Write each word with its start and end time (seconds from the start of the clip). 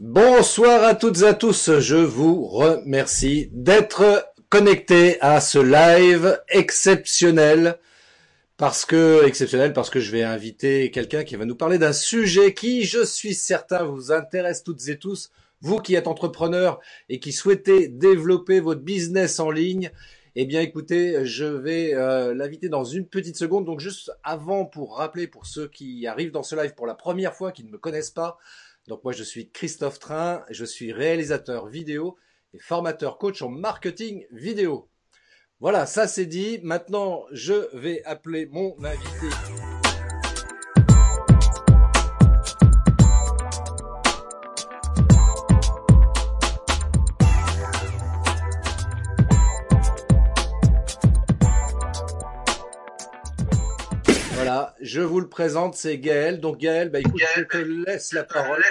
Bonsoir 0.00 0.84
à 0.84 0.94
toutes 0.94 1.22
et 1.22 1.26
à 1.26 1.34
tous. 1.34 1.80
Je 1.80 1.96
vous 1.96 2.46
remercie 2.46 3.50
d'être 3.52 4.32
connectés 4.48 5.20
à 5.20 5.40
ce 5.40 5.58
live 5.58 6.40
exceptionnel. 6.50 7.80
Parce 8.56 8.84
que, 8.84 9.26
exceptionnel, 9.26 9.72
parce 9.72 9.90
que 9.90 9.98
je 9.98 10.12
vais 10.12 10.22
inviter 10.22 10.92
quelqu'un 10.92 11.24
qui 11.24 11.34
va 11.34 11.44
nous 11.44 11.56
parler 11.56 11.78
d'un 11.78 11.92
sujet 11.92 12.54
qui, 12.54 12.84
je 12.84 13.04
suis 13.04 13.34
certain, 13.34 13.82
vous 13.82 14.12
intéresse 14.12 14.62
toutes 14.62 14.86
et 14.86 14.98
tous. 14.98 15.32
Vous 15.62 15.80
qui 15.80 15.96
êtes 15.96 16.06
entrepreneur 16.06 16.78
et 17.08 17.18
qui 17.18 17.32
souhaitez 17.32 17.88
développer 17.88 18.60
votre 18.60 18.82
business 18.82 19.40
en 19.40 19.50
ligne, 19.50 19.90
eh 20.36 20.46
bien, 20.46 20.60
écoutez, 20.60 21.26
je 21.26 21.44
vais 21.44 21.94
euh, 21.94 22.34
l'inviter 22.34 22.68
dans 22.68 22.84
une 22.84 23.08
petite 23.08 23.36
seconde. 23.36 23.64
Donc, 23.64 23.80
juste 23.80 24.12
avant, 24.22 24.64
pour 24.64 24.98
rappeler 24.98 25.26
pour 25.26 25.46
ceux 25.46 25.66
qui 25.66 26.06
arrivent 26.06 26.30
dans 26.30 26.44
ce 26.44 26.54
live 26.54 26.74
pour 26.76 26.86
la 26.86 26.94
première 26.94 27.34
fois, 27.34 27.50
qui 27.50 27.64
ne 27.64 27.70
me 27.72 27.78
connaissent 27.78 28.12
pas, 28.12 28.38
donc 28.88 29.04
moi 29.04 29.12
je 29.12 29.22
suis 29.22 29.50
Christophe 29.50 29.98
Train, 29.98 30.44
je 30.50 30.64
suis 30.64 30.92
réalisateur 30.92 31.68
vidéo 31.68 32.16
et 32.54 32.58
formateur 32.58 33.18
coach 33.18 33.42
en 33.42 33.50
marketing 33.50 34.26
vidéo. 34.32 34.88
Voilà, 35.60 35.86
ça 35.86 36.08
c'est 36.08 36.26
dit. 36.26 36.60
Maintenant, 36.62 37.24
je 37.32 37.68
vais 37.76 38.02
appeler 38.04 38.46
mon 38.46 38.76
invité. 38.82 39.77
Je 54.88 55.02
vous 55.02 55.20
le 55.20 55.28
présente, 55.28 55.74
c'est 55.74 55.98
Gaël. 55.98 56.40
Donc 56.40 56.58
Gaël, 56.58 56.88
bah 56.88 57.00
écoute, 57.00 57.20
je 57.36 57.42
te 57.42 57.58
laisse 57.58 58.12
la 58.12 58.24
parole. 58.24 58.62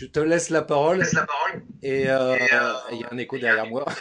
Je 0.00 0.06
te 0.06 0.20
laisse 0.20 0.50
la 0.50 0.62
parole. 0.62 1.02
Et 1.82 2.08
euh, 2.08 2.36
il 2.92 3.00
y 3.00 3.04
a 3.04 3.08
un 3.10 3.18
écho 3.18 3.36
derrière 3.38 3.66
moi. 3.66 3.84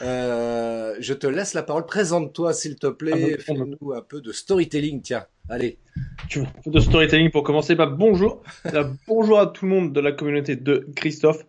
Euh, 0.00 0.96
je 0.98 1.12
te 1.12 1.26
laisse 1.28 1.54
la 1.54 1.62
parole. 1.62 1.84
Présente-toi, 1.84 2.54
s'il 2.54 2.76
te 2.76 2.88
plaît. 2.88 3.36
Ah, 3.38 3.42
Fais-nous 3.42 3.92
un 3.92 4.00
peu 4.00 4.20
de 4.20 4.32
storytelling. 4.32 5.00
Tiens, 5.00 5.26
allez. 5.48 5.78
Tu 6.28 6.40
veux 6.40 6.46
de 6.66 6.80
storytelling 6.80 7.30
pour 7.30 7.44
commencer? 7.44 7.76
Bah, 7.76 7.86
Bonjour. 7.86 8.42
Là, 8.64 8.90
bonjour 9.06 9.38
à 9.38 9.46
tout 9.46 9.66
le 9.66 9.70
monde 9.70 9.92
de 9.92 10.00
la 10.00 10.10
communauté 10.10 10.56
de 10.56 10.88
Christophe. 10.96 11.44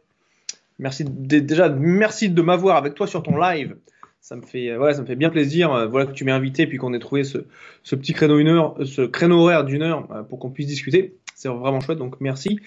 Merci 0.77 1.05
déjà, 1.07 1.69
merci 1.69 2.29
de 2.29 2.41
m'avoir 2.41 2.75
avec 2.75 2.93
toi 2.93 3.07
sur 3.07 3.23
ton 3.23 3.37
live. 3.37 3.75
Ça 4.23 4.37
me 4.37 4.41
fait, 4.41 4.69
euh, 4.69 4.77
voilà, 4.77 4.93
ça 4.93 5.01
me 5.01 5.05
fait 5.05 5.17
bien 5.17 5.29
plaisir. 5.29 5.73
euh, 5.73 5.85
Voilà 5.85 6.05
que 6.05 6.13
tu 6.13 6.23
m'aies 6.23 6.31
invité 6.31 6.65
puis 6.65 6.77
qu'on 6.77 6.93
ait 6.93 6.99
trouvé 6.99 7.25
ce, 7.25 7.39
petit 7.83 8.13
euh, 8.23 9.07
créneau 9.09 9.39
horaire 9.41 9.65
d'une 9.65 9.81
heure 9.81 10.25
pour 10.29 10.39
qu'on 10.39 10.49
puisse 10.49 10.65
discuter. 10.65 11.17
C'est 11.35 11.49
vraiment 11.49 11.81
chouette, 11.81 11.97
donc 11.97 12.21
merci. 12.21 12.61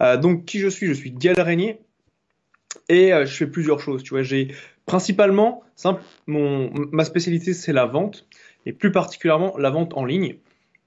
Donc 0.00 0.46
qui 0.46 0.58
je 0.58 0.68
suis? 0.68 0.86
Je 0.86 0.94
suis 0.94 1.14
Régnier 1.36 1.80
et 2.88 3.10
je 3.10 3.26
fais 3.26 3.46
plusieurs 3.46 3.78
choses. 3.78 4.02
Tu 4.02 4.14
vois, 4.14 4.22
j'ai 4.22 4.54
principalement 4.86 5.62
simple, 5.74 6.02
mon 6.26 6.72
ma 6.92 7.04
spécialité 7.04 7.52
c'est 7.52 7.74
la 7.74 7.84
vente 7.84 8.26
et 8.64 8.72
plus 8.72 8.90
particulièrement 8.90 9.54
la 9.58 9.68
vente 9.68 9.92
en 9.98 10.06
ligne. 10.06 10.36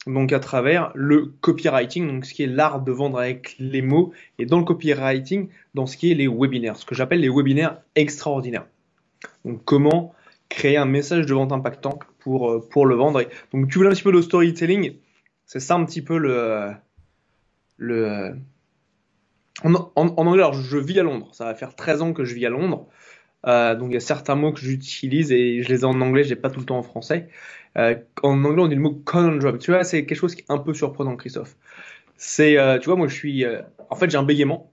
Donc 0.07 0.33
à 0.33 0.39
travers 0.39 0.91
le 0.95 1.33
copywriting, 1.41 2.07
donc 2.07 2.25
ce 2.25 2.33
qui 2.33 2.41
est 2.41 2.47
l'art 2.47 2.81
de 2.81 2.91
vendre 2.91 3.19
avec 3.19 3.55
les 3.59 3.83
mots, 3.83 4.11
et 4.39 4.47
dans 4.47 4.57
le 4.57 4.65
copywriting, 4.65 5.49
dans 5.75 5.85
ce 5.85 5.97
qui 5.97 6.09
est 6.11 6.15
les 6.15 6.27
webinaires, 6.27 6.77
ce 6.77 6.85
que 6.85 6.95
j'appelle 6.95 7.19
les 7.19 7.29
webinaires 7.29 7.81
extraordinaires. 7.95 8.65
Donc 9.43 9.63
comment 9.65 10.14
créer 10.55 10.77
un 10.77 10.85
message 10.85 11.25
de 11.25 11.33
vente 11.33 11.51
impactant 11.51 11.99
pour, 12.19 12.49
euh, 12.49 12.67
pour 12.71 12.85
le 12.85 12.95
vendre. 12.95 13.21
Donc 13.53 13.69
tu 13.69 13.77
voulais 13.77 13.89
un 13.89 13.93
petit 13.93 14.03
peu 14.03 14.11
de 14.11 14.21
storytelling, 14.21 14.95
c'est 15.45 15.59
ça 15.59 15.75
un 15.75 15.85
petit 15.85 16.01
peu 16.01 16.17
le... 16.17 16.71
le 17.77 18.35
en, 19.63 19.73
anglais, 19.95 20.41
alors 20.41 20.53
je 20.53 20.77
vis 20.77 20.99
à 20.99 21.03
Londres, 21.03 21.29
ça 21.33 21.45
va 21.45 21.55
faire 21.55 21.75
13 21.75 22.01
ans 22.01 22.13
que 22.13 22.25
je 22.25 22.33
vis 22.35 22.45
à 22.45 22.49
Londres. 22.49 22.87
Euh, 23.47 23.75
donc 23.75 23.89
il 23.91 23.93
y 23.93 23.97
a 23.97 24.01
certains 24.01 24.35
mots 24.35 24.51
que 24.51 24.59
j'utilise 24.59 25.31
et 25.31 25.61
je 25.61 25.69
les 25.69 25.81
ai 25.81 25.85
en 25.85 26.01
anglais, 26.01 26.23
je 26.23 26.29
les 26.29 26.33
ai 26.33 26.35
pas 26.37 26.49
tout 26.49 26.59
le 26.59 26.65
temps 26.65 26.77
en 26.77 26.83
français. 26.83 27.29
Euh, 27.77 27.95
en 28.23 28.43
anglais, 28.43 28.63
on 28.63 28.67
dit 28.67 28.75
le 28.75 28.81
mot 28.81 28.93
conundrum. 28.93 29.57
Tu 29.59 29.71
vois, 29.71 29.83
c'est 29.83 30.05
quelque 30.05 30.17
chose 30.17 30.35
qui 30.35 30.41
est 30.41 30.51
un 30.51 30.57
peu 30.57 30.73
surprenant, 30.73 31.15
Christophe. 31.15 31.55
C'est, 32.17 32.57
tu 32.79 32.85
vois, 32.85 32.95
moi 32.95 33.07
je 33.07 33.15
suis, 33.15 33.45
en 33.89 33.95
fait, 33.95 34.09
j'ai 34.09 34.17
un 34.17 34.23
bégaiement. 34.23 34.71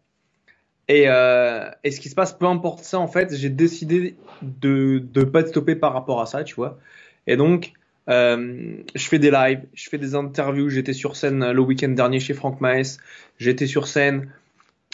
Et, 0.88 1.04
euh, 1.06 1.70
et 1.84 1.91
ce 1.91 2.00
qui 2.00 2.09
se 2.09 2.15
passe, 2.15 2.32
peu 2.32 2.47
importe 2.47 2.84
ça, 2.84 2.98
en 2.98 3.09
fait, 3.09 3.34
j'ai 3.34 3.50
décidé 3.50 4.16
de 4.43 4.98
de 4.98 5.25
pas 5.25 5.41
être 5.41 5.48
stoppé 5.48 5.76
par 5.76 5.93
rapport 5.93 6.20
à 6.20 6.26
ça, 6.26 6.44
tu 6.44 6.54
vois. 6.54 6.78
Et 7.26 7.37
donc, 7.37 7.72
euh, 8.09 8.76
je 8.94 9.09
fais 9.09 9.19
des 9.19 9.31
lives, 9.31 9.62
je 9.75 9.88
fais 9.88 9.98
des 9.98 10.15
interviews. 10.15 10.69
J'étais 10.69 10.92
sur 10.92 11.16
scène 11.16 11.53
le 11.53 11.60
week-end 11.60 11.88
dernier 11.88 12.21
chez 12.21 12.34
Franck 12.34 12.60
Maes. 12.60 12.98
J'étais 13.38 13.66
sur 13.66 13.87
scène. 13.87 14.31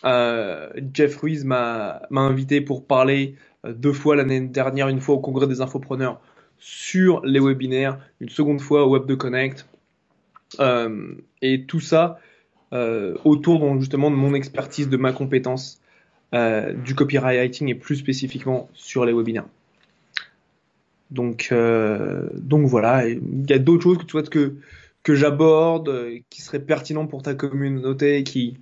Euh, 0.05 0.71
Jeff 0.95 1.17
Ruiz 1.17 1.45
m'a 1.45 2.03
invité 2.11 2.61
pour 2.61 2.87
parler 2.87 3.35
euh, 3.65 3.73
deux 3.73 3.93
fois 3.93 4.17
l'année 4.17 4.41
dernière, 4.41 4.89
une 4.89 5.01
fois 5.01 5.17
au 5.17 5.21
congrès 5.21 5.47
des 5.47 5.61
infopreneurs 5.61 6.21
sur 6.59 7.25
les 7.25 7.41
webinaires, 7.41 7.99
une 8.21 8.29
seconde 8.29 8.61
fois 8.61 8.85
au 8.85 8.91
Web 8.91 9.07
de 9.07 9.15
Connect, 9.15 9.67
euh, 10.61 11.15
et 11.43 11.65
tout 11.65 11.81
ça 11.81 12.19
euh, 12.21 12.28
autour 12.73 13.61
donc 13.61 13.81
justement 13.81 14.11
de 14.11 14.17
mon 14.17 14.35
expertise, 14.35 14.89
de 14.89 14.97
ma 14.97 15.13
compétence 15.13 15.81
euh, 16.35 16.75
du 16.75 16.95
copywriting 16.95 17.69
et 17.69 17.75
plus 17.75 17.97
spécifiquement 17.97 18.69
sur 18.75 19.07
les 19.07 19.15
webinaires. 19.15 19.49
Donc 21.11 21.49
euh, 21.53 22.29
donc 22.35 22.67
voilà, 22.67 23.09
il 23.09 23.49
y 23.49 23.55
a 23.55 23.59
d'autres 23.59 23.83
choses 23.83 23.97
que 23.97 24.05
tu 24.05 24.11
souhaites 24.11 24.29
que 24.29 25.15
j'aborde, 25.15 25.89
euh, 25.89 26.19
qui 26.29 26.43
seraient 26.43 26.59
pertinents 26.59 27.07
pour 27.07 27.23
ta 27.23 27.35
communauté, 27.35 28.25
qui 28.25 28.59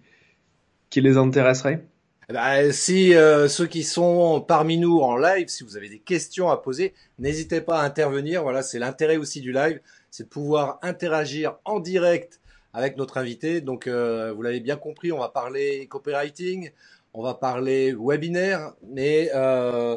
qui 0.91 1.01
les 1.01 1.17
intéresseraient. 1.17 1.85
Eh 2.29 2.33
ben, 2.33 2.73
si 2.73 3.15
euh, 3.15 3.49
ceux 3.49 3.67
qui 3.67 3.83
sont 3.83 4.41
parmi 4.47 4.79
nous 4.79 4.99
en 4.99 5.17
live, 5.17 5.49
si 5.49 5.65
vous 5.65 5.77
avez 5.77 5.89
des 5.89 5.99
questions 5.99 6.49
à 6.51 6.57
poser, 6.57 6.95
n'hésitez 7.19 7.61
pas 7.61 7.81
à 7.81 7.85
intervenir. 7.85 8.45
Voilà, 8.45 8.63
c'est 8.63 8.79
l'intérêt 8.79 9.17
aussi 9.17 9.41
du 9.41 9.53
live, 9.53 9.81
c'est 10.13 10.25
de 10.25 10.29
pouvoir 10.29 10.79
interagir 10.83 11.57
en 11.65 11.81
direct 11.81 12.41
avec 12.77 12.99
notre 12.99 13.17
invité. 13.17 13.63
Donc, 13.63 13.87
euh, 13.87 14.35
vous 14.35 14.43
l'avez 14.43 14.61
bien 14.61 14.77
compris, 14.77 15.11
on 15.11 15.19
va 15.19 15.31
parler 15.31 15.89
copywriting, 15.89 16.71
on 17.15 17.23
va 17.23 17.33
parler 17.33 17.97
webinaire, 17.99 18.75
mais 18.87 19.31
euh, 19.35 19.97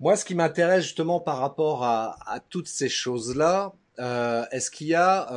moi, 0.00 0.16
ce 0.16 0.24
qui 0.24 0.34
m'intéresse 0.34 0.84
justement 0.84 1.20
par 1.20 1.36
rapport 1.38 1.84
à, 1.84 2.16
toutes 2.48 2.66
ces 2.66 2.88
choses-là, 2.88 3.74
euh, 3.98 4.42
est-ce 4.52 4.70
qu'il 4.70 4.86
y 4.86 4.94
a 4.94 5.28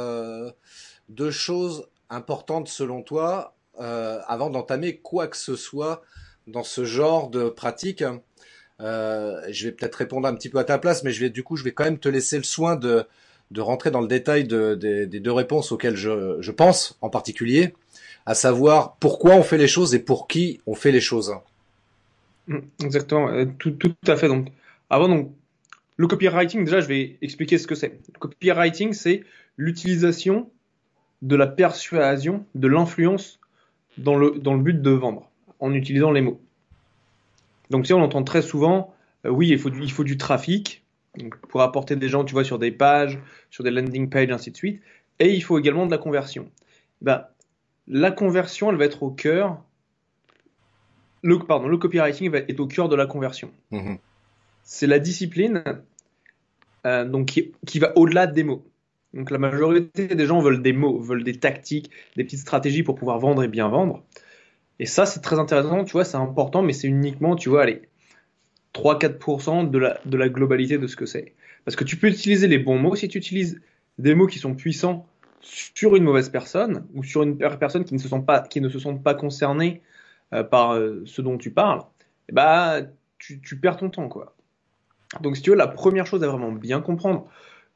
deux 1.10 1.32
choses 1.32 1.90
importantes 2.10 2.70
selon 2.70 3.04
toi 3.04 3.54
avant 3.78 4.50
d'entamer 4.50 4.96
quoi 4.96 5.28
que 5.28 5.38
ce 5.38 5.58
soit 5.58 6.02
dans 6.48 6.64
ce 6.64 6.86
genre 6.86 7.30
de 7.30 7.50
pratique? 7.50 8.02
Je 8.80 9.66
vais 9.66 9.72
peut-être 9.74 9.96
répondre 9.96 10.26
un 10.26 10.36
petit 10.36 10.48
peu 10.48 10.58
à 10.58 10.64
ta 10.64 10.78
place, 10.78 11.04
mais 11.04 11.12
du 11.30 11.44
coup, 11.44 11.58
je 11.58 11.66
vais 11.66 11.74
quand 11.74 11.84
même 11.84 12.00
te 12.00 12.08
laisser 12.08 12.38
le 12.38 12.44
soin 12.44 12.78
de 12.78 13.06
de 13.52 13.62
rentrer 13.62 13.92
dans 13.92 14.02
le 14.02 14.08
détail 14.08 14.44
de, 14.46 14.76
de- 14.76 15.06
des 15.06 15.20
deux 15.20 15.32
réponses 15.32 15.72
auxquelles 15.72 15.96
je, 15.96 16.52
pense 16.52 16.98
en 17.02 17.10
particulier, 17.10 17.74
à 18.26 18.34
savoir 18.36 18.96
pourquoi 19.00 19.36
on 19.36 19.44
fait 19.44 19.58
les 19.58 19.68
choses 19.68 19.96
et 19.96 20.00
pour 20.00 20.28
qui 20.28 20.60
on 20.68 20.76
fait 20.76 20.92
les 20.92 21.02
choses. 21.02 21.34
Mm, 22.48 22.60
Exactement, 22.84 23.30
euh, 23.30 23.46
tout, 23.58 23.78
à 24.08 24.16
fait. 24.16 24.28
Donc, 24.28 24.50
avant, 24.90 25.08
donc, 25.08 25.32
le 25.98 26.08
copywriting, 26.08 26.64
déjà, 26.66 26.82
je 26.82 26.88
vais 26.88 27.18
expliquer 27.22 27.58
ce 27.58 27.68
que 27.68 27.76
c'est. 27.76 28.00
Le 28.14 28.20
copywriting, 28.20 28.94
c'est 28.94 29.24
l'utilisation 29.58 30.50
de 31.22 31.36
la 31.36 31.48
persuasion, 31.48 32.46
de 32.56 32.68
l'influence 32.68 33.40
dans 33.98 34.16
le, 34.16 34.32
dans 34.40 34.54
le 34.54 34.62
but 34.62 34.82
de 34.82 34.92
vendre, 34.92 35.30
en 35.60 35.74
utilisant 35.74 36.12
les 36.12 36.22
mots. 36.22 36.40
Donc, 37.70 37.88
sais, 37.88 37.94
on 37.94 38.02
entend 38.02 38.24
très 38.24 38.42
souvent, 38.42 38.94
euh, 39.26 39.30
oui, 39.30 39.50
il 39.50 39.60
faut 39.60 39.70
il 39.72 39.92
faut 39.92 40.04
du 40.04 40.18
trafic, 40.18 40.84
donc, 41.18 41.36
pour 41.48 41.62
apporter 41.62 41.96
des 41.96 42.10
gens, 42.10 42.24
tu 42.24 42.34
vois, 42.34 42.44
sur 42.44 42.60
des 42.60 42.72
pages, 42.72 43.20
sur 43.50 43.64
des 43.64 43.72
landing 43.72 44.10
pages, 44.10 44.32
ainsi 44.32 44.52
de 44.52 44.58
suite. 44.58 44.82
Et 45.20 45.34
il 45.34 45.42
faut 45.42 45.58
également 45.58 45.86
de 45.86 45.92
la 45.92 45.98
conversion. 45.98 46.50
Ben, 47.02 47.26
la 47.88 48.12
conversion, 48.12 48.70
elle 48.70 48.78
va 48.78 48.86
être 48.86 49.04
au 49.04 49.12
cœur 49.12 49.62
le, 51.24 51.40
pardon, 51.40 51.68
le 51.68 51.78
copywriting 51.78 52.32
va- 52.32 52.40
est 52.40 52.60
au 52.60 52.68
cœur 52.68 52.90
de 52.90 52.96
la 52.96 53.06
conversion. 53.06 53.52
Mhm. 53.72 53.98
C'est 54.64 54.88
la 54.88 55.00
discipline 55.00 55.64
euh, 56.86 57.06
donc 57.06 57.28
qui, 57.28 57.52
qui 57.66 57.80
va 57.80 57.92
au-delà 57.98 58.28
des 58.28 58.44
mots. 58.44 58.64
Donc 59.14 59.32
la 59.32 59.38
majorité 59.38 60.08
des 60.08 60.26
gens 60.26 60.40
veulent 60.40 60.62
des 60.62 60.74
mots, 60.74 61.00
veulent 61.00 61.24
des 61.24 61.40
tactiques, 61.40 61.90
des 62.16 62.24
petites 62.24 62.40
stratégies 62.40 62.84
pour 62.84 62.96
pouvoir 62.96 63.20
vendre 63.20 63.44
et 63.44 63.48
bien 63.48 63.68
vendre. 63.68 64.04
Et 64.80 64.86
ça, 64.86 65.06
c'est 65.06 65.22
très 65.22 65.40
intéressant, 65.40 65.84
tu 65.84 65.94
vois, 65.94 66.06
c'est 66.06 66.18
important, 66.18 66.62
mais 66.62 66.74
c'est 66.74 66.88
uniquement, 66.88 67.36
tu 67.36 67.50
vois, 67.50 67.64
allez, 67.64 67.82
3-4% 68.78 69.70
de 69.70 70.18
la, 70.18 70.30
globalité 70.30 70.78
de 70.78 70.88
ce 70.88 70.96
que 70.96 71.06
c'est. 71.06 71.34
Parce 71.66 71.76
que 71.76 71.84
tu 71.84 71.98
peux 71.98 72.08
utiliser 72.08 72.48
les 72.48 72.60
bons 72.60 72.78
mots 72.78 72.96
si 72.96 73.08
tu 73.08 73.18
utilises 73.18 73.60
des 73.98 74.16
mots 74.16 74.28
qui 74.28 74.40
sont 74.40 74.54
puissants 74.54 75.08
sur 75.42 75.96
une 75.96 76.04
mauvaise 76.04 76.30
personne 76.30 76.86
ou 76.94 77.04
sur 77.04 77.24
une 77.24 77.38
per- 77.38 77.58
personne 77.60 77.86
qui 77.86 77.94
ne 77.94 78.00
se 78.00 78.08
sent 78.08 78.24
pas, 78.26 78.42
qui 78.42 78.62
ne 78.62 78.70
se 78.70 78.78
pas 78.98 79.16
concernée 79.16 79.82
euh, 80.34 80.44
par 80.44 80.74
euh, 80.74 81.04
ce 81.06 81.22
dont 81.22 81.38
tu 81.38 81.52
parles, 81.52 81.82
bah, 82.32 82.82
tu, 83.18 83.60
perds 83.60 83.78
ton 83.78 83.90
temps, 83.90 84.10
quoi. 84.10 84.36
Donc, 85.22 85.38
si 85.38 85.42
tu 85.42 85.50
veux, 85.50 85.56
la 85.56 85.68
première 85.68 86.06
chose 86.06 86.24
à 86.24 86.28
vraiment 86.28 86.52
bien 86.52 86.82
comprendre 86.82 87.28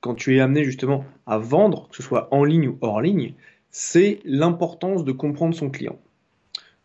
quand 0.02 0.16
tu 0.16 0.36
es 0.36 0.40
amené 0.40 0.64
justement 0.64 1.06
à 1.26 1.38
vendre, 1.38 1.88
que 1.90 1.96
ce 1.96 2.04
soit 2.04 2.28
en 2.32 2.44
ligne 2.44 2.68
ou 2.68 2.78
hors 2.82 3.02
ligne, 3.02 3.34
c'est 3.72 4.20
l'importance 4.26 5.04
de 5.06 5.12
comprendre 5.12 5.56
son 5.56 5.70
client. 5.70 6.00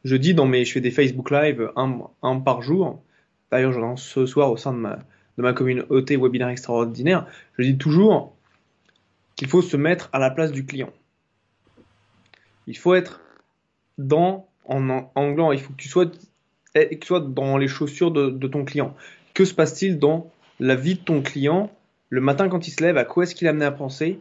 Je 0.05 0.17
dis 0.17 0.35
dans 0.35 0.47
mes, 0.47 0.65
je 0.65 0.73
fais 0.73 0.81
des 0.81 0.93
Facebook 0.93 1.31
Live 1.31 1.71
un 1.77 2.41
par 2.41 2.63
jour. 2.63 3.03
D'ailleurs, 3.51 3.73
je 3.73 3.81
lance 3.81 4.03
ce 4.03 4.27
soir 4.27 4.51
au 4.51 4.57
sein 4.57 4.73
de 4.73 4.79
ma, 4.79 5.53
communauté 5.53 6.17
webinaire 6.17 6.49
extraordinaire. 6.49 7.27
Je 7.59 7.65
dis 7.65 7.79
toujours 7.79 8.35
qu'il 9.37 9.49
faut 9.49 9.63
se 9.63 9.77
mettre 9.77 10.09
à 10.13 10.19
la 10.19 10.31
place 10.31 10.53
du 10.53 10.65
client. 10.65 10.93
Il 12.67 12.77
faut 12.77 12.95
être 12.95 13.21
dans, 13.99 14.49
en 14.65 14.89
anglais, 15.15 15.45
il 15.53 15.61
faut 15.61 15.73
que 15.73 15.79
tu 15.79 15.89
sois, 15.89 16.07
que 16.07 16.95
tu 16.95 17.07
sois 17.07 17.21
dans 17.21 17.57
les 17.57 17.69
chaussures 17.69 18.11
de, 18.11 18.31
de 18.31 18.49
ton 18.49 18.65
client. 18.65 18.97
Que 19.35 19.45
se 19.45 19.55
passe-t-il 19.55 19.99
dans 19.99 20.31
la 20.59 20.75
vie 20.75 20.95
de 20.95 21.01
ton 21.01 21.23
client 21.23 21.71
le 22.09 22.21
matin 22.21 22.49
quand 22.49 22.67
il 22.67 22.71
se 22.71 22.83
lève? 22.83 22.97
À 22.97 23.05
quoi 23.05 23.25
est-ce 23.25 23.35
qu'il 23.35 23.47
est 23.47 23.51
amené 23.51 23.67
à 23.67 23.71
penser? 23.71 24.21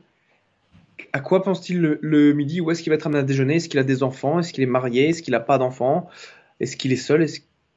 À 1.14 1.20
quoi 1.20 1.44
pense-t-il 1.44 1.80
le, 1.80 2.34
midi? 2.34 2.62
Où 2.62 2.72
est-ce 2.72 2.84
qu'il 2.84 2.90
va 2.90 2.96
être 2.96 3.08
amené 3.08 3.20
à 3.20 3.24
déjeuner? 3.24 3.56
Est-ce 3.56 3.70
qu'il 3.70 3.80
a 3.80 3.84
des 3.84 4.04
enfants? 4.04 4.40
Est-ce 4.40 4.54
qu'il 4.54 4.64
est 4.64 4.68
marié? 4.68 5.10
Est-ce 5.10 5.22
qu'il 5.22 5.32
n'a 5.32 5.40
pas 5.40 5.58
d'enfants? 5.58 6.10
Est-ce 6.60 6.78
qu'il 6.78 6.92
est 6.92 6.98
seul? 6.98 7.26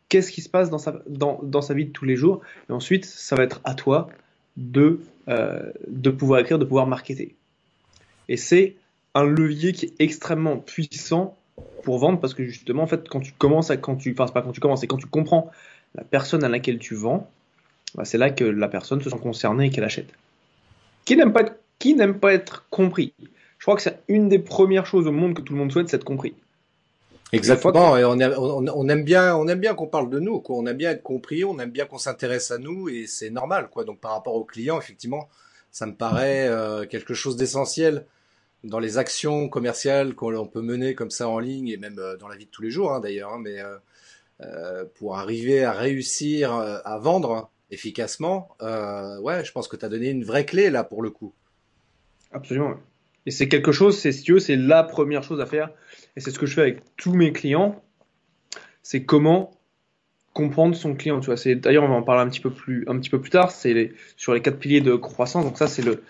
Qu'est-ce 0.09 0.33
qui 0.33 0.41
se 0.41 0.49
passe 0.49 0.71
dans 0.71 0.79
sa, 0.79 1.03
dans, 1.07 1.41
dans 1.43 1.61
sa 1.61 1.75
vie 1.75 1.87
de 1.87 1.91
tous 1.91 2.05
les 2.05 2.17
jours 2.17 2.41
Et 2.69 2.73
ensuite, 2.73 3.05
ça 3.05 3.37
va 3.37 3.43
être 3.43 3.61
à 3.65 3.75
toi 3.75 4.09
de, 4.57 5.01
euh, 5.29 5.71
de 5.87 6.11
pouvoir 6.11 6.41
écrire, 6.41 6.59
de 6.59 6.65
pouvoir 6.65 6.87
marketer. 6.87 7.35
Et 8.29 8.37
c'est 8.37 8.77
un 9.15 9.25
levier 9.25 9.73
qui 9.73 9.87
est 9.87 9.95
extrêmement 9.99 10.59
puissant 10.59 11.37
pour 11.83 11.99
vendre 11.99 12.21
parce 12.21 12.35
que 12.35 12.45
justement, 12.45 12.83
en 12.83 12.87
fait, 12.87 13.09
quand 13.09 13.21
tu 13.21 13.33
commences 13.33 13.71
à, 13.71 13.77
quand 13.77 13.97
tu, 13.97 14.15
enfin, 14.19 14.31
pas 14.33 14.43
quand 14.43 14.53
tu 14.53 14.61
commences, 14.61 14.81
c'est 14.81 14.87
quand 14.87 14.97
tu 14.97 15.07
comprends 15.07 15.51
la 15.95 16.05
personne 16.05 16.45
à 16.45 16.49
laquelle 16.49 16.79
tu 16.79 16.95
vends, 16.95 17.31
bah, 17.95 18.05
c'est 18.05 18.19
là 18.19 18.31
que 18.31 18.45
la 18.45 18.69
personne 18.69 19.01
se 19.01 19.11
sent 19.11 19.19
concernée 19.19 19.67
et 19.67 19.71
qu'elle 19.71 19.85
achète. 19.85 20.13
Qui 21.05 21.17
n'aime 21.17 21.33
pas 21.33 21.45
qui 21.79 21.95
n'aime 21.95 22.19
pas 22.19 22.35
être 22.35 22.67
compris? 22.71 23.13
Je 23.59 23.65
crois 23.65 23.77
que 23.77 23.83
c'est 23.83 24.01
une 24.09 24.29
des 24.29 24.39
premières 24.39 24.87
choses 24.87 25.07
au 25.07 25.13
monde 25.13 25.35
que 25.35 25.43
tout 25.43 25.53
le 25.53 25.59
monde 25.59 25.73
souhaite, 25.73 25.89
c'est 25.89 25.97
être 25.97 26.05
compris. 26.05 26.35
Exactement. 27.33 27.97
Et 27.97 28.05
on, 28.05 28.19
aime 28.89 29.05
bien, 29.05 29.37
on 29.37 29.47
aime 29.49 29.61
bien 29.61 29.75
qu'on 29.75 29.87
parle 29.87 30.09
de 30.11 30.19
nous. 30.19 30.41
Quoi. 30.41 30.57
On 30.57 30.67
aime 30.67 30.77
bien 30.77 30.93
être 30.93 31.03
compris. 31.03 31.45
On 31.45 31.59
aime 31.59 31.71
bien 31.71 31.85
qu'on 31.85 31.99
s'intéresse 31.99 32.51
à 32.51 32.59
nous, 32.59 32.89
et 32.89 33.07
c'est 33.07 33.31
normal. 33.31 33.69
Quoi. 33.71 33.85
Donc 33.85 34.01
par 34.01 34.13
rapport 34.13 34.35
aux 34.35 34.45
clients, 34.45 34.79
effectivement, 34.79 35.29
ça 35.71 35.87
me 35.87 35.95
paraît 35.95 36.49
euh, 36.49 36.87
quelque 36.87 37.15
chose 37.15 37.37
d'essentiel 37.37 38.07
dans 38.65 38.79
les 38.79 38.99
actions 38.99 39.49
commerciales 39.49 40.15
qu'on 40.15 40.47
peut 40.47 40.63
mener 40.63 40.95
comme 40.95 41.11
ça 41.11 41.29
en 41.29 41.39
ligne 41.39 41.69
et 41.69 41.77
même 41.77 41.99
euh, 41.99 42.17
dans 42.17 42.29
la 42.29 42.37
vie 42.37 42.47
de 42.47 42.51
tous 42.51 42.63
les 42.63 42.71
jours, 42.71 42.93
hein, 42.93 43.01
d'ailleurs. 43.01 43.35
Hein, 43.35 43.41
mais 43.43 43.59
euh, 44.41 44.85
pour 44.95 45.17
arriver 45.19 45.65
à 45.65 45.73
réussir 45.73 46.53
à 46.53 46.99
vendre 46.99 47.51
efficacement, 47.71 48.57
ouais, 48.61 49.45
je 49.45 49.53
pense 49.53 49.69
que 49.69 49.77
tu 49.77 49.85
as 49.85 49.89
donné 49.89 50.09
une 50.09 50.25
vraie 50.25 50.47
clé 50.47 50.71
là 50.71 50.85
pour 50.85 51.03
le 51.03 51.11
coup. 51.11 51.35
Absolument. 52.33 52.75
Et 53.27 53.31
c'est 53.31 53.49
quelque 53.49 53.73
chose, 53.73 53.99
c'est 53.99 54.13
si 54.13 54.41
c'est 54.41 54.57
la 54.57 54.83
première 54.83 55.23
chose 55.23 55.41
à 55.41 55.47
faire. 55.47 55.71
Et 56.19 56.21
c'est 56.21 56.33
ce 56.33 56.41
que 56.41 56.47
je 56.47 56.55
fais 56.55 56.63
avec 56.63 56.81
tous 56.97 57.15
mes 57.15 57.33
clients. 57.33 57.81
C'est 58.83 59.05
comment 59.05 59.53
comprendre 60.33 60.75
son 60.75 60.97
client. 60.97 61.21
Tu 61.21 61.27
vois, 61.27 61.37
c'est 61.37 61.55
d'ailleurs 61.55 61.85
on 61.85 61.89
va 61.89 61.95
en 61.95 62.03
parler 62.03 62.23
un 62.23 62.29
petit 62.29 62.41
peu 62.41 62.51
plus, 62.51 62.85
un 62.89 62.99
petit 62.99 63.09
peu 63.09 63.21
plus 63.21 63.31
tard. 63.31 63.53
C'est 63.53 63.93
sur 64.17 64.35
les 64.35 64.43
quatre 64.43 64.59
piliers 64.59 64.81
de 64.81 64.97
croissance. 64.97 65.45
Donc 65.45 65.57
ça, 65.57 65.69
c'est 65.69 65.83
le, 65.83 66.03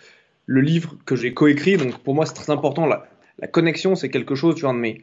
le 0.46 0.62
livre 0.62 0.96
que 1.04 1.14
j'ai 1.14 1.34
coécrit. 1.34 1.76
Donc 1.76 1.98
pour 1.98 2.14
moi, 2.14 2.24
c'est 2.24 2.32
très 2.32 2.50
important. 2.50 2.86
La, 2.86 3.06
la 3.38 3.48
connexion, 3.48 3.96
c'est 3.96 4.08
quelque 4.08 4.34
chose. 4.34 4.54
Tu 4.54 4.62
vois, 4.62 4.72
de 4.72 4.78
mes 4.78 5.02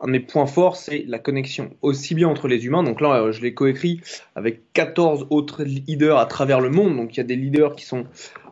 un 0.00 0.06
de 0.06 0.12
mes 0.12 0.20
points 0.20 0.46
forts, 0.46 0.76
c'est 0.76 1.04
la 1.08 1.18
connexion, 1.18 1.76
aussi 1.82 2.14
bien 2.14 2.28
entre 2.28 2.46
les 2.46 2.64
humains. 2.64 2.84
Donc 2.84 3.00
là, 3.00 3.20
euh, 3.20 3.32
je 3.32 3.42
l'ai 3.42 3.52
coécrit 3.52 4.00
avec 4.36 4.72
14 4.74 5.26
autres 5.30 5.64
leaders 5.64 6.18
à 6.18 6.26
travers 6.26 6.60
le 6.60 6.70
monde. 6.70 6.96
Donc 6.96 7.14
il 7.14 7.16
y 7.16 7.20
a 7.20 7.24
des 7.24 7.36
leaders 7.36 7.74
qui 7.74 7.84
sont 7.84 8.06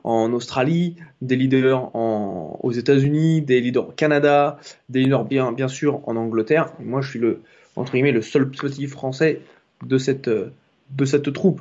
en 0.08 0.32
Australie, 0.32 0.96
des 1.20 1.36
leaders 1.36 1.94
aux 1.94 2.72
États-Unis, 2.72 3.42
des 3.42 3.60
leaders 3.60 3.90
au 3.90 3.92
Canada, 3.92 4.58
des 4.88 5.00
leaders 5.00 5.26
bien, 5.26 5.68
sûr 5.68 6.00
en 6.08 6.16
Angleterre. 6.16 6.72
Et 6.80 6.84
moi, 6.84 7.02
je 7.02 7.10
suis 7.10 7.18
le, 7.18 7.42
entre 7.76 7.92
guillemets, 7.92 8.12
le 8.12 8.22
seul 8.22 8.48
petit 8.48 8.86
français 8.86 9.42
de 9.84 9.98
cette, 9.98 10.30
de 10.30 11.04
cette 11.04 11.30
troupe. 11.34 11.60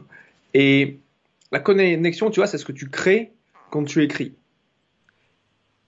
Et 0.54 0.98
la 1.52 1.60
connexion, 1.60 2.32
tu 2.32 2.40
vois, 2.40 2.48
c'est 2.48 2.58
ce 2.58 2.64
que 2.64 2.72
tu 2.72 2.88
crées 2.88 3.34
quand 3.70 3.84
tu 3.84 4.02
écris. 4.02 4.34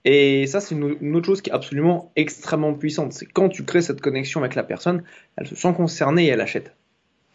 Et 0.04 0.46
ça, 0.46 0.60
c'est 0.60 0.76
une, 0.76 1.16
autre 1.16 1.28
chose 1.28 1.42
qui 1.42 1.52
est 1.52 1.54
absolument 1.54 2.12
extrêmement 2.18 2.74
puissante. 2.74 3.14
C'est 3.14 3.26
quand 3.26 3.48
tu 3.48 3.64
crées 3.64 3.82
cette 3.82 4.02
connexion 4.02 4.42
avec 4.42 4.56
la 4.56 4.64
personne, 4.64 5.04
elle 5.38 5.48
se 5.48 5.56
sent 5.56 5.74
concernée 5.78 6.26
et 6.26 6.28
elle 6.28 6.42
achète. 6.42 6.74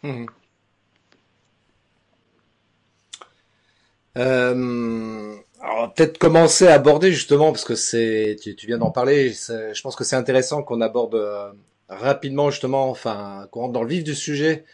Mmh. 0.03 0.25
Euh, 4.17 5.35
alors 5.61 5.93
peut-être 5.93 6.17
commencer 6.17 6.67
à 6.67 6.73
aborder 6.73 7.11
justement 7.11 7.51
parce 7.51 7.65
que 7.65 7.75
c'est 7.75 8.37
tu, 8.41 8.55
viens 8.65 8.77
d'en 8.77 8.91
parler. 8.91 9.31
Je 9.31 9.81
pense 9.81 9.95
que 9.95 10.03
c'est 10.03 10.15
intéressant 10.15 10.63
qu'on 10.63 10.81
aborde 10.81 11.15
euh, 11.15 11.51
rapidement 11.89 12.49
justement, 12.49 12.89
enfin 12.89 13.47
qu'on 13.51 13.61
rentre 13.61 13.73
dans 13.73 13.83
le 13.83 13.89
vif 13.89 14.03
du 14.03 14.15
sujet, 14.15 14.65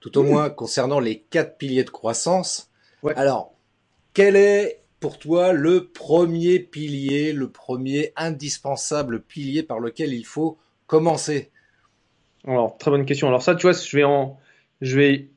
tout 0.00 0.16
au 0.18 0.22
moins 0.22 0.50
concernant 0.50 1.00
les 1.00 1.20
quatre 1.20 1.58
piliers 1.58 1.84
de 1.84 1.90
croissance. 1.90 2.70
Alors 3.16 3.54
quel 4.14 4.36
est 4.36 4.82
pour 5.00 5.18
toi 5.18 5.52
le 5.52 5.86
premier 5.86 6.58
pilier, 6.58 7.32
le 7.32 7.50
premier 7.50 8.12
indispensable 8.16 9.22
pilier 9.22 9.62
par 9.62 9.78
lequel 9.78 10.12
il 10.12 10.24
faut 10.24 10.58
commencer? 10.86 11.50
Alors, 12.46 12.78
très 12.78 12.90
bonne 12.90 13.04
question. 13.04 13.28
Alors 13.28 13.42
ça, 13.42 13.54
tu 13.54 13.62
vois, 13.62 13.72
je 13.72 13.96
vais 13.96 14.04
en, 14.04 14.38
je 14.80 14.98
vais 14.98 15.28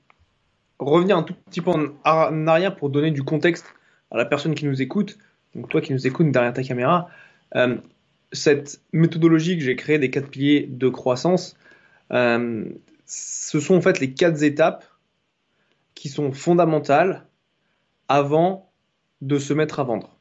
revenir 0.89 1.17
un 1.17 1.23
tout 1.23 1.33
petit 1.49 1.61
peu 1.61 1.71
en 1.71 2.47
arrière 2.47 2.75
pour 2.75 2.89
donner 2.89 3.11
du 3.11 3.23
contexte 3.23 3.65
à 4.09 4.17
la 4.17 4.25
personne 4.25 4.55
qui 4.55 4.65
nous 4.65 4.81
écoute. 4.81 5.17
Donc 5.55 5.69
toi 5.69 5.81
qui 5.81 5.93
nous 5.93 6.07
écoutes 6.07 6.31
derrière 6.31 6.53
ta 6.53 6.63
caméra, 6.63 7.09
euh, 7.55 7.77
cette 8.31 8.81
méthodologie 8.93 9.57
que 9.57 9.63
j'ai 9.63 9.75
créée 9.75 9.99
des 9.99 10.09
quatre 10.09 10.29
piliers 10.29 10.67
de 10.69 10.89
croissance, 10.89 11.55
euh, 12.11 12.65
ce 13.05 13.59
sont 13.59 13.75
en 13.75 13.81
fait 13.81 13.99
les 13.99 14.13
quatre 14.13 14.41
étapes 14.43 14.85
qui 15.95 16.09
sont 16.09 16.31
fondamentales 16.31 17.25
avant 18.07 18.71
de 19.21 19.37
se 19.37 19.53
mettre 19.53 19.79
à 19.79 19.83
vendre. 19.83 20.17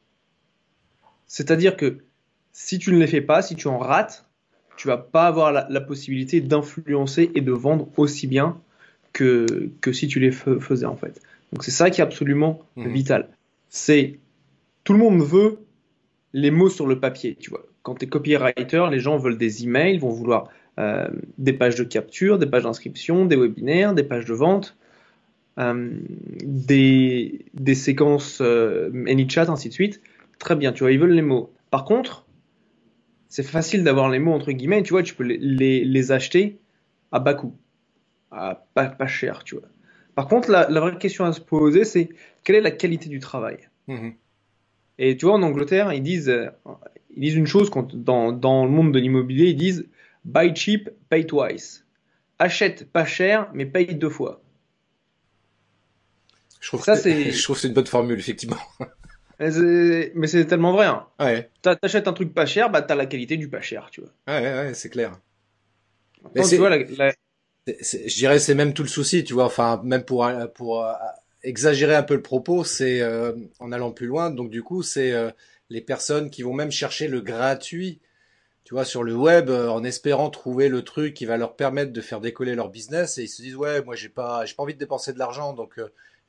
C'est-à-dire 1.25 1.77
que 1.77 2.03
si 2.51 2.77
tu 2.77 2.91
ne 2.91 2.99
les 2.99 3.07
fais 3.07 3.21
pas, 3.21 3.41
si 3.41 3.55
tu 3.55 3.67
en 3.67 3.77
rates, 3.77 4.25
tu 4.75 4.87
vas 4.87 4.97
pas 4.97 5.27
avoir 5.27 5.51
la, 5.51 5.81
possibilité 5.81 6.41
d'influencer 6.41 7.31
et 7.35 7.41
de 7.41 7.51
vendre 7.51 7.87
aussi 7.97 8.27
bien 8.27 8.59
que, 9.13 9.69
que 9.81 9.91
si 9.91 10.07
tu 10.07 10.19
les 10.19 10.31
faisais 10.31 10.85
en 10.85 10.95
fait. 10.95 11.21
Donc 11.53 11.63
c'est 11.63 11.71
ça 11.71 11.89
qui 11.89 12.01
est 12.01 12.03
absolument 12.03 12.61
mmh. 12.75 12.87
vital. 12.89 13.29
C'est 13.69 14.19
tout 14.83 14.93
le 14.93 14.99
monde 14.99 15.21
veut 15.21 15.59
les 16.33 16.51
mots 16.51 16.69
sur 16.69 16.87
le 16.87 16.99
papier, 16.99 17.35
tu 17.39 17.49
vois. 17.49 17.65
Quand 17.83 17.95
tu 17.95 18.05
es 18.05 18.07
copywriter, 18.07 18.85
les 18.91 18.99
gens 18.99 19.17
veulent 19.17 19.37
des 19.37 19.63
emails, 19.63 19.97
vont 19.97 20.11
vouloir 20.11 20.49
euh, 20.79 21.07
des 21.37 21.53
pages 21.53 21.75
de 21.75 21.83
capture, 21.83 22.37
des 22.39 22.45
pages 22.45 22.63
d'inscription, 22.63 23.25
des 23.25 23.35
webinaires, 23.35 23.93
des 23.93 24.03
pages 24.03 24.25
de 24.25 24.33
vente. 24.33 24.77
Euh, 25.59 25.91
des, 26.43 27.45
des 27.53 27.75
séquences 27.75 28.39
euh, 28.41 28.89
AnyChat, 29.07 29.49
ainsi 29.49 29.67
de 29.67 29.73
suite. 29.73 30.01
Très 30.39 30.55
bien, 30.55 30.71
tu 30.71 30.83
vois, 30.83 30.91
ils 30.91 30.99
veulent 30.99 31.11
les 31.11 31.21
mots. 31.21 31.53
Par 31.71 31.83
contre, 31.83 32.25
c'est 33.27 33.43
facile 33.43 33.83
d'avoir 33.83 34.09
les 34.09 34.19
mots 34.19 34.33
entre 34.33 34.51
guillemets, 34.51 34.81
tu 34.81 34.93
vois, 34.93 35.03
tu 35.03 35.13
peux 35.13 35.23
les, 35.23 35.83
les, 35.83 36.11
acheter 36.11 36.57
à 37.11 37.19
bas 37.19 37.33
coût, 37.33 37.53
à 38.31 38.65
pas, 38.73 38.85
pas 38.85 39.07
cher, 39.07 39.43
tu 39.43 39.55
vois. 39.55 39.67
Par 40.15 40.27
contre, 40.27 40.49
la, 40.49 40.69
la, 40.69 40.79
vraie 40.79 40.97
question 40.97 41.25
à 41.25 41.33
se 41.33 41.41
poser, 41.41 41.83
c'est 41.85 42.09
quelle 42.43 42.55
est 42.55 42.61
la 42.61 42.71
qualité 42.71 43.09
du 43.09 43.19
travail? 43.19 43.69
Mm-hmm. 43.87 44.13
Et 44.99 45.17
tu 45.17 45.25
vois, 45.25 45.35
en 45.35 45.41
Angleterre, 45.41 45.93
ils 45.93 46.03
disent, 46.03 46.33
ils 47.15 47.21
disent 47.21 47.35
une 47.35 47.47
chose 47.47 47.69
quand, 47.69 47.95
dans, 47.95 48.31
dans 48.31 48.65
le 48.65 48.71
monde 48.71 48.93
de 48.93 48.99
l'immobilier, 48.99 49.47
ils 49.47 49.55
disent 49.55 49.87
buy 50.25 50.55
cheap, 50.55 50.89
pay 51.09 51.25
twice. 51.25 51.85
Achète 52.39 52.91
pas 52.91 53.05
cher, 53.05 53.49
mais 53.53 53.65
paye 53.65 53.95
deux 53.95 54.09
fois. 54.09 54.41
Je 56.59 56.67
trouve 56.67 56.83
ça, 56.83 56.95
c'est. 56.95 57.31
Je 57.31 57.43
trouve 57.43 57.57
c'est 57.57 57.67
une 57.67 57.73
bonne 57.73 57.87
formule, 57.87 58.19
effectivement. 58.19 58.57
Mais 59.39 60.27
c'est 60.27 60.45
tellement 60.45 60.73
vrai. 60.73 60.85
Hein. 60.85 61.07
Ouais. 61.19 61.49
T'achètes 61.61 62.07
un 62.07 62.13
truc 62.13 62.33
pas 62.33 62.45
cher, 62.45 62.69
bah 62.69 62.83
t'as 62.83 62.95
la 62.95 63.07
qualité 63.07 63.37
du 63.37 63.49
pas 63.49 63.61
cher, 63.61 63.89
tu 63.91 64.01
vois. 64.01 64.11
Ouais, 64.27 64.41
ouais, 64.41 64.73
c'est 64.75 64.89
clair. 64.89 65.13
Mais 66.35 66.43
tu 66.47 66.57
vois, 66.57 66.69
la, 66.69 67.13
je 67.67 68.15
dirais 68.15 68.39
c'est 68.39 68.55
même 68.55 68.73
tout 68.73 68.83
le 68.83 68.89
souci, 68.89 69.23
tu 69.23 69.33
vois. 69.33 69.45
Enfin, 69.45 69.81
même 69.83 70.03
pour 70.03 70.29
pour 70.55 70.85
euh, 70.85 70.93
exagérer 71.43 71.95
un 71.95 72.03
peu 72.03 72.15
le 72.15 72.21
propos, 72.21 72.63
c'est 72.63 73.01
euh, 73.01 73.33
en 73.59 73.71
allant 73.71 73.91
plus 73.91 74.07
loin. 74.07 74.29
Donc 74.31 74.49
du 74.49 74.63
coup, 74.63 74.83
c'est 74.83 75.11
euh, 75.13 75.31
les 75.69 75.81
personnes 75.81 76.29
qui 76.29 76.43
vont 76.43 76.53
même 76.53 76.71
chercher 76.71 77.07
le 77.07 77.21
gratuit, 77.21 77.99
tu 78.63 78.73
vois, 78.73 78.85
sur 78.85 79.03
le 79.03 79.15
web, 79.15 79.49
en 79.49 79.83
espérant 79.83 80.29
trouver 80.29 80.69
le 80.69 80.83
truc 80.83 81.13
qui 81.13 81.25
va 81.25 81.37
leur 81.37 81.55
permettre 81.55 81.93
de 81.93 82.01
faire 82.01 82.21
décoller 82.21 82.55
leur 82.55 82.69
business, 82.69 83.17
et 83.17 83.23
ils 83.23 83.29
se 83.29 83.41
disent 83.41 83.55
ouais, 83.55 83.83
moi 83.83 83.95
j'ai 83.95 84.09
pas 84.09 84.45
j'ai 84.45 84.55
pas 84.55 84.63
envie 84.63 84.73
de 84.73 84.79
dépenser 84.79 85.13
de 85.13 85.19
l'argent, 85.19 85.53
donc 85.53 85.79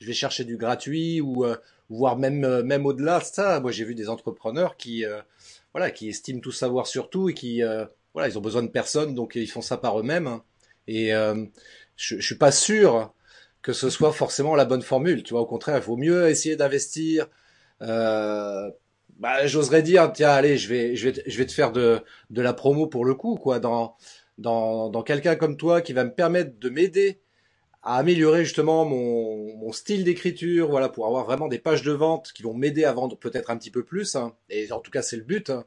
je 0.02 0.06
vais 0.06 0.12
chercher 0.12 0.44
du 0.44 0.56
gratuit 0.56 1.20
ou 1.20 1.44
euh, 1.44 1.56
voire 1.88 2.18
même 2.18 2.44
euh, 2.44 2.62
même 2.62 2.86
au-delà 2.86 3.20
de 3.20 3.24
ça. 3.24 3.60
Moi, 3.60 3.70
j'ai 3.70 3.84
vu 3.84 3.94
des 3.94 4.08
entrepreneurs 4.08 4.76
qui 4.76 5.04
euh, 5.04 5.20
voilà, 5.72 5.90
qui 5.90 6.08
estiment 6.08 6.40
tout 6.40 6.52
savoir 6.52 6.86
sur 6.86 7.08
tout 7.08 7.30
et 7.30 7.34
qui 7.34 7.62
voilà, 8.12 8.28
ils 8.28 8.36
ont 8.36 8.42
besoin 8.42 8.62
de 8.62 8.68
personne, 8.68 9.14
donc 9.14 9.36
ils 9.36 9.50
font 9.50 9.62
ça 9.62 9.78
par 9.78 9.98
eux-mêmes. 9.98 10.26
Hein. 10.26 10.44
Et 10.86 11.10
je, 11.10 12.16
je 12.18 12.20
suis 12.26 12.36
pas 12.38 12.52
sûr 12.52 13.14
que 13.62 13.72
ce 13.72 13.90
soit 13.90 14.12
forcément 14.12 14.56
la 14.56 14.64
bonne 14.64 14.82
formule. 14.82 15.22
Tu 15.22 15.34
vois, 15.34 15.42
au 15.42 15.46
contraire, 15.46 15.76
il 15.76 15.82
vaut 15.82 15.96
mieux 15.96 16.28
essayer 16.28 16.56
d'investir 16.56 17.28
bah, 19.18 19.46
j'oserais 19.46 19.82
dire, 19.82 20.12
tiens, 20.12 20.30
allez, 20.30 20.58
je 20.58 20.68
vais, 20.68 20.96
je 20.96 21.08
vais, 21.08 21.22
je 21.26 21.38
vais 21.38 21.46
te 21.46 21.52
faire 21.52 21.72
de, 21.72 22.00
de 22.30 22.42
la 22.42 22.52
promo 22.52 22.86
pour 22.86 23.04
le 23.04 23.14
coup, 23.14 23.36
quoi, 23.36 23.60
dans, 23.60 23.96
dans, 24.38 24.90
dans 24.90 25.02
quelqu'un 25.02 25.36
comme 25.36 25.56
toi 25.56 25.80
qui 25.80 25.92
va 25.92 26.04
me 26.04 26.12
permettre 26.12 26.58
de 26.58 26.68
m'aider 26.68 27.20
à 27.82 27.98
améliorer 27.98 28.44
justement 28.44 28.84
mon, 28.84 29.56
mon 29.56 29.72
style 29.72 30.04
d'écriture, 30.04 30.68
voilà, 30.70 30.88
pour 30.88 31.06
avoir 31.06 31.24
vraiment 31.24 31.48
des 31.48 31.58
pages 31.58 31.82
de 31.82 31.92
vente 31.92 32.32
qui 32.32 32.42
vont 32.42 32.54
m'aider 32.54 32.84
à 32.84 32.92
vendre 32.92 33.16
peut-être 33.16 33.50
un 33.50 33.56
petit 33.56 33.70
peu 33.70 33.84
plus, 33.84 34.16
hein, 34.16 34.34
et 34.50 34.70
en 34.72 34.80
tout 34.80 34.90
cas 34.90 35.02
c'est 35.02 35.16
le 35.16 35.24
but, 35.24 35.50
hein. 35.50 35.64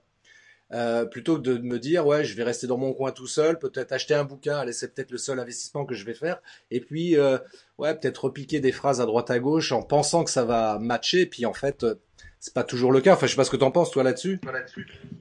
Euh, 0.74 1.06
plutôt 1.06 1.38
que 1.38 1.42
de 1.42 1.58
me 1.60 1.78
dire 1.78 2.08
ouais 2.08 2.24
je 2.24 2.36
vais 2.36 2.44
rester 2.44 2.66
dans 2.68 2.78
mon 2.78 2.94
coin 2.94 3.12
tout 3.12 3.28
seul, 3.28 3.60
peut-être 3.60 3.92
acheter 3.92 4.16
un 4.16 4.24
bouquin, 4.24 4.58
allez 4.58 4.74
c'est 4.74 4.94
peut-être 4.94 5.12
le 5.12 5.18
seul 5.18 5.40
investissement 5.40 5.86
que 5.86 5.94
je 5.94 6.06
vais 6.06 6.16
faire, 6.16 6.42
et 6.72 6.80
puis 6.80 7.18
euh, 7.18 7.38
ouais 7.78 7.94
peut-être 7.94 8.26
repiquer 8.26 8.60
des 8.60 8.72
phrases 8.72 9.00
à 9.00 9.06
droite 9.06 9.30
à 9.30 9.40
gauche 9.40 9.72
en 9.72 9.84
pensant 9.84 10.24
que 10.24 10.32
ça 10.32 10.44
va 10.44 10.80
matcher, 10.80 11.28
puis 11.28 11.46
en 11.46 11.54
fait 11.54 11.84
euh, 11.84 11.96
c'est 12.40 12.54
pas 12.54 12.64
toujours 12.64 12.92
le 12.92 13.02
cas. 13.02 13.14
Enfin 13.14 13.26
je 13.26 13.32
sais 13.32 13.38
pas 13.38 13.44
ce 13.44 13.50
que 13.50 13.58
t'en 13.58 13.72
penses 13.72 13.92
toi 13.92 14.04
là-dessus. 14.04 14.40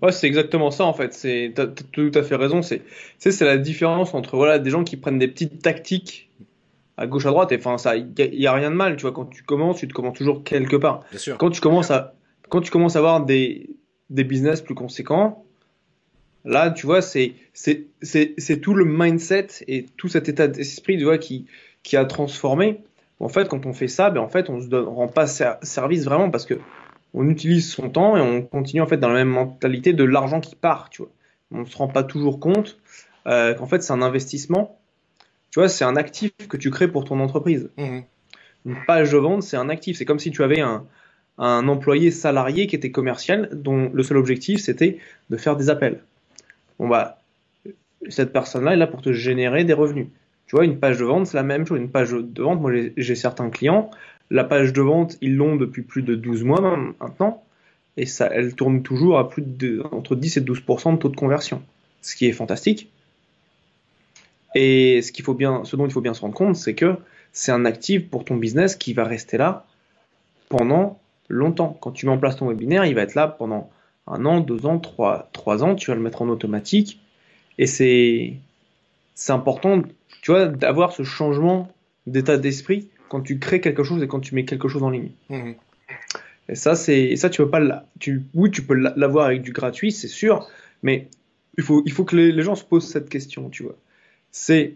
Ouais 0.03 0.13
c'est 0.13 0.27
exactement 0.27 0.71
ça 0.71 0.85
en 0.85 0.93
fait. 0.93 1.15
C'est 1.15 1.53
t'as 1.55 1.67
tout 1.67 2.11
à 2.15 2.23
fait 2.23 2.37
raison. 2.37 2.61
C'est 2.61 2.83
c'est 3.19 3.31
c'est 3.31 3.47
la 3.47 3.57
différence 3.57 4.13
entre 4.15 4.37
voilà 4.37 4.59
des 4.59 4.71
gens 4.71 4.85
qui 4.85 4.97
prennent 4.97 5.19
des 5.19 5.29
petites 5.29 5.63
tactiques 5.63 6.31
à 6.97 7.07
gauche 7.07 7.27
à 7.27 7.31
droite 7.31 7.51
et 7.53 7.57
enfin 7.57 7.79
ça 7.79 7.97
il 7.97 8.13
y, 8.17 8.47
a 8.47 8.53
rien 8.53 8.71
de 8.71 8.77
mal 8.77 8.97
tu 8.97 9.03
vois 9.03 9.13
quand 9.13 9.25
tu 9.25 9.43
commences 9.43 9.79
tu 9.79 9.89
te 9.89 9.93
commences 9.93 10.17
toujours 10.17 10.45
quelque 10.45 10.77
part 10.77 11.01
Bien 11.11 11.19
sûr. 11.19 11.39
quand 11.39 11.51
tu 11.51 11.61
commences 11.61 11.91
à 11.91 12.15
quand 12.49 12.61
tu 12.61 12.71
commences 12.71 12.95
à 12.95 13.01
avoir 13.01 13.25
des 13.25 13.71
des 14.11 14.25
business 14.25 14.61
plus 14.61 14.75
conséquents 14.75 15.45
là 16.45 16.71
tu 16.71 16.87
vois 16.87 17.01
c'est 17.03 17.35
tout 18.63 18.75
le 18.75 18.85
mindset 18.85 19.49
et 19.67 19.87
tout 19.97 20.09
cet 20.09 20.29
état 20.29 20.49
d'esprit 20.49 20.99
tu 20.99 21.05
vois 21.05 21.19
qui 21.19 21.47
qui 21.83 21.97
a 21.97 22.05
transformé 22.05 22.81
en 23.21 23.29
fait 23.29 23.49
quand 23.49 23.67
on 23.67 23.73
fait 23.73 23.89
ça 23.89 24.11
ben 24.11 24.21
en 24.21 24.29
fait 24.29 24.51
on 24.51 24.61
se 24.61 24.69
donne, 24.69 24.87
on 24.87 24.95
rend 24.95 25.09
pas 25.09 25.27
service 25.27 26.05
vraiment 26.05 26.31
parce 26.31 26.47
que 26.47 26.55
on 27.15 27.29
utilise 27.29 27.71
son 27.71 27.91
temps 27.91 28.17
et 28.17 28.21
on 28.21 28.43
continue 28.43 28.83
en 28.83 28.87
fait 28.87 28.97
dans 28.97 29.09
la 29.09 29.15
même 29.15 29.29
mentalité 29.29 29.93
de 29.93 30.05
l'argent 30.05 30.41
qui 30.41 30.55
part 30.55 30.91
tu 30.91 31.03
vois 31.03 31.11
on 31.51 31.65
se 31.65 31.77
rend 31.77 31.89
pas 31.89 32.03
toujours 32.03 32.41
compte 32.41 32.79
euh, 33.27 33.55
qu'en 33.55 33.67
fait 33.67 33.83
c'est 33.83 33.93
un 33.93 34.03
investissement 34.03 34.79
tu 35.55 35.61
vois, 35.61 35.69
c'est 35.69 35.85
un 35.85 35.95
actif 35.95 36.33
que 36.49 36.57
tu 36.57 36.69
crées 36.73 36.89
pour 36.89 37.05
ton 37.05 37.21
entreprise. 37.21 37.71
Mmh. 37.77 38.01
Une 38.67 38.77
page 38.89 39.13
de 39.13 39.19
vente, 39.19 39.45
c'est 39.45 39.57
un 39.57 39.69
actif. 39.69 39.97
C'est 39.97 40.05
comme 40.05 40.19
si 40.19 40.33
tu 40.33 40.43
avais 40.43 40.61
un, 40.61 40.85
un 41.39 41.67
employé 41.69 42.11
salarié 42.11 42.67
qui 42.67 42.77
était 42.77 42.91
commercial, 42.91 43.49
dont 43.53 43.91
le 43.93 44.03
seul 44.03 44.17
objectif 44.17 44.61
c'était 44.61 44.99
de 45.31 45.37
faire 45.37 45.57
des 45.57 45.71
appels. 45.71 46.01
Bon 46.79 46.89
bah, 46.89 47.21
cette 48.09 48.33
personne-là 48.33 48.75
est 48.75 48.77
là 48.77 48.87
pour 48.87 49.03
te 49.03 49.13
générer 49.13 49.65
des 49.65 49.73
revenus. 49.73 50.07
Tu 50.47 50.57
vois, 50.57 50.65
une 50.65 50.79
page 50.79 50.99
de 50.99 51.05
vente, 51.05 51.27
c'est 51.27 51.37
la 51.37 51.43
même 51.43 51.67
chose. 51.67 51.79
Une 51.79 51.91
page 51.91 52.11
de 52.13 52.43
vente, 52.43 52.61
moi 52.61 52.73
j'ai 52.97 53.15
certains 53.15 53.51
clients, 53.51 53.91
la 54.31 54.45
page 54.45 54.73
de 54.73 54.83
vente, 54.83 55.17
ils 55.21 55.37
l'ont 55.37 55.57
depuis 55.57 55.83
plus 55.83 56.03
de 56.03 56.15
12 56.15 56.45
mois 56.45 56.61
maintenant, 57.01 57.43
et 57.97 58.07
ça, 58.07 58.29
elle 58.33 58.55
tourne 58.55 58.83
toujours 58.83 59.19
à 59.19 59.29
plus 59.29 59.43
de 59.43 59.83
entre 59.93 60.17
10 60.17 60.39
et 60.39 60.41
12% 60.41 60.95
de 60.95 60.99
taux 60.99 61.09
de 61.09 61.17
conversion, 61.17 61.63
ce 62.03 62.17
qui 62.17 62.27
est 62.27 62.33
fantastique. 62.33 62.91
Et 64.55 65.03
ce 65.03 65.13
qu'il 65.13 65.25
faut 65.25 65.35
bien, 65.35 65.65
ce 65.65 65.77
dont 65.77 65.87
il 65.87 65.93
faut 65.93 66.01
bien 66.01 66.15
se 66.15 66.21
rendre 66.21 66.35
compte, 66.35 66.57
c'est 66.57 66.75
que 66.75 66.97
c'est 67.33 67.53
un 67.53 67.65
actif 67.65 68.09
pour 68.09 68.25
ton 68.25 68.37
business 68.37 68.77
qui 68.77 68.93
va 68.93 69.05
rester 69.05 69.37
là 69.37 69.67
pendant 70.49 71.01
longtemps. 71.29 71.77
Quand 71.81 71.93
tu 71.93 72.07
mets 72.07 72.13
en 72.13 72.19
place 72.19 72.37
ton 72.37 72.49
webinaire, 72.49 72.85
il 72.85 72.95
va 72.95 73.03
être 73.03 73.15
là 73.15 73.29
pendant 73.29 73.71
un 74.07 74.25
an, 74.27 74.41
deux 74.41 74.67
ans, 74.67 74.79
trois, 74.79 75.29
trois 75.33 75.65
ans. 75.65 75.75
Tu 75.75 75.91
vas 75.91 75.95
le 75.95 76.03
mettre 76.03 76.23
en 76.23 76.29
automatique. 76.29 77.01
Et 77.59 77.67
c'est, 77.67 78.35
c'est 79.15 79.33
important, 79.33 79.83
tu 80.23 80.31
vois, 80.33 80.47
d'avoir 80.47 80.93
ce 80.93 81.05
changement 81.05 81.73
d'état 82.07 82.37
d'esprit 82.37 82.89
quand 83.09 83.21
tu 83.21 83.39
crées 83.39 83.61
quelque 83.61 83.85
chose 83.85 84.03
et 84.03 84.09
quand 84.09 84.21
tu 84.21 84.35
mets 84.35 84.45
quelque 84.45 84.69
chose 84.69 84.83
en 84.83 84.91
ligne. 84.91 85.11
Mmh. 85.29 85.53
Et 86.49 86.55
ça, 86.57 86.75
c'est, 86.75 87.17
ça, 87.17 87.31
tu 87.31 87.43
peux 87.43 87.51
pas, 87.51 87.85
tu, 88.01 88.25
oui, 88.35 88.51
tu 88.51 88.63
peux 88.63 88.75
l'avoir 88.75 89.27
avec 89.27 89.43
du 89.43 89.53
gratuit, 89.53 89.93
c'est 89.93 90.09
sûr, 90.09 90.49
mais 90.83 91.09
il 91.57 91.63
faut, 91.63 91.83
il 91.87 91.93
faut 91.93 92.05
que 92.05 92.17
les, 92.17 92.33
les 92.33 92.43
gens 92.43 92.57
se 92.57 92.65
posent 92.65 92.89
cette 92.89 93.09
question, 93.09 93.49
tu 93.49 93.63
vois 93.63 93.77
c'est 94.35 94.75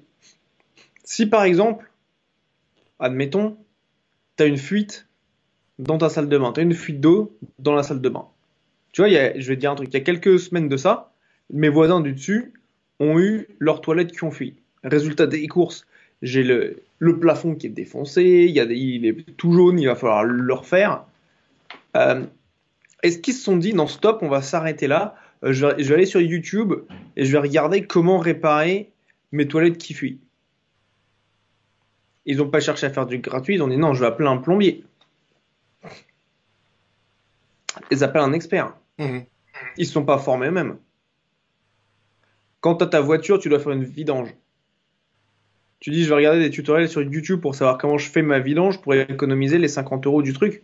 si 1.03 1.27
par 1.27 1.43
exemple, 1.43 1.91
admettons, 3.01 3.59
tu 4.37 4.45
as 4.45 4.47
une 4.47 4.57
fuite 4.57 5.08
dans 5.79 5.99
ta 5.99 6.09
salle 6.09 6.29
de 6.29 6.39
bain, 6.39 6.53
tu 6.53 6.61
as 6.61 6.63
une 6.63 6.75
fuite 6.75 7.01
d'eau 7.01 7.37
dans 7.59 7.75
la 7.75 7.83
salle 7.83 8.01
de 8.01 8.09
bain. 8.09 8.27
Tu 8.93 9.03
vois, 9.03 9.11
je 9.11 9.49
vais 9.49 9.57
dire 9.57 9.71
un 9.71 9.75
truc, 9.75 9.89
il 9.91 9.95
y 9.95 10.01
a 10.01 10.05
quelques 10.05 10.39
semaines 10.41 10.69
de 10.69 10.77
ça, 10.77 11.13
mes 11.53 11.69
voisins 11.69 12.01
du 12.01 12.13
dessus 12.13 12.53
ont 13.01 13.19
eu 13.19 13.47
leurs 13.59 13.81
toilettes 13.81 14.13
qui 14.13 14.25
ont 14.25 14.31
fui. 14.31 14.57
Résultat 14.83 15.27
des 15.27 15.47
courses, 15.47 15.87
j'ai 16.23 16.43
le, 16.43 16.83
plafond 17.21 17.55
qui 17.55 17.67
est 17.67 17.71
défoncé, 17.71 18.47
il 18.51 19.07
est 19.07 19.37
tout 19.37 19.53
jaune, 19.53 19.79
il 19.79 19.87
va 19.87 19.95
falloir 19.95 20.25
le 20.25 20.53
refaire. 20.53 21.05
Euh, 21.97 22.25
Est-ce 23.03 23.19
qu'ils 23.19 23.35
se 23.35 23.43
sont 23.43 23.57
dit, 23.57 23.73
non, 23.73 23.87
stop, 23.87 24.19
on 24.23 24.29
va 24.29 24.43
s'arrêter 24.43 24.89
là, 24.89 25.15
euh, 25.45 25.53
je, 25.53 25.67
vais, 25.67 25.83
je 25.83 25.89
vais 25.89 25.95
aller 25.95 26.07
sur 26.07 26.21
YouTube 26.21 26.75
et 27.17 27.25
je 27.25 27.33
vais 27.33 27.39
regarder 27.39 27.87
comment 27.87 28.19
réparer 28.19 28.91
mes 29.33 29.47
toilettes 29.47 29.79
qui 29.79 29.95
fuient. 29.95 30.19
Ils 32.27 32.39
n'ont 32.39 32.51
pas 32.51 32.61
cherché 32.61 32.87
à 32.87 32.91
faire 32.91 33.07
du 33.07 33.19
gratuit, 33.19 33.55
ils 33.55 33.63
ont 33.63 33.69
dit 33.69 33.77
non, 33.77 33.95
je 33.95 34.01
vais 34.01 34.07
appeler 34.07 34.29
un 34.29 34.37
plombier. 34.39 34.85
Ils 37.91 38.05
appellent 38.05 38.23
un 38.23 38.33
expert. 38.33 38.75
Mmh. 38.99 39.21
Ils 39.77 39.87
ne 39.87 39.91
sont 39.91 40.05
pas 40.05 40.19
formés 40.19 40.49
eux-mêmes. 40.49 40.77
Quand 42.61 42.77
tu 42.77 42.85
as 42.85 42.89
ta 42.89 43.01
voiture, 43.01 43.39
tu 43.39 43.49
dois 43.49 43.61
faire 43.61 43.73
une 43.73 43.85
vidange. 43.85 44.35
Tu 45.81 45.91
dis, 45.91 46.03
je 46.03 46.09
vais 46.09 46.17
regarder 46.17 46.41
des 46.41 46.51
tutoriels 46.51 46.89
sur 46.89 47.03
YouTube 47.03 47.41
pour 47.41 47.55
savoir 47.55 47.79
comment 47.79 47.99
je 47.99 48.11
fais 48.11 48.23
ma 48.23 48.41
vidange 48.41 48.81
pour 48.81 48.95
économiser 48.95 49.59
les 49.59 49.69
50 49.69 50.07
euros 50.07 50.23
du 50.23 50.33
truc. 50.33 50.63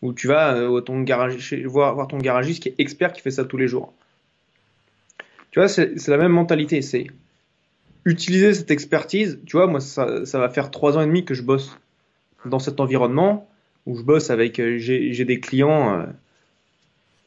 Ou 0.00 0.12
tu 0.12 0.28
vas 0.28 0.54
euh, 0.54 0.80
ton 0.80 1.02
garage, 1.02 1.54
voir, 1.64 1.94
voir 1.94 2.08
ton 2.08 2.18
garagiste 2.18 2.62
qui 2.62 2.68
est 2.70 2.74
expert 2.78 3.12
qui 3.12 3.20
fait 3.20 3.30
ça 3.30 3.44
tous 3.44 3.58
les 3.58 3.68
jours. 3.68 3.92
Tu 5.50 5.58
vois, 5.58 5.68
c'est 5.68 6.08
la 6.08 6.16
même 6.16 6.32
mentalité. 6.32 6.80
C'est 6.80 7.08
utiliser 8.04 8.54
cette 8.54 8.70
expertise, 8.70 9.40
tu 9.44 9.56
vois, 9.56 9.66
moi, 9.66 9.80
ça, 9.80 10.24
ça, 10.24 10.38
va 10.38 10.48
faire 10.48 10.70
trois 10.70 10.96
ans 10.96 11.02
et 11.02 11.06
demi 11.06 11.24
que 11.24 11.34
je 11.34 11.42
bosse 11.42 11.76
dans 12.46 12.58
cet 12.58 12.80
environnement 12.80 13.48
où 13.88 13.96
je 13.96 14.02
bosse 14.02 14.28
avec, 14.28 14.60
euh, 14.60 14.76
j'ai 14.78 15.24
des 15.24 15.40
clients 15.40 15.98
euh, 15.98 16.04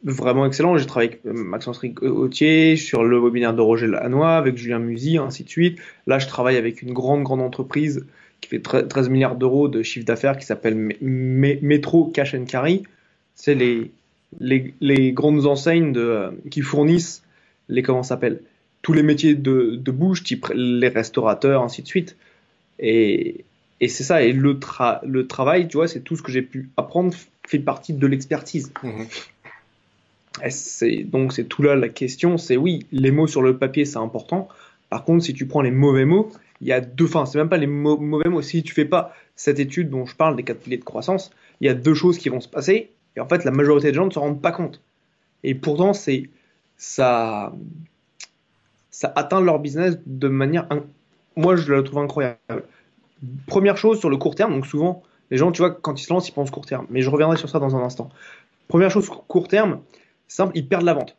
vraiment 0.04 0.46
excellents. 0.46 0.78
J'ai 0.78 0.86
travaillé 0.86 1.10
avec 1.10 1.26
euh, 1.26 1.34
Maxence 1.34 1.80
Ricotier 1.80 2.78
sur 2.78 3.04
le 3.04 3.20
webinaire 3.20 3.56
de 3.56 3.62
Roger 3.62 3.88
Lanois, 3.88 4.38
avec 4.38 4.58
Julien 4.58 4.78
Musy, 4.78 5.18
ainsi 5.18 5.44
de 5.44 5.50
suite. 5.50 5.80
Là, 6.06 6.20
je 6.20 6.28
travaille 6.28 6.58
avec 6.58 6.84
une 6.84 6.94
grande, 6.94 7.24
grande 7.24 7.42
entreprise 7.42 8.06
qui 8.42 8.50
fait 8.50 8.60
13 8.60 9.10
milliards 9.10 9.36
d'euros 9.36 9.68
de 9.68 9.82
chiffre 9.82 10.06
d'affaires 10.06 10.38
qui 10.38 10.46
s'appelle 10.46 10.76
Metro 11.02 12.06
Cash 12.06 12.36
and 12.36 12.46
Carry. 12.46 12.84
C'est 13.36 13.56
les, 13.56 13.92
les, 14.40 14.74
les, 14.82 15.12
grandes 15.14 15.48
enseignes 15.48 15.94
de, 15.94 16.30
qui 16.52 16.62
fournissent 16.62 17.24
les, 17.70 17.82
comment 17.82 18.04
s'appelle 18.04 18.42
tous 18.84 18.94
les 18.94 19.04
métiers 19.04 19.36
de, 19.36 19.76
de 19.76 19.92
bouche, 19.92 20.24
type 20.24 20.48
les 20.56 20.88
restaurateurs, 20.90 21.64
ainsi 21.64 21.82
de 21.82 21.88
suite. 21.88 22.18
Et, 22.80 23.46
et 23.82 23.88
c'est 23.88 24.04
ça. 24.04 24.24
Et 24.24 24.32
le, 24.32 24.60
tra 24.60 25.02
le 25.06 25.28
travail, 25.28 25.68
tu 25.68 25.78
vois, 25.78 25.88
c'est 25.88 26.02
tout 26.02 26.16
ce 26.16 26.22
que 26.22 26.32
j'ai 26.32 26.44
pu 26.44 26.70
apprendre 26.78 27.14
fait 27.46 27.60
partie 27.60 27.94
de 27.94 28.08
l'expertise. 28.08 28.72
Mmh. 28.84 29.04
C'est 30.50 31.04
donc 31.04 31.34
c'est 31.34 31.44
tout 31.44 31.62
là 31.62 31.76
la 31.76 31.90
question. 31.90 32.38
C'est 32.38 32.56
oui, 32.56 32.86
les 32.94 33.12
mots 33.12 33.28
sur 33.28 33.42
le 33.42 33.58
papier 33.58 33.84
c'est 33.84 33.98
important. 33.98 34.48
Par 34.90 35.04
contre, 35.04 35.26
si 35.26 35.34
tu 35.34 35.46
prends 35.46 35.62
les 35.62 35.72
mauvais 35.72 36.06
mots, 36.06 36.32
il 36.62 36.68
y 36.68 36.72
a 36.72 36.80
deux. 36.80 37.06
Enfin, 37.06 37.26
c'est 37.26 37.38
même 37.38 37.50
pas 37.50 37.58
les 37.58 37.68
mauvais 37.68 38.30
mots. 38.30 38.42
Si 38.42 38.64
tu 38.64 38.74
fais 38.74 38.86
pas 38.86 39.14
cette 39.36 39.60
étude 39.60 39.90
dont 39.90 40.06
je 40.06 40.16
parle 40.16 40.36
des 40.36 40.44
quatre 40.44 40.62
piliers 40.62 40.78
de 40.78 40.84
croissance, 40.84 41.32
il 41.60 41.68
y 41.68 41.70
a 41.70 41.74
deux 41.74 41.94
choses 41.94 42.18
qui 42.18 42.30
vont 42.30 42.40
se 42.40 42.48
passer. 42.48 42.92
Et 43.18 43.20
en 43.20 43.28
fait, 43.28 43.44
la 43.44 43.52
majorité 43.52 43.90
des 43.90 43.94
gens 43.96 44.06
ne 44.06 44.12
se 44.12 44.20
rendent 44.20 44.42
pas 44.42 44.52
compte. 44.52 44.82
Et 45.44 45.56
pourtant, 45.56 45.94
c'est 45.94 46.30
ça 46.78 47.54
ça 48.92 49.12
atteint 49.16 49.42
leur 49.42 49.60
business 49.60 49.98
de 50.06 50.28
manière, 50.28 50.68
moi 51.36 51.56
je 51.56 51.74
la 51.74 51.82
trouve 51.82 52.00
incroyable. 52.00 52.38
Première 53.48 53.78
chose 53.78 54.00
sur 54.00 54.10
le 54.10 54.18
court 54.18 54.36
terme, 54.36 54.54
donc 54.54 54.66
souvent 54.66 55.04
les 55.30 55.38
gens, 55.38 55.52
tu 55.52 55.62
vois, 55.62 55.72
quand 55.72 56.00
ils 56.00 56.04
se 56.04 56.14
lancent, 56.14 56.28
ils 56.28 56.34
pensent 56.34 56.52
court 56.52 56.66
terme, 56.66 56.86
mais 56.90 57.02
je 57.02 57.10
reviendrai 57.10 57.38
sur 57.38 57.50
ça 57.50 57.60
dans 57.60 57.76
un 57.76 57.82
instant. 57.82 58.10
Première 58.68 58.92
chose 58.92 59.10
court 59.10 59.48
terme, 59.48 59.80
simple, 60.28 60.52
ils 60.56 60.68
perdent 60.68 60.84
la 60.84 60.94
vente. 60.94 61.16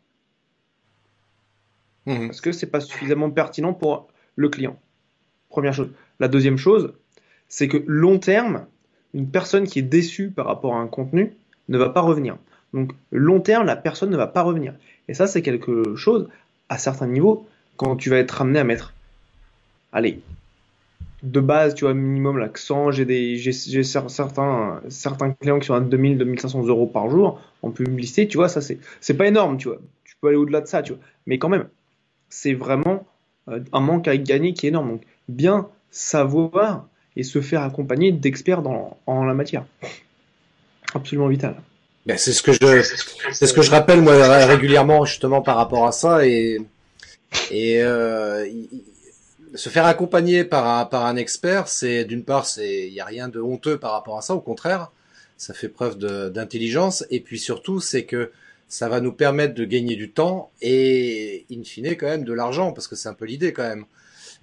Mmh. 2.05 2.27
Parce 2.27 2.41
que 2.41 2.51
c'est 2.51 2.67
pas 2.67 2.79
suffisamment 2.79 3.31
pertinent 3.31 3.73
pour 3.73 4.07
le 4.35 4.49
client. 4.49 4.79
Première 5.49 5.73
chose. 5.73 5.89
La 6.19 6.27
deuxième 6.27 6.57
chose, 6.57 6.93
c'est 7.47 7.67
que 7.67 7.83
long 7.87 8.19
terme, 8.19 8.65
une 9.13 9.29
personne 9.29 9.67
qui 9.67 9.79
est 9.79 9.83
déçue 9.83 10.29
par 10.29 10.45
rapport 10.45 10.75
à 10.75 10.79
un 10.79 10.87
contenu 10.87 11.33
ne 11.69 11.77
va 11.77 11.89
pas 11.89 12.01
revenir. 12.01 12.37
Donc 12.73 12.91
long 13.11 13.39
terme, 13.39 13.65
la 13.65 13.75
personne 13.75 14.09
ne 14.09 14.17
va 14.17 14.27
pas 14.27 14.41
revenir. 14.41 14.73
Et 15.07 15.13
ça, 15.13 15.27
c'est 15.27 15.41
quelque 15.41 15.95
chose, 15.95 16.29
à 16.69 16.77
certains 16.77 17.07
niveaux, 17.07 17.47
quand 17.77 17.95
tu 17.95 18.09
vas 18.09 18.17
être 18.17 18.41
amené 18.41 18.59
à 18.59 18.63
mettre, 18.63 18.93
allez, 19.91 20.21
de 21.23 21.39
base, 21.39 21.73
tu 21.73 21.85
vois, 21.85 21.93
minimum 21.93 22.37
l'accent, 22.37 22.91
j'ai 22.91 23.05
des, 23.05 23.37
j'ai, 23.37 23.83
certains, 23.83 24.81
certains 24.89 25.31
clients 25.31 25.59
qui 25.59 25.67
sont 25.67 25.73
à 25.73 25.79
2000, 25.79 26.17
2500 26.17 26.65
euros 26.65 26.85
par 26.85 27.09
jour 27.09 27.41
en 27.61 27.71
publicité, 27.71 28.27
tu 28.27 28.37
vois, 28.37 28.49
ça 28.49 28.59
c'est, 28.61 28.77
c'est 28.99 29.15
pas 29.15 29.27
énorme, 29.27 29.57
tu 29.57 29.69
vois. 29.69 29.77
Tu 30.03 30.15
peux 30.19 30.27
aller 30.27 30.37
au-delà 30.37 30.59
de 30.61 30.67
ça, 30.67 30.83
tu 30.83 30.93
vois. 30.93 31.01
Mais 31.25 31.37
quand 31.37 31.49
même, 31.49 31.67
c'est 32.29 32.53
vraiment 32.53 33.07
euh, 33.47 33.61
un 33.71 33.79
manque 33.79 34.07
à 34.09 34.17
gagner 34.17 34.53
qui 34.53 34.65
est 34.65 34.69
énorme. 34.69 34.89
Donc, 34.89 35.01
bien 35.29 35.69
savoir 35.91 36.87
et 37.15 37.23
se 37.23 37.39
faire 37.39 37.61
accompagner 37.61 38.11
d'experts 38.11 38.61
dans, 38.61 38.97
en 39.05 39.23
la 39.23 39.33
matière. 39.33 39.65
Absolument 40.93 41.27
vital. 41.27 41.55
Ben, 42.05 42.17
c'est 42.17 42.33
ce 42.33 42.43
que 42.43 42.51
je, 42.51 42.81
c'est 43.31 43.47
ce 43.47 43.53
que 43.53 43.61
je 43.61 43.71
rappelle 43.71 44.01
moi 44.01 44.13
régulièrement 44.45 45.05
justement 45.05 45.41
par 45.41 45.55
rapport 45.55 45.87
à 45.87 45.93
ça 45.93 46.27
et 46.27 46.59
et 47.49 47.81
euh, 47.81 48.45
se 49.55 49.69
faire 49.69 49.85
accompagner 49.85 50.43
par 50.43 50.67
un, 50.67 50.85
par 50.85 51.05
un 51.05 51.15
expert, 51.15 51.67
c'est 51.67 52.05
d'une 52.05 52.23
part, 52.23 52.45
c'est 52.45 52.87
il 52.87 52.93
y 52.93 52.99
a 52.99 53.05
rien 53.05 53.27
de 53.27 53.39
honteux 53.39 53.77
par 53.77 53.91
rapport 53.91 54.17
à 54.17 54.21
ça, 54.21 54.33
au 54.33 54.41
contraire, 54.41 54.91
ça 55.37 55.53
fait 55.53 55.69
preuve 55.69 55.97
d'intelligence 55.97 57.05
et 57.09 57.19
puis 57.19 57.39
surtout 57.39 57.79
c'est 57.79 58.05
que 58.05 58.31
ça 58.67 58.89
va 58.89 59.01
nous 59.01 59.13
permettre 59.13 59.53
de 59.53 59.65
gagner 59.65 59.95
du 59.95 60.11
temps 60.11 60.51
et 60.61 61.45
in 61.51 61.63
fine 61.63 61.95
quand 61.95 62.07
même 62.07 62.23
de 62.23 62.33
l'argent 62.33 62.71
parce 62.73 62.87
que 62.87 62.95
c'est 62.95 63.09
un 63.09 63.13
peu 63.13 63.25
l'idée 63.25 63.53
quand 63.53 63.67
même. 63.67 63.85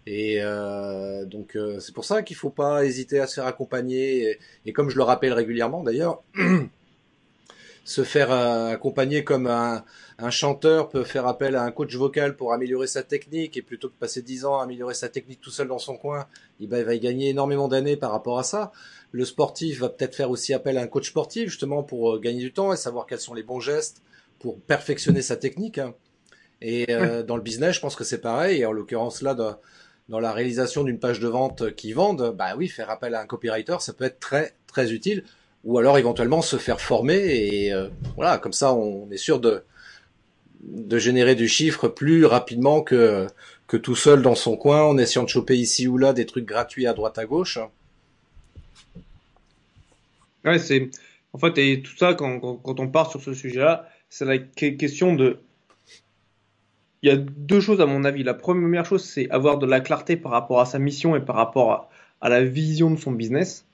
Et 0.07 0.39
euh, 0.41 1.25
donc 1.25 1.57
euh, 1.57 1.81
c'est 1.81 1.95
pour 1.95 2.05
ça 2.05 2.23
qu'il 2.23 2.37
faut 2.37 2.51
pas 2.51 2.85
hésiter 2.85 3.21
à 3.21 3.27
se 3.27 3.35
faire 3.35 3.47
accompagner 3.47 4.39
et 4.67 4.73
comme 4.73 4.89
je 4.89 4.97
le 4.97 5.03
rappelle 5.03 5.33
régulièrement 5.33 5.83
d'ailleurs. 5.83 6.23
se 7.85 8.05
faire 8.05 8.31
euh, 8.31 8.69
accompagner 8.73 9.25
comme 9.25 9.47
un, 9.47 9.85
chanteur 10.29 10.91
peut 10.91 11.05
faire 11.05 11.27
appel 11.27 11.57
à 11.57 11.63
un 11.63 11.71
coach 11.71 11.95
vocal 11.95 12.37
pour 12.37 12.53
améliorer 12.53 12.87
sa 12.87 13.03
technique 13.03 13.57
et 13.57 13.63
plutôt 13.63 13.89
que 13.89 13.95
passer 13.99 14.21
dix 14.21 14.45
ans 14.45 14.59
à 14.59 14.65
améliorer 14.65 14.93
sa 14.93 15.09
technique 15.09 15.41
tout 15.41 15.51
seul 15.51 15.69
dans 15.69 15.79
son 15.79 15.97
coin, 15.97 16.27
il 16.59 16.69
va, 16.69 16.95
y 16.95 17.01
gagner 17.01 17.31
énormément 17.31 17.69
d'années 17.69 17.97
par 17.97 18.11
rapport 18.11 18.39
à 18.39 18.43
ça. 18.43 18.71
Le 19.13 19.25
sportif 19.25 19.81
va 19.81 19.89
peut-être 19.89 20.15
faire 20.15 20.31
aussi 20.31 20.53
appel 20.53 20.77
à 20.77 20.83
un 20.83 20.87
coach 20.87 21.09
sportif 21.09 21.49
justement 21.49 21.83
pour 21.83 22.17
euh, 22.17 22.21
gagner 22.21 22.41
du 22.41 22.53
temps 22.53 22.75
et 22.75 22.77
savoir 22.77 23.07
quels 23.07 23.21
sont 23.21 23.33
les 23.33 23.43
bons 23.43 23.61
gestes 23.61 24.03
pour 24.41 24.61
perfectionner 24.61 25.23
sa 25.23 25.37
technique. 25.37 25.79
Hein. 25.79 25.95
Et 26.61 26.93
euh, 26.93 27.23
dans 27.23 27.37
le 27.37 27.43
business, 27.43 27.77
je 27.77 27.81
pense 27.81 27.97
que 27.97 28.05
c'est 28.05 28.21
pareil. 28.21 28.61
Et 28.61 28.67
en 28.67 28.73
l'occurrence 28.73 29.23
là, 29.23 29.33
dans, 29.33 29.57
dans 30.11 30.21
la 30.21 30.33
réalisation 30.33 30.85
d'une 30.85 30.99
page 30.99 31.21
de 31.21 31.29
vente 31.29 31.75
qui 31.75 31.95
vende, 31.95 32.35
bah 32.37 32.57
oui, 32.59 32.69
faire 32.69 32.91
appel 32.91 33.15
à 33.15 33.23
un 33.23 33.27
copywriter, 33.27 33.77
ça 33.81 33.95
peut 33.95 34.05
être 34.05 34.21
très 34.21 34.55
très 34.67 34.93
utile 34.93 35.25
ou 35.65 35.79
alors 35.79 35.99
éventuellement 35.99 36.43
se 36.43 36.57
faire 36.57 36.81
former 36.81 37.17
et 37.17 37.73
euh, 37.73 37.89
voilà, 38.17 38.39
comme 38.39 38.53
ça 38.53 38.75
on 38.75 39.11
est 39.11 39.17
sûr 39.17 39.41
de 39.41 39.63
de 40.63 40.99
générer 40.99 41.35
du 41.35 41.49
chiffre 41.49 41.89
plus 41.89 42.25
rapidement 42.25 42.83
que 42.83 43.27
que 43.67 43.77
tout 43.77 43.95
seul 43.95 44.21
dans 44.21 44.35
son 44.35 44.57
coin 44.57 44.83
en 44.83 44.99
essayant 44.99 45.23
de 45.23 45.29
choper 45.29 45.57
ici 45.57 45.87
ou 45.87 45.97
là 45.97 46.13
des 46.13 46.27
trucs 46.27 46.45
gratuits 46.45 46.89
à 46.89 46.93
droite 46.93 47.19
à 47.19 47.25
gauche. 47.25 47.61
Ouais, 50.45 50.59
c'est 50.59 50.91
en 51.33 51.39
fait 51.39 51.57
et 51.59 51.81
tout 51.81 51.97
ça 51.97 52.15
quand, 52.15 52.41
on 52.65 52.89
part 52.89 53.11
sur 53.11 53.23
ce 53.23 53.33
sujet-là, 53.33 53.89
c'est 54.09 54.25
la 54.25 54.39
question 54.39 55.15
de 55.15 55.39
il 57.03 57.09
y 57.09 57.13
a 57.13 57.17
deux 57.17 57.61
choses 57.61 57.81
à 57.81 57.87
mon 57.87 58.05
avis. 58.05 58.25
La 58.25 58.35
première 58.35 58.85
chose, 58.85 59.05
c'est 59.05 59.31
avoir 59.31 59.57
de 59.59 59.67
la 59.67 59.81
clarté 59.81 60.17
par 60.17 60.33
rapport 60.33 60.61
à 60.61 60.67
sa 60.67 60.79
mission 60.79 61.17
et 61.17 61.21
par 61.21 61.37
rapport 61.37 61.89
à 62.21 62.29
la 62.29 62.45
vision 62.45 62.91
de 62.91 62.99
son 62.99 63.13
business. 63.13 63.65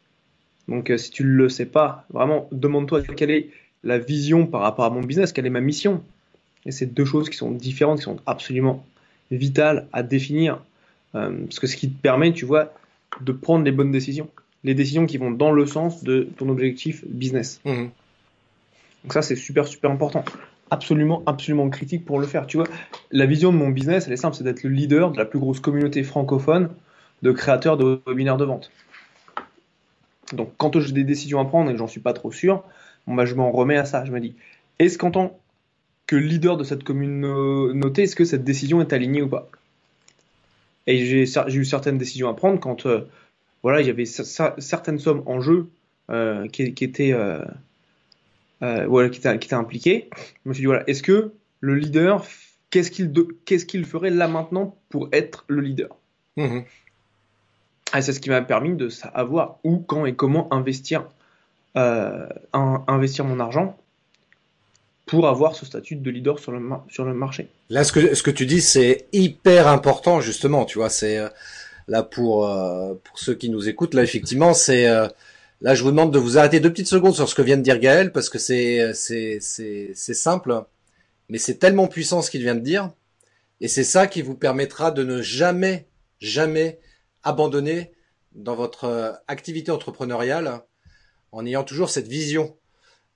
Donc 0.69 0.91
euh, 0.91 0.99
si 0.99 1.11
tu 1.11 1.25
ne 1.25 1.31
le 1.31 1.49
sais 1.49 1.67
pas, 1.67 2.05
vraiment 2.11 2.49
demande-toi 2.53 3.03
quelle 3.03 3.31
est 3.31 3.49
la 3.83 3.99
vision 3.99 4.47
par 4.47 4.61
rapport 4.61 4.85
à 4.85 4.91
mon 4.91 5.01
business, 5.01 5.33
quelle 5.33 5.47
est 5.47 5.51
ma 5.51 5.61
mission. 5.61 6.05
Et 6.67 6.73
c'est 6.73 6.87
deux 6.87 7.05
choses 7.05 7.31
qui 7.31 7.37
sont 7.37 7.51
différentes, 7.51 7.99
qui 7.99 8.05
sont 8.05 8.19
absolument 8.27 8.85
vitales 9.31 9.87
à 9.93 10.03
définir. 10.03 10.61
Euh, 11.15 11.45
parce 11.45 11.61
que 11.61 11.67
ce 11.67 11.77
qui 11.77 11.89
te 11.89 12.01
permet, 12.01 12.33
tu 12.33 12.45
vois, 12.45 12.75
de 13.21 13.33
prendre 13.33 13.65
les 13.65 13.73
bonnes 13.73 13.93
décisions. 13.93 14.29
Les 14.65 14.75
décisions 14.75 15.07
qui 15.07 15.17
vont 15.17 15.31
dans 15.31 15.53
le 15.53 15.65
sens 15.65 16.03
de 16.03 16.29
ton 16.37 16.49
objectif 16.49 17.05
business. 17.07 17.61
Mmh. 17.65 17.87
Donc 19.05 19.13
ça, 19.13 19.23
c'est 19.23 19.37
super, 19.37 19.67
super 19.67 19.91
important. 19.91 20.25
Absolument, 20.71 21.23
absolument 21.27 21.71
critique 21.71 22.05
pour 22.05 22.19
le 22.19 22.27
faire. 22.27 22.47
Tu 22.49 22.57
vois, 22.57 22.67
la 23.13 23.27
vision 23.27 23.53
de 23.53 23.57
mon 23.57 23.69
business, 23.69 24.09
elle 24.09 24.13
est 24.13 24.19
simple, 24.19 24.37
c'est 24.37 24.43
d'être 24.43 24.65
le 24.65 24.71
leader 24.71 25.13
de 25.13 25.17
la 25.17 25.25
plus 25.25 25.39
grosse 25.39 25.61
communauté 25.61 26.03
francophone 26.03 26.71
de 27.23 27.31
créateurs 27.31 27.77
de 27.77 28.03
webinaires 28.07 28.37
de 28.37 28.45
vente. 28.45 28.73
Donc 30.33 30.53
quand 30.57 30.81
j'ai 30.81 30.93
des 30.93 31.05
décisions 31.05 31.39
à 31.39 31.45
prendre 31.45 31.71
et 31.71 31.73
que 31.73 31.79
j'en 31.79 31.87
suis 31.87 32.01
pas 32.01 32.13
trop 32.13 32.33
sûr, 32.33 32.65
bah, 33.07 33.25
je 33.25 33.37
m'en 33.37 33.53
remets 33.53 33.77
à 33.77 33.85
ça. 33.85 34.05
Je 34.05 34.11
me 34.11 34.19
dis, 34.19 34.35
est-ce 34.81 34.99
qu'en 34.99 35.13
tant 35.13 35.39
que 36.07 36.17
leader 36.17 36.57
de 36.57 36.65
cette 36.65 36.85
communauté, 36.85 38.03
est-ce 38.05 38.17
que 38.17 38.25
cette 38.25 38.45
décision 38.45 38.81
est 38.81 38.93
alignée 38.93 39.23
ou 39.23 39.29
pas? 39.29 39.49
Et 40.87 41.05
j'ai 41.05 41.55
eu 41.55 41.65
certaines 41.65 41.99
décisions 41.99 42.29
à 42.29 42.35
prendre 42.35 42.61
quand 42.61 42.87
euh, 42.87 43.01
voilà, 43.63 43.81
il 43.81 43.87
y 43.87 43.91
avait 43.91 44.05
certaines 44.05 45.01
sommes 45.01 45.23
en 45.27 45.41
jeu 45.41 45.69
euh, 46.11 46.47
qui, 46.47 46.63
étaient 46.63 47.13
euh, 47.13 47.45
voilà, 48.61 49.09
qui 49.09 49.19
étaient, 49.19 49.55
impliquées. 49.55 50.09
Je 50.45 50.49
me 50.49 50.55
suis 50.55 50.63
dit 50.63 50.67
voilà, 50.67 50.89
est-ce 50.89 51.03
que 51.03 51.33
le 51.61 51.75
leader, 51.75 52.25
qu'est-ce 52.71 52.93
qu'il 52.93 53.13
qu'est-ce 53.45 53.67
qu'il 53.67 53.85
ferait 53.85 54.11
là 54.11 54.29
maintenant 54.29 54.77
pour 54.89 55.09
être 55.11 55.45
le 55.49 55.61
leader? 55.61 55.97
Mmh. 56.37 56.61
Et 57.97 58.03
c'est 58.03 58.13
ce 58.13 58.21
qui 58.21 58.31
m'a 58.31 58.43
permis 58.43 58.77
de 58.77 58.89
savoir 58.89 59.59
où, 59.65 59.79
quand 59.79 60.07
et 60.07 60.15
comment 60.15 60.53
investir, 60.53 61.09
euh, 61.77 62.29
investir 62.53 63.25
mon 63.25 63.41
argent 63.41 63.77
pour 65.07 65.29
avoir 65.29 65.55
ce 65.55 65.65
statut 65.65 65.97
de 65.97 66.11
leader 66.11 66.39
sur 66.39 66.53
le, 66.53 66.61
sur 66.89 67.05
le 67.05 67.15
marché. 67.15 67.49
Là, 67.71 67.85
ce 67.85 67.93
que, 67.93 68.15
ce 68.15 68.23
que 68.23 68.31
tu 68.31 68.45
dis, 68.45 68.61
c'est 68.61 69.07
hyper 69.13 69.69
important, 69.69 70.21
justement, 70.21 70.65
tu 70.65 70.79
vois, 70.79 70.91
c'est 70.91 71.19
euh, 71.19 71.29
là 71.89 72.03
pour, 72.03 72.47
euh, 72.47 72.95
pour 73.05 73.19
ceux 73.19 73.35
qui 73.35 73.49
nous 73.49 73.69
écoutent, 73.69 73.95
là, 73.95 74.03
effectivement, 74.03 74.53
c'est, 74.53 74.85
là, 75.61 75.75
je 75.75 75.83
vous 75.83 75.91
demande 75.91 76.13
de 76.13 76.19
vous 76.19 76.39
arrêter 76.39 76.61
deux 76.61 76.71
petites 76.71 76.89
secondes 76.89 77.15
sur 77.15 77.29
ce 77.29 77.35
que 77.35 77.43
vient 77.43 77.57
de 77.57 77.63
dire 77.63 77.79
Gaël, 77.79 78.13
parce 78.13 78.29
que 78.29 78.39
c'est, 78.39 78.93
c'est, 78.95 79.39
c'est, 79.41 79.93
c'est 79.95 80.15
simple, 80.15 80.65
mais 81.29 81.39
c'est 81.39 81.57
tellement 81.57 81.87
puissant 81.87 82.21
ce 82.21 82.31
qu'il 82.31 82.43
vient 82.43 82.57
de 82.57 82.61
dire, 82.61 82.91
et 83.61 83.69
c'est 83.69 83.85
ça 83.85 84.07
qui 84.07 84.23
vous 84.23 84.35
permettra 84.35 84.91
de 84.91 85.03
ne 85.03 85.23
jamais, 85.23 85.87
jamais 86.21 86.79
abandonner 87.23 87.93
dans 88.37 88.55
votre 88.55 88.85
euh, 88.85 89.13
activité 89.29 89.71
entrepreneuriale 89.71 90.61
en 91.33 91.45
ayant 91.47 91.65
toujours 91.65 91.91
cette 91.91 92.07
vision. 92.07 92.57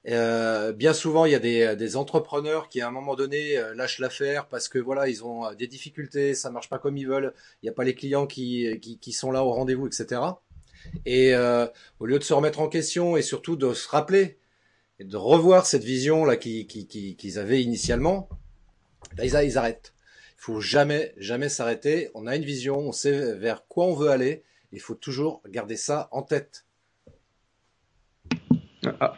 Euh, 0.09 0.73
bien 0.73 0.95
souvent, 0.95 1.27
il 1.27 1.33
y 1.33 1.35
a 1.35 1.39
des, 1.39 1.77
des, 1.77 1.97
entrepreneurs 1.97 2.69
qui, 2.69 2.81
à 2.81 2.89
un 2.89 2.91
moment 2.91 3.17
donné, 3.17 3.59
euh, 3.59 3.75
lâchent 3.75 3.99
l'affaire 3.99 4.47
parce 4.49 4.69
que 4.69 4.79
voilà, 4.79 5.09
ils 5.09 5.25
ont 5.25 5.45
euh, 5.45 5.55
des 5.55 5.67
difficultés, 5.67 6.35
ça 6.35 6.51
marche 6.51 6.71
pas 6.71 6.79
comme 6.79 6.97
ils 6.97 7.07
veulent, 7.07 7.35
il 7.63 7.67
n'y 7.67 7.69
a 7.69 7.75
pas 7.75 7.85
les 7.85 7.95
clients 7.95 8.27
qui, 8.27 8.79
qui, 8.81 8.99
qui 8.99 9.13
sont 9.13 9.31
là 9.31 9.45
au 9.45 9.53
rendez-vous, 9.53 9.87
etc. 9.87 10.23
Et 11.05 11.35
euh, 11.35 11.67
au 11.99 12.07
lieu 12.07 12.19
de 12.19 12.25
se 12.25 12.33
remettre 12.33 12.61
en 12.61 12.69
question 12.69 13.17
et 13.19 13.23
surtout 13.23 13.57
de 13.57 13.75
se 13.75 13.89
rappeler 13.89 14.39
et 14.99 15.05
de 15.05 15.17
revoir 15.17 15.67
cette 15.67 15.85
vision 15.85 16.25
là 16.25 16.37
qu'ils 16.37 16.67
qui, 16.67 16.87
qui, 16.87 17.39
avaient 17.39 17.63
initialement, 17.63 18.29
là, 19.19 19.25
ils, 19.27 19.49
ils 19.49 19.59
arrêtent. 19.59 19.93
Il 20.39 20.43
faut 20.43 20.61
jamais, 20.61 21.13
jamais 21.19 21.51
s'arrêter. 21.51 22.11
On 22.15 22.27
a 22.27 22.37
une 22.37 22.45
vision, 22.45 22.79
on 22.79 22.93
sait 22.93 23.35
vers 23.35 23.67
quoi 23.69 23.85
on 23.85 23.95
veut 23.95 24.09
aller. 24.09 24.45
Il 24.73 24.81
faut 24.81 24.95
toujours 24.95 25.43
garder 25.47 25.77
ça 25.77 26.09
en 26.13 26.23
tête. 26.23 26.65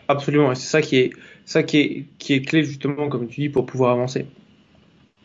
Absolument, 0.08 0.54
c'est 0.54 0.66
ça 0.66 0.82
qui 0.82 0.96
est 0.96 1.12
ça 1.44 1.62
qui 1.62 1.78
est 1.78 2.06
qui 2.18 2.34
est 2.34 2.42
clé 2.42 2.64
justement 2.64 3.08
comme 3.08 3.28
tu 3.28 3.42
dis 3.42 3.48
pour 3.48 3.66
pouvoir 3.66 3.92
avancer. 3.92 4.26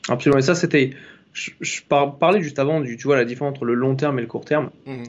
Absolument. 0.08 0.40
Et 0.40 0.44
ça 0.44 0.56
c'était 0.56 0.92
je, 1.34 1.82
parlais 1.88 2.42
juste 2.42 2.60
avant 2.60 2.82
du 2.82 2.98
tu 2.98 3.04
vois 3.08 3.16
la 3.16 3.26
différence 3.26 3.52
entre 3.52 3.66
le 3.66 3.74
long 3.74 3.96
terme 3.96 4.20
et 4.20 4.22
le 4.22 4.28
court 4.28 4.46
terme. 4.46 4.70
Mmh, 4.86 4.94
mmh. 4.94 5.04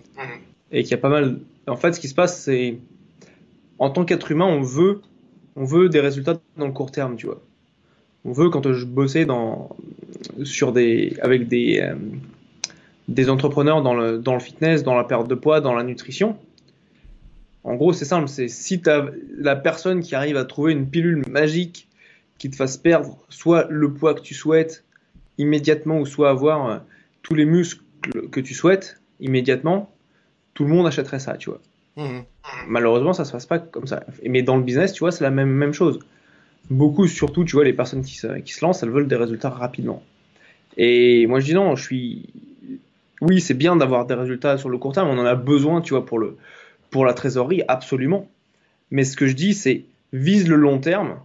Et 0.72 0.82
qu'il 0.82 0.90
y 0.90 0.94
a 0.94 0.98
pas 0.98 1.08
mal 1.08 1.40
en 1.66 1.76
fait 1.76 1.92
ce 1.92 2.00
qui 2.00 2.08
se 2.08 2.14
passe 2.14 2.42
c'est 2.42 2.78
en 3.78 3.90
tant 3.90 4.04
qu'être 4.04 4.30
humain 4.30 4.46
on 4.46 4.62
veut 4.62 5.00
on 5.56 5.64
veut 5.64 5.88
des 5.88 6.00
résultats 6.00 6.40
dans 6.56 6.66
le 6.66 6.72
court 6.72 6.90
terme, 6.90 7.16
tu 7.16 7.26
vois 7.26 7.42
on 8.24 8.32
veut 8.32 8.50
quand 8.50 8.72
je 8.72 8.84
bossais 8.84 9.24
dans 9.24 9.70
sur 10.44 10.72
des 10.72 11.16
avec 11.22 11.48
des 11.48 11.80
euh, 11.80 11.94
des 13.08 13.30
entrepreneurs 13.30 13.82
dans 13.82 13.94
le 13.94 14.18
dans 14.18 14.34
le 14.34 14.40
fitness, 14.40 14.82
dans 14.82 14.94
la 14.94 15.04
perte 15.04 15.28
de 15.28 15.34
poids, 15.34 15.60
dans 15.60 15.74
la 15.74 15.82
nutrition. 15.82 16.36
En 17.68 17.76
gros, 17.76 17.92
c'est 17.92 18.06
simple, 18.06 18.28
c'est 18.28 18.48
si 18.48 18.80
tu 18.80 18.88
as 18.88 19.06
la 19.36 19.54
personne 19.54 20.00
qui 20.00 20.14
arrive 20.14 20.36
à 20.38 20.44
trouver 20.44 20.72
une 20.72 20.88
pilule 20.88 21.22
magique 21.28 21.88
qui 22.38 22.48
te 22.50 22.56
fasse 22.56 22.78
perdre 22.78 23.18
soit 23.28 23.66
le 23.68 23.92
poids 23.92 24.14
que 24.14 24.20
tu 24.20 24.32
souhaites 24.32 24.84
immédiatement 25.36 25.98
ou 25.98 26.06
soit 26.06 26.30
avoir 26.30 26.66
euh, 26.66 26.78
tous 27.22 27.34
les 27.34 27.44
muscles 27.44 27.82
que 28.30 28.40
tu 28.40 28.54
souhaites 28.54 29.00
immédiatement, 29.20 29.92
tout 30.54 30.64
le 30.64 30.70
monde 30.70 30.86
achèterait 30.86 31.18
ça, 31.18 31.36
tu 31.36 31.50
vois. 31.50 31.60
Mmh. 31.96 32.20
Malheureusement, 32.68 33.12
ça 33.12 33.24
se 33.24 33.32
passe 33.32 33.44
pas 33.44 33.58
comme 33.58 33.86
ça. 33.86 34.04
Mais 34.24 34.42
dans 34.42 34.56
le 34.56 34.62
business, 34.62 34.92
tu 34.92 35.00
vois, 35.00 35.12
c'est 35.12 35.24
la 35.24 35.30
même 35.30 35.50
même 35.50 35.74
chose 35.74 36.00
beaucoup, 36.70 37.06
surtout, 37.06 37.44
tu 37.44 37.56
vois, 37.56 37.64
les 37.64 37.72
personnes 37.72 38.02
qui 38.02 38.16
se, 38.16 38.38
qui 38.38 38.52
se 38.52 38.64
lancent, 38.64 38.82
elles 38.82 38.90
veulent 38.90 39.08
des 39.08 39.16
résultats 39.16 39.50
rapidement. 39.50 40.02
Et 40.76 41.26
moi, 41.26 41.40
je 41.40 41.46
dis 41.46 41.54
non, 41.54 41.76
je 41.76 41.82
suis. 41.82 42.30
Oui, 43.20 43.40
c'est 43.40 43.54
bien 43.54 43.74
d'avoir 43.76 44.06
des 44.06 44.14
résultats 44.14 44.58
sur 44.58 44.68
le 44.68 44.78
court 44.78 44.92
terme, 44.92 45.08
on 45.08 45.18
en 45.18 45.24
a 45.24 45.34
besoin, 45.34 45.80
tu 45.80 45.94
vois, 45.94 46.06
pour, 46.06 46.18
le, 46.18 46.36
pour 46.90 47.04
la 47.04 47.14
trésorerie, 47.14 47.62
absolument. 47.68 48.28
Mais 48.90 49.04
ce 49.04 49.16
que 49.16 49.26
je 49.26 49.34
dis, 49.34 49.54
c'est 49.54 49.84
vise 50.12 50.48
le 50.48 50.56
long 50.56 50.78
terme, 50.78 51.18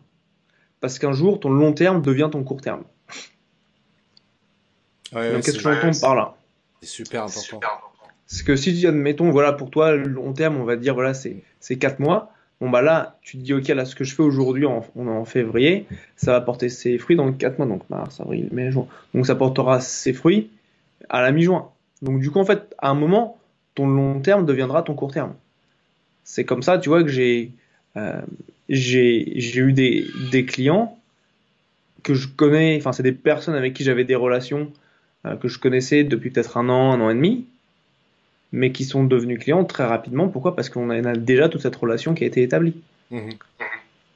parce 0.81 0.99
qu'un 0.99 1.13
jour, 1.13 1.39
ton 1.39 1.49
long 1.49 1.73
terme 1.73 2.01
devient 2.01 2.29
ton 2.31 2.43
court 2.43 2.61
terme. 2.61 2.83
qu'est-ce 5.11 5.53
que 5.53 5.59
j'entends 5.59 5.99
par 6.01 6.15
là? 6.15 6.35
C'est 6.81 6.87
super 6.87 7.23
important. 7.23 7.59
Parce 8.27 8.43
que 8.43 8.55
si, 8.55 8.85
admettons, 8.85 9.31
voilà, 9.31 9.53
pour 9.53 9.69
toi, 9.69 9.93
le 9.93 10.07
long 10.07 10.33
terme, 10.33 10.57
on 10.57 10.65
va 10.65 10.75
dire, 10.75 10.93
voilà, 10.93 11.13
c'est 11.13 11.43
4 11.77 11.99
mois 11.99 12.33
bon 12.63 12.69
bah 12.69 12.81
là, 12.81 13.17
tu 13.21 13.37
te 13.37 13.43
dis 13.43 13.53
ok 13.53 13.67
là 13.67 13.83
ce 13.83 13.93
que 13.93 14.05
je 14.05 14.15
fais 14.15 14.23
aujourd'hui, 14.23 14.65
on 14.65 14.81
est 14.81 15.09
en 15.09 15.25
février, 15.25 15.85
ça 16.15 16.31
va 16.31 16.39
porter 16.39 16.69
ses 16.69 16.97
fruits 16.97 17.17
dans 17.17 17.31
4 17.33 17.57
mois, 17.57 17.67
donc 17.67 17.89
mars, 17.89 18.21
avril, 18.21 18.47
mai, 18.53 18.71
juin. 18.71 18.87
Donc 19.13 19.25
ça 19.25 19.35
portera 19.35 19.81
ses 19.81 20.13
fruits 20.13 20.49
à 21.09 21.21
la 21.21 21.33
mi-juin. 21.33 21.69
Donc 22.01 22.21
du 22.21 22.31
coup 22.31 22.39
en 22.39 22.45
fait, 22.45 22.73
à 22.77 22.89
un 22.89 22.93
moment, 22.93 23.37
ton 23.75 23.85
long 23.85 24.21
terme 24.21 24.45
deviendra 24.45 24.81
ton 24.81 24.93
court 24.93 25.11
terme. 25.11 25.33
C'est 26.23 26.45
comme 26.45 26.63
ça, 26.63 26.77
tu 26.77 26.89
vois, 26.89 27.03
que 27.03 27.09
j'ai 27.09 27.51
euh, 27.97 28.21
j'ai 28.69 29.59
eu 29.59 29.73
des, 29.73 30.07
des 30.31 30.45
clients 30.45 30.97
que 32.01 32.13
je 32.13 32.27
connais, 32.27 32.77
enfin 32.77 32.91
c'est 32.91 33.03
des 33.03 33.11
personnes 33.11 33.55
avec 33.55 33.73
qui 33.73 33.83
j'avais 33.83 34.03
des 34.03 34.15
relations 34.15 34.71
euh, 35.25 35.35
que 35.35 35.47
je 35.47 35.59
connaissais 35.59 36.03
depuis 36.03 36.31
peut-être 36.31 36.57
un 36.57 36.69
an, 36.69 36.91
un 36.91 37.01
an 37.01 37.09
et 37.09 37.13
demi, 37.13 37.45
mais 38.51 38.71
qui 38.71 38.83
sont 38.83 39.03
devenus 39.03 39.39
clients 39.39 39.63
très 39.63 39.85
rapidement. 39.85 40.27
Pourquoi? 40.27 40.55
Parce 40.55 40.69
qu'on 40.69 40.89
a 40.89 41.15
déjà 41.15 41.49
toute 41.49 41.61
cette 41.61 41.75
relation 41.75 42.13
qui 42.13 42.23
a 42.23 42.27
été 42.27 42.43
établie. 42.43 42.75
Mmh. 43.11 43.29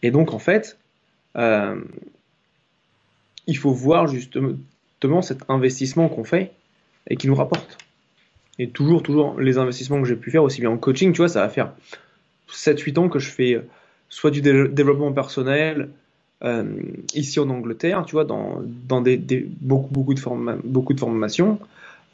Et 0.04 0.12
donc 0.12 0.34
en 0.34 0.40
fait, 0.40 0.78
euh, 1.38 1.80
il 3.48 3.58
faut 3.58 3.72
voir 3.72 4.08
justement 4.08 5.22
cet 5.22 5.50
investissement 5.50 6.10
qu'on 6.10 6.24
fait 6.24 6.52
et 7.10 7.16
qui 7.16 7.28
nous 7.28 7.36
rapporte. 7.36 7.78
Et 8.60 8.70
toujours, 8.70 9.04
toujours, 9.04 9.40
les 9.40 9.58
investissements 9.58 10.02
que 10.02 10.08
j'ai 10.08 10.16
pu 10.16 10.32
faire, 10.32 10.44
aussi 10.44 10.62
bien 10.62 10.70
en 10.70 10.78
coaching, 10.78 11.12
tu 11.14 11.18
vois, 11.18 11.30
ça 11.30 11.42
va 11.42 11.50
faire 11.50 11.74
7-8 12.50 13.00
ans 13.00 13.10
que 13.10 13.20
je 13.20 13.30
fais 13.30 13.62
soit 14.10 14.32
du 14.32 14.42
développement 14.42 15.12
personnel, 15.12 15.90
euh, 16.44 16.64
ici 17.14 17.40
en 17.40 17.50
Angleterre, 17.50 18.06
tu 18.06 18.14
vois, 18.14 18.26
dans, 18.26 18.62
dans 18.64 19.02
des, 19.02 19.18
des 19.18 19.48
beaucoup, 19.62 19.90
beaucoup, 19.92 20.14
de 20.14 20.68
beaucoup 20.68 20.94
de 20.94 21.00
formations, 21.00 21.60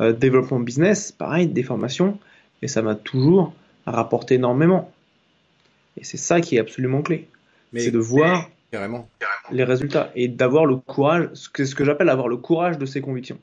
euh, 0.02 0.14
développement 0.14 0.60
business, 0.60 1.12
pareil, 1.12 1.48
des 1.48 1.64
formations, 1.64 2.18
et 2.62 2.68
ça 2.68 2.82
m'a 2.82 2.96
toujours 2.96 3.54
rapporté 3.86 4.36
énormément. 4.36 4.92
Et 5.98 6.04
c'est 6.04 6.18
ça 6.18 6.42
qui 6.42 6.56
est 6.56 6.60
absolument 6.60 7.02
clé. 7.02 7.28
C'est 7.76 7.92
de 7.92 8.00
voir 8.00 8.50
carrément. 8.72 9.08
les 9.52 9.64
résultats 9.64 10.12
et 10.16 10.28
d'avoir 10.28 10.66
le 10.66 10.76
courage, 10.78 11.30
ce 11.34 11.50
que, 11.50 11.66
ce 11.66 11.76
que 11.76 11.84
j'appelle 11.84 12.10
avoir 12.10 12.28
le 12.28 12.38
courage 12.38 12.78
de 12.78 12.86
ses 12.86 13.02
convictions. 13.02 13.40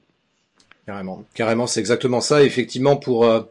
Carrément, 0.90 1.24
carrément, 1.34 1.68
c'est 1.68 1.78
exactement 1.78 2.20
ça. 2.20 2.42
Effectivement, 2.42 2.96
pour, 2.96 3.24
euh, 3.24 3.42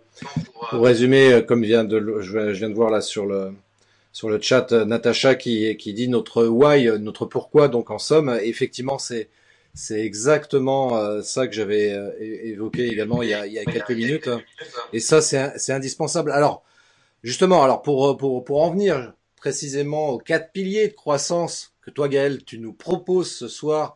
pour 0.71 0.83
résumer, 0.83 1.31
euh, 1.31 1.41
comme 1.41 1.63
vient 1.63 1.85
de, 1.85 2.19
je 2.19 2.37
viens 2.37 2.69
de 2.69 2.73
voir 2.73 2.89
là 2.89 2.99
sur 2.99 3.25
le 3.25 3.53
sur 4.11 4.29
le 4.29 4.41
chat, 4.41 4.73
euh, 4.73 4.83
Natacha 4.83 5.35
qui 5.35 5.77
qui 5.77 5.93
dit 5.93 6.09
notre 6.09 6.45
why, 6.45 6.91
notre 6.99 7.25
pourquoi. 7.25 7.69
Donc 7.69 7.91
en 7.91 7.97
somme, 7.97 8.37
effectivement, 8.43 8.99
c'est 8.99 9.29
c'est 9.73 10.01
exactement 10.01 11.21
ça 11.23 11.47
que 11.47 11.53
j'avais 11.53 11.95
évoqué 12.19 12.87
également 12.87 13.23
il 13.23 13.29
y 13.29 13.33
a, 13.33 13.47
il 13.47 13.53
y 13.53 13.59
a 13.59 13.63
quelques 13.63 13.91
minutes. 13.91 14.29
Et 14.91 14.99
ça, 14.99 15.21
c'est 15.21 15.71
indispensable. 15.71 16.31
Alors 16.31 16.65
justement, 17.23 17.63
alors 17.63 17.81
pour 17.81 18.17
pour 18.17 18.43
pour 18.43 18.61
en 18.63 18.71
venir 18.71 19.13
précisément 19.37 20.09
aux 20.09 20.17
quatre 20.17 20.51
piliers 20.51 20.89
de 20.89 20.93
croissance 20.93 21.71
que 21.83 21.89
toi, 21.89 22.09
Gaël, 22.09 22.43
tu 22.43 22.59
nous 22.59 22.73
proposes 22.73 23.31
ce 23.31 23.47
soir 23.47 23.95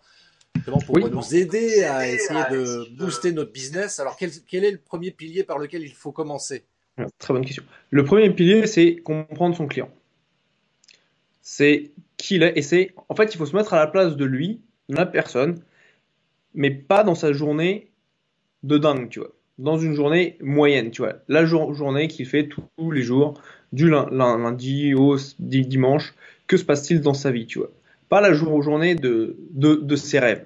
pour 0.86 1.00
nous 1.00 1.36
aider 1.36 1.84
à 1.84 2.10
essayer 2.10 2.44
de 2.52 2.88
booster 2.96 3.32
notre 3.32 3.52
business. 3.52 4.00
Alors, 4.00 4.16
quel, 4.18 4.32
quel, 4.48 4.64
est 4.64 4.72
le 4.72 4.78
premier 4.78 5.12
pilier 5.12 5.44
par 5.44 5.58
lequel 5.58 5.84
il 5.84 5.94
faut 5.94 6.12
commencer? 6.12 6.64
Très 7.18 7.34
bonne 7.34 7.46
question. 7.46 7.64
Le 7.90 8.04
premier 8.04 8.30
pilier, 8.30 8.68
c'est 8.68 8.98
comprendre 8.98 9.56
son 9.56 9.68
client. 9.68 9.90
C'est 11.42 11.92
qui 12.18 12.36
il 12.36 12.44
est, 12.44 12.58
et 12.58 12.62
c'est, 12.62 12.94
en 13.10 13.16
fait, 13.16 13.34
il 13.34 13.38
faut 13.38 13.46
se 13.46 13.56
mettre 13.56 13.74
à 13.74 13.80
la 13.80 13.88
place 13.88 14.16
de 14.16 14.26
lui, 14.26 14.62
la 14.90 15.06
personne, 15.06 15.60
mais 16.54 16.72
pas 16.72 17.04
dans 17.04 17.16
sa 17.16 17.34
journée 17.34 17.92
de 18.62 18.78
dingue, 18.78 19.10
tu 19.10 19.20
vois. 19.20 19.32
Dans 19.58 19.78
une 19.78 19.94
journée 19.94 20.38
moyenne, 20.42 20.92
tu 20.92 21.02
vois. 21.02 21.16
La 21.28 21.46
journée 21.46 22.08
qu'il 22.08 22.26
fait 22.26 22.48
tous 22.48 22.92
les 22.92 23.02
jours, 23.02 23.40
du 23.72 23.90
lundi 23.90 24.94
au 24.94 25.18
dimanche, 25.40 26.14
que 26.48 26.58
se 26.58 26.64
passe-t-il 26.64 27.02
dans 27.02 27.14
sa 27.14 27.32
vie, 27.32 27.46
tu 27.46 27.60
vois? 27.60 27.72
Pas 28.14 28.22
la 28.22 28.32
journée 28.32 28.94
de, 28.94 29.36
de, 29.56 29.96
ses 29.96 30.20
rêves. 30.20 30.46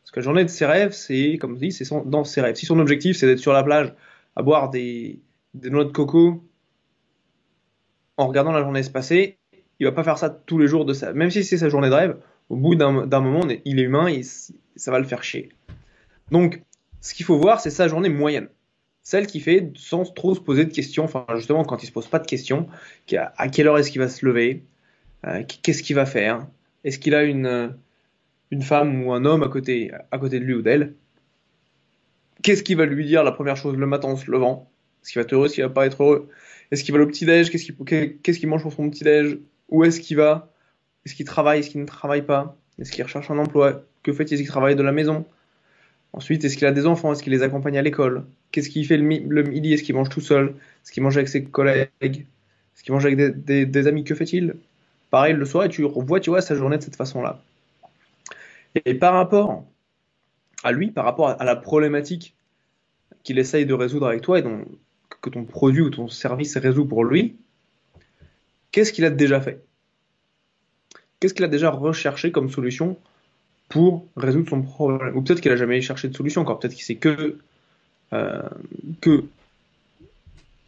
Parce 0.00 0.10
que 0.10 0.20
la 0.20 0.24
journée 0.24 0.42
de 0.42 0.48
ses 0.48 0.64
rêves, 0.64 0.92
c'est, 0.92 1.36
comme 1.38 1.56
je 1.56 1.60
dis, 1.60 1.70
c'est 1.70 1.84
dans 2.06 2.24
ses 2.24 2.40
rêves. 2.40 2.54
Si 2.54 2.64
son 2.64 2.78
objectif, 2.78 3.14
c'est 3.18 3.26
d'être 3.26 3.40
sur 3.40 3.52
la 3.52 3.62
plage, 3.62 3.92
à 4.36 4.42
boire 4.42 4.70
des, 4.70 5.20
noix 5.52 5.84
de 5.84 5.92
coco, 5.92 6.42
en 8.16 8.26
regardant 8.26 8.52
la 8.52 8.62
journée 8.62 8.82
se 8.82 8.88
passer, 8.88 9.36
il 9.80 9.84
va 9.84 9.92
pas 9.92 10.02
faire 10.02 10.16
ça 10.16 10.30
tous 10.30 10.56
les 10.56 10.66
jours 10.66 10.86
de 10.86 10.94
sa, 10.94 11.12
même 11.12 11.30
si 11.30 11.44
c'est 11.44 11.58
sa 11.58 11.68
journée 11.68 11.90
de 11.90 11.94
rêve, 11.94 12.16
au 12.48 12.56
bout 12.56 12.74
d'un 12.74 13.20
moment, 13.20 13.46
il 13.66 13.78
est 13.78 13.82
humain 13.82 14.06
et 14.06 14.22
ça 14.22 14.90
va 14.90 14.98
le 14.98 15.04
faire 15.04 15.22
chier. 15.22 15.50
Donc, 16.30 16.62
ce 17.02 17.12
qu'il 17.12 17.26
faut 17.26 17.36
voir, 17.36 17.60
c'est 17.60 17.68
sa 17.68 17.86
journée 17.86 18.08
moyenne. 18.08 18.48
Celle 19.02 19.26
qui 19.26 19.40
fait 19.40 19.72
sans 19.76 20.10
trop 20.10 20.34
se 20.34 20.40
poser 20.40 20.64
de 20.64 20.72
questions, 20.72 21.04
enfin, 21.04 21.26
justement, 21.34 21.64
quand 21.64 21.82
il 21.82 21.86
se 21.86 21.92
pose 21.92 22.06
pas 22.06 22.18
de 22.18 22.26
questions, 22.26 22.66
à 23.14 23.48
quelle 23.48 23.68
heure 23.68 23.76
est-ce 23.76 23.90
qu'il 23.90 24.00
va 24.00 24.08
se 24.08 24.24
lever, 24.24 24.64
qu'est-ce 25.62 25.82
qu'il 25.82 25.96
va 25.96 26.06
faire 26.06 26.46
Est-ce 26.84 26.98
qu'il 26.98 27.14
a 27.14 27.24
une, 27.24 27.46
euh, 27.46 27.68
une 28.50 28.62
femme 28.62 29.04
ou 29.04 29.12
un 29.12 29.24
homme 29.24 29.42
à 29.42 29.48
côté, 29.48 29.90
à 30.10 30.18
côté 30.18 30.38
de 30.38 30.44
lui 30.44 30.54
ou 30.54 30.62
d'elle 30.62 30.94
Qu'est-ce 32.42 32.62
qu'il 32.62 32.76
va 32.76 32.86
lui 32.86 33.04
dire 33.04 33.24
la 33.24 33.32
première 33.32 33.56
chose 33.56 33.76
le 33.76 33.86
matin 33.86 34.08
en 34.08 34.16
se 34.16 34.30
levant 34.30 34.70
Est-ce 35.02 35.12
qu'il 35.12 35.20
va 35.20 35.24
être 35.24 35.32
heureux 35.32 35.46
Est-ce 35.46 35.54
qu'il 35.54 35.64
va 35.64 35.70
pas 35.70 35.86
être 35.86 36.02
heureux 36.02 36.28
Est-ce 36.70 36.84
qu'il 36.84 36.94
va 36.94 37.02
au 37.02 37.06
petit-déj 37.06 37.50
Qu'est-ce 37.50 37.64
qu'il 37.64 38.18
qu'est-ce 38.22 38.38
qu'il 38.38 38.48
mange 38.48 38.62
pour 38.62 38.72
son 38.72 38.88
petit-déj 38.90 39.38
Où 39.68 39.84
est-ce 39.84 40.00
qu'il 40.00 40.16
va 40.16 40.52
Est-ce 41.04 41.14
qu'il 41.14 41.26
travaille 41.26 41.60
Est-ce 41.60 41.70
qu'il 41.70 41.80
ne 41.80 41.86
travaille 41.86 42.22
pas 42.22 42.56
Est-ce 42.78 42.92
qu'il 42.92 43.02
recherche 43.02 43.30
un 43.30 43.38
emploi 43.38 43.84
Que 44.02 44.12
fait-il 44.12 44.34
Est-ce 44.34 44.42
qu'il 44.42 44.50
travaille 44.50 44.76
de 44.76 44.82
la 44.82 44.92
maison 44.92 45.24
Ensuite, 46.12 46.44
est-ce 46.44 46.56
qu'il 46.56 46.66
a 46.66 46.72
des 46.72 46.86
enfants 46.86 47.12
Est-ce 47.12 47.22
qu'il 47.22 47.32
les 47.32 47.42
accompagne 47.42 47.76
à 47.78 47.82
l'école 47.82 48.24
Qu'est-ce 48.52 48.70
qu'il 48.70 48.86
fait 48.86 48.96
le, 48.96 49.42
midi 49.42 49.72
Est-ce 49.72 49.82
qu'il 49.82 49.94
mange 49.94 50.08
tout 50.08 50.20
seul 50.20 50.54
Est-ce 50.84 50.92
qu'il 50.92 51.02
mange 51.02 51.16
avec 51.16 51.28
ses 51.28 51.44
collègues 51.44 51.88
Est-ce 52.00 52.82
qu'il 52.82 52.94
mange 52.94 53.04
avec 53.04 53.44
des 53.44 53.86
amis 53.86 54.04
Que 54.04 54.14
fait-il 54.14 54.54
pareil 55.10 55.34
le 55.34 55.44
soir 55.44 55.64
et 55.64 55.68
tu 55.68 55.84
revois, 55.84 56.20
sa 56.40 56.54
journée 56.54 56.78
de 56.78 56.82
cette 56.82 56.96
façon-là. 56.96 57.40
Et 58.84 58.94
par 58.94 59.14
rapport 59.14 59.64
à 60.62 60.72
lui, 60.72 60.90
par 60.90 61.04
rapport 61.04 61.28
à 61.28 61.44
la 61.44 61.56
problématique 61.56 62.34
qu'il 63.22 63.38
essaye 63.38 63.66
de 63.66 63.74
résoudre 63.74 64.06
avec 64.06 64.22
toi 64.22 64.38
et 64.38 64.44
que 65.20 65.30
ton 65.30 65.44
produit 65.44 65.82
ou 65.82 65.90
ton 65.90 66.08
service 66.08 66.56
résout 66.56 66.86
pour 66.86 67.04
lui, 67.04 67.36
qu'est-ce 68.72 68.92
qu'il 68.92 69.04
a 69.04 69.10
déjà 69.10 69.40
fait? 69.40 69.64
Qu'est-ce 71.18 71.34
qu'il 71.34 71.44
a 71.44 71.48
déjà 71.48 71.70
recherché 71.70 72.30
comme 72.30 72.50
solution 72.50 72.98
pour 73.68 74.06
résoudre 74.16 74.50
son 74.50 74.62
problème? 74.62 75.16
Ou 75.16 75.22
peut-être 75.22 75.40
qu'il 75.40 75.52
a 75.52 75.56
jamais 75.56 75.80
cherché 75.80 76.08
de 76.08 76.16
solution 76.16 76.42
encore, 76.42 76.58
peut-être 76.58 76.74
qu'il 76.74 76.84
sait 76.84 76.96
que 76.96 77.38
euh, 78.12 78.42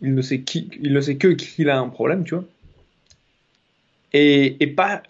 ne 0.01 0.23
sait 0.23 0.41
que 0.41 1.29
qu'il 1.29 1.71
a 1.71 1.79
un 1.79 1.89
problème, 1.89 2.25
tu 2.25 2.35
vois 2.35 2.45
et, 4.13 4.67
pas 4.77 5.03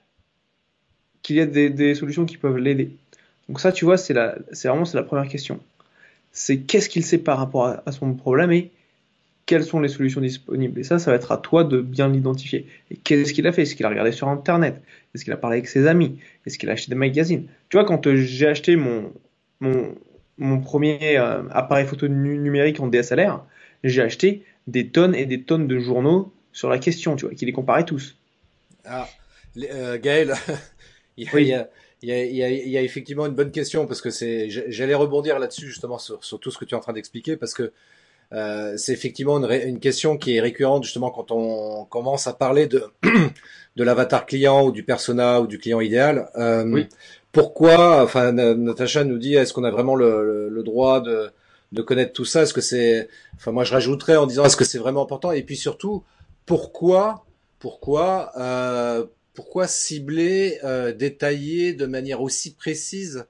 qu'il 1.22 1.36
y 1.36 1.40
ait 1.40 1.46
des, 1.46 1.94
solutions 1.94 2.26
qui 2.26 2.36
peuvent 2.36 2.58
l'aider. 2.58 2.90
Donc 3.48 3.60
ça, 3.60 3.72
tu 3.72 3.84
vois, 3.84 3.96
c'est 3.96 4.12
vraiment 4.12 4.84
la 4.92 5.02
première 5.02 5.28
question. 5.28 5.60
C'est 6.32 6.58
qu'est-ce 6.58 6.88
qu'il 6.88 7.04
sait 7.04 7.18
par 7.18 7.38
rapport 7.38 7.80
à, 7.84 7.92
son 7.92 8.14
problème 8.14 8.52
et 8.52 8.70
quelles 9.46 9.64
sont 9.64 9.80
les 9.80 9.88
solutions 9.88 10.20
disponibles. 10.20 10.78
Et 10.78 10.84
ça, 10.84 10.98
ça 10.98 11.10
va 11.10 11.16
être 11.16 11.32
à 11.32 11.38
toi 11.38 11.64
de 11.64 11.80
bien 11.80 12.08
l'identifier. 12.08 12.66
Et 12.90 12.96
qu'est-ce 12.96 13.32
qu'il 13.32 13.46
a 13.46 13.52
fait? 13.52 13.62
Est-ce 13.62 13.74
qu'il 13.74 13.86
a 13.86 13.88
regardé 13.88 14.12
sur 14.12 14.28
Internet? 14.28 14.82
Est-ce 15.14 15.24
qu'il 15.24 15.32
a 15.32 15.38
parlé 15.38 15.56
avec 15.56 15.68
ses 15.68 15.86
amis? 15.86 16.18
Est-ce 16.44 16.58
qu'il 16.58 16.68
a 16.68 16.72
acheté 16.72 16.90
des 16.90 16.96
magazines? 16.96 17.46
Tu 17.70 17.78
vois, 17.78 17.86
quand 17.86 18.06
euh, 18.06 18.16
j'ai 18.16 18.46
acheté 18.46 18.76
mon, 18.76 19.10
mon, 19.60 19.94
mon 20.36 20.60
premier 20.60 21.16
euh, 21.16 21.42
appareil 21.50 21.86
photo 21.86 22.08
numérique 22.08 22.78
en 22.80 22.88
DSLR, 22.88 23.42
j'ai 23.84 24.02
acheté 24.02 24.44
des 24.66 24.88
tonnes 24.88 25.14
et 25.14 25.24
des 25.24 25.42
tonnes 25.42 25.66
de 25.66 25.78
journaux 25.78 26.30
sur 26.52 26.68
la 26.68 26.78
question, 26.78 27.16
tu 27.16 27.24
vois, 27.24 27.34
qui 27.34 27.46
les 27.46 27.52
comparaient 27.52 27.84
tous. 27.84 28.16
Ah, 28.88 29.08
euh, 29.58 29.98
Gaël, 29.98 30.34
il, 31.16 31.24
y 31.24 31.52
a, 31.54 31.68
il, 32.02 32.08
y 32.08 32.12
a, 32.12 32.24
il, 32.24 32.36
y 32.36 32.42
a, 32.42 32.48
il, 32.50 32.68
y 32.68 32.78
a, 32.78 32.82
effectivement 32.82 33.26
une 33.26 33.34
bonne 33.34 33.50
question 33.50 33.86
parce 33.86 34.00
que 34.00 34.10
c'est, 34.10 34.48
j'allais 34.50 34.94
rebondir 34.94 35.38
là-dessus 35.38 35.66
justement 35.66 35.98
sur, 35.98 36.24
sur, 36.24 36.40
tout 36.40 36.50
ce 36.50 36.58
que 36.58 36.64
tu 36.64 36.74
es 36.74 36.78
en 36.78 36.80
train 36.80 36.92
d'expliquer 36.92 37.36
parce 37.36 37.54
que 37.54 37.72
euh, 38.32 38.76
c'est 38.76 38.92
effectivement 38.92 39.38
une, 39.38 39.50
une, 39.50 39.80
question 39.80 40.18
qui 40.18 40.36
est 40.36 40.40
récurrente 40.40 40.84
justement 40.84 41.10
quand 41.10 41.30
on 41.30 41.86
commence 41.86 42.26
à 42.26 42.34
parler 42.34 42.66
de 42.66 42.84
de 43.76 43.84
l'avatar 43.84 44.26
client 44.26 44.66
ou 44.66 44.72
du 44.72 44.82
persona 44.82 45.40
ou 45.40 45.46
du 45.46 45.58
client 45.58 45.80
idéal. 45.80 46.28
Euh, 46.36 46.64
oui. 46.64 46.88
Pourquoi, 47.32 48.02
enfin, 48.02 48.32
Natacha 48.32 49.04
nous 49.04 49.18
dit, 49.18 49.34
est-ce 49.34 49.52
qu'on 49.52 49.64
a 49.64 49.70
vraiment 49.70 49.94
le, 49.94 50.48
le, 50.48 50.62
droit 50.62 51.00
de, 51.00 51.30
de 51.72 51.82
connaître 51.82 52.12
tout 52.12 52.24
ça? 52.24 52.42
Est-ce 52.42 52.54
que 52.54 52.60
c'est, 52.60 53.08
enfin, 53.36 53.52
moi 53.52 53.64
je 53.64 53.72
rajouterais 53.72 54.16
en 54.16 54.26
disant, 54.26 54.44
est-ce 54.44 54.56
que 54.56 54.64
c'est 54.64 54.78
vraiment 54.78 55.02
important? 55.02 55.30
Et 55.30 55.42
puis 55.42 55.56
surtout, 55.56 56.02
pourquoi 56.46 57.26
pourquoi, 57.58 58.32
euh, 58.36 59.06
pourquoi 59.34 59.66
cibler, 59.66 60.58
euh, 60.64 60.92
détailler 60.92 61.72
de 61.72 61.86
manière 61.86 62.20
aussi 62.20 62.54
précise 62.54 63.26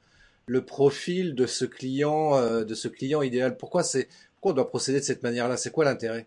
le 0.46 0.64
profil 0.64 1.34
de 1.34 1.46
ce 1.46 1.64
client, 1.64 2.36
euh, 2.36 2.64
de 2.64 2.74
ce 2.74 2.88
client 2.88 3.22
idéal? 3.22 3.56
Pourquoi 3.56 3.82
c'est, 3.82 4.08
pourquoi 4.34 4.52
on 4.52 4.54
doit 4.54 4.68
procéder 4.68 5.00
de 5.00 5.04
cette 5.04 5.22
manière-là? 5.22 5.56
C'est 5.56 5.70
quoi 5.70 5.84
l'intérêt? 5.84 6.26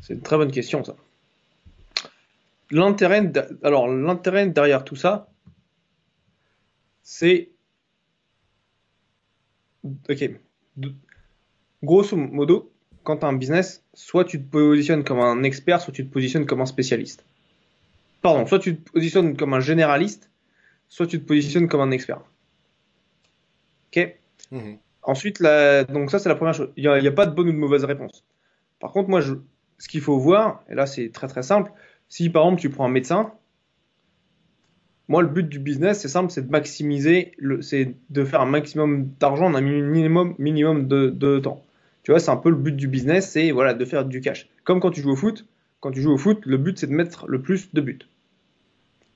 C'est 0.00 0.14
une 0.14 0.22
très 0.22 0.36
bonne 0.36 0.52
question, 0.52 0.82
ça. 0.84 0.96
L'intérêt, 2.70 3.30
alors 3.62 3.88
l'intérêt 3.88 4.46
derrière 4.48 4.84
tout 4.84 4.96
ça, 4.96 5.28
c'est, 7.02 7.50
ok, 10.08 10.30
grosso 11.82 12.16
modo, 12.16 12.70
quand 13.10 13.16
tu 13.18 13.26
as 13.26 13.28
un 13.28 13.34
business, 13.34 13.82
soit 13.92 14.24
tu 14.24 14.40
te 14.40 14.48
positionnes 14.48 15.02
comme 15.02 15.18
un 15.18 15.42
expert, 15.42 15.80
soit 15.80 15.92
tu 15.92 16.06
te 16.06 16.12
positionnes 16.12 16.46
comme 16.46 16.60
un 16.60 16.66
spécialiste. 16.66 17.24
Pardon, 18.22 18.46
soit 18.46 18.60
tu 18.60 18.76
te 18.76 18.92
positionnes 18.92 19.36
comme 19.36 19.52
un 19.52 19.60
généraliste, 19.60 20.30
soit 20.88 21.06
tu 21.06 21.20
te 21.20 21.26
positionnes 21.26 21.68
comme 21.68 21.80
un 21.80 21.90
expert. 21.90 22.20
Ok? 23.88 24.16
Mhm. 24.52 24.78
Ensuite, 25.02 25.42
donc 25.42 26.10
ça 26.10 26.18
c'est 26.18 26.28
la 26.28 26.34
première 26.36 26.54
chose. 26.54 26.70
Il 26.76 26.88
n'y 26.88 27.08
a, 27.08 27.12
pas 27.12 27.26
de 27.26 27.34
bonne 27.34 27.48
ou 27.48 27.52
de 27.52 27.56
mauvaise 27.56 27.84
réponse. 27.84 28.24
Par 28.78 28.92
contre, 28.92 29.08
moi, 29.08 29.20
je... 29.20 29.34
ce 29.78 29.88
qu'il 29.88 30.02
faut 30.02 30.18
voir, 30.18 30.62
et 30.68 30.74
là 30.74 30.86
c'est 30.86 31.08
très 31.10 31.26
très 31.26 31.42
simple, 31.42 31.72
si 32.08 32.30
par 32.30 32.44
exemple 32.44 32.60
tu 32.60 32.70
prends 32.70 32.84
un 32.84 32.90
médecin, 32.90 33.32
Moi, 35.08 35.22
le 35.22 35.28
but 35.28 35.48
du 35.48 35.58
business, 35.58 36.00
c'est 36.00 36.08
simple, 36.08 36.30
c'est 36.30 36.46
de 36.46 36.50
maximiser, 36.52 37.32
c'est 37.62 37.96
de 38.10 38.24
faire 38.24 38.42
un 38.42 38.46
maximum 38.46 39.08
d'argent 39.18 39.46
en 39.46 39.54
un 39.56 39.60
minimum, 39.60 40.36
minimum 40.38 40.86
de, 40.86 41.08
de 41.08 41.40
temps. 41.40 41.64
Tu 42.02 42.10
vois, 42.10 42.20
c'est 42.20 42.30
un 42.30 42.36
peu 42.36 42.50
le 42.50 42.56
but 42.56 42.74
du 42.74 42.88
business, 42.88 43.30
c'est 43.30 43.50
voilà, 43.50 43.74
de 43.74 43.84
faire 43.84 44.04
du 44.04 44.20
cash. 44.20 44.48
Comme 44.64 44.80
quand 44.80 44.90
tu 44.90 45.02
joues 45.02 45.12
au 45.12 45.16
foot, 45.16 45.46
quand 45.80 45.90
tu 45.90 46.00
joues 46.00 46.12
au 46.12 46.18
foot, 46.18 46.44
le 46.46 46.56
but 46.56 46.78
c'est 46.78 46.86
de 46.86 46.92
mettre 46.92 47.26
le 47.26 47.42
plus 47.42 47.72
de 47.72 47.80
buts. 47.80 47.98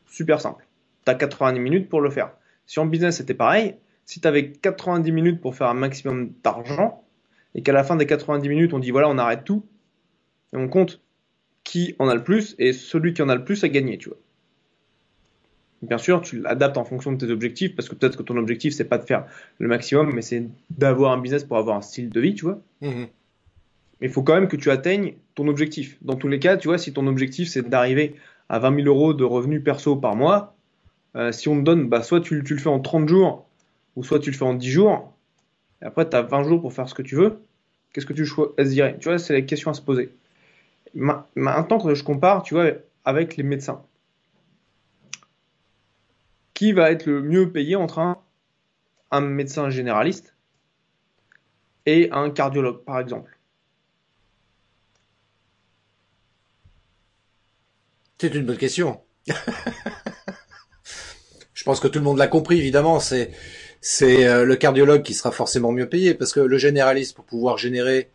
Super 0.06 0.40
simple. 0.40 0.66
Tu 1.04 1.10
as 1.10 1.14
90 1.14 1.60
minutes 1.60 1.88
pour 1.88 2.00
le 2.00 2.10
faire. 2.10 2.32
Si 2.66 2.78
en 2.80 2.86
business 2.86 3.16
c'était 3.16 3.34
pareil, 3.34 3.76
si 4.04 4.20
tu 4.20 4.28
avais 4.28 4.50
90 4.50 5.12
minutes 5.12 5.40
pour 5.40 5.54
faire 5.54 5.68
un 5.68 5.74
maximum 5.74 6.32
d'argent, 6.42 7.04
et 7.54 7.62
qu'à 7.62 7.72
la 7.72 7.84
fin 7.84 7.96
des 7.96 8.06
90 8.06 8.48
minutes 8.48 8.74
on 8.74 8.78
dit 8.78 8.90
voilà 8.90 9.08
on 9.08 9.18
arrête 9.18 9.44
tout, 9.44 9.64
et 10.52 10.56
on 10.56 10.68
compte 10.68 11.00
qui 11.64 11.96
en 11.98 12.08
a 12.08 12.14
le 12.14 12.22
plus, 12.22 12.54
et 12.58 12.72
celui 12.72 13.14
qui 13.14 13.22
en 13.22 13.28
a 13.28 13.34
le 13.34 13.44
plus 13.44 13.64
a 13.64 13.68
gagné, 13.68 13.96
tu 13.96 14.10
vois. 14.10 14.18
Bien 15.86 15.98
sûr, 15.98 16.22
tu 16.22 16.40
l'adaptes 16.40 16.76
en 16.76 16.84
fonction 16.84 17.12
de 17.12 17.18
tes 17.18 17.30
objectifs, 17.30 17.74
parce 17.76 17.88
que 17.88 17.94
peut-être 17.94 18.16
que 18.16 18.22
ton 18.22 18.36
objectif, 18.36 18.74
c'est 18.74 18.84
pas 18.84 18.98
de 18.98 19.04
faire 19.04 19.26
le 19.58 19.68
maximum, 19.68 20.12
mais 20.14 20.22
c'est 20.22 20.48
d'avoir 20.70 21.12
un 21.12 21.18
business 21.18 21.44
pour 21.44 21.58
avoir 21.58 21.76
un 21.76 21.82
style 21.82 22.10
de 22.10 22.20
vie, 22.20 22.34
tu 22.34 22.44
vois. 22.44 22.60
Mhm. 22.80 23.06
Mais 24.00 24.06
il 24.06 24.10
faut 24.10 24.22
quand 24.22 24.34
même 24.34 24.48
que 24.48 24.56
tu 24.56 24.70
atteignes 24.70 25.14
ton 25.34 25.46
objectif. 25.48 25.98
Dans 26.02 26.16
tous 26.16 26.28
les 26.28 26.38
cas, 26.38 26.56
tu 26.56 26.68
vois, 26.68 26.78
si 26.78 26.92
ton 26.92 27.06
objectif, 27.06 27.48
c'est 27.48 27.68
d'arriver 27.68 28.14
à 28.48 28.58
20 28.58 28.76
000 28.82 28.88
euros 28.88 29.14
de 29.14 29.24
revenus 29.24 29.62
perso 29.62 29.96
par 29.96 30.16
mois, 30.16 30.56
euh, 31.16 31.32
si 31.32 31.48
on 31.48 31.56
te 31.56 31.62
donne, 31.62 31.88
bah, 31.88 32.02
soit 32.02 32.20
tu, 32.20 32.40
le 32.40 32.58
fais 32.58 32.68
en 32.68 32.80
30 32.80 33.08
jours, 33.08 33.46
ou 33.96 34.02
soit 34.02 34.18
tu 34.18 34.30
le 34.30 34.36
fais 34.36 34.44
en 34.44 34.54
10 34.54 34.70
jours, 34.70 35.12
et 35.82 35.86
après, 35.86 36.08
tu 36.08 36.16
as 36.16 36.22
20 36.22 36.44
jours 36.44 36.60
pour 36.60 36.72
faire 36.72 36.88
ce 36.88 36.94
que 36.94 37.02
tu 37.02 37.14
veux, 37.14 37.40
qu'est-ce 37.92 38.06
que 38.06 38.12
tu 38.12 38.24
choisirais? 38.24 38.96
Tu 39.00 39.08
vois, 39.08 39.18
c'est 39.18 39.34
la 39.34 39.42
question 39.42 39.70
à 39.70 39.74
se 39.74 39.82
poser. 39.82 40.10
Maintenant 40.94 41.78
que 41.78 41.94
je 41.94 42.04
compare, 42.04 42.42
tu 42.42 42.54
vois, 42.54 42.70
avec 43.04 43.36
les 43.36 43.42
médecins 43.42 43.82
qui 46.54 46.72
va 46.72 46.90
être 46.90 47.06
le 47.06 47.20
mieux 47.20 47.52
payé 47.52 47.76
entre 47.76 47.98
un, 49.10 49.20
médecin 49.20 49.70
généraliste 49.70 50.34
et 51.86 52.08
un 52.10 52.30
cardiologue, 52.30 52.84
par 52.84 52.98
exemple 52.98 53.38
C'est 58.18 58.34
une 58.34 58.46
bonne 58.46 58.56
question. 58.56 59.00
Je 61.52 61.62
pense 61.64 61.80
que 61.80 61.88
tout 61.88 61.98
le 61.98 62.04
monde 62.04 62.18
l'a 62.18 62.26
compris, 62.26 62.58
évidemment. 62.58 62.98
C'est 62.98 63.30
euh, 64.02 64.44
le 64.44 64.56
cardiologue 64.56 65.02
qui 65.02 65.14
sera 65.14 65.30
forcément 65.30 65.72
mieux 65.72 65.88
payé 65.88 66.14
parce 66.14 66.32
que 66.32 66.40
le 66.40 66.58
généraliste, 66.58 67.14
pour 67.14 67.24
pouvoir 67.24 67.58
générer 67.58 68.10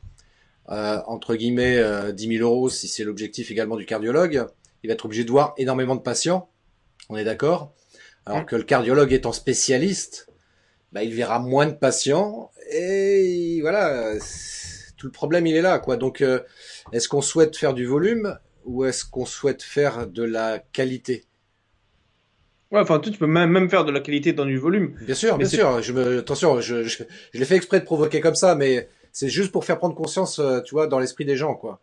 euh, 0.70 1.00
entre 1.08 1.36
guillemets 1.36 1.78
euh, 1.78 2.12
10 2.12 2.38
000 2.38 2.50
euros, 2.50 2.70
si 2.70 2.88
c'est 2.88 3.04
l'objectif 3.04 3.52
également 3.52 3.76
du 3.76 3.86
cardiologue, 3.86 4.48
il 4.84 4.88
va 4.88 4.94
être 4.94 5.06
obligé 5.06 5.24
de 5.24 5.32
voir 5.32 5.54
énormément 5.58 5.96
de 5.96 6.02
patients. 6.02 6.50
On 7.10 7.18
est 7.18 7.24
d'accord 7.24 7.74
alors 8.30 8.46
que 8.46 8.56
le 8.56 8.64
cardiologue 8.64 9.12
étant 9.12 9.32
spécialiste, 9.32 10.30
bah, 10.92 11.04
il 11.04 11.14
verra 11.14 11.40
moins 11.40 11.66
de 11.66 11.74
patients 11.74 12.52
et 12.72 13.60
voilà, 13.62 14.14
tout 14.98 15.08
le 15.08 15.12
problème 15.12 15.48
il 15.48 15.56
est 15.56 15.62
là 15.62 15.80
quoi. 15.80 15.98
Donc 15.98 16.22
euh, 16.22 16.42
est-ce 16.92 17.10
qu'on 17.10 17.22
souhaite 17.22 17.58
faire 17.58 17.74
du 17.74 17.86
volume 17.86 18.38
ou 18.66 18.86
est-ce 18.86 19.04
qu'on 19.04 19.26
souhaite 19.26 19.64
faire 19.64 20.08
de 20.08 20.24
la 20.24 20.60
qualité? 20.60 21.26
Ouais, 22.72 22.80
enfin, 22.80 23.00
tu 23.00 23.10
peux 23.12 23.26
même, 23.26 23.50
même 23.50 23.68
faire 23.68 23.84
de 23.84 23.92
la 23.92 24.00
qualité 24.00 24.32
dans 24.32 24.46
du 24.46 24.60
volume. 24.60 24.96
Bien 25.02 25.16
sûr, 25.16 25.40
bien 25.40 25.48
sûr. 25.48 25.82
Je 25.82 25.92
me, 25.92 26.20
attention, 26.20 26.62
je, 26.62 26.84
je, 26.84 27.04
je 27.34 27.40
l'ai 27.40 27.46
fait 27.46 27.56
exprès 27.56 27.80
de 27.80 27.86
provoquer 27.86 28.22
comme 28.22 28.36
ça, 28.36 28.54
mais 28.54 28.90
c'est 29.12 29.28
juste 29.28 29.52
pour 29.52 29.66
faire 29.66 29.80
prendre 29.80 29.96
conscience, 29.96 30.38
euh, 30.38 30.62
tu 30.62 30.76
vois, 30.76 30.86
dans 30.86 31.00
l'esprit 31.00 31.26
des 31.26 31.36
gens, 31.36 31.56
quoi. 31.56 31.82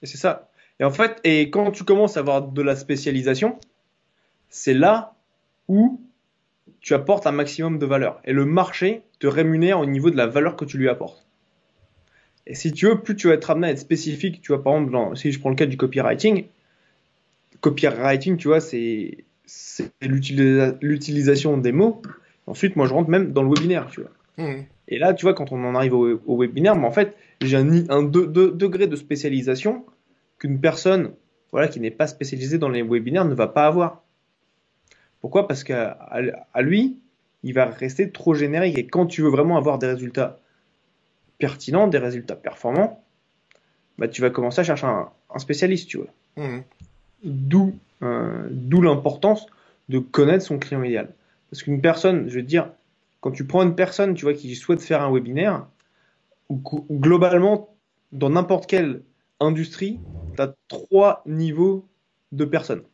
Et 0.00 0.06
c'est 0.06 0.16
ça. 0.16 0.48
Et 0.80 0.84
en 0.84 0.90
fait, 0.90 1.20
et 1.22 1.50
quand 1.50 1.70
tu 1.70 1.84
commences 1.84 2.16
à 2.16 2.20
avoir 2.20 2.48
de 2.48 2.62
la 2.62 2.76
spécialisation, 2.76 3.58
c'est 4.48 4.74
là 4.74 5.14
où 5.68 6.00
tu 6.80 6.94
apportes 6.94 7.26
un 7.26 7.32
maximum 7.32 7.78
de 7.78 7.86
valeur. 7.86 8.20
Et 8.24 8.32
le 8.32 8.44
marché 8.44 9.02
te 9.18 9.26
rémunère 9.26 9.80
au 9.80 9.86
niveau 9.86 10.10
de 10.10 10.16
la 10.16 10.26
valeur 10.26 10.56
que 10.56 10.64
tu 10.64 10.78
lui 10.78 10.88
apportes. 10.88 11.26
Et 12.46 12.54
si 12.54 12.72
tu 12.72 12.86
veux, 12.86 13.00
plus 13.00 13.16
tu 13.16 13.28
vas 13.28 13.34
être 13.34 13.50
amené 13.50 13.68
à 13.68 13.70
être 13.70 13.78
spécifique, 13.78 14.40
tu 14.40 14.52
vois, 14.52 14.62
par 14.62 14.76
exemple, 14.76 15.16
si 15.16 15.32
je 15.32 15.40
prends 15.40 15.50
le 15.50 15.56
cas 15.56 15.66
du 15.66 15.76
copywriting, 15.76 16.46
copywriting, 17.60 18.36
tu 18.36 18.48
vois, 18.48 18.60
c'est, 18.60 19.24
l'utilisation 20.00 21.58
des 21.58 21.72
mots. 21.72 22.02
Ensuite, 22.46 22.76
moi, 22.76 22.86
je 22.86 22.94
rentre 22.94 23.10
même 23.10 23.32
dans 23.32 23.42
le 23.42 23.48
webinaire, 23.48 23.88
tu 23.90 24.02
vois. 24.02 24.10
Mmh. 24.38 24.62
Et 24.88 24.98
là, 24.98 25.14
tu 25.14 25.24
vois, 25.24 25.34
quand 25.34 25.50
on 25.50 25.64
en 25.64 25.74
arrive 25.74 25.94
au, 25.94 26.38
webinaire, 26.38 26.76
mais 26.76 26.86
en 26.86 26.92
fait, 26.92 27.16
j'ai 27.40 27.56
un, 27.56 27.90
un 27.90 28.02
degré 28.04 28.86
de 28.86 28.94
spécialisation 28.94 29.84
qu'une 30.38 30.60
personne 30.60 31.12
voilà, 31.50 31.68
qui 31.68 31.80
n'est 31.80 31.90
pas 31.90 32.06
spécialisée 32.06 32.58
dans 32.58 32.68
les 32.68 32.82
webinaires 32.82 33.24
ne 33.24 33.34
va 33.34 33.48
pas 33.48 33.66
avoir. 33.66 34.04
Pourquoi? 35.26 35.48
Parce 35.48 35.64
qu'à 35.64 35.90
à 36.54 36.62
lui, 36.62 37.00
il 37.42 37.52
va 37.52 37.64
rester 37.64 38.12
trop 38.12 38.32
générique. 38.32 38.78
Et 38.78 38.86
quand 38.86 39.06
tu 39.06 39.22
veux 39.22 39.28
vraiment 39.28 39.56
avoir 39.56 39.80
des 39.80 39.88
résultats 39.88 40.38
pertinents, 41.40 41.88
des 41.88 41.98
résultats 41.98 42.36
performants, 42.36 43.02
bah, 43.98 44.06
tu 44.06 44.22
vas 44.22 44.30
commencer 44.30 44.60
à 44.60 44.62
chercher 44.62 44.86
un, 44.86 45.10
spécialiste, 45.38 45.88
tu 45.88 45.96
vois. 45.96 46.06
Mmh. 46.36 46.60
D'où 47.24 47.74
euh, 48.04 48.46
d'où 48.52 48.80
l'importance 48.80 49.46
de 49.88 49.98
connaître 49.98 50.44
son 50.44 50.60
client 50.60 50.84
idéal. 50.84 51.12
Parce 51.50 51.64
qu'une 51.64 51.80
personne, 51.80 52.28
je 52.28 52.36
veux 52.36 52.42
dire, 52.42 52.70
quand 53.20 53.32
tu 53.32 53.44
prends 53.44 53.64
une 53.64 53.74
personne, 53.74 54.14
tu 54.14 54.26
vois, 54.26 54.34
qui 54.34 54.54
souhaite 54.54 54.80
faire 54.80 55.02
un 55.02 55.12
webinaire, 55.12 55.66
globalement, 56.52 57.74
dans 58.12 58.30
n'importe 58.30 58.68
quelle 58.68 59.02
industrie, 59.40 59.98
tu 60.36 60.40
as 60.40 60.54
trois 60.68 61.24
niveaux 61.26 61.84
de 62.30 62.44
personnes. 62.44 62.84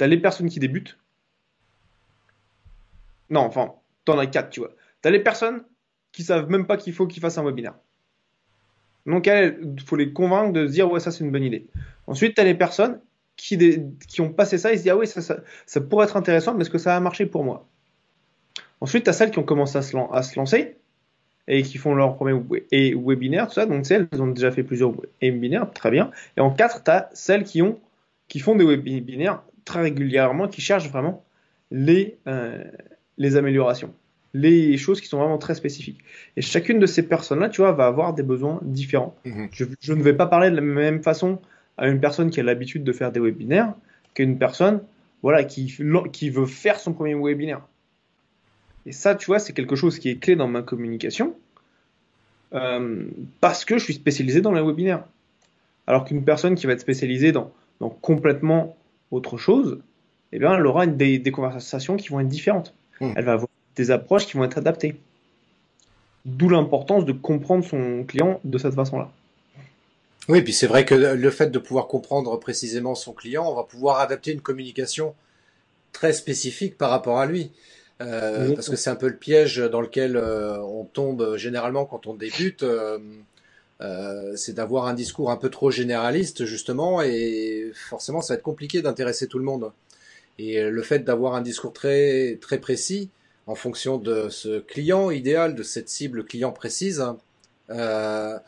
T'as 0.00 0.06
les 0.06 0.16
personnes 0.16 0.48
qui 0.48 0.60
débutent. 0.60 0.96
Non, 3.28 3.40
enfin, 3.40 3.74
t'en 4.06 4.18
as 4.18 4.26
quatre, 4.26 4.48
tu 4.48 4.60
vois. 4.60 4.70
T'as 5.02 5.10
les 5.10 5.18
personnes 5.18 5.62
qui 6.10 6.22
savent 6.22 6.48
même 6.48 6.66
pas 6.66 6.78
qu'il 6.78 6.94
faut 6.94 7.06
qu'ils 7.06 7.20
fassent 7.20 7.36
un 7.36 7.44
webinaire. 7.44 7.74
Donc, 9.04 9.26
il 9.26 9.78
faut 9.84 9.96
les 9.96 10.14
convaincre 10.14 10.54
de 10.54 10.66
se 10.66 10.72
dire, 10.72 10.90
ouais, 10.90 11.00
ça, 11.00 11.10
c'est 11.10 11.22
une 11.22 11.30
bonne 11.30 11.44
idée. 11.44 11.66
Ensuite, 12.06 12.34
t'as 12.34 12.44
les 12.44 12.54
personnes 12.54 12.98
qui, 13.36 13.58
ont 14.20 14.32
passé 14.32 14.56
ça 14.56 14.72
et 14.72 14.78
se 14.78 14.84
disent, 14.84 14.92
ah 14.92 14.96
oui, 14.96 15.06
ça, 15.06 15.20
ça, 15.66 15.80
pourrait 15.82 16.06
être 16.06 16.16
intéressant, 16.16 16.54
mais 16.54 16.62
est-ce 16.62 16.70
que 16.70 16.78
ça 16.78 16.94
va 16.94 17.00
marcher 17.00 17.26
pour 17.26 17.44
moi? 17.44 17.68
Ensuite, 18.80 19.04
t'as 19.04 19.12
celles 19.12 19.30
qui 19.30 19.38
ont 19.38 19.44
commencé 19.44 19.76
à 19.76 19.82
se, 19.82 20.36
lancer 20.38 20.78
et 21.46 21.60
qui 21.60 21.76
font 21.76 21.94
leur 21.94 22.16
premier 22.16 22.40
webinaire, 22.94 23.48
tout 23.48 23.54
ça. 23.54 23.66
Donc, 23.66 23.84
celles, 23.84 24.08
elles 24.10 24.22
ont 24.22 24.28
déjà 24.28 24.50
fait 24.50 24.62
plusieurs 24.62 24.94
webinaires, 25.20 25.70
très 25.70 25.90
bien. 25.90 26.10
Et 26.38 26.40
en 26.40 26.50
quatre, 26.50 26.84
tu 26.84 26.90
as 26.90 27.10
celles 27.12 27.44
qui, 27.44 27.60
ont, 27.60 27.78
qui 28.28 28.38
font 28.38 28.56
des 28.56 28.64
webinaires 28.64 29.42
très 29.70 29.82
régulièrement, 29.82 30.48
qui 30.48 30.60
cherchent 30.60 30.88
vraiment 30.88 31.24
les, 31.70 32.18
euh, 32.26 32.64
les 33.18 33.36
améliorations, 33.36 33.94
les 34.34 34.76
choses 34.76 35.00
qui 35.00 35.06
sont 35.06 35.18
vraiment 35.18 35.38
très 35.38 35.54
spécifiques. 35.54 36.00
Et 36.36 36.42
chacune 36.42 36.80
de 36.80 36.86
ces 36.86 37.04
personnes-là, 37.06 37.48
tu 37.48 37.60
vois, 37.60 37.70
va 37.70 37.86
avoir 37.86 38.12
des 38.12 38.24
besoins 38.24 38.58
différents. 38.62 39.14
Mhm. 39.24 39.48
Je, 39.52 39.92
ne 39.92 40.02
vais 40.02 40.14
pas 40.14 40.26
parler 40.26 40.50
de 40.50 40.56
la 40.56 40.60
même 40.62 41.02
façon 41.04 41.38
à 41.78 41.86
une 41.86 42.00
personne 42.00 42.30
qui 42.30 42.40
a 42.40 42.42
l'habitude 42.42 42.82
de 42.82 42.92
faire 42.92 43.12
des 43.12 43.20
webinaires 43.20 43.74
qu'une 44.14 44.38
personne 44.38 44.82
voilà, 45.22 45.44
qui, 45.44 45.72
qui 46.12 46.30
veut 46.30 46.46
faire 46.46 46.80
son 46.80 46.92
premier 46.92 47.14
webinaire. 47.14 47.60
Et 48.86 48.92
ça, 48.92 49.14
tu 49.14 49.26
vois, 49.26 49.38
c'est 49.38 49.52
quelque 49.52 49.76
chose 49.76 50.00
qui 50.00 50.08
est 50.08 50.16
clé 50.16 50.34
dans 50.34 50.48
ma 50.48 50.62
communication 50.62 51.36
euh, 52.54 53.04
parce 53.40 53.64
que 53.64 53.78
je 53.78 53.84
suis 53.84 53.94
spécialisé 53.94 54.40
dans 54.40 54.52
les 54.52 54.62
webinaires. 54.62 55.04
Alors 55.86 56.04
qu'une 56.04 56.24
personne 56.24 56.56
qui 56.56 56.66
va 56.66 56.72
être 56.72 56.80
spécialisée 56.80 57.30
dans, 57.30 57.52
dans 57.78 57.90
complètement 57.90 58.76
autre 59.10 59.36
chose, 59.36 59.80
eh 60.32 60.38
bien, 60.38 60.54
elle 60.54 60.66
aura 60.66 60.86
des, 60.86 61.22
conversations 61.32 61.96
qui 61.96 62.08
vont 62.08 62.20
être 62.20 62.28
différentes. 62.28 62.74
Hmm. 63.00 63.12
Elle 63.16 63.24
va 63.24 63.32
avoir 63.32 63.48
des 63.76 63.90
approches 63.90 64.26
qui 64.26 64.36
vont 64.36 64.44
être 64.44 64.58
adaptées. 64.58 64.96
D'où 66.24 66.48
l'importance 66.48 67.04
de 67.04 67.12
comprendre 67.12 67.64
son 67.64 68.04
client 68.04 68.40
de 68.44 68.58
cette 68.58 68.74
façon-là. 68.74 69.10
Oui, 70.28 70.42
puis 70.42 70.52
c'est 70.52 70.66
vrai 70.66 70.84
que 70.84 70.94
le 70.94 71.30
fait 71.30 71.50
de 71.50 71.58
pouvoir 71.58 71.88
comprendre 71.88 72.38
précisément 72.38 72.94
son 72.94 73.12
client, 73.12 73.50
on 73.50 73.54
va 73.54 73.64
pouvoir 73.64 74.00
adapter 74.00 74.32
une 74.32 74.42
communication 74.42 75.14
très 75.92 76.12
spécifique 76.12 76.76
par 76.76 76.90
rapport 76.90 77.18
à 77.18 77.26
lui. 77.26 77.50
Euh, 78.00 78.54
parce 78.54 78.70
que 78.70 78.76
c'est 78.76 78.90
un 78.90 78.96
peu 78.96 79.08
le 79.08 79.16
piège 79.16 79.58
dans 79.58 79.80
lequel 79.80 80.16
euh, 80.16 80.58
on 80.60 80.84
tombe 80.84 81.36
généralement 81.36 81.84
quand 81.84 82.06
on 82.06 82.14
débute. 82.14 82.62
Euh, 82.62 82.98
euh, 83.80 84.36
c'est 84.36 84.52
d'avoir 84.52 84.86
un 84.86 84.94
discours 84.94 85.30
un 85.30 85.36
peu 85.36 85.48
trop 85.48 85.70
généraliste 85.70 86.44
justement 86.44 87.00
et 87.00 87.72
forcément 87.88 88.20
ça 88.20 88.34
va 88.34 88.38
être 88.38 88.42
compliqué 88.42 88.82
d'intéresser 88.82 89.26
tout 89.26 89.38
le 89.38 89.44
monde. 89.44 89.72
Et 90.38 90.62
le 90.62 90.82
fait 90.82 91.00
d'avoir 91.00 91.34
un 91.34 91.42
discours 91.42 91.72
très 91.72 92.38
très 92.40 92.58
précis 92.58 93.10
en 93.46 93.54
fonction 93.54 93.98
de 93.98 94.28
ce 94.28 94.60
client 94.60 95.10
idéal, 95.10 95.54
de 95.54 95.62
cette 95.62 95.88
cible 95.88 96.24
client 96.24 96.52
précise, 96.52 97.04
euh, 97.70 98.38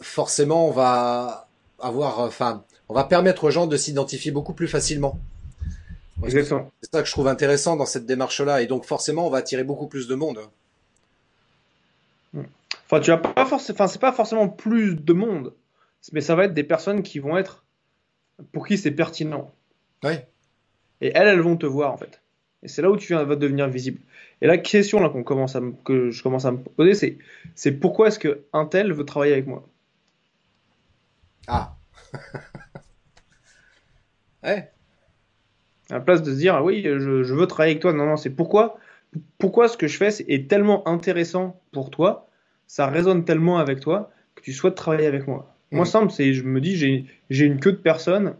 forcément 0.00 0.68
on 0.68 0.70
va 0.70 1.48
avoir, 1.78 2.20
enfin, 2.20 2.64
on 2.88 2.94
va 2.94 3.04
permettre 3.04 3.44
aux 3.44 3.50
gens 3.50 3.66
de 3.66 3.76
s'identifier 3.76 4.30
beaucoup 4.30 4.54
plus 4.54 4.68
facilement. 4.68 5.18
C'est 6.26 6.90
ça 6.92 7.02
que 7.02 7.06
je 7.06 7.12
trouve 7.12 7.28
intéressant 7.28 7.76
dans 7.76 7.86
cette 7.86 8.06
démarche-là, 8.06 8.62
et 8.62 8.66
donc 8.66 8.84
forcément 8.86 9.26
on 9.26 9.30
va 9.30 9.38
attirer 9.38 9.64
beaucoup 9.64 9.88
plus 9.88 10.08
de 10.08 10.14
monde. 10.14 10.38
Enfin, 12.86 13.00
tu 13.00 13.10
as 13.10 13.16
pas 13.16 13.46
forcément, 13.46 13.74
enfin, 13.76 13.86
c'est 13.86 14.00
pas 14.00 14.12
forcément 14.12 14.48
plus 14.48 14.94
de 14.94 15.12
monde, 15.12 15.54
mais 16.12 16.20
ça 16.20 16.34
va 16.34 16.44
être 16.44 16.54
des 16.54 16.64
personnes 16.64 17.02
qui 17.02 17.18
vont 17.18 17.36
être 17.36 17.64
pour 18.52 18.66
qui 18.66 18.78
c'est 18.78 18.90
pertinent. 18.90 19.50
Oui. 20.02 20.12
Et 21.00 21.12
elles, 21.14 21.28
elles 21.28 21.40
vont 21.40 21.56
te 21.56 21.66
voir 21.66 21.92
en 21.92 21.96
fait. 21.96 22.20
Et 22.62 22.68
c'est 22.68 22.82
là 22.82 22.90
où 22.90 22.96
tu 22.96 23.14
vas 23.14 23.36
devenir 23.36 23.68
visible. 23.68 24.00
Et 24.40 24.46
la 24.46 24.58
question 24.58 25.00
là 25.00 25.08
qu'on 25.08 25.22
commence 25.22 25.56
à 25.56 25.60
que 25.84 26.10
je 26.10 26.22
commence 26.22 26.44
à 26.44 26.52
me 26.52 26.58
poser, 26.58 26.94
c'est 26.94 27.18
c'est 27.54 27.72
pourquoi 27.72 28.08
est-ce 28.08 28.18
que 28.18 28.44
un 28.52 28.66
tel 28.66 28.92
veut 28.92 29.04
travailler 29.04 29.32
avec 29.32 29.46
moi? 29.46 29.68
Ah. 31.46 31.76
ouais. 34.42 34.70
À 35.90 35.94
la 35.94 36.00
place 36.00 36.22
de 36.22 36.32
se 36.32 36.38
dire 36.38 36.54
ah 36.54 36.62
oui, 36.62 36.82
je, 36.82 37.22
je, 37.22 37.34
veux 37.34 37.46
travailler 37.46 37.72
avec 37.72 37.82
toi. 37.82 37.92
Non 37.92 38.06
non, 38.06 38.16
c'est 38.16 38.30
pourquoi 38.30 38.78
pourquoi 39.38 39.68
ce 39.68 39.76
que 39.76 39.86
je 39.86 39.96
fais 39.96 40.10
est 40.28 40.48
tellement 40.48 40.88
intéressant 40.88 41.60
pour 41.72 41.90
toi, 41.90 42.28
ça 42.66 42.86
résonne 42.86 43.24
tellement 43.24 43.58
avec 43.58 43.80
toi 43.80 44.10
que 44.34 44.42
tu 44.42 44.52
souhaites 44.52 44.74
travailler 44.74 45.06
avec 45.06 45.26
moi. 45.26 45.54
Mmh. 45.70 45.76
Moi 45.76 45.86
simple, 45.86 46.12
c'est 46.12 46.32
je 46.32 46.42
me 46.42 46.60
dis 46.60 46.76
j'ai 47.30 47.44
une 47.44 47.60
queue 47.60 47.72
de 47.72 47.76
personnes 47.76 48.34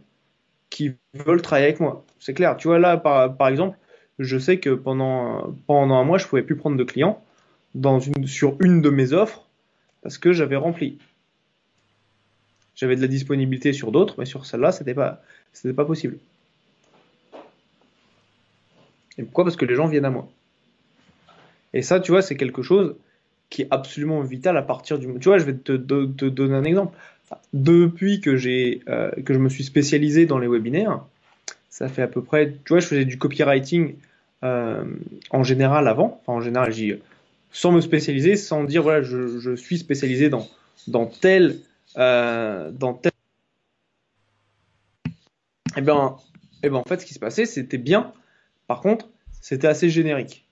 qui 0.69 0.93
veulent 1.13 1.41
travailler 1.41 1.67
avec 1.67 1.79
moi. 1.79 2.05
C'est 2.19 2.33
clair. 2.33 2.57
Tu 2.57 2.67
vois 2.67 2.79
là 2.79 2.97
par 2.97 3.35
par 3.35 3.47
exemple 3.47 3.77
je 4.19 4.37
sais 4.37 4.59
que 4.59 4.69
pendant, 4.69 5.53
pendant 5.67 5.95
un 5.95 6.03
mois, 6.03 6.17
je 6.17 6.27
pouvais 6.27 6.43
plus 6.43 6.55
prendre 6.55 6.77
de 6.77 6.83
clients 6.83 7.23
dans 7.73 7.99
une, 7.99 8.27
sur 8.27 8.55
une 8.61 8.81
de 8.81 8.89
mes 8.89 9.13
offres 9.13 9.45
parce 10.01 10.17
que 10.17 10.31
j'avais 10.31 10.55
rempli. 10.55 10.97
J'avais 12.75 12.95
de 12.95 13.01
la 13.01 13.07
disponibilité 13.07 13.73
sur 13.73 13.91
d'autres, 13.91 14.15
mais 14.17 14.25
sur 14.25 14.45
celle-là, 14.45 14.71
c'était 14.71 14.93
pas, 14.93 15.21
c'était 15.53 15.73
pas 15.73 15.85
possible. 15.85 16.17
Et 19.17 19.23
pourquoi? 19.23 19.45
Parce 19.45 19.55
que 19.55 19.65
les 19.65 19.75
gens 19.75 19.87
viennent 19.87 20.05
à 20.05 20.09
moi. 20.09 20.27
Et 21.73 21.81
ça, 21.81 21.99
tu 21.99 22.11
vois, 22.11 22.21
c'est 22.21 22.35
quelque 22.37 22.61
chose 22.61 22.95
qui 23.49 23.63
est 23.63 23.67
absolument 23.71 24.21
vital 24.21 24.57
à 24.57 24.61
partir 24.61 24.99
du. 24.99 25.07
Tu 25.19 25.29
vois, 25.29 25.37
je 25.37 25.45
vais 25.45 25.53
te, 25.53 25.73
donner 25.73 26.55
un 26.55 26.63
exemple. 26.63 26.97
Depuis 27.53 28.21
que 28.21 28.35
j'ai, 28.37 28.81
euh, 28.87 29.11
que 29.25 29.33
je 29.33 29.39
me 29.39 29.49
suis 29.49 29.63
spécialisé 29.63 30.25
dans 30.25 30.37
les 30.37 30.47
webinaires, 30.47 31.03
ça 31.69 31.89
fait 31.89 32.01
à 32.01 32.07
peu 32.07 32.21
près, 32.21 32.51
tu 32.63 32.69
vois, 32.69 32.79
je 32.79 32.87
faisais 32.87 33.05
du 33.05 33.17
copywriting 33.17 33.95
euh, 34.43 34.85
en 35.31 35.43
général 35.43 35.87
avant, 35.87 36.21
enfin 36.21 36.37
en 36.37 36.41
général, 36.41 36.71
j'y, 36.71 36.93
sans 37.51 37.71
me 37.71 37.81
spécialiser, 37.81 38.35
sans 38.35 38.63
dire 38.63 38.83
voilà, 38.83 39.01
je, 39.01 39.55
suis 39.55 39.77
spécialisé 39.77 40.29
dans 40.29 40.47
dans 40.87 41.05
tel 41.05 41.57
euh, 41.97 42.71
dans 42.71 42.93
tel. 42.93 43.11
Eh 45.77 45.81
ben, 45.81 46.15
eh 46.63 46.69
ben 46.69 46.77
en 46.77 46.83
fait, 46.83 47.01
ce 47.01 47.05
qui 47.05 47.13
se 47.13 47.19
passait, 47.19 47.45
c'était 47.45 47.77
bien. 47.77 48.13
Par 48.67 48.81
contre, 48.81 49.09
c'était 49.41 49.67
assez 49.67 49.89
générique. 49.89 50.44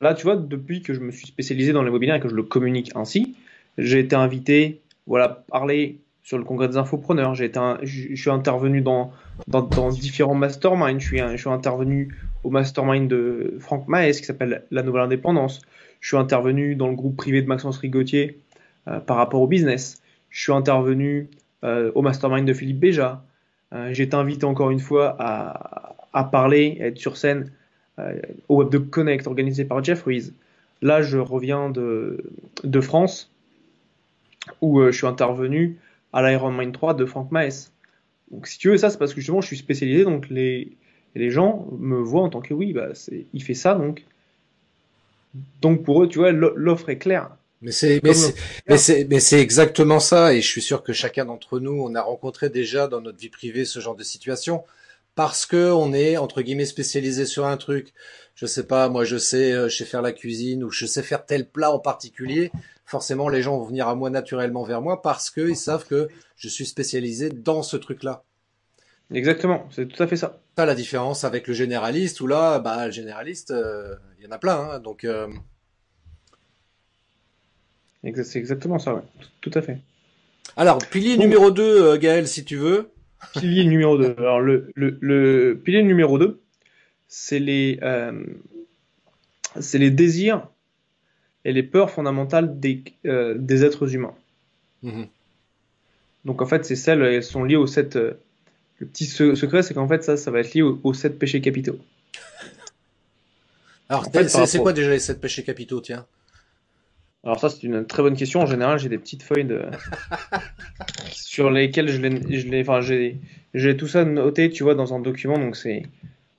Là, 0.00 0.14
tu 0.14 0.24
vois, 0.24 0.36
depuis 0.36 0.82
que 0.82 0.94
je 0.94 1.00
me 1.00 1.10
suis 1.10 1.26
spécialisé 1.26 1.72
dans 1.72 1.82
webinaires 1.82 2.16
et 2.16 2.20
que 2.20 2.28
je 2.28 2.34
le 2.34 2.42
communique 2.42 2.92
ainsi, 2.94 3.36
j'ai 3.78 4.00
été 4.00 4.14
invité, 4.14 4.80
voilà, 5.06 5.44
parler 5.50 5.98
sur 6.22 6.38
le 6.38 6.44
congrès 6.44 6.68
des 6.68 6.76
infopreneurs. 6.76 7.34
J'ai 7.34 7.46
été 7.46 7.60
je, 7.82 8.14
suis 8.14 8.30
intervenu 8.30 8.80
dans, 8.80 9.12
dans, 9.48 9.62
dans, 9.62 9.88
différents 9.88 10.34
masterminds. 10.34 11.00
Je 11.00 11.06
suis, 11.06 11.18
je 11.18 11.36
suis 11.36 11.50
intervenu 11.50 12.16
au 12.44 12.50
mastermind 12.50 13.08
de 13.08 13.56
Franck 13.60 13.88
Maes 13.88 14.12
qui 14.12 14.24
s'appelle 14.24 14.64
La 14.70 14.82
Nouvelle 14.82 15.02
Indépendance. 15.02 15.60
Je 16.00 16.08
suis 16.08 16.16
intervenu 16.16 16.74
dans 16.76 16.88
le 16.88 16.94
groupe 16.94 17.16
privé 17.16 17.42
de 17.42 17.46
Maxence 17.46 17.78
Rigotier 17.78 18.38
euh, 18.88 19.00
par 19.00 19.16
rapport 19.16 19.40
au 19.40 19.46
business. 19.46 20.00
Je 20.30 20.40
suis 20.42 20.52
intervenu 20.52 21.28
euh, 21.64 21.92
au 21.94 22.02
mastermind 22.02 22.46
de 22.46 22.52
Philippe 22.52 22.80
Béja. 22.80 23.24
Euh, 23.72 23.92
j'ai 23.92 24.04
été 24.04 24.14
invité 24.14 24.44
encore 24.44 24.70
une 24.70 24.80
fois 24.80 25.16
à, 25.18 25.96
à 26.12 26.24
parler, 26.24 26.78
à 26.80 26.86
être 26.86 26.98
sur 26.98 27.16
scène 27.16 27.50
au 28.48 28.56
Web 28.56 28.70
de 28.70 28.78
Connect 28.78 29.26
organisé 29.26 29.64
par 29.64 29.82
Jeff 29.82 30.02
Ruiz. 30.02 30.34
Là, 30.80 31.02
je 31.02 31.18
reviens 31.18 31.70
de, 31.70 32.24
de 32.64 32.80
France 32.80 33.30
où 34.60 34.80
euh, 34.80 34.90
je 34.90 34.96
suis 34.96 35.06
intervenu 35.06 35.78
à 36.12 36.28
l'Iron 36.28 36.50
Mind 36.50 36.72
3 36.72 36.94
de 36.94 37.06
Frank 37.06 37.30
Maes. 37.30 37.70
Donc 38.30 38.46
si 38.46 38.58
tu 38.58 38.70
veux, 38.70 38.76
ça 38.76 38.90
c'est 38.90 38.98
parce 38.98 39.14
que 39.14 39.20
justement 39.20 39.40
je 39.40 39.46
suis 39.46 39.56
spécialisé, 39.56 40.04
donc 40.04 40.28
les, 40.30 40.72
les 41.14 41.30
gens 41.30 41.68
me 41.78 41.96
voient 41.96 42.22
en 42.22 42.30
tant 42.30 42.40
que 42.40 42.54
oui, 42.54 42.72
bah, 42.72 42.88
il 43.32 43.42
fait 43.42 43.54
ça, 43.54 43.74
donc. 43.74 44.04
Donc 45.62 45.82
pour 45.84 46.02
eux, 46.02 46.08
tu 46.08 46.18
vois, 46.18 46.32
l'offre 46.32 46.90
est 46.90 46.98
claire. 46.98 47.30
Mais 47.62 47.70
c'est 47.70 48.02
mais 48.02 48.76
c'est 48.76 49.06
mais 49.08 49.20
c'est 49.20 49.40
exactement 49.40 50.00
ça 50.00 50.34
et 50.34 50.40
je 50.40 50.48
suis 50.48 50.60
sûr 50.60 50.82
que 50.82 50.92
chacun 50.92 51.24
d'entre 51.26 51.60
nous 51.60 51.80
on 51.80 51.94
a 51.94 52.02
rencontré 52.02 52.50
déjà 52.50 52.88
dans 52.88 53.00
notre 53.00 53.18
vie 53.18 53.28
privée 53.28 53.64
ce 53.64 53.78
genre 53.78 53.94
de 53.94 54.02
situation 54.02 54.64
parce 55.14 55.46
que 55.46 55.70
on 55.70 55.92
est 55.92 56.16
entre 56.16 56.42
guillemets 56.42 56.64
spécialisé 56.64 57.26
sur 57.26 57.46
un 57.46 57.56
truc. 57.56 57.92
Je 58.34 58.46
sais 58.46 58.66
pas, 58.66 58.88
moi 58.88 59.04
je 59.04 59.18
sais 59.18 59.52
euh, 59.52 59.68
je 59.68 59.76
sais 59.76 59.84
faire 59.84 60.02
la 60.02 60.12
cuisine 60.12 60.64
ou 60.64 60.70
je 60.70 60.86
sais 60.86 61.02
faire 61.02 61.26
tel 61.26 61.48
plat 61.48 61.70
en 61.72 61.78
particulier 61.78 62.50
forcément 62.92 63.30
les 63.30 63.40
gens 63.40 63.56
vont 63.56 63.64
venir 63.64 63.88
à 63.88 63.94
moi 63.94 64.10
naturellement 64.10 64.64
vers 64.64 64.82
moi 64.82 65.00
parce 65.00 65.30
qu'ils 65.30 65.56
savent 65.56 65.86
que 65.86 66.08
je 66.36 66.48
suis 66.48 66.66
spécialisé 66.66 67.30
dans 67.30 67.62
ce 67.62 67.78
truc-là. 67.78 68.22
Exactement, 69.10 69.66
c'est 69.70 69.86
tout 69.86 70.02
à 70.02 70.06
fait 70.06 70.16
ça. 70.16 70.40
T'as 70.56 70.66
la 70.66 70.74
différence 70.74 71.24
avec 71.24 71.46
le 71.46 71.54
généraliste 71.54 72.20
où 72.20 72.26
là, 72.26 72.58
bah, 72.58 72.86
le 72.86 72.92
généraliste, 72.92 73.50
euh, 73.50 73.94
il 74.18 74.24
y 74.24 74.28
en 74.28 74.30
a 74.30 74.38
plein, 74.38 74.58
hein, 74.58 74.78
donc. 74.78 75.04
Euh... 75.04 75.28
C'est 78.24 78.38
exactement 78.38 78.78
ça, 78.78 78.94
ouais. 78.94 79.02
Tout 79.40 79.52
à 79.54 79.62
fait. 79.62 79.78
Alors, 80.56 80.78
pilier 80.78 81.16
numéro 81.16 81.50
2, 81.50 81.62
euh, 81.62 81.98
Gaël, 81.98 82.28
si 82.28 82.44
tu 82.44 82.56
veux. 82.56 82.90
Pilier 83.32 83.64
numéro 83.64 83.96
2. 83.96 84.14
Alors, 84.18 84.40
le, 84.40 84.70
le, 84.74 84.98
le, 85.00 85.60
pilier 85.62 85.82
numéro 85.82 86.18
2, 86.18 86.40
c'est 87.08 87.38
les, 87.38 87.78
euh, 87.82 88.24
c'est 89.60 89.78
les 89.78 89.90
désirs 89.90 90.48
et 91.44 91.52
les 91.52 91.62
peurs 91.62 91.90
fondamentales 91.90 92.58
des, 92.60 92.82
euh, 93.06 93.34
des 93.36 93.64
êtres 93.64 93.94
humains. 93.94 94.14
Mhm. 94.82 95.06
Donc 96.24 96.40
en 96.40 96.46
fait, 96.46 96.64
c'est 96.64 96.76
celles, 96.76 97.02
elles 97.02 97.24
sont 97.24 97.44
liées 97.44 97.56
aux 97.56 97.66
sept. 97.66 97.96
Euh, 97.96 98.12
le 98.78 98.86
petit 98.86 99.06
secret, 99.06 99.62
c'est 99.62 99.74
qu'en 99.74 99.86
fait, 99.86 100.02
ça, 100.02 100.16
ça 100.16 100.30
va 100.30 100.40
être 100.40 100.54
lié 100.54 100.62
aux, 100.62 100.94
sept 100.94 101.18
péchés 101.18 101.40
capitaux. 101.40 101.78
Alors, 103.88 104.06
c'est 104.12 104.58
quoi 104.58 104.72
déjà 104.72 104.90
les 104.90 104.98
sept 104.98 105.20
péchés 105.20 105.44
capitaux, 105.44 105.80
tiens? 105.80 106.04
Alors 107.24 107.38
ça, 107.38 107.50
c'est 107.50 107.62
une 107.62 107.86
très 107.86 108.02
bonne 108.02 108.16
question. 108.16 108.40
En 108.40 108.46
général, 108.46 108.78
j'ai 108.78 108.88
des 108.88 108.98
petites 108.98 109.22
feuilles 109.22 109.44
de... 109.44 109.62
sur 111.12 111.50
lesquelles 111.50 111.88
je 111.88 112.00
l'ai, 112.00 112.60
enfin, 112.60 112.80
j'ai, 112.80 113.16
j'ai 113.54 113.76
tout 113.76 113.86
ça 113.86 114.04
noté, 114.04 114.50
tu 114.50 114.64
vois, 114.64 114.74
dans 114.74 114.92
un 114.94 115.00
document, 115.00 115.38
donc 115.38 115.56
c'est, 115.56 115.84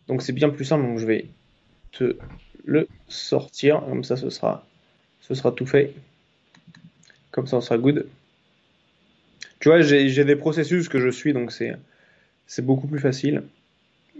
donc 0.07 0.21
c'est 0.21 0.33
bien 0.33 0.49
plus 0.49 0.65
simple. 0.65 0.83
Donc 0.83 0.99
je 0.99 1.05
vais 1.05 1.27
te 1.91 2.17
le 2.65 2.87
sortir, 3.07 3.81
comme 3.87 4.03
ça, 4.03 4.17
ce 4.17 4.29
sera 4.29 4.65
ce 5.23 5.33
sera 5.35 5.51
tout 5.51 5.65
fait. 5.65 5.93
Comme 7.31 7.47
ça, 7.47 7.57
on 7.57 7.61
sera 7.61 7.77
good. 7.77 8.05
Tu 9.59 9.69
vois, 9.69 9.81
j'ai 9.81 10.25
des 10.25 10.35
processus 10.35 10.89
que 10.89 10.99
je 10.99 11.09
suis, 11.09 11.31
donc 11.31 11.51
c'est 11.51 12.61
beaucoup 12.61 12.87
plus 12.87 12.99
facile. 12.99 13.43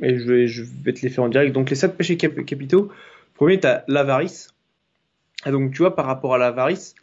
Et 0.02 0.18
je 0.18 0.24
vais, 0.24 0.48
je 0.48 0.64
vais 0.64 0.94
te 0.94 1.02
les 1.02 1.10
faire 1.10 1.26
en 1.26 1.30
direct. 1.30 1.54
Donc, 1.54 1.70
les 1.70 1.76
7 1.76 1.98
péchés 1.98 2.18
capitaux. 2.18 2.90
Premier, 3.36 3.60
tu 3.60 3.68
as 3.68 3.84
l'avarice. 3.88 4.53
Et 5.46 5.52
donc, 5.52 5.72
tu 5.72 5.80
vois, 5.80 5.96
par 5.96 6.06
rapport 6.06 6.34
à 6.34 6.38
l'avarice, 6.38 6.96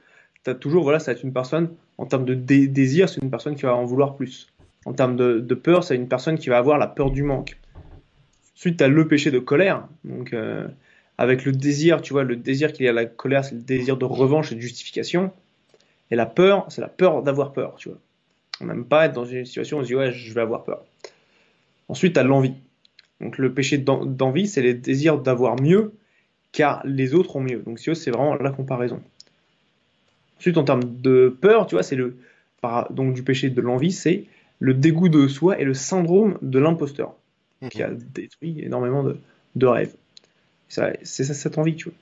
tu 0.44 0.50
as 0.50 0.54
toujours, 0.54 0.82
voilà, 0.82 0.98
ça 0.98 1.12
va 1.12 1.18
être 1.18 1.24
une 1.24 1.32
personne, 1.32 1.70
en 1.98 2.06
termes 2.06 2.24
de 2.24 2.34
désir, 2.34 3.08
c'est 3.08 3.20
une 3.22 3.30
personne 3.30 3.54
qui 3.54 3.62
va 3.62 3.74
en 3.74 3.84
vouloir 3.84 4.16
plus. 4.16 4.48
En 4.86 4.94
termes 4.94 5.16
de, 5.16 5.54
peur, 5.54 5.84
c'est 5.84 5.96
une 5.96 6.08
personne 6.08 6.38
qui 6.38 6.48
va 6.48 6.58
avoir 6.58 6.78
la 6.78 6.86
peur 6.86 7.10
du 7.10 7.22
manque. 7.22 7.58
Ensuite, 8.56 8.78
tu 8.78 8.84
as 8.84 8.88
le 8.88 9.06
péché 9.06 9.30
de 9.30 9.38
colère. 9.38 9.86
Donc, 10.04 10.32
euh, 10.32 10.66
avec 11.18 11.44
le 11.44 11.52
désir, 11.52 12.00
tu 12.00 12.14
vois, 12.14 12.24
le 12.24 12.36
désir 12.36 12.72
qu'il 12.72 12.86
y 12.86 12.88
a 12.88 12.92
la 12.92 13.04
colère, 13.04 13.44
c'est 13.44 13.54
le 13.54 13.60
désir 13.60 13.98
de 13.98 14.06
revanche 14.06 14.52
et 14.52 14.54
de 14.54 14.60
justification. 14.60 15.32
Et 16.10 16.16
la 16.16 16.26
peur, 16.26 16.66
c'est 16.70 16.80
la 16.80 16.88
peur 16.88 17.22
d'avoir 17.22 17.52
peur, 17.52 17.74
tu 17.76 17.90
vois. 17.90 17.98
On 18.62 18.66
n'aime 18.66 18.84
pas 18.84 19.06
être 19.06 19.12
dans 19.12 19.24
une 19.24 19.44
situation 19.44 19.78
où 19.78 19.80
on 19.80 19.82
se 19.82 19.88
dit, 19.88 19.94
ouais, 19.94 20.12
je 20.12 20.32
vais 20.32 20.40
avoir 20.40 20.64
peur. 20.64 20.84
Ensuite, 21.88 22.14
tu 22.14 22.20
as 22.20 22.22
l'envie. 22.22 22.54
Donc 23.20 23.36
le 23.36 23.52
péché 23.52 23.78
d'envie, 23.78 24.48
c'est 24.48 24.62
le 24.62 24.74
désir 24.74 25.18
d'avoir 25.18 25.60
mieux, 25.60 25.92
car 26.52 26.82
les 26.84 27.14
autres 27.14 27.36
ont 27.36 27.40
mieux. 27.40 27.58
Donc 27.58 27.78
c'est 27.78 28.10
vraiment 28.10 28.34
la 28.34 28.50
comparaison. 28.50 29.00
Ensuite, 30.38 30.56
en 30.56 30.64
termes 30.64 31.00
de 31.02 31.36
peur, 31.40 31.66
tu 31.66 31.74
vois, 31.74 31.82
c'est 31.82 31.96
le 31.96 32.16
donc 32.90 33.14
du 33.14 33.22
péché 33.22 33.48
de 33.50 33.60
l'envie, 33.60 33.92
c'est 33.92 34.24
le 34.58 34.74
dégoût 34.74 35.08
de 35.08 35.28
soi 35.28 35.58
et 35.58 35.64
le 35.64 35.74
syndrome 35.74 36.38
de 36.42 36.58
l'imposteur, 36.58 37.14
qui 37.70 37.82
a 37.82 37.90
détruit 37.90 38.60
énormément 38.62 39.02
de, 39.02 39.18
de 39.56 39.66
rêves. 39.66 39.94
C'est 40.68 41.24
ça 41.24 41.34
cette 41.34 41.58
envie, 41.58 41.74
tu 41.74 41.88
vois. 41.88 41.94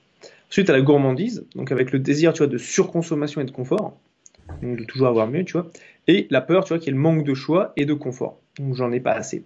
Ensuite, 0.50 0.70
à 0.70 0.72
la 0.72 0.80
gourmandise, 0.80 1.44
donc 1.54 1.72
avec 1.72 1.92
le 1.92 1.98
désir, 1.98 2.32
tu 2.32 2.38
vois, 2.38 2.46
de 2.46 2.58
surconsommation 2.58 3.40
et 3.40 3.44
de 3.44 3.50
confort, 3.50 3.96
donc 4.62 4.78
de 4.78 4.84
toujours 4.84 5.08
avoir 5.08 5.28
mieux, 5.28 5.44
tu 5.44 5.52
vois. 5.52 5.70
Et 6.06 6.26
la 6.30 6.40
peur, 6.40 6.64
tu 6.64 6.68
vois, 6.68 6.78
qui 6.78 6.88
est 6.88 6.92
le 6.92 6.98
manque 6.98 7.24
de 7.24 7.34
choix 7.34 7.72
et 7.76 7.84
de 7.84 7.94
confort. 7.94 8.38
Donc 8.58 8.74
j'en 8.74 8.90
ai 8.90 9.00
pas 9.00 9.12
assez. 9.12 9.44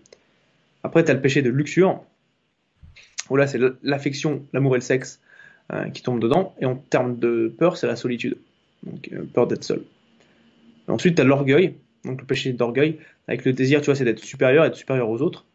Après, 0.83 1.05
tu 1.05 1.11
as 1.11 1.15
le 1.15 1.21
péché 1.21 1.43
de 1.43 1.51
luxure, 1.51 2.03
où 3.31 3.37
là, 3.37 3.47
c'est 3.47 3.61
l'affection, 3.83 4.45
l'amour 4.53 4.75
et 4.75 4.79
le 4.79 4.83
sexe 4.83 5.21
euh, 5.73 5.89
qui 5.91 6.03
tombent 6.03 6.21
dedans. 6.21 6.55
Et 6.61 6.67
en 6.67 6.77
termes 6.77 7.19
de 7.19 7.53
peur, 7.57 7.77
c'est 7.77 7.87
la 7.87 7.97
solitude. 7.97 8.37
Donc 8.85 9.09
euh, 9.13 9.25
peur 9.33 9.47
d'être 9.47 9.65
seul. 9.65 9.83
ensuite, 10.89 11.17
tu 11.17 11.21
as 11.21 11.25
l'orgueil, 11.25 11.75
donc 12.05 12.21
le 12.21 12.27
péché 12.27 12.53
d'orgueil, 12.53 12.99
avec 13.29 13.45
le 13.45 13.53
désir, 13.53 13.81
tu 13.81 13.87
vois, 13.87 13.95
c'est 13.95 14.05
d'être 14.05 14.23
supérieur, 14.23 14.65
être 14.65 14.77
supérieur 14.77 15.09
aux 15.09 15.23
autres. 15.23 15.47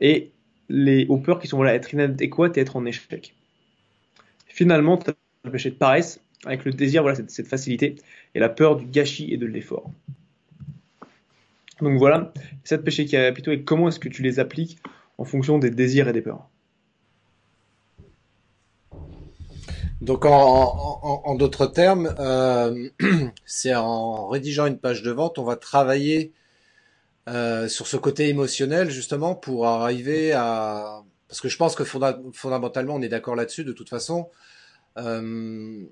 Et 0.00 0.30
les, 0.68 1.06
aux 1.06 1.18
peurs 1.18 1.40
qui 1.40 1.48
sont 1.48 1.56
voilà, 1.56 1.74
être 1.74 1.92
inadéquates 1.92 2.56
et 2.56 2.60
être 2.60 2.76
en 2.76 2.86
échec. 2.86 3.34
Finalement, 4.46 4.96
tu 4.96 5.10
as 5.10 5.14
le 5.44 5.50
péché 5.50 5.70
de 5.70 5.74
paresse, 5.74 6.20
avec 6.44 6.64
le 6.64 6.72
désir, 6.72 7.02
voilà, 7.02 7.18
cette, 7.28 7.46
facilité, 7.46 7.96
et 8.34 8.40
la 8.40 8.48
peur 8.48 8.76
du 8.76 8.86
gâchis 8.86 9.32
et 9.32 9.36
de 9.36 9.46
l'effort. 9.46 9.90
Donc 11.80 11.98
voilà, 11.98 12.32
cette 12.64 12.84
péché 12.84 13.06
capitaux 13.06 13.50
et 13.50 13.62
comment 13.62 13.88
est-ce 13.88 13.98
que 13.98 14.08
tu 14.08 14.22
les 14.22 14.38
appliques 14.38 14.78
en 15.18 15.24
fonction 15.24 15.58
des 15.58 15.70
désirs 15.70 16.08
et 16.08 16.12
des 16.12 16.22
peurs? 16.22 16.48
Donc 20.02 20.24
en, 20.24 21.36
d'autres 21.36 21.66
termes, 21.66 22.12
euh, 22.18 22.88
c'est 23.46 23.72
en 23.72 24.26
rédigeant 24.26 24.66
une 24.66 24.80
page 24.80 25.04
de 25.04 25.12
vente, 25.12 25.38
on 25.38 25.44
va 25.44 25.54
travailler 25.54 26.32
euh, 27.28 27.68
sur 27.68 27.86
ce 27.86 27.96
côté 27.96 28.28
émotionnel 28.28 28.90
justement 28.90 29.36
pour 29.36 29.68
arriver 29.68 30.32
à... 30.32 31.04
Parce 31.28 31.40
que 31.40 31.48
je 31.48 31.56
pense 31.56 31.76
que 31.76 31.84
fondamentalement, 31.84 32.96
on 32.96 33.00
est 33.00 33.08
d'accord 33.08 33.36
là-dessus 33.36 33.62
de 33.62 33.72
toute 33.72 33.88
façon. 33.88 34.28
Euh, 34.98 35.84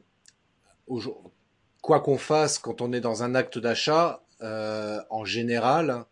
quoi 1.81 2.01
qu'on 2.01 2.19
fasse 2.19 2.59
quand 2.59 2.81
on 2.81 2.93
est 2.93 3.01
dans 3.01 3.23
un 3.23 3.37
acte 3.37 3.59
d'achat, 3.59 4.25
en 4.41 5.25
général, 5.25 6.05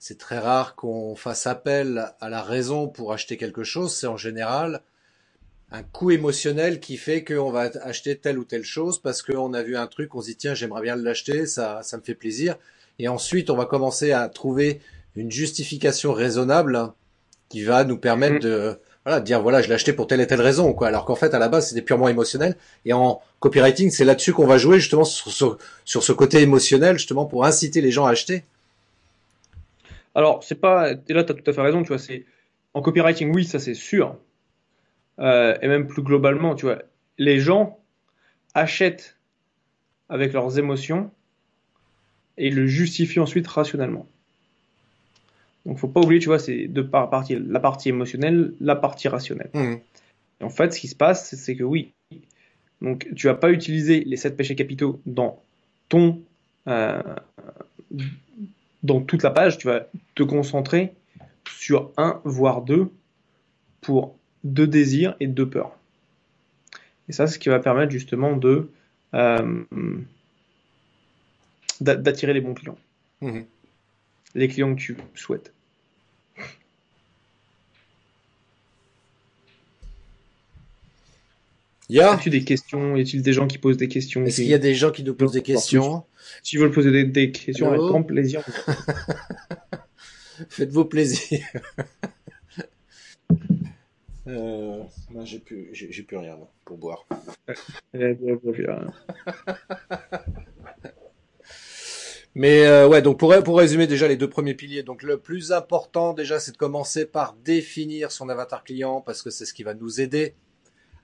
c'est 0.00 0.18
très 0.18 0.40
rare 0.40 0.74
qu'on 0.74 1.14
fasse 1.14 1.46
appel 1.46 2.12
à 2.20 2.28
la 2.28 2.42
raison 2.42 2.88
pour 2.88 3.12
acheter 3.12 3.36
quelque 3.36 3.62
chose. 3.62 3.94
C'est 3.94 4.08
en 4.08 4.16
général 4.16 4.82
un 5.72 5.82
coût 5.82 6.10
émotionnel 6.10 6.80
qui 6.80 6.96
fait 6.96 7.24
qu'on 7.24 7.50
va 7.50 7.70
acheter 7.82 8.16
telle 8.16 8.38
ou 8.38 8.44
telle 8.44 8.64
chose 8.64 9.00
parce 9.00 9.22
qu'on 9.22 9.54
a 9.54 9.62
vu 9.62 9.76
un 9.76 9.86
truc, 9.86 10.14
on 10.14 10.20
se 10.20 10.26
dit 10.26 10.36
tiens 10.36 10.54
j'aimerais 10.54 10.82
bien 10.82 10.96
l'acheter, 10.96 11.46
ça, 11.46 11.80
ça 11.82 11.96
me 11.96 12.02
fait 12.02 12.14
plaisir. 12.14 12.56
Et 12.98 13.08
ensuite 13.08 13.50
on 13.50 13.56
va 13.56 13.66
commencer 13.66 14.12
à 14.12 14.28
trouver 14.28 14.80
une 15.16 15.30
justification 15.30 16.12
raisonnable 16.12 16.92
qui 17.48 17.62
va 17.62 17.84
nous 17.84 17.98
permettre 17.98 18.40
de 18.40 18.78
voilà 19.04 19.20
dire 19.20 19.42
voilà 19.42 19.62
je 19.62 19.68
l'ai 19.68 19.74
acheté 19.74 19.92
pour 19.92 20.06
telle 20.06 20.20
et 20.20 20.26
telle 20.26 20.40
raison 20.40 20.72
quoi. 20.72 20.88
Alors 20.88 21.04
qu'en 21.04 21.14
fait 21.14 21.34
à 21.34 21.38
la 21.38 21.48
base 21.48 21.68
c'était 21.68 21.82
purement 21.82 22.08
émotionnel. 22.08 22.56
Et 22.84 22.92
en 22.92 23.20
copywriting 23.40 23.90
c'est 23.90 24.04
là-dessus 24.04 24.32
qu'on 24.32 24.46
va 24.46 24.58
jouer 24.58 24.80
justement 24.80 25.04
sur, 25.04 25.58
sur, 25.84 26.02
ce 26.02 26.12
côté 26.12 26.40
émotionnel 26.40 26.98
justement 26.98 27.26
pour 27.26 27.44
inciter 27.44 27.80
les 27.80 27.90
gens 27.90 28.06
à 28.06 28.10
acheter. 28.10 28.44
Alors 30.14 30.44
c'est 30.44 30.54
pas 30.54 30.92
et 30.92 31.12
là 31.12 31.24
tu 31.24 31.32
as 31.32 31.34
tout 31.34 31.50
à 31.50 31.52
fait 31.52 31.62
raison 31.62 31.82
tu 31.82 31.88
vois 31.88 31.98
c'est 31.98 32.24
en 32.74 32.82
copywriting 32.82 33.34
oui 33.34 33.44
ça 33.44 33.58
c'est 33.58 33.74
sûr 33.74 34.16
euh, 35.18 35.56
et 35.62 35.68
même 35.68 35.86
plus 35.86 36.02
globalement, 36.02 36.54
tu 36.54 36.66
vois, 36.66 36.82
les 37.18 37.40
gens 37.40 37.78
achètent 38.54 39.16
avec 40.08 40.32
leurs 40.32 40.58
émotions 40.58 41.10
et 42.36 42.50
le 42.50 42.66
justifient 42.66 43.20
ensuite 43.20 43.46
rationnellement. 43.46 44.06
Donc 45.66 45.78
faut 45.78 45.88
pas 45.88 46.00
oublier, 46.00 46.20
tu 46.20 46.28
vois, 46.28 46.38
c'est 46.38 46.66
de 46.66 46.82
par 46.82 47.08
partie, 47.10 47.36
la 47.36 47.60
partie 47.60 47.88
émotionnelle, 47.88 48.52
la 48.60 48.76
partie 48.76 49.08
rationnelle. 49.08 49.50
Mmh. 49.54 49.74
Et 50.40 50.44
en 50.44 50.50
fait, 50.50 50.72
ce 50.72 50.80
qui 50.80 50.88
se 50.88 50.96
passe, 50.96 51.34
c'est 51.34 51.56
que 51.56 51.64
oui, 51.64 51.92
donc 52.82 53.08
tu 53.14 53.28
vas 53.28 53.34
pas 53.34 53.50
utiliser 53.50 54.04
les 54.04 54.16
sept 54.16 54.36
péchés 54.36 54.56
capitaux 54.56 55.00
dans 55.06 55.42
ton 55.88 56.20
euh, 56.68 57.02
dans 58.82 59.00
toute 59.00 59.22
la 59.22 59.30
page, 59.30 59.58
tu 59.58 59.66
vas 59.66 59.86
te 60.14 60.22
concentrer 60.22 60.92
sur 61.48 61.90
un 61.96 62.20
voire 62.24 62.62
deux 62.62 62.90
pour 63.80 64.16
de 64.44 64.66
désir 64.66 65.16
et 65.20 65.26
de 65.26 65.44
peur. 65.44 65.76
Et 67.08 67.12
ça, 67.12 67.26
c'est 67.26 67.34
ce 67.34 67.38
qui 67.38 67.48
va 67.48 67.58
permettre 67.58 67.90
justement 67.90 68.36
de 68.36 68.70
euh, 69.14 69.64
d'attirer 71.80 72.32
les 72.32 72.40
bons 72.40 72.54
clients. 72.54 72.78
Mhm. 73.20 73.44
Les 74.34 74.48
clients 74.48 74.74
que 74.74 74.80
tu 74.80 74.96
souhaites. 75.14 75.52
Y 81.90 82.00
a 82.00 82.16
tu 82.16 82.30
des 82.30 82.44
questions? 82.44 82.96
Y 82.96 83.02
a-t-il 83.02 83.22
des 83.22 83.34
gens 83.34 83.46
qui 83.46 83.58
posent 83.58 83.76
des 83.76 83.88
questions? 83.88 84.24
Est-ce 84.24 84.36
qu'il 84.36 84.46
y 84.46 84.54
a 84.54 84.58
des 84.58 84.74
gens 84.74 84.90
qui 84.90 85.04
nous 85.04 85.14
posent 85.14 85.32
des 85.32 85.42
questions? 85.42 86.04
Si 86.42 86.52
tu 86.52 86.58
veux 86.58 86.70
poser 86.70 87.04
des, 87.04 87.30
questions, 87.30 87.68
avec 87.68 87.80
grand 87.80 88.02
plaisir. 88.02 88.42
Faites-vous 90.48 90.86
plaisir. 90.86 91.40
Euh, 94.26 94.82
j'ai 95.22 95.38
plus, 95.38 95.68
j'ai, 95.72 96.02
plus 96.02 96.16
rien 96.16 96.38
pour 96.64 96.78
boire. 96.78 97.06
Mais 102.36 102.66
euh, 102.66 102.88
ouais, 102.88 103.00
donc 103.00 103.18
pour, 103.18 103.32
pour 103.44 103.58
résumer 103.58 103.86
déjà 103.86 104.08
les 104.08 104.16
deux 104.16 104.28
premiers 104.28 104.54
piliers, 104.54 104.82
donc 104.82 105.02
le 105.02 105.18
plus 105.18 105.52
important 105.52 106.14
déjà, 106.14 106.40
c'est 106.40 106.50
de 106.52 106.56
commencer 106.56 107.06
par 107.06 107.34
définir 107.44 108.10
son 108.10 108.28
avatar 108.28 108.64
client 108.64 109.00
parce 109.00 109.22
que 109.22 109.30
c'est 109.30 109.44
ce 109.44 109.54
qui 109.54 109.62
va 109.62 109.74
nous 109.74 110.00
aider 110.00 110.34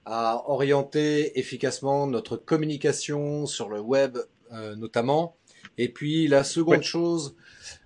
à 0.05 0.43
orienter 0.49 1.39
efficacement 1.39 2.07
notre 2.07 2.35
communication 2.35 3.45
sur 3.45 3.69
le 3.69 3.79
web 3.79 4.17
euh, 4.53 4.75
notamment. 4.75 5.37
Et 5.77 5.87
puis 5.87 6.27
la 6.27 6.43
seconde 6.43 6.81
chose, 6.81 7.37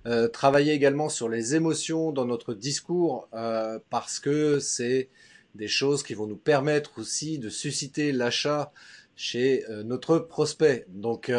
euh, 0.08 0.28
travailler 0.28 0.74
également 0.74 1.10
sur 1.10 1.30
les 1.30 1.54
émotions 1.54 2.12
dans 2.12 2.26
notre 2.26 2.56
discours 2.56 3.28
euh, 3.36 3.78
parce 3.92 4.20
que 4.20 4.60
c'est 4.60 5.10
des 5.56 5.68
choses 5.68 6.04
qui 6.04 6.14
vont 6.14 6.28
nous 6.28 6.38
permettre 6.38 7.00
aussi 7.00 7.40
de 7.40 7.50
susciter 7.50 8.12
l'achat 8.12 8.72
chez 9.16 9.66
euh, 9.70 9.84
notre 9.84 10.18
prospect. 10.20 10.86
Donc 10.90 11.32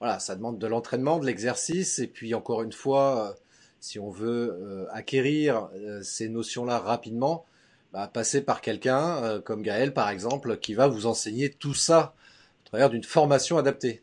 voilà, 0.00 0.18
ça 0.18 0.34
demande 0.34 0.58
de 0.58 0.66
l'entraînement, 0.66 1.18
de 1.18 1.26
l'exercice 1.26 1.98
et 2.00 2.08
puis 2.08 2.34
encore 2.34 2.62
une 2.62 2.72
fois, 2.72 3.36
si 3.78 4.00
on 4.00 4.10
veut 4.10 4.88
acquérir 4.90 5.68
ces 6.02 6.28
notions-là 6.28 6.80
rapidement, 6.80 7.44
bah, 7.92 8.10
passer 8.12 8.42
par 8.42 8.62
quelqu'un 8.62 9.40
comme 9.44 9.62
Gaël 9.62 9.94
par 9.94 10.08
exemple 10.10 10.56
qui 10.56 10.74
va 10.74 10.88
vous 10.88 11.06
enseigner 11.06 11.50
tout 11.50 11.74
ça 11.74 12.16
à 12.64 12.68
travers 12.68 12.90
d'une 12.90 13.04
formation 13.04 13.58
adaptée. 13.58 14.02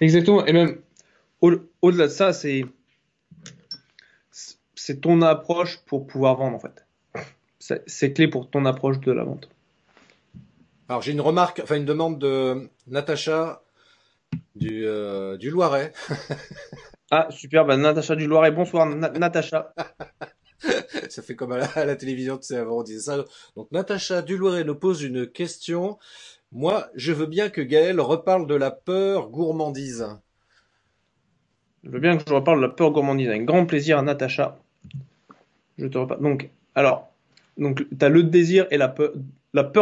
Exactement, 0.00 0.46
et 0.46 0.54
même 0.54 0.80
au-delà 1.40 2.06
de 2.06 2.12
ça, 2.12 2.32
c'est 2.32 2.64
c'est 4.74 5.00
ton 5.00 5.22
approche 5.22 5.78
pour 5.86 6.06
pouvoir 6.06 6.36
vendre 6.36 6.56
en 6.56 6.60
fait. 6.60 6.85
C'est 7.86 8.12
clé 8.12 8.28
pour 8.28 8.50
ton 8.50 8.64
approche 8.64 9.00
de 9.00 9.12
la 9.12 9.24
vente. 9.24 9.48
Alors 10.88 11.02
j'ai 11.02 11.12
une 11.12 11.20
remarque, 11.20 11.60
enfin 11.62 11.76
une 11.76 11.84
demande 11.84 12.18
de 12.18 12.68
Natacha 12.86 13.62
du, 14.54 14.86
euh, 14.86 15.36
du 15.36 15.50
Loiret. 15.50 15.92
ah 17.10 17.26
super, 17.30 17.64
bah, 17.64 17.76
Natacha 17.76 18.14
du 18.14 18.26
Loiret, 18.26 18.52
bonsoir 18.52 18.86
Natacha. 18.86 19.74
ça 21.08 21.22
fait 21.22 21.34
comme 21.34 21.52
à 21.52 21.84
la, 21.84 21.96
télévision, 21.96 22.38
tu 22.38 22.46
sais, 22.46 22.56
avant 22.56 22.78
on 22.78 22.82
disait 22.82 23.00
ça. 23.00 23.24
Donc 23.56 23.70
Natacha 23.72 24.22
du 24.22 24.36
Loiret 24.36 24.64
nous 24.64 24.76
pose 24.76 25.02
une 25.02 25.26
question. 25.26 25.98
Moi, 26.52 26.88
je 26.94 27.12
veux 27.12 27.26
bien 27.26 27.50
que 27.50 27.60
Gaël 27.60 28.00
reparle 28.00 28.46
de 28.46 28.54
la 28.54 28.70
peur 28.70 29.28
gourmandise. 29.28 30.06
Je 31.82 31.90
veux 31.90 32.00
bien 32.00 32.16
que 32.16 32.24
je 32.26 32.34
reparle 32.34 32.58
de 32.58 32.66
la 32.66 32.72
peur 32.72 32.92
gourmandise. 32.92 33.28
Avec 33.28 33.44
grand 33.44 33.66
plaisir, 33.66 34.00
Natacha. 34.02 34.56
Je 35.78 35.86
te 35.86 35.98
reparle. 35.98 36.22
Donc, 36.22 36.50
alors, 36.74 37.12
donc, 37.56 37.86
tu 37.88 38.04
as 38.04 38.08
le 38.08 38.22
désir 38.22 38.66
et 38.70 38.76
la 38.76 38.88
peur, 38.88 39.12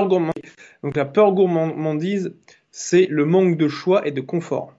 gourmandise. 0.08 0.54
Donc, 0.82 0.96
la 0.96 1.04
peur 1.04 1.32
gourmandise, 1.32 2.34
c'est 2.70 3.06
le 3.06 3.24
manque 3.24 3.56
de 3.56 3.68
choix 3.68 4.06
et 4.06 4.12
de 4.12 4.20
confort. 4.20 4.74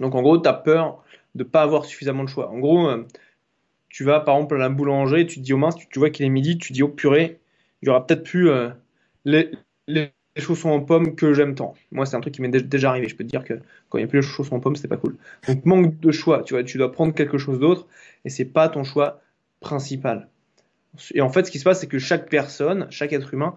Donc, 0.00 0.14
en 0.14 0.22
gros, 0.22 0.38
tu 0.38 0.48
as 0.48 0.54
peur 0.54 1.02
de 1.34 1.44
pas 1.44 1.62
avoir 1.62 1.84
suffisamment 1.84 2.24
de 2.24 2.28
choix. 2.28 2.50
En 2.50 2.58
gros, 2.58 2.88
euh, 2.88 3.06
tu 3.88 4.04
vas 4.04 4.20
par 4.20 4.36
exemple 4.36 4.56
à 4.56 4.58
la 4.58 4.68
boulangerie, 4.68 5.26
tu 5.26 5.36
te 5.36 5.44
dis 5.44 5.52
au 5.52 5.56
mince, 5.56 5.76
tu, 5.76 5.98
vois 5.98 6.10
qu'il 6.10 6.26
est 6.26 6.30
midi, 6.30 6.58
tu 6.58 6.68
te 6.68 6.72
dis 6.74 6.82
oh 6.82 6.88
purée, 6.88 7.40
il 7.82 7.86
y 7.86 7.88
aura 7.90 8.06
peut-être 8.06 8.22
plus 8.22 8.50
euh, 8.50 8.70
les, 9.24 9.50
chaussons 10.36 10.70
en 10.70 10.80
pomme 10.80 11.16
que 11.16 11.32
j'aime 11.34 11.54
tant. 11.54 11.74
Moi, 11.90 12.06
c'est 12.06 12.16
un 12.16 12.20
truc 12.20 12.34
qui 12.34 12.42
m'est 12.42 12.48
déjà 12.48 12.90
arrivé. 12.90 13.08
Je 13.08 13.16
peux 13.16 13.24
te 13.24 13.28
dire 13.28 13.44
que 13.44 13.54
quand 13.88 13.98
il 13.98 14.02
n'y 14.02 14.04
a 14.04 14.08
plus 14.08 14.20
les 14.20 14.26
chaussons 14.26 14.56
en 14.56 14.60
pomme, 14.60 14.76
c'était 14.76 14.88
pas 14.88 14.96
cool. 14.96 15.16
Donc, 15.48 15.64
manque 15.64 15.98
de 15.98 16.12
choix. 16.12 16.42
Tu 16.44 16.54
vois, 16.54 16.62
tu 16.62 16.78
dois 16.78 16.92
prendre 16.92 17.12
quelque 17.12 17.38
chose 17.38 17.58
d'autre 17.58 17.88
et 18.24 18.30
c'est 18.30 18.44
pas 18.44 18.68
ton 18.68 18.84
choix 18.84 19.20
principal. 19.60 20.28
Et 21.14 21.20
en 21.20 21.30
fait, 21.30 21.46
ce 21.46 21.50
qui 21.50 21.58
se 21.58 21.64
passe, 21.64 21.80
c'est 21.80 21.86
que 21.86 21.98
chaque 21.98 22.28
personne, 22.28 22.86
chaque 22.90 23.12
être 23.12 23.34
humain, 23.34 23.56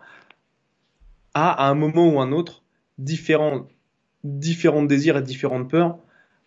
a 1.34 1.52
à 1.52 1.70
un 1.70 1.76
moment 1.76 2.08
ou 2.10 2.20
un 2.20 2.32
autre 2.32 2.64
différents, 2.98 3.68
différents 4.24 4.84
désirs 4.84 5.18
et 5.18 5.22
différentes 5.22 5.70
peurs 5.70 5.98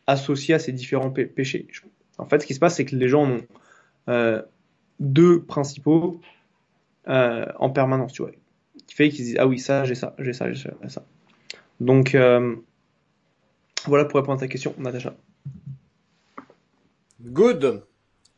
associés 0.06 0.54
à 0.54 0.58
ces 0.58 0.72
différents 0.72 1.10
péchés. 1.10 1.66
En 2.18 2.26
fait, 2.26 2.40
ce 2.40 2.46
qui 2.46 2.54
se 2.54 2.60
passe, 2.60 2.76
c'est 2.76 2.84
que 2.84 2.96
les 2.96 3.08
gens 3.08 3.24
ont 3.24 3.40
euh, 4.08 4.42
deux 5.00 5.42
principaux 5.42 6.20
euh, 7.08 7.46
en 7.58 7.70
permanence, 7.70 8.12
tu 8.12 8.22
vois. 8.22 8.32
Qui 8.86 8.94
fait 8.94 9.08
qu'ils 9.08 9.24
disent 9.24 9.36
ah 9.38 9.46
oui 9.46 9.58
ça 9.58 9.84
j'ai 9.84 9.94
ça 9.94 10.14
j'ai 10.18 10.32
ça 10.32 10.52
j'ai 10.52 10.70
ça. 10.88 11.04
Donc 11.80 12.14
euh, 12.14 12.56
voilà 13.86 14.04
pour 14.04 14.20
répondre 14.20 14.38
à 14.38 14.40
ta 14.40 14.48
question 14.48 14.74
Natacha. 14.78 15.14
Good. 17.22 17.84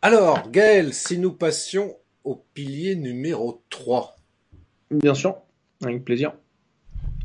Alors 0.03 0.51
Gaël 0.51 0.95
si 0.95 1.19
nous 1.19 1.33
passions 1.33 1.97
au 2.27 2.45
pilier 2.55 2.97
numéro 2.97 3.63
3 3.71 4.17
bien 4.91 5.15
sûr 5.15 5.37
avec 5.85 6.05
plaisir. 6.05 6.33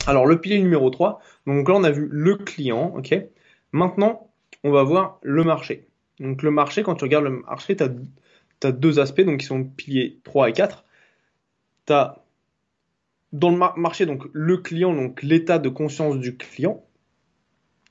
Alors 0.07 0.25
le 0.25 0.39
pilier 0.39 0.59
numéro 0.59 0.89
3 0.89 1.19
donc 1.47 1.67
là 1.67 1.75
on 1.75 1.83
a 1.83 1.91
vu 1.91 2.07
le 2.11 2.35
client 2.37 2.93
ok. 2.95 3.15
Maintenant 3.71 4.31
on 4.63 4.71
va 4.71 4.83
voir 4.83 5.19
le 5.21 5.43
marché. 5.43 5.87
Donc 6.19 6.43
le 6.43 6.51
marché 6.51 6.83
quand 6.83 6.95
tu 6.95 7.03
regardes 7.03 7.25
le 7.25 7.41
marché 7.41 7.75
tu 7.75 7.83
as, 7.83 8.71
deux 8.71 8.99
aspects 8.99 9.21
donc 9.21 9.39
qui 9.39 9.45
sont 9.45 9.63
piliers 9.63 10.19
3 10.23 10.49
et 10.49 10.53
4 10.53 10.85
tu 11.87 11.93
as 11.93 12.21
dans 13.31 13.49
le 13.49 13.57
marché, 13.77 14.05
donc 14.05 14.23
le 14.33 14.57
client, 14.57 14.93
donc 14.93 15.23
l'état 15.23 15.59
de 15.59 15.69
conscience 15.69 16.17
du 16.17 16.35
client. 16.35 16.83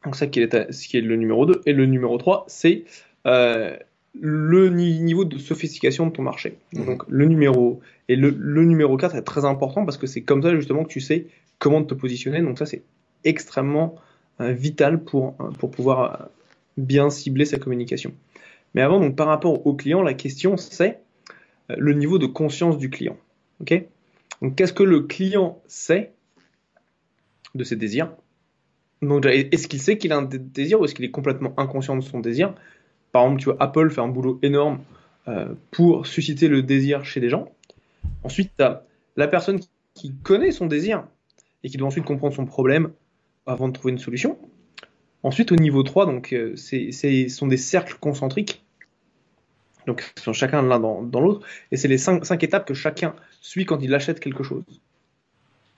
Donc 0.04 0.16
ça 0.16 0.26
qui 0.26 0.40
est, 0.40 0.72
ce 0.72 0.88
qui 0.88 1.00
le 1.00 1.16
numéro 1.16 1.46
2. 1.46 1.62
Et 1.66 1.72
le 1.72 1.86
numéro 1.86 2.18
3, 2.18 2.44
c'est 2.48 2.84
euh, 3.26 3.76
le 4.18 4.70
niveau 4.70 5.24
de 5.24 5.38
sophistication 5.38 6.06
de 6.06 6.12
ton 6.12 6.22
marché. 6.22 6.58
Mhm. 6.74 6.86
Donc 6.86 7.02
le 7.08 7.26
numéro 7.26 7.80
et 8.08 8.16
le, 8.16 8.30
le 8.30 8.64
numéro 8.64 8.96
4 8.96 9.14
est 9.14 9.22
très 9.22 9.44
important 9.44 9.84
parce 9.84 9.96
que 9.96 10.06
c'est 10.06 10.22
comme 10.22 10.42
ça 10.42 10.54
justement 10.54 10.84
que 10.84 10.88
tu 10.88 11.00
sais 11.00 11.26
comment 11.58 11.82
te 11.84 11.94
positionner. 11.94 12.40
Donc 12.42 12.58
ça 12.58 12.66
c'est 12.66 12.82
extrêmement 13.24 13.94
euh, 14.40 14.52
vital 14.52 15.04
pour, 15.04 15.34
euh, 15.40 15.50
pour 15.50 15.70
pouvoir 15.70 16.22
euh, 16.22 16.24
bien 16.76 17.10
cibler 17.10 17.44
sa 17.44 17.58
communication. 17.58 18.12
Mais 18.74 18.82
avant, 18.82 19.00
donc 19.00 19.16
par 19.16 19.26
rapport 19.26 19.66
au 19.66 19.74
client, 19.74 20.02
la 20.02 20.14
question 20.14 20.56
c'est 20.56 21.00
euh, 21.70 21.76
le 21.78 21.92
niveau 21.92 22.18
de 22.18 22.26
conscience 22.26 22.78
du 22.78 22.90
client. 22.90 23.16
Ok? 23.60 23.84
Donc 24.42 24.56
qu'est-ce 24.56 24.72
que 24.72 24.82
le 24.82 25.00
client 25.02 25.60
sait 25.66 26.12
de 27.54 27.62
ses 27.62 27.76
désirs? 27.76 28.10
Donc 29.02 29.24
est-ce 29.26 29.68
qu'il 29.68 29.80
sait 29.80 29.98
qu'il 29.98 30.12
a 30.12 30.16
un 30.16 30.22
dé- 30.22 30.38
désir 30.38 30.80
ou 30.80 30.84
est-ce 30.84 30.94
qu'il 30.94 31.04
est 31.04 31.10
complètement 31.10 31.54
inconscient 31.56 31.96
de 31.96 32.02
son 32.02 32.20
désir? 32.20 32.54
Par 33.12 33.24
exemple, 33.24 33.40
tu 33.40 33.44
vois, 33.46 33.56
Apple 33.60 33.90
fait 33.90 34.00
un 34.00 34.08
boulot 34.08 34.38
énorme 34.42 34.80
euh, 35.28 35.54
pour 35.70 36.06
susciter 36.06 36.48
le 36.48 36.62
désir 36.62 37.04
chez 37.04 37.20
des 37.20 37.28
gens. 37.28 37.50
Ensuite, 38.24 38.52
tu 38.56 38.64
as 38.64 38.84
la 39.16 39.28
personne 39.28 39.60
qui 39.94 40.14
connaît 40.22 40.52
son 40.52 40.66
désir 40.66 41.04
et 41.62 41.68
qui 41.68 41.76
doit 41.76 41.88
ensuite 41.88 42.04
comprendre 42.04 42.34
son 42.34 42.46
problème 42.46 42.92
avant 43.46 43.68
de 43.68 43.72
trouver 43.72 43.92
une 43.92 43.98
solution. 43.98 44.38
Ensuite, 45.22 45.52
au 45.52 45.56
niveau 45.56 45.82
3, 45.82 46.06
donc, 46.06 46.32
euh, 46.32 46.54
ce 46.56 47.28
sont 47.28 47.46
des 47.46 47.56
cercles 47.56 47.96
concentriques. 48.00 48.64
Donc, 49.86 50.12
ils 50.16 50.22
sont 50.22 50.32
chacun 50.32 50.62
l'un 50.62 50.78
dans, 50.78 51.02
dans 51.02 51.20
l'autre. 51.20 51.46
Et 51.70 51.76
c'est 51.76 51.88
les 51.88 51.98
cinq, 51.98 52.24
cinq 52.24 52.42
étapes 52.42 52.66
que 52.66 52.74
chacun 52.74 53.14
suit 53.40 53.66
quand 53.66 53.80
il 53.82 53.94
achète 53.94 54.20
quelque 54.20 54.42
chose. 54.42 54.64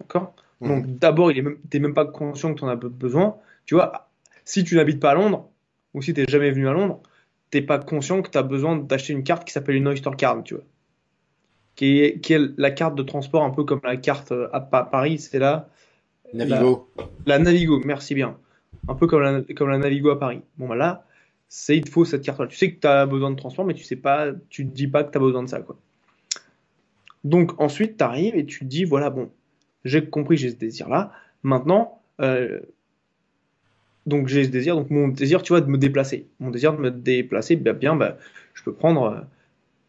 D'accord? 0.01 0.35
Mhm. 0.61 0.69
Donc, 0.69 0.99
d'abord, 0.99 1.33
il 1.33 1.39
est 1.39 1.79
même, 1.79 1.95
pas 1.95 2.05
conscient 2.05 2.55
que 2.55 2.59
tu 2.59 2.65
en 2.65 2.69
as 2.69 2.77
be- 2.77 2.89
besoin. 2.89 3.37
Tu 3.67 3.75
vois, 3.75 4.11
si 4.45 4.65
tu 4.65 4.77
n'habites 4.77 5.01
pas 5.01 5.11
à 5.11 5.15
Londres, 5.15 5.49
ou 5.95 6.03
si 6.03 6.15
tu 6.15 6.21
n'es 6.21 6.27
jamais 6.29 6.51
venu 6.51 6.69
à 6.69 6.73
Londres, 6.73 7.01
t'es 7.53 7.63
pas 7.63 7.79
conscient 7.79 8.23
que 8.23 8.31
tu 8.31 8.39
as 8.39 8.43
besoin 8.43 8.77
d'acheter 8.77 9.13
une 9.13 9.23
carte 9.23 9.45
qui 9.47 9.53
s'appelle 9.53 9.77
une 9.77 9.87
Oyster 9.87 10.11
Card, 10.17 10.43
tu 10.43 10.55
vois. 10.55 10.65
Qui 11.77 12.01
est, 12.01 12.19
qui 12.21 12.33
est 12.33 12.41
la 12.57 12.71
carte 12.71 12.95
de 12.97 13.03
transport, 13.03 13.45
un 13.45 13.51
peu 13.51 13.63
comme 13.65 13.81
la 13.85 13.97
carte 13.99 14.33
euh, 14.33 14.49
à 14.53 14.61
Pa- 14.61 14.85
Paris, 14.85 15.19
c'est 15.19 15.39
là. 15.39 15.69
Navigo. 16.33 16.91
La 17.27 17.39
Navigo, 17.39 17.81
merci 17.85 18.15
bien. 18.15 18.39
Un 18.89 18.95
peu 18.95 19.07
comme 19.07 19.21
la, 19.21 19.43
comme 19.55 19.69
la 19.69 19.79
Navigo 19.79 20.11
à 20.11 20.19
Paris. 20.19 20.41
Bon, 20.57 20.67
bah 20.67 20.77
là, 20.77 21.07
c'est, 21.49 21.77
il 21.77 21.85
te 21.85 21.91
faut 21.91 22.07
cette 22.07 22.23
carte-là. 22.23 22.47
Tu 22.47 22.57
sais 22.57 22.73
que 22.73 22.81
tu 22.81 22.87
as 22.87 23.05
besoin 23.05 23.31
de 23.31 23.37
transport, 23.37 23.67
mais 23.67 23.75
tu 23.75 23.85
sais 23.85 23.97
pas, 23.97 24.29
tu 24.49 24.67
te 24.67 24.73
dis 24.75 24.89
pas 24.89 25.05
que 25.05 25.13
tu 25.13 25.19
as 25.19 25.21
besoin 25.21 25.43
de 25.43 25.49
ça, 25.49 25.61
quoi. 25.61 25.77
Donc, 27.23 27.61
ensuite, 27.61 27.99
tu 27.99 28.05
arrives 28.05 28.35
et 28.35 28.47
tu 28.47 28.61
te 28.61 28.65
dis, 28.65 28.85
voilà, 28.85 29.11
bon, 29.11 29.31
j'ai 29.85 30.09
compris, 30.09 30.39
j'ai 30.39 30.51
ce 30.51 30.57
désir-là. 30.57 31.13
Maintenant, 31.43 32.01
euh, 32.21 32.61
donc 34.07 34.29
j'ai 34.29 34.45
ce 34.45 34.49
désir, 34.51 34.77
donc 34.77 34.91
mon 34.91 35.09
désir, 35.09 35.43
tu 35.43 35.53
vois, 35.53 35.61
de 35.61 35.71
me 35.71 35.79
déplacer. 35.79 36.29
Mon 36.41 36.51
désir 36.51 36.75
de 36.77 36.81
me 36.81 36.91
déplacer, 36.91 37.57
bah, 37.57 37.73
bien, 37.73 37.97
bah, 37.97 38.19
je 38.55 38.63
peux 38.63 38.73
prendre, 38.75 39.05
euh, 39.05 39.21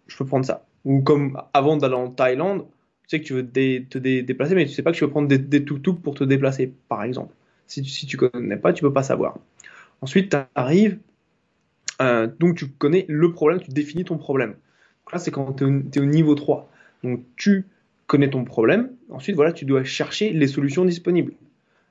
je 0.08 0.18
peux 0.18 0.26
prendre 0.26 0.46
ça. 0.46 0.66
Ou 0.86 1.02
comme 1.02 1.42
avant 1.54 1.78
d'aller 1.78 1.96
en 1.96 2.10
Thaïlande, 2.12 2.66
tu 3.08 3.18
sais 3.18 3.22
que 3.22 3.26
tu 3.28 3.34
veux 3.34 3.46
te 3.48 3.98
dé- 4.00 4.24
déplacer, 4.24 4.56
mais 4.56 4.66
tu 4.66 4.74
sais 4.74 4.84
pas 4.84 4.92
que 4.92 4.98
tu 4.98 5.04
veux 5.06 5.10
prendre 5.12 5.28
des, 5.28 5.38
des 5.38 5.64
tuk-tuk 5.66 6.02
pour 6.02 6.16
te 6.16 6.24
déplacer, 6.24 6.74
par 6.90 7.04
exemple. 7.04 7.34
Si 7.68 7.82
tu, 7.82 7.90
si 7.90 8.06
tu 8.08 8.18
connais 8.18 8.58
pas, 8.58 8.74
tu 8.74 8.82
peux 8.84 8.94
pas 8.94 9.04
savoir. 9.04 9.38
Ensuite, 10.02 10.32
tu 10.32 10.38
arrives, 10.56 11.00
euh, 12.02 12.28
donc 12.40 12.58
tu 12.58 12.68
connais 12.68 13.06
le 13.08 13.32
problème, 13.32 13.60
tu 13.62 13.72
définis 13.72 14.04
ton 14.06 14.18
problème. 14.18 14.56
Là, 15.12 15.20
c'est 15.20 15.32
quand 15.32 15.54
tu 15.54 15.64
es, 15.66 16.00
au 16.00 16.06
niveau 16.06 16.36
3. 16.36 16.70
Donc 17.04 17.22
tu 17.36 17.66
connais 18.08 18.30
ton 18.30 18.44
problème, 18.46 18.90
ensuite, 19.10 19.36
voilà, 19.36 19.54
tu 19.54 19.66
dois 19.66 19.84
chercher 19.84 20.32
les 20.32 20.48
solutions 20.48 20.86
disponibles. 20.86 21.34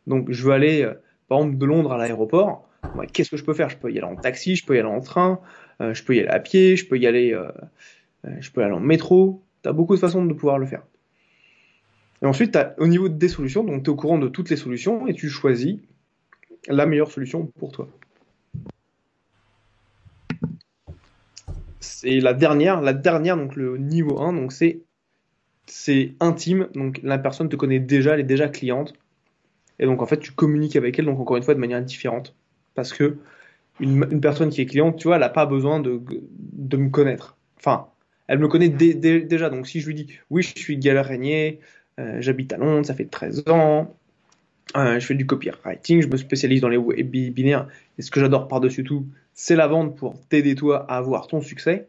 Donc 0.07 0.31
je 0.31 0.45
veux 0.45 0.53
aller, 0.53 0.83
euh, 0.83 0.95
par 1.33 1.41
exemple, 1.41 1.57
de 1.57 1.65
Londres 1.65 1.93
à 1.93 1.97
l'aéroport. 1.97 2.69
Qu'est-ce 3.15 3.31
que 3.31 3.39
je 3.39 3.45
peux 3.45 3.55
faire? 3.55 3.71
Je 3.71 3.79
peux 3.79 3.91
y 3.91 3.97
aller 3.97 4.07
en 4.07 4.17
taxi, 4.17 4.55
je 4.55 4.67
peux 4.67 4.77
y 4.77 4.79
aller 4.79 4.87
en 4.87 5.01
train, 5.01 5.41
euh, 5.81 5.95
je 5.95 6.05
peux 6.05 6.15
y 6.15 6.21
aller 6.21 6.29
à 6.29 6.41
pied, 6.41 6.77
je 6.77 6.87
peux 6.87 6.99
y 6.99 7.07
aller, 7.07 7.33
euh, 7.33 7.51
euh, 8.27 8.37
je 8.39 8.51
peux 8.51 8.63
aller 8.63 8.75
en 8.75 8.81
métro. 8.81 9.43
Tu 9.63 9.71
as 9.71 9.73
beaucoup 9.73 9.95
de 9.95 10.01
façons 10.01 10.27
de 10.27 10.35
pouvoir 10.35 10.59
le 10.59 10.67
faire. 10.67 10.83
Et 12.21 12.27
ensuite, 12.27 12.53
t'as- 12.53 12.75
au 12.77 12.87
niveau 12.87 13.09
des 13.09 13.29
solutions, 13.29 13.65
donc 13.65 13.83
tu 13.83 13.87
es 13.87 13.89
au 13.89 13.97
courant 13.97 14.19
de 14.19 14.29
toutes 14.29 14.51
les 14.51 14.57
solutions 14.57 15.07
et 15.07 15.15
tu 15.15 15.31
choisis 15.31 15.79
la 16.69 16.85
meilleure 16.85 17.11
solution 17.11 17.47
pour 17.47 17.73
toi. 17.73 17.89
C'est 21.81 22.21
la 22.21 22.35
dernière, 22.35 22.83
la 22.83 22.93
dernière, 22.93 23.39
donc 23.39 23.57
le 23.57 23.79
niveau 23.79 24.21
1, 24.21 24.35
donc 24.35 24.53
c'est 24.53 24.83
intime, 26.21 26.69
donc 26.75 27.01
la 27.03 27.17
personne 27.17 27.49
te 27.49 27.57
connaît 27.57 27.81
déjà, 27.81 28.13
elle 28.13 28.21
est 28.21 28.25
déjà 28.25 28.49
cliente, 28.49 28.93
et 29.83 29.87
donc 29.87 30.03
en 30.03 30.07
fait 30.07 30.21
tu 30.21 30.33
communiques 30.33 30.77
avec 30.77 30.99
elle, 30.99 31.07
donc 31.07 31.21
encore 31.21 31.37
une 31.39 31.45
fois 31.45 31.55
de 31.55 31.61
manière 31.61 31.83
différente, 31.83 32.37
parce 32.77 32.95
que 32.95 33.19
une, 33.81 34.21
personne 34.21 34.51
qui 34.51 34.61
est 34.63 34.67
cliente, 34.67 34.99
tu 34.99 35.09
vois, 35.09 35.17
elle 35.17 35.23
n'a 35.23 35.29
pas 35.31 35.47
besoin 35.47 35.81
de, 35.81 36.01
de 36.33 36.77
me 36.77 36.91
connaître. 36.91 37.37
Enfin, 37.59 37.89
elle 38.29 38.39
me 38.39 38.49
connaît 38.49 38.69
dé- 38.71 38.95
dé- 38.95 39.23
déjà, 39.23 39.51
donc 39.51 39.67
si 39.69 39.81
je 39.81 39.89
lui 39.89 39.95
dis 39.95 40.09
oui, 40.31 40.43
je 40.43 40.59
suis 40.61 40.79
Gaël 40.79 40.99
Régnier, 41.01 41.61
euh, 42.01 42.19
j'habite 42.21 42.53
à 42.53 42.59
Londres, 42.59 42.87
ça 42.87 42.95
fait 42.95 43.07
13 43.07 43.45
ans, 43.49 43.97
euh, 44.77 44.99
je 45.01 45.07
fais 45.07 45.15
du 45.15 45.27
copywriting, 45.27 46.03
je 46.03 46.09
me 46.09 46.17
spécialise 46.17 46.61
dans 46.61 46.69
les 46.69 46.79
webinaires, 46.79 47.69
et 47.99 48.03
ce 48.03 48.11
que 48.11 48.21
j'adore 48.21 48.49
par-dessus 48.49 48.85
tout, 48.85 49.07
c'est 49.35 49.57
la 49.57 49.67
vente 49.67 49.97
pour 49.97 50.19
t'aider 50.29 50.55
toi 50.55 50.87
à 50.91 50.97
avoir 50.97 51.27
ton 51.27 51.41
succès. 51.41 51.89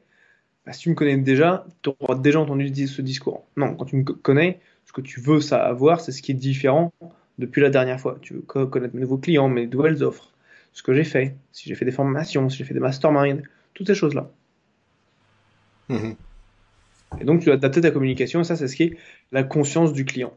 Bah, 0.65 0.73
si 0.73 0.81
tu 0.83 0.89
me 0.91 0.95
connais 0.95 1.17
déjà, 1.17 1.65
tu 1.83 1.91
auras 1.99 2.15
déjà 2.15 2.39
entendu 2.39 2.87
ce 2.87 3.01
discours. 3.01 3.45
Non, 3.57 3.75
quand 3.75 3.85
tu 3.85 3.97
me 3.97 4.03
co- 4.03 4.15
connais, 4.15 4.61
ce 4.85 4.93
que 4.93 5.01
tu 5.01 5.19
veux 5.21 5.41
savoir, 5.41 6.01
c'est 6.01 6.11
ce 6.11 6.21
qui 6.21 6.31
est 6.31 6.35
différent 6.35 6.93
depuis 7.39 7.61
la 7.61 7.69
dernière 7.69 7.99
fois. 7.99 8.17
Tu 8.21 8.33
veux 8.35 8.41
co- 8.41 8.67
connaître 8.67 8.95
mes 8.95 9.01
nouveaux 9.01 9.17
clients, 9.17 9.49
mes 9.49 9.67
nouvelles 9.67 10.03
offres, 10.03 10.31
ce 10.73 10.83
que 10.83 10.93
j'ai 10.93 11.03
fait, 11.03 11.35
si 11.51 11.69
j'ai 11.69 11.75
fait 11.75 11.85
des 11.85 11.91
formations, 11.91 12.49
si 12.49 12.57
j'ai 12.57 12.63
fait 12.63 12.73
des 12.73 12.79
masterminds, 12.79 13.41
toutes 13.73 13.87
ces 13.87 13.95
choses-là. 13.95 14.29
Mhm. 15.89 16.15
Et 17.19 17.25
donc, 17.25 17.39
tu 17.39 17.45
dois 17.45 17.55
adapter 17.55 17.81
ta 17.81 17.91
communication, 17.91 18.41
et 18.41 18.43
ça, 18.43 18.55
c'est 18.55 18.67
ce 18.67 18.75
qui 18.75 18.83
est 18.83 18.97
la 19.31 19.43
conscience 19.43 19.93
du 19.93 20.05
client. 20.05 20.33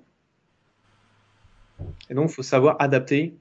Et 2.10 2.14
donc, 2.14 2.30
il 2.30 2.34
faut 2.34 2.42
savoir 2.42 2.76
adapter 2.78 3.34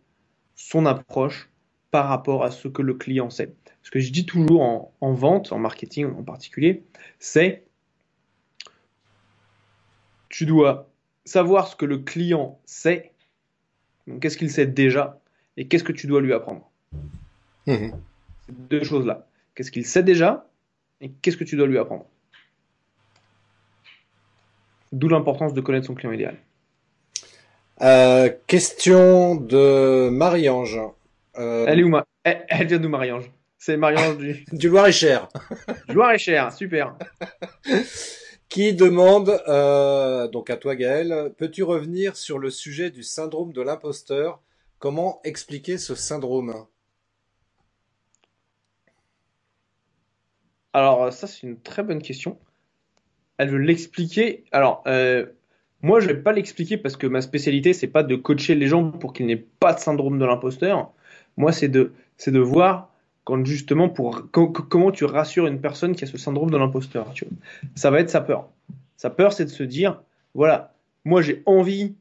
son 0.55 0.85
approche 0.85 1.49
par 1.91 2.07
rapport 2.07 2.43
à 2.43 2.51
ce 2.51 2.67
que 2.67 2.81
le 2.81 2.93
client 2.93 3.29
sait. 3.29 3.53
Ce 3.83 3.91
que 3.91 3.99
je 3.99 4.11
dis 4.11 4.25
toujours 4.25 4.61
en, 4.61 4.93
en 5.01 5.13
vente, 5.13 5.51
en 5.51 5.59
marketing 5.59 6.07
en 6.07 6.23
particulier, 6.23 6.83
c'est 7.19 7.63
tu 10.29 10.45
dois 10.45 10.89
savoir 11.23 11.67
ce 11.67 11.75
que 11.75 11.85
le 11.85 11.99
client 11.99 12.59
sait, 12.65 13.13
donc 14.07 14.21
qu'est-ce 14.21 14.37
qu'il 14.37 14.51
sait 14.51 14.65
déjà, 14.65 15.19
et 15.57 15.67
qu'est-ce 15.67 15.83
que 15.83 15.91
tu 15.91 16.07
dois 16.07 16.21
lui 16.21 16.33
apprendre? 16.33 16.69
Mhm. 17.67 17.91
Ces 18.45 18.53
deux 18.69 18.83
choses-là. 18.83 19.27
Qu'est-ce 19.55 19.71
qu'il 19.71 19.85
sait 19.85 20.03
déjà, 20.03 20.47
et 21.01 21.09
qu'est-ce 21.21 21.37
que 21.37 21.43
tu 21.43 21.55
dois 21.55 21.67
lui 21.67 21.77
apprendre? 21.77 22.05
D'où 24.91 25.09
l'importance 25.09 25.53
de 25.53 25.61
connaître 25.61 25.87
son 25.87 25.95
client 25.95 26.11
idéal. 26.11 26.37
Euh, 27.81 28.29
question 28.47 29.35
de 29.35 30.09
Marie-Ange. 30.09 30.79
Euh, 31.37 31.65
Elle 31.67 31.79
est 31.79 31.83
où, 31.83 31.89
ma... 31.89 32.05
elle, 32.23 32.45
elle 32.47 32.67
vient 32.67 32.77
d'où, 32.79 32.87
Marie-Ange? 32.89 33.29
C'est 33.57 33.75
Marie-Ange 33.77 34.17
du, 34.17 34.45
du 34.53 34.69
Loir-et-Cher. 34.69 35.27
du 35.89 35.95
Loir-et-Cher, 35.95 36.53
super. 36.53 36.95
Qui 38.49 38.73
demande, 38.73 39.41
euh, 39.47 40.27
donc 40.27 40.49
à 40.49 40.57
toi 40.57 40.75
Gaël, 40.75 41.33
peux-tu 41.37 41.63
revenir 41.63 42.15
sur 42.15 42.39
le 42.39 42.49
sujet 42.49 42.89
du 42.89 43.03
syndrome 43.03 43.51
de 43.51 43.61
l'imposteur? 43.61 44.41
Comment 44.79 45.19
expliquer 45.23 45.77
ce 45.77 45.95
syndrome? 45.95 46.65
Alors, 50.73 51.11
ça, 51.11 51.27
c'est 51.27 51.43
une 51.43 51.59
très 51.59 51.83
bonne 51.83 52.01
question. 52.01 52.37
Elle 53.37 53.49
veut 53.49 53.57
l'expliquer. 53.59 54.43
Alors, 54.51 54.83
euh, 54.87 55.25
moi, 55.81 55.99
je 55.99 56.07
vais 56.07 56.21
pas 56.21 56.31
l'expliquer 56.33 56.77
parce 56.77 56.97
que 56.97 57.07
ma 57.07 57.21
spécialité, 57.21 57.73
c'est 57.73 57.87
pas 57.87 58.03
de 58.03 58.15
coacher 58.15 58.55
les 58.55 58.67
gens 58.67 58.91
pour 58.91 59.13
qu'ils 59.13 59.25
n'aient 59.25 59.45
pas 59.59 59.73
de 59.73 59.79
syndrome 59.79 60.19
de 60.19 60.25
l'imposteur. 60.25 60.91
Moi, 61.37 61.51
c'est 61.51 61.67
de, 61.67 61.93
c'est 62.17 62.31
de 62.31 62.39
voir 62.39 62.93
quand 63.25 63.43
justement 63.45 63.89
pour 63.89 64.31
co- 64.31 64.47
co- 64.47 64.63
comment 64.63 64.91
tu 64.91 65.03
rassures 65.03 65.47
une 65.47 65.59
personne 65.59 65.95
qui 65.95 66.05
a 66.05 66.07
ce 66.07 66.17
syndrome 66.17 66.49
de 66.51 66.57
l'imposteur. 66.57 67.11
Tu 67.13 67.25
vois. 67.25 67.37
Ça 67.75 67.91
va 67.91 67.99
être 67.99 68.09
sa 68.09 68.21
peur. 68.21 68.47
Sa 68.95 69.09
peur, 69.09 69.33
c'est 69.33 69.45
de 69.45 69.49
se 69.49 69.63
dire, 69.63 70.01
voilà, 70.33 70.73
moi, 71.03 71.21
j'ai 71.21 71.43
envie 71.45 71.95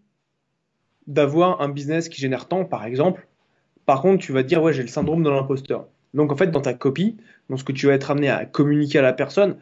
d'avoir 1.06 1.60
un 1.60 1.68
business 1.68 2.08
qui 2.08 2.20
génère 2.20 2.46
tant, 2.46 2.64
par 2.64 2.84
exemple. 2.84 3.26
Par 3.86 4.00
contre, 4.00 4.24
tu 4.24 4.32
vas 4.32 4.42
dire, 4.42 4.62
ouais, 4.62 4.72
j'ai 4.72 4.82
le 4.82 4.88
syndrome 4.88 5.22
de 5.22 5.30
l'imposteur. 5.30 5.86
Donc, 6.14 6.30
en 6.32 6.36
fait, 6.36 6.50
dans 6.50 6.60
ta 6.60 6.74
copie, 6.74 7.16
dans 7.50 7.56
ce 7.56 7.64
que 7.64 7.72
tu 7.72 7.86
vas 7.86 7.94
être 7.94 8.10
amené 8.10 8.28
à 8.28 8.46
communiquer 8.46 8.98
à 8.98 9.02
la 9.02 9.12
personne, 9.12 9.56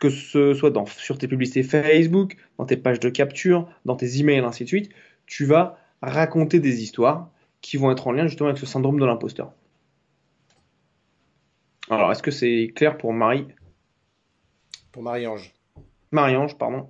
que 0.00 0.10
ce 0.10 0.54
soit 0.54 0.72
sur 0.96 1.18
tes 1.18 1.28
publicités 1.28 1.62
Facebook, 1.62 2.36
dans 2.58 2.64
tes 2.64 2.76
pages 2.76 2.98
de 3.00 3.10
capture, 3.10 3.68
dans 3.84 3.94
tes 3.94 4.18
emails, 4.18 4.40
ainsi 4.40 4.64
de 4.64 4.68
suite, 4.68 4.90
tu 5.26 5.44
vas 5.44 5.78
raconter 6.02 6.58
des 6.58 6.82
histoires 6.82 7.28
qui 7.60 7.76
vont 7.76 7.90
être 7.90 8.06
en 8.08 8.12
lien 8.12 8.26
justement 8.26 8.48
avec 8.48 8.58
ce 8.58 8.66
syndrome 8.66 8.98
de 8.98 9.04
l'imposteur. 9.04 9.52
Alors, 11.90 12.12
est-ce 12.12 12.22
que 12.22 12.30
c'est 12.30 12.72
clair 12.74 12.98
pour 12.98 13.12
Marie 13.12 13.46
Pour 14.92 15.02
Marie-Ange. 15.02 15.54
Marie-Ange, 16.10 16.58
pardon. 16.58 16.88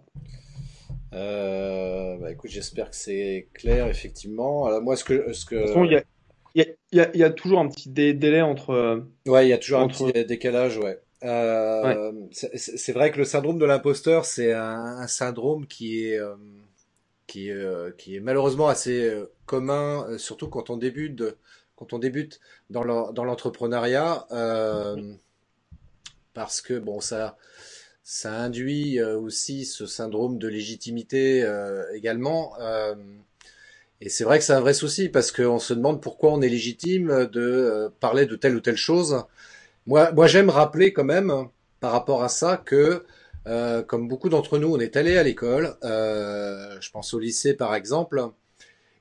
Euh, 1.15 2.17
bah 2.19 2.33
écoute, 2.33 2.51
j'espère 2.51 2.91
que 2.91 2.97
c'est 2.97 3.49
clair, 3.55 3.87
effectivement. 3.87 4.67
Alors, 4.67 4.83
moi, 4.83 4.97
ce 4.97 5.05
que, 5.05 5.33
ce 5.33 5.55
De 5.55 5.59
toute 5.61 5.69
façon, 5.69 5.85
il 5.85 5.91
que, 5.91 5.95
y 5.95 6.63
a, 6.63 6.67
il 6.93 6.99
y 6.99 7.01
a, 7.01 7.17
y 7.17 7.23
a, 7.23 7.31
toujours 7.31 7.61
un 7.61 7.69
petit 7.69 7.89
délai 7.89 8.43
entre. 8.43 9.05
Ouais, 9.27 9.47
il 9.47 9.51
y 9.51 9.53
a 9.53 9.59
toujours 9.59 9.81
un 9.81 9.89
petit 9.89 10.13
décalage, 10.25 10.79
ouais. 10.79 10.99
Euh, 11.25 12.13
C'est 12.31 12.93
vrai 12.93 13.11
que 13.11 13.19
le 13.19 13.25
syndrome 13.25 13.59
de 13.59 13.65
l'imposteur, 13.65 14.25
c'est 14.25 14.53
un, 14.53 14.99
un, 15.01 15.07
syndrome 15.07 15.67
qui 15.67 16.05
est 16.05 16.21
qui, 17.27 17.51
euh, 17.51 17.91
qui 17.99 18.17
est 18.17 18.21
malheureusement 18.21 18.69
assez 18.69 19.13
commun, 19.47 20.07
surtout 20.19 20.49
quand 20.49 20.71
on 20.71 20.77
débute, 20.77 21.23
quand 21.79 21.93
on 21.93 21.99
débute 21.99 22.41
dans 22.71 22.83
l'entrepreneuriat, 22.83 24.27
euh, 24.33 25.15
parce 26.35 26.61
que 26.61 26.79
bon, 26.79 27.01
ça, 27.01 27.37
induit 28.25 29.03
aussi 29.03 29.65
ce 29.65 29.87
syndrome 29.87 30.39
de 30.39 30.49
légitimité 30.49 31.49
également. 31.95 32.55
Et 34.01 34.09
c'est 34.09 34.25
vrai 34.25 34.39
que 34.39 34.45
c'est 34.45 34.53
un 34.53 34.61
vrai 34.61 34.75
souci 34.75 35.09
parce 35.09 35.33
qu'on 35.33 35.59
se 35.59 35.75
demande 35.75 36.01
pourquoi 36.01 36.33
on 36.33 36.41
est 36.41 36.49
légitime 36.49 37.27
de 37.27 37.41
euh, 37.41 37.89
parler 38.01 38.27
de 38.27 38.37
telle 38.37 38.55
ou 38.55 38.61
telle 38.61 38.77
chose. 38.77 39.25
Moi, 39.87 40.27
j'aime 40.27 40.51
rappeler 40.51 40.93
quand 40.93 41.05
même 41.05 41.49
par 41.81 41.93
rapport 41.93 42.23
à 42.23 42.29
ça 42.29 42.59
que, 42.59 43.05
euh, 43.47 43.83
comme 43.83 44.07
beaucoup 44.07 44.29
d'entre 44.29 44.59
nous, 44.59 44.73
on 44.73 44.79
est 44.79 44.97
allé 44.97 45.17
à 45.17 45.23
l'école. 45.23 45.77
Euh, 45.83 46.77
je 46.81 46.91
pense 46.91 47.15
au 47.15 47.19
lycée 47.19 47.55
par 47.55 47.75
exemple. 47.75 48.23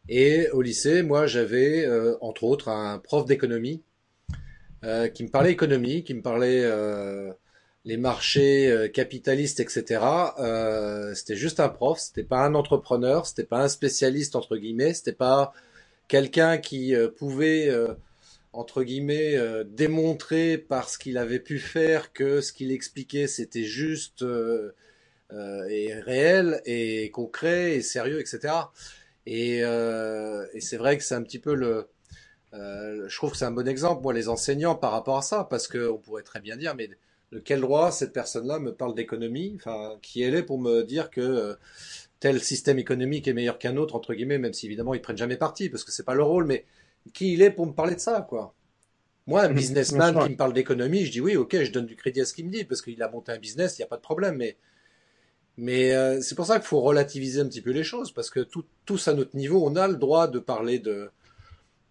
Et 0.10 0.50
au 0.52 0.62
lycée, 0.62 1.04
moi, 1.04 1.28
j'avais 1.28 1.86
euh, 1.86 2.18
entre 2.22 2.44
autres 2.44 2.70
un 2.70 3.00
prof 3.00 3.26
d'économie 3.26 3.84
euh, 4.84 5.08
qui 5.08 5.24
me 5.24 5.30
parlait 5.30 5.52
économie, 5.52 6.04
qui 6.04 6.14
me 6.14 6.22
parlait 6.22 6.64
les 7.88 7.96
marchés 7.98 8.70
euh, 8.70 8.90
capitalistes, 8.90 9.62
etc. 9.62 10.02
Euh, 10.40 11.16
c'était 11.16 11.38
juste 11.38 11.62
un 11.62 11.70
prof, 11.70 11.98
c'était 12.00 12.24
pas 12.24 12.46
un 12.46 12.54
entrepreneur, 12.54 13.26
c'était 13.26 13.46
pas 13.46 13.64
un 13.64 13.70
spécialiste 13.70 14.36
entre 14.36 14.58
guillemets, 14.58 14.94
c'était 14.94 15.14
pas 15.14 15.54
quelqu'un 16.10 16.58
qui 16.58 16.94
euh, 16.94 17.08
pouvait 17.08 17.74
entre 18.52 18.84
guillemets 18.84 19.38
démontrer 19.66 20.58
par 20.58 20.90
ce 20.90 20.98
qu'il 20.98 21.18
avait 21.18 21.40
pu 21.40 21.60
faire 21.60 22.12
que 22.12 22.42
ce 22.42 22.52
qu'il 22.52 22.72
expliquait 22.72 23.28
c'était 23.28 23.64
juste 23.64 24.26
et 25.32 25.94
réel 25.94 26.62
et 26.66 27.12
concret 27.12 27.76
et 27.76 27.82
sérieux, 27.82 28.20
etc. 28.20 28.54
Et, 29.28 29.60
et 29.60 30.62
c'est 30.62 30.78
vrai 30.78 30.98
que 30.98 31.04
c'est 31.04 31.16
un 31.16 31.22
petit 31.22 31.40
peu 31.40 31.54
le 31.54 31.90
je 32.54 33.16
trouve 33.16 33.32
que 33.32 33.38
c'est 33.38 33.46
un 33.46 33.52
bon 33.52 33.68
exemple, 33.68 34.02
moi, 34.02 34.14
les 34.14 34.30
enseignants 34.30 34.74
par 34.74 34.92
rapport 34.92 35.18
à 35.18 35.22
ça, 35.22 35.44
parce 35.44 35.68
qu'on 35.68 35.98
pourrait 35.98 36.24
très 36.24 36.40
bien 36.40 36.58
dire, 36.58 36.74
mais 36.76 36.90
de 37.32 37.40
quel 37.40 37.62
droit 37.62 37.92
cette 37.92 38.14
personne-là 38.14 38.60
me 38.60 38.74
parle 38.74 38.96
d'économie? 38.96 39.54
Enfin, 39.56 39.98
qui 40.02 40.22
elle 40.22 40.36
est 40.36 40.44
pour 40.44 40.60
me 40.60 40.84
dire 40.84 41.10
que 41.10 41.22
euh, 41.22 41.56
tel 42.20 42.42
système 42.42 42.80
économique 42.80 43.28
est 43.28 43.34
meilleur 43.34 43.60
qu'un 43.60 43.78
autre 43.78 43.96
entre 43.96 44.14
guillemets, 44.14 44.38
même 44.38 44.54
si 44.54 44.66
évidemment 44.66 44.94
ils 44.94 45.02
prennent 45.02 45.18
jamais 45.18 45.38
parti 45.38 45.70
parce 45.70 45.84
que 45.84 45.92
c'est 45.92 46.06
pas 46.06 46.16
leur 46.16 46.28
rôle. 46.28 46.46
Mais 46.46 46.66
qui 47.14 47.34
il 47.34 47.42
est 47.42 47.52
pour 47.52 47.66
me 47.66 47.74
parler 47.74 47.96
de 47.96 48.00
ça, 48.00 48.26
quoi? 48.28 48.54
Moi, 49.26 49.42
un 49.44 49.50
mmh, 49.50 49.56
businessman 49.56 50.24
qui 50.24 50.30
me 50.30 50.38
parle 50.38 50.54
d'économie, 50.54 51.06
je 51.06 51.12
dis 51.12 51.20
oui, 51.20 51.36
ok, 51.36 51.64
je 51.64 51.72
donne 51.72 51.86
du 51.86 51.98
crédit 51.98 52.22
à 52.22 52.26
ce 52.26 52.34
qu'il 52.34 52.46
me 52.46 52.52
dit 52.52 52.64
parce 52.64 52.82
qu'il 52.82 53.02
a 53.04 53.10
monté 53.10 53.34
un 53.34 53.40
business, 53.40 53.78
il 53.78 53.82
n'y 53.82 53.86
a 53.86 53.90
pas 53.90 53.98
de 53.98 54.02
problème. 54.02 54.38
Mais 54.38 54.56
mais 55.58 55.94
euh, 55.94 56.22
c'est 56.22 56.36
pour 56.36 56.46
ça 56.46 56.60
qu'il 56.60 56.68
faut 56.68 56.82
relativiser 56.82 57.42
un 57.42 57.48
petit 57.48 57.62
peu 57.62 57.72
les 57.72 57.84
choses 57.84 58.12
parce 58.12 58.30
que 58.30 58.40
tout, 58.40 58.66
tous 58.86 59.08
à 59.08 59.14
notre 59.14 59.36
niveau, 59.36 59.66
on 59.66 59.76
a 59.76 59.88
le 59.88 59.96
droit 59.96 60.28
de 60.28 60.40
parler 60.40 60.80
de 60.80 61.10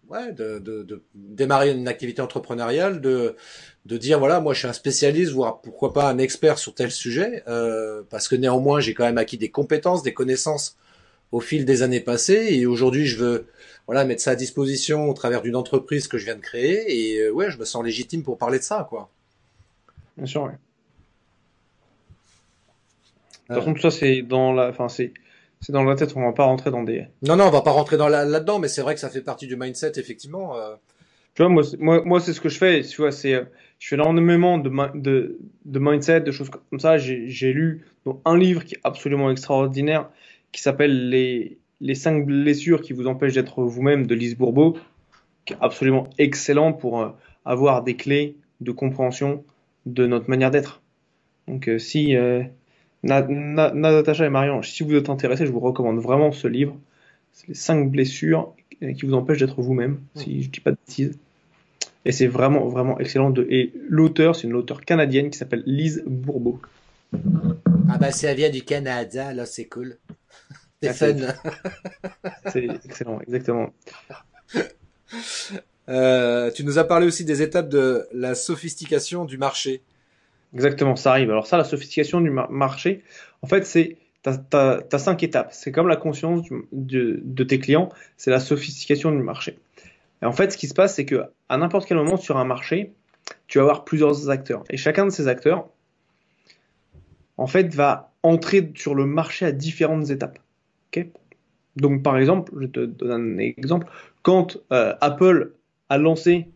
ouais, 0.09 0.31
de, 0.31 0.59
de, 0.59 0.83
de, 0.83 1.03
démarrer 1.15 1.71
une 1.71 1.87
activité 1.87 2.21
entrepreneuriale, 2.21 3.01
de, 3.01 3.35
de 3.85 3.97
dire 3.97 4.19
voilà, 4.19 4.39
moi 4.39 4.53
je 4.53 4.59
suis 4.59 4.67
un 4.67 4.73
spécialiste, 4.73 5.31
voire 5.31 5.61
pourquoi 5.61 5.93
pas 5.93 6.09
un 6.09 6.17
expert 6.17 6.57
sur 6.57 6.73
tel 6.73 6.91
sujet, 6.91 7.43
euh, 7.47 8.03
parce 8.09 8.27
que 8.27 8.35
néanmoins 8.35 8.79
j'ai 8.79 8.93
quand 8.93 9.03
même 9.03 9.17
acquis 9.17 9.37
des 9.37 9.51
compétences, 9.51 10.03
des 10.03 10.13
connaissances 10.13 10.77
au 11.31 11.41
fil 11.41 11.65
des 11.65 11.83
années 11.83 11.99
passées, 11.99 12.47
et 12.51 12.65
aujourd'hui 12.65 13.05
je 13.05 13.17
veux 13.17 13.47
voilà 13.85 14.05
mettre 14.05 14.21
ça 14.21 14.31
à 14.31 14.35
disposition 14.35 15.09
au 15.09 15.13
travers 15.13 15.41
d'une 15.41 15.55
entreprise 15.55 16.07
que 16.07 16.17
je 16.17 16.25
viens 16.25 16.35
de 16.35 16.41
créer, 16.41 17.13
et 17.13 17.19
euh, 17.19 17.31
ouais, 17.31 17.51
je 17.51 17.57
me 17.57 17.65
sens 17.65 17.83
légitime 17.83 18.23
pour 18.23 18.37
parler 18.37 18.59
de 18.59 18.63
ça, 18.63 18.85
quoi. 18.89 19.09
Bien 20.17 20.25
sûr, 20.25 20.43
ouais. 20.43 20.57
De 23.49 23.53
toute 23.53 23.63
façon, 23.63 23.73
tout 23.73 23.81
ça 23.81 23.91
c'est 23.91 24.21
dans 24.21 24.53
la, 24.53 24.69
enfin 24.69 24.89
c'est 24.89 25.13
c'est 25.61 25.71
dans 25.73 25.83
la 25.83 25.95
tête, 25.95 26.13
on 26.15 26.21
va 26.21 26.33
pas 26.33 26.45
rentrer 26.45 26.71
dans 26.71 26.83
des. 26.83 27.05
Non, 27.23 27.35
non, 27.35 27.45
on 27.45 27.49
va 27.49 27.61
pas 27.61 27.71
rentrer 27.71 27.97
dans 27.97 28.07
là-dedans, 28.07 28.59
mais 28.59 28.67
c'est 28.67 28.81
vrai 28.81 28.93
que 28.93 28.99
ça 28.99 29.09
fait 29.09 29.21
partie 29.21 29.47
du 29.47 29.55
mindset, 29.55 29.93
effectivement. 29.97 30.55
Euh. 30.55 30.75
Tu 31.33 31.41
vois, 31.41 31.49
moi, 31.49 31.63
moi, 31.79 32.01
moi 32.05 32.19
c'est 32.19 32.33
ce 32.33 32.41
que 32.41 32.49
je 32.49 32.57
fais. 32.57 32.81
Tu 32.81 32.97
vois, 32.97 33.11
c'est, 33.11 33.33
je 33.79 33.87
fais 33.87 33.95
énormément 33.95 34.57
de, 34.57 34.71
de, 34.95 35.39
de 35.65 35.79
mindset, 35.79 36.21
de 36.21 36.31
choses 36.31 36.49
comme 36.49 36.79
ça. 36.79 36.97
J'ai 36.97 37.53
lu 37.53 37.85
un 38.25 38.37
livre 38.37 38.63
qui 38.63 38.75
est 38.75 38.79
absolument 38.83 39.31
extraordinaire, 39.31 40.09
qui 40.51 40.61
s'appelle 40.61 41.09
les, 41.09 41.57
les 41.81 41.95
cinq 41.95 42.25
blessures 42.25 42.81
qui 42.81 42.93
vous 42.93 43.07
empêchent 43.07 43.33
d'être 43.33 43.63
vous-même 43.63 44.07
de 44.07 44.15
Lise 44.15 44.37
Bourbeau, 44.37 44.77
qui 45.45 45.53
est 45.53 45.57
absolument 45.61 46.07
excellent 46.17 46.73
pour 46.73 47.01
euh, 47.01 47.09
avoir 47.45 47.83
des 47.83 47.95
clés 47.95 48.35
de 48.61 48.71
compréhension 48.71 49.43
de 49.85 50.05
notre 50.05 50.29
manière 50.29 50.51
d'être. 50.51 50.81
Donc, 51.47 51.67
euh, 51.67 51.79
si 51.79 52.15
Natacha 53.07 54.25
et 54.25 54.29
Marion, 54.29 54.61
si 54.61 54.83
vous 54.83 54.93
êtes 54.95 55.09
intéressés, 55.09 55.45
je 55.45 55.51
vous 55.51 55.59
recommande 55.59 55.99
vraiment 55.99 56.31
ce 56.31 56.47
livre. 56.47 56.77
C'est 57.33 57.47
les 57.47 57.53
5 57.53 57.89
blessures 57.89 58.53
qui 58.79 59.05
vous 59.05 59.13
empêchent 59.13 59.39
d'être 59.39 59.61
vous-même, 59.61 59.99
si 60.15 60.43
je 60.43 60.49
dis 60.49 60.59
pas 60.59 60.71
de 60.71 60.77
bêtises. 60.85 61.17
Et 62.05 62.11
c'est 62.11 62.27
vraiment, 62.27 62.67
vraiment 62.67 62.99
excellent. 62.99 63.29
De... 63.29 63.45
Et 63.49 63.73
l'auteur, 63.89 64.35
c'est 64.35 64.47
une 64.47 64.55
auteure 64.55 64.81
canadienne 64.81 65.29
qui 65.29 65.37
s'appelle 65.37 65.63
Lise 65.65 66.03
Bourbeau. 66.05 66.61
Ah 67.89 67.97
bah 67.97 68.11
ça 68.11 68.33
vient 68.33 68.49
du 68.49 68.63
Canada, 68.63 69.33
là 69.33 69.45
c'est 69.45 69.65
cool. 69.65 69.97
C'est 70.83 70.93
fun. 70.93 71.15
c'est 72.53 72.67
excellent, 72.85 73.19
exactement. 73.21 73.73
Euh, 75.89 76.51
tu 76.51 76.63
nous 76.63 76.77
as 76.77 76.83
parlé 76.83 77.07
aussi 77.07 77.25
des 77.25 77.41
étapes 77.41 77.67
de 77.67 78.05
la 78.13 78.35
sophistication 78.35 79.25
du 79.25 79.39
marché. 79.39 79.81
Exactement, 80.57 80.95
ça 80.95 81.11
arrive. 81.11 81.29
Alors 81.29 81.45
ça, 81.45 81.55
la 81.55 81.63
sophistication 81.63 82.19
du 82.19 82.31
marché, 82.31 83.03
en 83.43 83.47
fait, 83.47 83.63
c'est 83.63 83.97
t'as 84.23 84.79
as, 84.91 84.97
cinq 84.97 85.21
étapes. 85.21 85.49
C'est 85.51 85.71
comme 85.71 85.87
la 85.87 85.97
conscience 85.97 86.47
de, 86.71 87.43
tes 87.43 87.59
clients, 87.59 87.89
c'est 88.17 88.31
la 88.31 88.39
sophistication 88.39 89.11
du 89.11 89.21
marché. 89.21 89.59
Et 90.23 90.25
en 90.25 90.31
fait, 90.31 90.51
ce 90.51 90.57
qui 90.57 90.67
se 90.67 90.73
passe, 90.73 90.95
c'est 90.95 91.05
que 91.05 91.25
à 91.47 91.57
n'importe 91.57 91.87
quel 91.87 91.97
moment 91.97 92.17
sur 92.17 92.37
un 92.37 92.43
marché, 92.43 92.91
tu 93.45 93.59
vas 93.59 93.65
avoir 93.65 93.85
plusieurs 93.85 94.31
acteurs. 94.31 94.63
Et 94.71 94.77
chacun 94.77 95.05
de 95.05 95.11
ces 95.11 95.27
acteurs, 95.27 95.69
en 97.37 97.45
fait, 97.45 97.75
va 97.75 98.11
entrer 98.23 98.71
sur 98.73 98.95
le 98.95 99.05
marché 99.05 99.45
à 99.45 99.51
différentes 99.51 100.09
étapes. 100.09 100.39
Donc, 101.75 102.01
par 102.01 102.17
exemple, 102.17 102.51
je 102.59 102.65
te 102.65 102.79
donne 102.79 103.35
un 103.35 103.37
exemple. 103.37 103.85
Quand 104.23 104.57
euh, 104.73 104.95
Apple 105.01 105.51
a 105.89 105.99
lancé, 105.99 106.49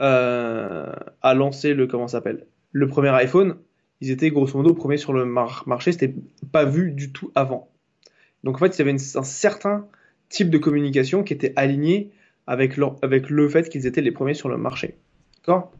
euh, 0.00 0.92
a 1.22 1.34
lancé 1.34 1.74
le 1.74 1.86
comment 1.86 2.08
s'appelle? 2.08 2.44
Le 2.74 2.88
premier 2.88 3.10
iPhone, 3.10 3.56
ils 4.00 4.10
étaient 4.10 4.30
grosso 4.30 4.58
modo 4.58 4.74
premiers 4.74 4.98
sur 4.98 5.12
le 5.12 5.24
marché, 5.24 5.92
c'était 5.92 6.12
pas 6.52 6.64
vu 6.64 6.90
du 6.90 7.12
tout 7.12 7.30
avant. 7.34 7.70
Donc 8.42 8.56
en 8.56 8.58
fait, 8.58 8.76
il 8.76 8.78
y 8.80 8.82
avait 8.82 8.92
un 8.92 9.22
certain 9.22 9.86
type 10.28 10.50
de 10.50 10.58
communication 10.58 11.22
qui 11.22 11.32
était 11.32 11.52
aligné 11.56 12.10
avec, 12.46 12.78
avec 13.00 13.30
le 13.30 13.48
fait 13.48 13.70
qu'ils 13.70 13.86
étaient 13.86 14.02
les 14.02 14.10
premiers 14.10 14.34
sur 14.34 14.48
le 14.48 14.58
marché. 14.58 14.96
D'accord? 15.36 15.72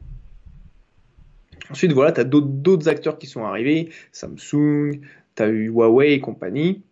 Ensuite, 1.69 1.93
voilà, 1.93 2.13
tu 2.13 2.21
as 2.21 2.25
d'autres 2.25 2.89
acteurs 2.89 3.19
qui 3.19 3.27
sont 3.27 3.45
arrivés, 3.45 3.91
Samsung, 4.13 5.01
tu 5.35 5.43
as 5.43 5.49
eu 5.49 5.67
Huawei 5.67 6.13
et 6.13 6.21
compagnie. 6.21 6.83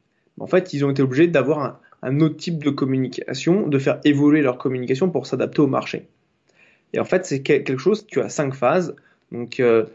En 0.41 0.49
fait, 0.49 0.73
ils 0.73 0.85
ont 0.85 0.91
été 0.91 1.03
obligés 1.03 1.29
d'avoir 1.29 1.61
un, 1.61 1.79
un, 2.03 2.21
autre 2.21 2.37
type 2.37 2.65
de 2.65 2.71
communication, 2.71 3.69
de 3.69 3.79
faire 3.79 4.01
évoluer 4.05 4.43
leur 4.43 4.59
communication 4.59 5.11
pour 5.11 5.27
s'adapter 5.27 5.61
au 5.61 5.69
marché. 5.69 6.09
Et 6.93 6.99
en 6.99 7.05
fait, 7.05 7.25
c'est 7.25 7.43
quelque 7.43 7.79
chose, 7.79 8.05
tu 8.07 8.21
as 8.21 8.29
cinq 8.29 8.55
phases. 8.55 8.97
Donc, 9.33 9.61
euh, 9.61 9.87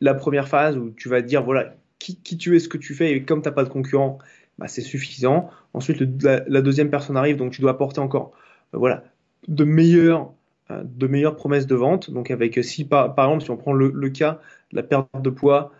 la 0.00 0.14
première 0.14 0.48
phase 0.48 0.76
où 0.76 0.90
tu 0.90 1.08
vas 1.08 1.22
dire, 1.22 1.42
voilà, 1.42 1.74
qui, 1.98 2.16
tu 2.36 2.54
es, 2.54 2.58
ce 2.58 2.68
que 2.68 2.76
tu 2.76 2.92
fais, 2.94 3.12
et 3.12 3.22
comme 3.22 3.40
tu 3.40 3.48
n'as 3.48 3.54
pas 3.54 3.64
de 3.64 3.68
concurrent, 3.70 4.18
bah, 4.58 4.68
c'est 4.68 4.82
suffisant. 4.82 5.48
Ensuite, 5.72 6.02
la, 6.22 6.60
deuxième 6.60 6.90
personne 6.90 7.16
arrive, 7.16 7.36
donc 7.36 7.52
tu 7.52 7.62
dois 7.62 7.70
apporter 7.70 8.00
encore, 8.00 8.32
euh, 8.74 8.78
voilà, 8.78 9.04
de 9.48 9.64
meilleures, 9.64 10.32
euh, 10.70 10.82
de 10.84 11.06
meilleures 11.06 11.36
promesses 11.36 11.66
de 11.66 11.74
vente. 11.74 12.10
Donc, 12.10 12.30
avec 12.30 12.62
si 12.62 12.84
par, 12.84 13.14
par 13.14 13.26
exemple, 13.26 13.44
si 13.44 13.50
on 13.50 13.56
prend 13.56 13.72
le, 13.72 14.10
cas 14.10 14.40
de 14.72 14.76
la 14.76 14.82
perte 14.82 15.08
de 15.22 15.30
poids, 15.30 15.72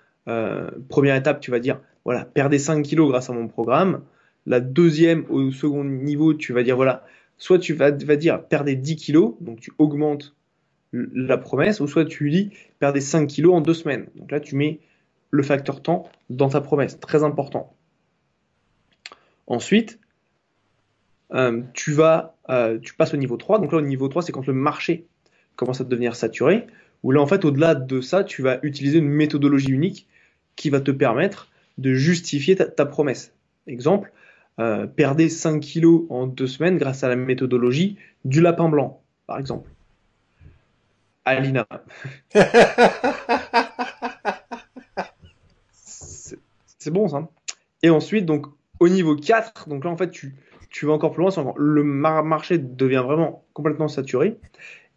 première 0.88 1.16
étape, 1.16 1.40
tu 1.40 1.50
vas 1.50 1.58
dire, 1.58 1.80
voilà, 2.04 2.24
perdez 2.24 2.58
5 2.58 2.82
kilos 2.82 3.08
grâce 3.10 3.28
à 3.28 3.32
mon 3.32 3.48
programme. 3.48 4.02
La 4.46 4.60
deuxième, 4.60 5.24
au 5.28 5.50
second 5.50 5.84
niveau, 5.84 6.32
tu 6.32 6.52
vas 6.52 6.62
dire, 6.62 6.76
voilà, 6.76 7.04
soit 7.38 7.58
tu 7.58 7.74
vas, 7.74 7.90
vas 7.90 8.16
dire, 8.16 8.42
perdez 8.44 8.76
10 8.76 8.96
kilos, 8.96 9.34
donc 9.40 9.60
tu 9.60 9.72
augmentes 9.78 10.34
la 10.94 11.38
promesse, 11.38 11.80
ou 11.80 11.86
soit 11.86 12.04
tu 12.04 12.30
dis 12.30 12.50
perdre 12.78 13.00
5 13.00 13.26
kilos 13.26 13.54
en 13.54 13.60
deux 13.60 13.74
semaines. 13.74 14.06
Donc 14.14 14.30
là, 14.30 14.40
tu 14.40 14.56
mets 14.56 14.80
le 15.30 15.42
facteur 15.42 15.82
temps 15.82 16.08
dans 16.30 16.48
ta 16.48 16.60
promesse, 16.60 17.00
très 17.00 17.24
important. 17.24 17.74
Ensuite, 19.46 19.98
euh, 21.32 21.62
tu 21.74 21.92
vas, 21.92 22.36
euh, 22.48 22.78
tu 22.78 22.94
passes 22.94 23.14
au 23.14 23.16
niveau 23.16 23.36
3. 23.36 23.58
Donc 23.58 23.72
là, 23.72 23.78
au 23.78 23.82
niveau 23.82 24.08
3, 24.08 24.22
c'est 24.22 24.32
quand 24.32 24.46
le 24.46 24.52
marché 24.52 25.06
commence 25.56 25.80
à 25.80 25.84
devenir 25.84 26.14
saturé. 26.14 26.66
Où 27.02 27.10
là, 27.10 27.20
en 27.20 27.26
fait, 27.26 27.44
au-delà 27.44 27.74
de 27.74 28.00
ça, 28.00 28.24
tu 28.24 28.42
vas 28.42 28.58
utiliser 28.62 28.98
une 28.98 29.08
méthodologie 29.08 29.70
unique 29.70 30.08
qui 30.56 30.70
va 30.70 30.80
te 30.80 30.90
permettre 30.90 31.50
de 31.76 31.92
justifier 31.92 32.56
ta, 32.56 32.86
promesse. 32.86 33.34
Exemple, 33.66 34.12
euh, 34.60 34.86
perdez 34.86 35.28
5 35.28 35.60
kilos 35.60 36.04
en 36.08 36.26
deux 36.26 36.46
semaines 36.46 36.78
grâce 36.78 37.02
à 37.02 37.08
la 37.08 37.16
méthodologie 37.16 37.98
du 38.24 38.40
lapin 38.40 38.68
blanc. 38.68 39.02
par 39.26 39.38
exemple. 39.38 39.73
Alina. 41.24 41.66
c'est 46.78 46.90
bon 46.90 47.08
ça. 47.08 47.28
Et 47.82 47.90
ensuite, 47.90 48.26
donc 48.26 48.46
au 48.80 48.88
niveau 48.88 49.16
4, 49.16 49.68
donc 49.68 49.84
là 49.84 49.90
en 49.90 49.96
fait 49.96 50.10
tu, 50.10 50.36
vas 50.82 50.92
encore 50.92 51.12
plus 51.12 51.22
loin, 51.22 51.54
le 51.56 51.82
marché 51.84 52.58
devient 52.58 53.02
vraiment 53.04 53.44
complètement 53.52 53.88
saturé. 53.88 54.38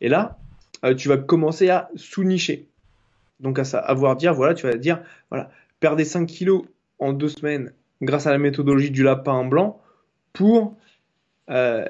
Et 0.01 0.09
là, 0.09 0.37
euh, 0.83 0.95
tu 0.95 1.07
vas 1.07 1.17
commencer 1.17 1.69
à 1.69 1.89
sous-nicher. 1.95 2.67
Donc 3.39 3.59
à 3.59 3.63
savoir 3.63 4.15
dire, 4.15 4.33
voilà, 4.33 4.53
tu 4.53 4.67
vas 4.67 4.75
dire, 4.75 5.01
voilà, 5.29 5.49
perdez 5.79 6.05
5 6.05 6.25
kilos 6.25 6.65
en 6.99 7.13
deux 7.13 7.29
semaines 7.29 7.73
grâce 8.01 8.27
à 8.27 8.31
la 8.31 8.37
méthodologie 8.37 8.91
du 8.91 9.03
lapin 9.03 9.43
blanc 9.45 9.79
pour 10.33 10.75
euh, 11.49 11.85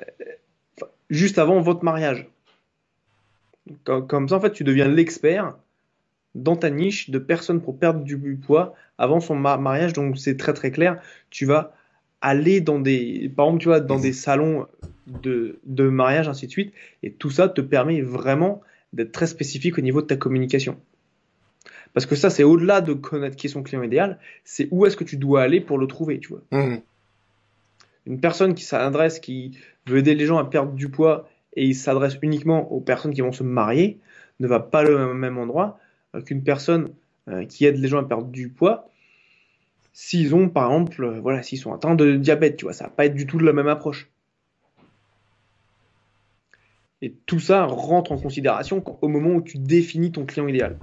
juste 1.10 1.38
avant 1.38 1.60
votre 1.62 1.84
mariage. 1.84 2.28
Comme, 3.84 4.30
ça, 4.30 4.36
en 4.36 4.40
fait, 4.40 4.52
tu 4.52 4.64
deviens 4.64 4.88
l'expert 4.88 5.56
dans 6.36 6.56
ta 6.56 6.70
niche 6.70 7.10
de 7.10 7.20
personnes 7.20 7.62
pour 7.62 7.78
perdre 7.80 8.04
du 8.04 8.36
poids 8.36 8.76
avant 8.98 9.20
son 9.20 9.36
mariage. 9.36 9.94
Donc, 9.94 10.18
c'est 10.18 10.38
très 10.38 10.54
très 10.54 10.72
clair. 10.72 11.02
Tu 11.30 11.46
vas 11.46 11.74
aller 12.22 12.62
dans 12.62 12.80
des, 12.80 13.32
par 13.36 13.46
exemple, 13.48 13.62
tu 13.62 13.68
vois, 13.70 13.80
dans 13.80 14.00
des 14.00 14.14
salons 14.14 14.68
de, 15.08 15.60
de 15.66 15.90
mariage, 15.90 16.28
ainsi 16.28 16.48
de 16.48 16.52
suite. 16.52 16.74
Et 17.04 17.12
tout 17.12 17.30
ça 17.30 17.50
te 17.50 17.62
permet 17.62 18.02
vraiment 18.02 18.62
d'être 18.94 19.12
très 19.12 19.28
spécifique 19.28 19.78
au 19.78 19.82
niveau 19.82 20.02
de 20.02 20.08
ta 20.08 20.16
communication. 20.16 20.78
Parce 21.94 22.06
que 22.06 22.16
ça, 22.16 22.30
c'est 22.30 22.44
au-delà 22.44 22.82
de 22.82 22.94
connaître 22.94 23.36
qui 23.36 23.48
est 23.48 23.50
son 23.50 23.64
client 23.64 23.84
idéal, 23.84 24.20
c'est 24.44 24.68
où 24.72 24.86
est-ce 24.86 24.98
que 24.98 25.04
tu 25.04 25.18
dois 25.18 25.42
aller 25.42 25.62
pour 25.62 25.78
le 25.78 25.88
trouver, 25.88 26.20
tu 26.20 26.30
vois. 26.30 26.42
Mmh. 26.52 26.78
Une 28.06 28.20
personne 28.20 28.54
qui 28.54 28.64
s'adresse, 28.64 29.20
qui 29.20 29.58
veut 29.86 29.98
aider 29.98 30.16
les 30.16 30.26
gens 30.26 30.38
à 30.38 30.46
perdre 30.46 30.74
du 30.74 30.90
poids 30.90 31.30
et 31.58 31.66
il 31.66 31.76
s'adresse 31.76 32.18
uniquement 32.22 32.72
aux 32.72 32.80
personnes 32.80 33.14
qui 33.14 33.22
vont 33.22 33.32
se 33.32 33.44
marier, 33.44 34.00
ne 34.40 34.48
va 34.48 34.60
pas 34.60 34.86
au 34.86 35.14
même 35.16 35.40
endroit 35.40 35.80
euh, 36.16 36.22
qu'une 36.22 36.44
personne 36.44 36.94
euh, 37.28 37.46
qui 37.46 37.66
aide 37.66 37.78
les 37.78 37.88
gens 37.88 37.98
à 37.98 38.04
perdre 38.04 38.28
du 38.28 38.48
poids. 38.48 38.90
S'ils 39.92 40.36
ont, 40.36 40.50
par 40.50 40.72
exemple, 40.72 41.04
euh, 41.04 41.20
voilà, 41.20 41.42
s'ils 41.42 41.58
sont 41.58 41.74
atteints 41.74 41.96
de 41.96 42.16
diabète, 42.16 42.58
tu 42.58 42.66
vois, 42.66 42.74
ça 42.74 42.86
va 42.86 42.90
pas 42.92 43.08
être 43.08 43.16
du 43.16 43.26
tout 43.26 43.40
la 43.40 43.54
même 43.54 43.68
approche. 43.68 44.08
Et 47.02 47.16
tout 47.26 47.40
ça 47.40 47.66
rentre 47.66 48.12
en 48.12 48.20
considération 48.20 48.84
au 49.02 49.08
moment 49.08 49.32
où 49.32 49.42
tu 49.42 49.58
définis 49.58 50.12
ton 50.12 50.26
client 50.26 50.48
idéal. 50.48 50.78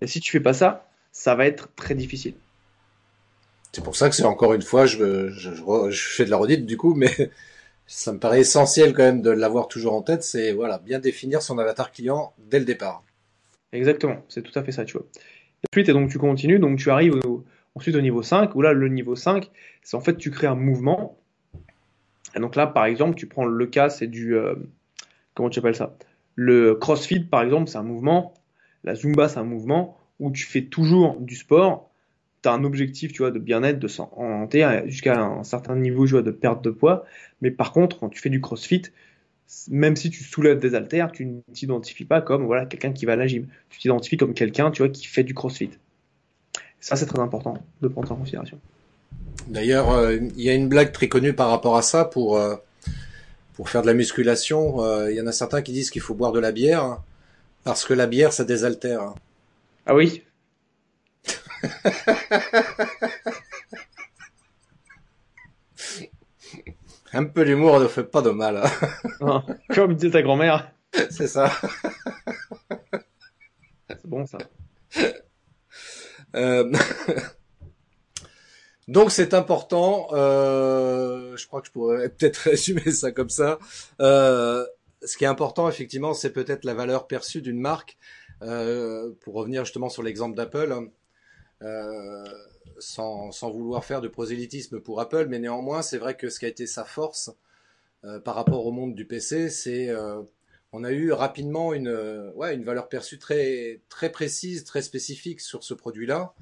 Et 0.00 0.06
si 0.06 0.20
tu 0.20 0.30
fais 0.30 0.40
pas 0.40 0.52
ça, 0.52 0.90
ça 1.10 1.34
va 1.34 1.46
être 1.46 1.74
très 1.74 1.94
difficile. 1.94 2.34
C'est 3.72 3.84
pour 3.84 3.96
ça 3.96 4.10
que 4.10 4.14
c'est 4.14 4.24
encore 4.24 4.52
une 4.52 4.62
fois, 4.62 4.84
je, 4.84 4.98
fais 5.92 6.26
de 6.26 6.30
la 6.30 6.36
redite 6.36 6.66
du 6.66 6.76
coup, 6.76 6.94
mais 6.94 7.30
ça 7.90 8.12
me 8.12 8.20
paraît 8.20 8.40
essentiel 8.40 8.94
quand 8.94 9.02
même 9.02 9.20
de 9.20 9.30
l'avoir 9.30 9.66
toujours 9.66 9.94
en 9.94 10.02
tête. 10.02 10.22
C'est 10.22 10.52
voilà, 10.52 10.78
bien 10.78 11.00
définir 11.00 11.42
son 11.42 11.58
avatar 11.58 11.90
client 11.90 12.32
dès 12.38 12.60
le 12.60 12.64
départ. 12.64 13.02
Exactement, 13.72 14.24
c'est 14.28 14.42
tout 14.42 14.56
à 14.56 14.62
fait 14.62 14.70
ça, 14.70 14.84
tu 14.84 14.92
vois. 14.96 15.06
Ensuite, 15.72 15.88
et 15.88 15.92
donc 15.92 16.08
tu 16.08 16.18
continues, 16.18 16.60
donc 16.60 16.78
tu 16.78 16.90
arrives 16.90 17.20
ensuite 17.74 17.96
au 17.96 18.00
niveau 18.00 18.22
5, 18.22 18.54
où 18.54 18.62
là, 18.62 18.72
le 18.72 18.88
niveau 18.88 19.16
5, 19.16 19.50
c'est 19.82 19.96
en 19.96 20.00
fait 20.00 20.16
tu 20.16 20.30
crées 20.30 20.46
un 20.46 20.54
mouvement. 20.54 21.18
Et 22.36 22.38
donc 22.38 22.54
là, 22.54 22.68
par 22.68 22.84
exemple, 22.84 23.16
tu 23.16 23.26
prends 23.26 23.44
le 23.44 23.66
cas, 23.66 23.90
c'est 23.90 24.06
du, 24.06 24.36
euh, 24.36 24.54
comment 25.34 25.50
tu 25.50 25.58
appelles 25.58 25.74
ça? 25.74 25.96
Le 26.36 26.76
CrossFit, 26.76 27.20
par 27.20 27.42
exemple, 27.42 27.68
c'est 27.68 27.78
un 27.78 27.82
mouvement. 27.82 28.34
La 28.84 28.94
Zumba, 28.94 29.28
c'est 29.28 29.38
un 29.38 29.44
mouvement 29.44 29.98
où 30.20 30.30
tu 30.30 30.44
fais 30.44 30.62
toujours 30.62 31.16
du 31.18 31.34
sport. 31.34 31.89
Tu 32.42 32.48
as 32.48 32.52
un 32.52 32.64
objectif, 32.64 33.12
tu 33.12 33.18
vois, 33.18 33.30
de 33.30 33.38
bien-être, 33.38 33.78
de 33.78 33.88
santé, 33.88 34.82
jusqu'à 34.86 35.20
un 35.20 35.44
certain 35.44 35.76
niveau, 35.76 36.06
tu 36.06 36.12
vois, 36.12 36.22
de 36.22 36.30
perte 36.30 36.62
de 36.64 36.70
poids. 36.70 37.04
Mais 37.42 37.50
par 37.50 37.72
contre, 37.72 37.98
quand 37.98 38.08
tu 38.08 38.20
fais 38.20 38.30
du 38.30 38.40
CrossFit, 38.40 38.82
même 39.68 39.96
si 39.96 40.10
tu 40.10 40.22
soulèves 40.22 40.58
des 40.58 40.74
haltères, 40.74 41.10
tu 41.12 41.26
ne 41.26 41.40
t'identifies 41.52 42.04
pas 42.04 42.20
comme 42.20 42.44
voilà 42.44 42.66
quelqu'un 42.66 42.92
qui 42.92 43.04
va 43.04 43.14
à 43.14 43.16
la 43.16 43.26
gym. 43.26 43.46
Tu 43.68 43.80
t'identifies 43.80 44.16
comme 44.16 44.34
quelqu'un, 44.34 44.70
tu 44.70 44.82
vois, 44.82 44.88
qui 44.88 45.06
fait 45.06 45.24
du 45.24 45.34
CrossFit. 45.34 45.70
Ça, 46.80 46.96
c'est 46.96 47.06
très 47.06 47.20
important 47.20 47.54
de 47.82 47.88
prendre 47.88 48.10
en 48.12 48.16
considération. 48.16 48.58
D'ailleurs, 49.48 49.90
euh, 49.90 50.16
il 50.16 50.40
y 50.42 50.48
a 50.48 50.54
une 50.54 50.68
blague 50.68 50.92
très 50.92 51.08
connue 51.08 51.32
par 51.32 51.50
rapport 51.50 51.76
à 51.76 51.82
ça 51.82 52.04
pour 52.04 52.38
euh, 52.38 52.56
pour 53.54 53.68
faire 53.68 53.82
de 53.82 53.86
la 53.86 53.94
musculation, 53.94 54.82
euh, 54.82 55.10
il 55.10 55.16
y 55.18 55.20
en 55.20 55.26
a 55.26 55.32
certains 55.32 55.60
qui 55.60 55.72
disent 55.72 55.90
qu'il 55.90 56.00
faut 56.00 56.14
boire 56.14 56.32
de 56.32 56.40
la 56.40 56.52
bière 56.52 56.82
hein, 56.82 57.04
parce 57.62 57.84
que 57.84 57.92
la 57.92 58.06
bière 58.06 58.32
ça 58.32 58.44
désaltère. 58.44 59.02
Hein. 59.02 59.14
Ah 59.84 59.94
oui? 59.94 60.22
Un 67.12 67.24
peu 67.24 67.44
d'humour 67.44 67.80
ne 67.80 67.88
fait 67.88 68.04
pas 68.04 68.22
de 68.22 68.30
mal. 68.30 68.62
Hein. 69.20 69.44
Comme 69.74 69.94
disait 69.94 70.12
ta 70.12 70.22
grand-mère. 70.22 70.70
C'est 71.10 71.26
ça. 71.26 71.50
C'est 73.88 74.06
bon 74.06 74.26
ça. 74.26 74.38
Euh... 76.36 76.72
Donc 78.86 79.12
c'est 79.12 79.34
important, 79.34 80.08
euh, 80.12 81.36
je 81.36 81.46
crois 81.46 81.60
que 81.60 81.68
je 81.68 81.72
pourrais 81.72 82.08
peut-être 82.08 82.38
résumer 82.38 82.90
ça 82.90 83.12
comme 83.12 83.28
ça. 83.28 83.60
Euh, 84.00 84.66
ce 85.04 85.16
qui 85.16 85.22
est 85.22 85.28
important 85.28 85.68
effectivement, 85.68 86.12
c'est 86.12 86.32
peut-être 86.32 86.64
la 86.64 86.74
valeur 86.74 87.06
perçue 87.06 87.40
d'une 87.40 87.60
marque. 87.60 87.98
Pour 88.40 89.34
revenir 89.34 89.64
justement 89.64 89.90
sur 89.90 90.02
l'exemple 90.02 90.34
d'Apple, 90.34 90.90
euh, 91.62 92.24
sans, 92.78 93.30
sans, 93.32 93.50
vouloir 93.50 93.84
faire 93.84 94.00
de 94.00 94.08
prosélytisme 94.08 94.80
pour 94.80 95.00
Apple, 95.00 95.26
mais 95.28 95.38
néanmoins 95.38 95.82
c'est 95.82 95.98
vrai 95.98 96.16
que 96.16 96.28
ce 96.28 96.38
qui 96.38 96.46
a 96.46 96.48
été 96.48 96.66
sa 96.66 96.84
force 96.84 97.30
euh, 98.04 98.18
par 98.18 98.34
rapport 98.34 98.64
au 98.66 98.72
monde 98.72 98.94
du 98.94 99.06
PC, 99.06 99.50
c'est 99.50 99.90
on 100.72 100.84
a 100.84 100.92
eu 100.92 101.10
rapidement 101.10 101.74
une, 101.74 102.32
ouais, 102.36 102.54
une 102.54 102.62
valeur 102.62 102.88
perçue 102.88 103.18
très, 103.18 103.80
très 103.88 104.10
précise, 104.10 104.62
très 104.64 104.82
spécifique 104.82 105.40
sur 105.40 105.64
ce 105.64 105.74
produit-là 105.74 106.32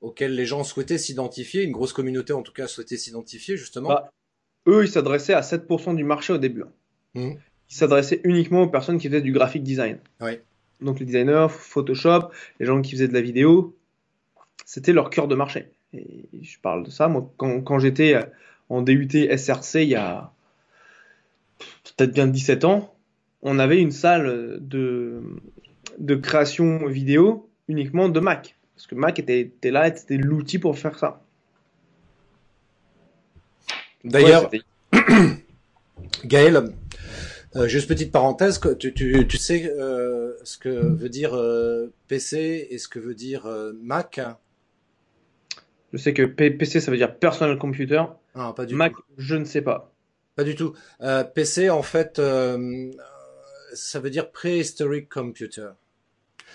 auxquels 0.00 0.34
les 0.34 0.46
gens 0.46 0.64
souhaitaient 0.64 0.98
s'identifier, 0.98 1.62
une 1.62 1.72
grosse 1.72 1.92
communauté 1.92 2.32
en 2.32 2.42
tout 2.42 2.52
cas 2.52 2.66
souhaitait 2.66 2.96
s'identifier 2.96 3.56
justement 3.56 3.90
bah, 3.90 4.12
Eux, 4.66 4.84
ils 4.84 4.90
s'adressaient 4.90 5.34
à 5.34 5.40
7% 5.40 5.94
du 5.94 6.04
marché 6.04 6.32
au 6.32 6.38
début. 6.38 6.62
Hein. 6.62 6.72
Mmh. 7.14 7.32
Ils 7.70 7.74
s'adressaient 7.74 8.20
uniquement 8.24 8.62
aux 8.62 8.68
personnes 8.68 8.98
qui 8.98 9.08
faisaient 9.08 9.20
du 9.20 9.32
graphic 9.32 9.62
design. 9.62 9.98
Donc 10.80 11.00
les 11.00 11.06
designers, 11.06 11.48
Photoshop, 11.50 12.30
les 12.60 12.66
gens 12.66 12.80
qui 12.80 12.92
faisaient 12.92 13.08
de 13.08 13.12
la 13.12 13.20
vidéo, 13.20 13.76
c'était 14.68 14.92
leur 14.92 15.08
cœur 15.08 15.28
de 15.28 15.34
marché. 15.34 15.70
Et 15.94 16.28
je 16.42 16.58
parle 16.60 16.84
de 16.84 16.90
ça, 16.90 17.08
moi, 17.08 17.32
quand, 17.38 17.62
quand 17.62 17.78
j'étais 17.78 18.14
euh, 18.14 18.22
en 18.68 18.82
DUT 18.82 19.08
SRC 19.34 19.76
il 19.76 19.88
y 19.88 19.94
a 19.94 20.30
peut-être 21.96 22.12
bien 22.12 22.26
17 22.26 22.66
ans, 22.66 22.94
on 23.40 23.58
avait 23.58 23.80
une 23.80 23.92
salle 23.92 24.58
de, 24.60 25.22
de 25.98 26.14
création 26.16 26.86
vidéo 26.86 27.48
uniquement 27.68 28.10
de 28.10 28.20
Mac. 28.20 28.56
Parce 28.76 28.86
que 28.86 28.94
Mac 28.94 29.18
était, 29.18 29.40
était 29.40 29.70
là, 29.70 29.96
c'était 29.96 30.18
l'outil 30.18 30.58
pour 30.58 30.78
faire 30.78 30.98
ça. 30.98 31.22
D'ailleurs, 34.04 34.50
Gaël, 36.26 36.74
euh, 37.56 37.68
juste 37.68 37.88
petite 37.88 38.12
parenthèse, 38.12 38.60
tu, 38.78 38.92
tu, 38.92 39.26
tu 39.26 39.36
sais 39.38 39.72
euh, 39.78 40.34
ce 40.44 40.58
que 40.58 40.68
veut 40.68 41.08
dire 41.08 41.34
euh, 41.34 41.90
PC 42.06 42.68
et 42.70 42.76
ce 42.76 42.86
que 42.86 42.98
veut 42.98 43.14
dire 43.14 43.46
euh, 43.46 43.72
Mac 43.82 44.20
Je 45.92 45.98
sais 45.98 46.12
que 46.12 46.22
PC 46.22 46.80
ça 46.80 46.90
veut 46.90 46.96
dire 46.96 47.18
Personal 47.18 47.58
Computer. 47.58 48.04
Ah, 48.34 48.52
pas 48.54 48.66
du 48.66 48.74
Mac, 48.74 48.92
je 49.16 49.36
ne 49.36 49.44
sais 49.44 49.62
pas. 49.62 49.92
Pas 50.36 50.44
du 50.44 50.54
tout. 50.54 50.74
Euh, 51.00 51.24
PC 51.24 51.70
en 51.70 51.82
fait, 51.82 52.20
ça 53.72 54.00
veut 54.00 54.10
dire 54.10 54.30
Prehistoric 54.30 55.08
Computer. 55.08 55.70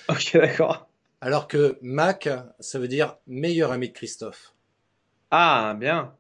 Ok, 0.10 0.32
d'accord. 0.38 0.90
Alors 1.22 1.48
que 1.48 1.78
Mac, 1.82 2.30
ça 2.60 2.80
veut 2.80 2.88
dire 2.88 3.18
meilleur 3.28 3.72
ami 3.72 3.90
de 3.90 3.94
Christophe. 3.94 4.54
Ah, 5.32 5.76
bien. 5.80 6.14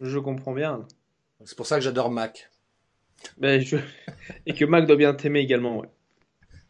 je 0.00 0.18
comprends 0.18 0.52
bien. 0.52 0.86
C'est 1.44 1.56
pour 1.56 1.66
ça 1.66 1.76
que 1.76 1.82
j'adore 1.82 2.10
Mac. 2.10 2.50
Ben, 3.38 3.62
Et 4.46 4.54
que 4.54 4.64
Mac 4.64 4.86
doit 4.86 4.96
bien 4.96 5.14
t'aimer 5.14 5.40
également, 5.40 5.78
ouais. 5.78 5.88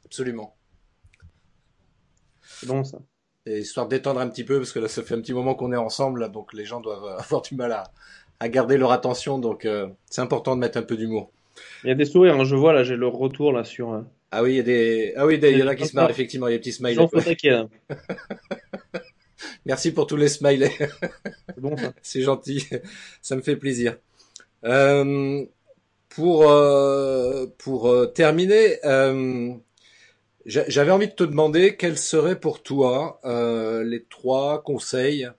Absolument. 0.04 0.56
C'est 2.60 2.66
bon 2.66 2.84
ça. 2.84 2.98
Et 3.46 3.60
histoire 3.60 3.88
d'étendre 3.88 4.20
un 4.20 4.28
petit 4.28 4.44
peu, 4.44 4.58
parce 4.58 4.72
que 4.72 4.78
là 4.78 4.88
ça 4.88 5.02
fait 5.02 5.14
un 5.14 5.20
petit 5.20 5.32
moment 5.32 5.54
qu'on 5.54 5.72
est 5.72 5.76
ensemble, 5.76 6.30
donc 6.30 6.52
les 6.52 6.66
gens 6.66 6.80
doivent 6.80 7.06
avoir 7.18 7.42
du 7.42 7.54
mal 7.54 7.72
à, 7.72 8.48
garder 8.48 8.76
leur 8.78 8.92
attention, 8.92 9.38
donc 9.38 9.64
euh, 9.64 9.88
c'est 10.10 10.20
important 10.20 10.54
de 10.56 10.60
mettre 10.60 10.78
un 10.78 10.82
peu 10.82 10.96
d'humour. 10.96 11.30
Il 11.84 11.88
y 11.88 11.90
a 11.90 11.94
des 11.94 12.04
sourires, 12.04 12.36
hein, 12.36 12.44
je 12.44 12.56
vois 12.56 12.72
là, 12.72 12.84
j'ai 12.84 12.96
le 12.96 13.06
retour 13.06 13.52
là 13.52 13.64
sur. 13.64 13.92
Euh, 13.92 14.02
ah 14.30 14.42
oui, 14.42 14.52
il 14.52 14.56
y 14.56 14.60
a 14.60 14.62
des, 14.62 15.12
ah 15.16 15.26
oui, 15.26 15.38
il 15.42 15.58
y 15.58 15.62
en 15.62 15.66
a 15.66 15.74
qui 15.74 15.86
se 15.86 15.96
marrent 15.96 16.10
effectivement, 16.10 16.46
il 16.48 16.52
y 16.52 16.54
a 16.54 16.58
des 16.58 16.62
petits 16.62 16.72
smileys. 16.72 17.08
Merci 19.66 19.92
pour 19.92 20.06
tous 20.06 20.16
les 20.16 20.28
smileys. 20.28 20.72
C'est 20.78 21.60
bon, 21.60 21.74
C'est 22.02 22.22
gentil, 22.22 22.66
ça 23.22 23.36
me 23.36 23.42
fait 23.42 23.56
plaisir. 23.56 23.96
Euh, 24.64 25.44
pour 26.10 26.50
euh, 26.50 27.46
pour 27.56 27.88
euh, 27.88 28.06
terminer, 28.06 28.84
euh, 28.84 29.54
j'avais 30.50 30.90
envie 30.90 31.08
de 31.08 31.12
te 31.12 31.24
demander 31.24 31.76
quels 31.76 31.98
seraient 31.98 32.40
pour 32.40 32.62
toi 32.62 33.20
les 33.24 34.04
trois 34.04 34.62
conseils 34.62 35.30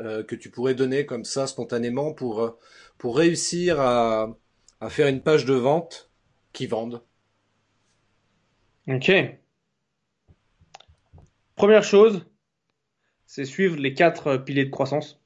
euh, 0.00 0.22
que 0.22 0.36
tu 0.36 0.48
pourrais 0.48 0.74
donner 0.74 1.06
comme 1.06 1.24
ça 1.24 1.48
spontanément 1.48 2.12
pour, 2.12 2.40
euh, 2.42 2.56
réussir 3.02 3.80
à, 3.80 4.36
faire 4.90 5.08
une 5.08 5.22
page 5.22 5.44
de 5.44 5.54
vente 5.54 6.12
qui 6.52 6.66
vende 6.66 7.02
Ok. 8.86 9.10
Première 11.56 11.82
chose, 11.82 12.24
c'est 13.26 13.44
suivre 13.44 13.76
les 13.76 13.92
quatre 13.92 14.36
piliers 14.36 14.66
de 14.66 14.70
croissance. 14.70 15.20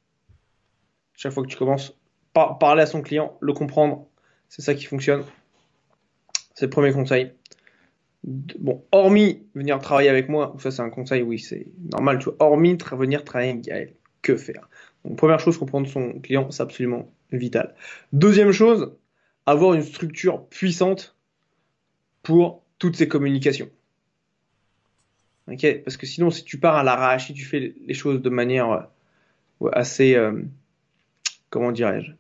Chaque 1.15 1.33
fois 1.33 1.43
que 1.43 1.49
tu 1.49 1.57
commences, 1.59 1.95
par 2.33 2.59
parler 2.59 2.83
à 2.83 2.87
son 2.87 3.03
client, 3.03 3.37
le 3.41 3.53
comprendre, 3.53 4.09
c'est 4.49 4.63
ça 4.63 4.75
qui 4.75 4.87
fonctionne. 4.87 5.25
C'est 6.55 6.67
le 6.67 6.71
premier 6.71 6.93
conseil. 6.93 7.33
Bon, 8.25 8.85
hormis 8.93 9.43
venir 9.55 9.81
travailler 9.81 10.09
avec 10.09 10.29
moi, 10.29 10.55
ça 10.61 10.71
c'est 10.71 10.83
un 10.83 10.91
conseil, 10.91 11.23
oui, 11.23 11.41
c'est 11.41 11.67
normal, 11.91 12.19
tu 12.19 12.27
vois, 12.27 12.37
hormis 12.39 12.79
venir 12.93 13.25
travailler 13.25 13.51
avec 13.51 13.65
Gaël, 13.65 13.95
que 14.23 14.37
faire? 14.37 14.69
Donc, 15.05 15.17
première 15.17 15.41
chose, 15.41 15.59
comprendre 15.59 15.89
son 15.89 16.21
client, 16.21 16.51
c'est 16.53 16.63
absolument 16.63 17.13
vital. 17.33 17.75
Deuxième 18.13 18.53
chose, 18.53 18.95
avoir 19.47 19.75
une 19.75 19.83
structure 19.83 20.47
puissante 20.47 21.17
pour 22.23 22.63
toutes 22.79 22.97
ces 22.97 23.09
communications. 23.09 23.71
Ok, 25.49 25.83
parce 25.85 25.97
que 25.97 26.07
sinon, 26.07 26.31
si 26.31 26.45
tu 26.45 26.59
pars 26.59 26.77
à 26.77 26.85
l'arrache, 26.85 27.27
si 27.27 27.35
tu 27.35 27.45
fais 27.45 27.75
les 27.85 27.95
choses 27.95 28.23
de 28.23 28.31
manière 28.31 28.71
euh, 29.63 29.69
assez, 29.73 30.15
euh, 30.15 30.43
comment 31.51 31.73
dirais-je, 31.73 32.13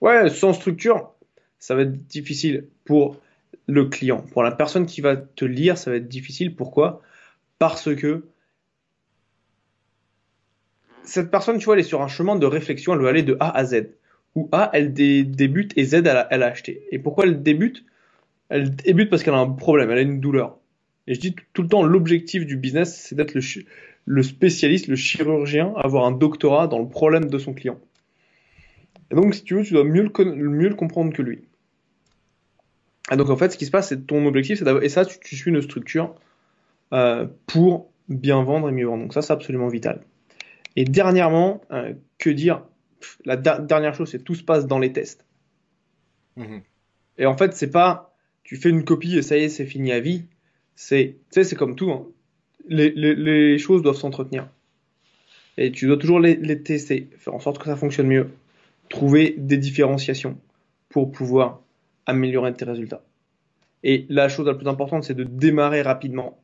ouais, 0.00 0.30
sans 0.30 0.52
structure, 0.52 1.12
ça 1.58 1.74
va 1.74 1.82
être 1.82 2.06
difficile 2.06 2.68
pour 2.84 3.20
le 3.66 3.86
client. 3.86 4.24
Pour 4.32 4.42
la 4.42 4.50
personne 4.50 4.86
qui 4.86 5.00
va 5.00 5.16
te 5.16 5.44
lire, 5.44 5.78
ça 5.78 5.90
va 5.90 5.96
être 5.96 6.08
difficile. 6.08 6.54
Pourquoi? 6.54 7.02
Parce 7.58 7.94
que 7.94 8.24
cette 11.04 11.30
personne, 11.30 11.58
tu 11.58 11.64
vois, 11.64 11.74
elle 11.74 11.80
est 11.80 11.84
sur 11.84 12.02
un 12.02 12.08
chemin 12.08 12.36
de 12.36 12.46
réflexion, 12.46 12.94
elle 12.94 13.00
veut 13.00 13.08
aller 13.08 13.22
de 13.22 13.36
A 13.40 13.56
à 13.56 13.64
Z. 13.64 13.88
Où 14.34 14.48
A, 14.52 14.70
elle 14.72 14.92
débute 14.94 15.72
et 15.76 15.84
Z, 15.84 15.94
elle 15.94 16.08
a, 16.42 16.46
acheté. 16.46 16.86
Et 16.90 16.98
pourquoi 16.98 17.24
elle 17.24 17.42
débute? 17.42 17.84
Elle 18.48 18.74
débute 18.74 19.10
parce 19.10 19.22
qu'elle 19.22 19.34
a 19.34 19.38
un 19.38 19.50
problème, 19.50 19.90
elle 19.90 19.98
a 19.98 20.02
une 20.02 20.20
douleur. 20.20 20.58
Et 21.06 21.14
je 21.14 21.20
dis 21.20 21.34
tout 21.52 21.62
le 21.62 21.68
temps, 21.68 21.82
l'objectif 21.82 22.46
du 22.46 22.56
business, 22.56 22.96
c'est 22.96 23.14
d'être 23.14 23.34
le, 24.04 24.22
spécialiste, 24.22 24.86
le 24.88 24.96
chirurgien, 24.96 25.74
avoir 25.76 26.04
un 26.06 26.12
doctorat 26.12 26.66
dans 26.68 26.78
le 26.78 26.88
problème 26.88 27.26
de 27.28 27.38
son 27.38 27.52
client. 27.52 27.78
Et 29.10 29.14
donc, 29.14 29.34
si 29.34 29.44
tu 29.44 29.54
veux, 29.54 29.64
tu 29.64 29.74
dois 29.74 29.84
mieux 29.84 30.02
le 30.02 30.74
comprendre 30.74 31.12
que 31.12 31.22
lui. 31.22 31.42
Et 33.12 33.16
donc, 33.16 33.28
en 33.28 33.36
fait, 33.36 33.50
ce 33.50 33.58
qui 33.58 33.66
se 33.66 33.70
passe, 33.70 33.88
c'est 33.88 34.06
ton 34.06 34.24
objectif, 34.26 34.58
c'est 34.58 34.64
d'avoir, 34.64 34.82
et 34.82 34.88
ça, 34.88 35.04
tu, 35.04 35.18
tu, 35.20 35.36
suis 35.36 35.50
une 35.50 35.60
structure 35.60 36.14
euh, 36.92 37.26
pour 37.46 37.90
bien 38.08 38.42
vendre 38.42 38.68
et 38.68 38.72
mieux 38.72 38.86
vendre. 38.86 39.02
Donc 39.02 39.14
ça, 39.14 39.22
c'est 39.22 39.32
absolument 39.32 39.68
vital. 39.68 40.02
Et 40.76 40.84
dernièrement, 40.84 41.60
euh, 41.70 41.92
que 42.18 42.30
dire? 42.30 42.62
La 43.24 43.36
dernière 43.36 43.94
chose, 43.94 44.10
c'est 44.10 44.22
tout 44.22 44.36
se 44.36 44.44
passe 44.44 44.66
dans 44.66 44.78
les 44.78 44.92
tests. 44.92 45.26
Mmh. 46.36 46.58
Et 47.18 47.26
en 47.26 47.36
fait, 47.36 47.52
c'est 47.54 47.70
pas 47.70 48.12
tu 48.44 48.56
fais 48.56 48.68
une 48.68 48.84
copie 48.84 49.16
et 49.16 49.22
ça 49.22 49.38
y 49.38 49.44
est, 49.44 49.48
c'est 49.48 49.64
fini 49.64 49.92
à 49.92 50.00
vie. 50.00 50.24
C'est, 50.74 51.16
tu 51.30 51.40
sais, 51.40 51.44
c'est 51.44 51.56
comme 51.56 51.74
tout. 51.74 51.90
Hein. 51.90 52.06
Les, 52.68 52.90
les, 52.90 53.14
les, 53.14 53.58
choses 53.58 53.82
doivent 53.82 53.96
s'entretenir. 53.96 54.46
Et 55.56 55.72
tu 55.72 55.86
dois 55.86 55.96
toujours 55.96 56.20
les, 56.20 56.36
les, 56.36 56.62
tester, 56.62 57.08
faire 57.16 57.34
en 57.34 57.40
sorte 57.40 57.58
que 57.58 57.64
ça 57.64 57.76
fonctionne 57.76 58.08
mieux, 58.08 58.30
trouver 58.90 59.34
des 59.38 59.56
différenciations 59.56 60.38
pour 60.90 61.10
pouvoir 61.10 61.61
améliorer 62.06 62.52
tes 62.54 62.64
résultats. 62.64 63.02
Et 63.82 64.06
la 64.08 64.28
chose 64.28 64.46
la 64.46 64.54
plus 64.54 64.68
importante, 64.68 65.04
c'est 65.04 65.14
de 65.14 65.24
démarrer 65.24 65.82
rapidement 65.82 66.42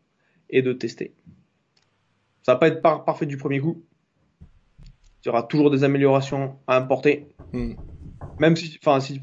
et 0.51 0.63
de 0.63 0.73
tester. 0.73 1.15
Ça 2.43 2.55
va 2.55 2.59
pas 2.59 2.69
être 2.69 2.81
parfait 2.81 3.27
du 3.27 3.37
premier 3.37 3.61
coup. 3.61 3.83
Il 5.23 5.27
y 5.27 5.29
aura 5.29 5.43
toujours 5.43 5.71
des 5.71 5.85
améliorations 5.85 6.57
à 6.67 6.77
apporter. 6.77 7.29
Hmm. 7.53 7.75
Même 8.39 8.57
si, 8.57 8.79
enfin, 8.83 9.01
si 9.01 9.21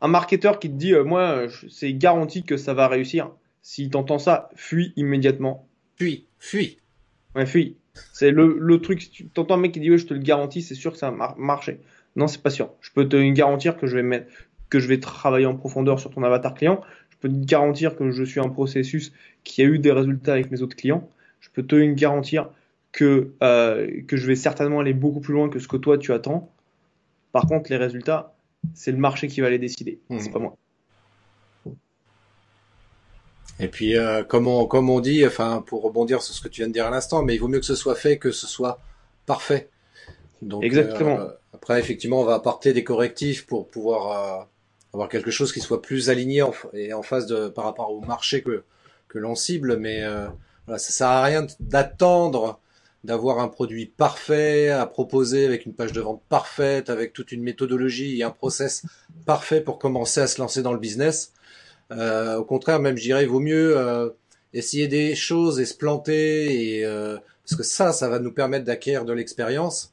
un 0.00 0.08
marketeur 0.08 0.58
qui 0.58 0.68
te 0.68 0.74
dit, 0.74 0.94
euh, 0.94 1.04
moi, 1.04 1.46
c'est 1.68 1.92
garanti 1.94 2.44
que 2.44 2.56
ça 2.56 2.74
va 2.74 2.88
réussir. 2.88 3.30
Si 3.62 3.90
t'entends 3.90 4.18
ça, 4.18 4.50
fuis 4.54 4.92
immédiatement. 4.96 5.68
Fuis, 5.96 6.26
fuis. 6.38 6.78
Ouais, 7.34 7.46
fuis. 7.46 7.76
C'est 8.12 8.30
le, 8.30 8.58
le 8.58 8.80
truc, 8.80 9.02
si 9.02 9.10
tu 9.10 9.30
entends 9.36 9.54
un 9.54 9.58
mec 9.58 9.72
qui 9.72 9.80
dit, 9.80 9.90
ouais, 9.90 9.98
je 9.98 10.06
te 10.06 10.14
le 10.14 10.20
garantis, 10.20 10.62
c'est 10.62 10.74
sûr 10.74 10.92
que 10.92 10.98
ça 10.98 11.10
va 11.10 11.34
marcher. 11.38 11.80
Non, 12.14 12.28
c'est 12.28 12.42
pas 12.42 12.50
sûr. 12.50 12.72
Je 12.80 12.90
peux 12.92 13.08
te 13.08 13.16
garantir 13.30 13.76
que 13.76 13.86
je 13.86 13.96
vais 13.96 14.02
mettre, 14.02 14.30
que 14.68 14.78
je 14.78 14.88
vais 14.88 15.00
travailler 15.00 15.46
en 15.46 15.54
profondeur 15.54 16.00
sur 16.00 16.10
ton 16.10 16.22
avatar 16.22 16.54
client. 16.54 16.80
Je 17.10 17.16
peux 17.20 17.28
te 17.28 17.44
garantir 17.46 17.96
que 17.96 18.10
je 18.10 18.24
suis 18.24 18.40
un 18.40 18.48
processus 18.48 19.12
qui 19.44 19.62
a 19.62 19.64
eu 19.64 19.78
des 19.78 19.92
résultats 19.92 20.32
avec 20.32 20.50
mes 20.50 20.62
autres 20.62 20.76
clients. 20.76 21.08
Je 21.40 21.48
peux 21.50 21.62
te 21.62 21.76
garantir 21.92 22.50
que, 22.92 23.32
euh, 23.42 24.02
que 24.06 24.16
je 24.16 24.26
vais 24.26 24.36
certainement 24.36 24.80
aller 24.80 24.94
beaucoup 24.94 25.20
plus 25.20 25.34
loin 25.34 25.48
que 25.48 25.58
ce 25.58 25.68
que 25.68 25.76
toi 25.76 25.98
tu 25.98 26.12
attends. 26.12 26.50
Par 27.32 27.46
contre, 27.46 27.70
les 27.70 27.76
résultats, 27.76 28.34
c'est 28.74 28.92
le 28.92 28.98
marché 28.98 29.28
qui 29.28 29.40
va 29.40 29.50
les 29.50 29.58
décider. 29.58 30.00
Mmh. 30.08 30.18
C'est 30.18 30.30
pas 30.30 30.38
moi. 30.38 30.56
Et 33.58 33.68
puis, 33.68 33.96
euh, 33.96 34.22
comme, 34.22 34.48
on, 34.48 34.66
comme 34.66 34.90
on 34.90 35.00
dit, 35.00 35.26
enfin, 35.26 35.62
pour 35.66 35.82
rebondir 35.82 36.22
sur 36.22 36.34
ce 36.34 36.42
que 36.42 36.48
tu 36.48 36.60
viens 36.60 36.68
de 36.68 36.72
dire 36.72 36.86
à 36.86 36.90
l'instant, 36.90 37.22
mais 37.22 37.34
il 37.34 37.38
vaut 37.38 37.48
mieux 37.48 37.60
que 37.60 37.66
ce 37.66 37.74
soit 37.74 37.94
fait 37.94 38.18
que 38.18 38.30
ce 38.30 38.46
soit 38.46 38.80
parfait. 39.24 39.70
Donc, 40.42 40.62
Exactement. 40.62 41.18
Euh, 41.18 41.28
après, 41.54 41.80
effectivement, 41.80 42.20
on 42.20 42.24
va 42.24 42.34
apporter 42.34 42.74
des 42.74 42.84
correctifs 42.84 43.46
pour 43.46 43.68
pouvoir 43.68 44.48
avoir 44.96 45.08
quelque 45.08 45.30
chose 45.30 45.52
qui 45.52 45.60
soit 45.60 45.82
plus 45.82 46.10
aligné 46.10 46.42
et 46.72 46.92
en 46.92 47.02
phase 47.02 47.26
de, 47.26 47.48
par 47.48 47.64
rapport 47.64 47.92
au 47.92 48.00
marché 48.00 48.42
que, 48.42 48.64
que 49.08 49.18
l'on 49.18 49.34
cible. 49.34 49.76
Mais 49.76 50.02
euh, 50.02 50.26
voilà, 50.66 50.78
ça 50.78 50.90
sert 50.90 51.08
à 51.08 51.22
rien 51.22 51.46
d'attendre 51.60 52.60
d'avoir 53.04 53.38
un 53.38 53.48
produit 53.48 53.86
parfait 53.86 54.68
à 54.68 54.84
proposer 54.84 55.46
avec 55.46 55.64
une 55.64 55.74
page 55.74 55.92
de 55.92 56.00
vente 56.00 56.22
parfaite, 56.28 56.90
avec 56.90 57.12
toute 57.12 57.30
une 57.30 57.42
méthodologie 57.42 58.18
et 58.18 58.24
un 58.24 58.30
process 58.30 58.82
parfait 59.26 59.60
pour 59.60 59.78
commencer 59.78 60.20
à 60.20 60.26
se 60.26 60.40
lancer 60.40 60.62
dans 60.62 60.72
le 60.72 60.80
business. 60.80 61.32
Euh, 61.92 62.36
au 62.36 62.44
contraire, 62.44 62.80
même 62.80 62.96
je 62.96 63.02
dirais, 63.02 63.24
vaut 63.26 63.38
mieux 63.38 63.78
euh, 63.78 64.10
essayer 64.52 64.88
des 64.88 65.14
choses 65.14 65.60
et 65.60 65.66
se 65.66 65.74
planter, 65.74 66.78
et, 66.78 66.84
euh, 66.84 67.16
parce 67.44 67.56
que 67.56 67.62
ça, 67.62 67.92
ça 67.92 68.08
va 68.08 68.18
nous 68.18 68.32
permettre 68.32 68.64
d'acquérir 68.64 69.04
de 69.04 69.12
l'expérience. 69.12 69.92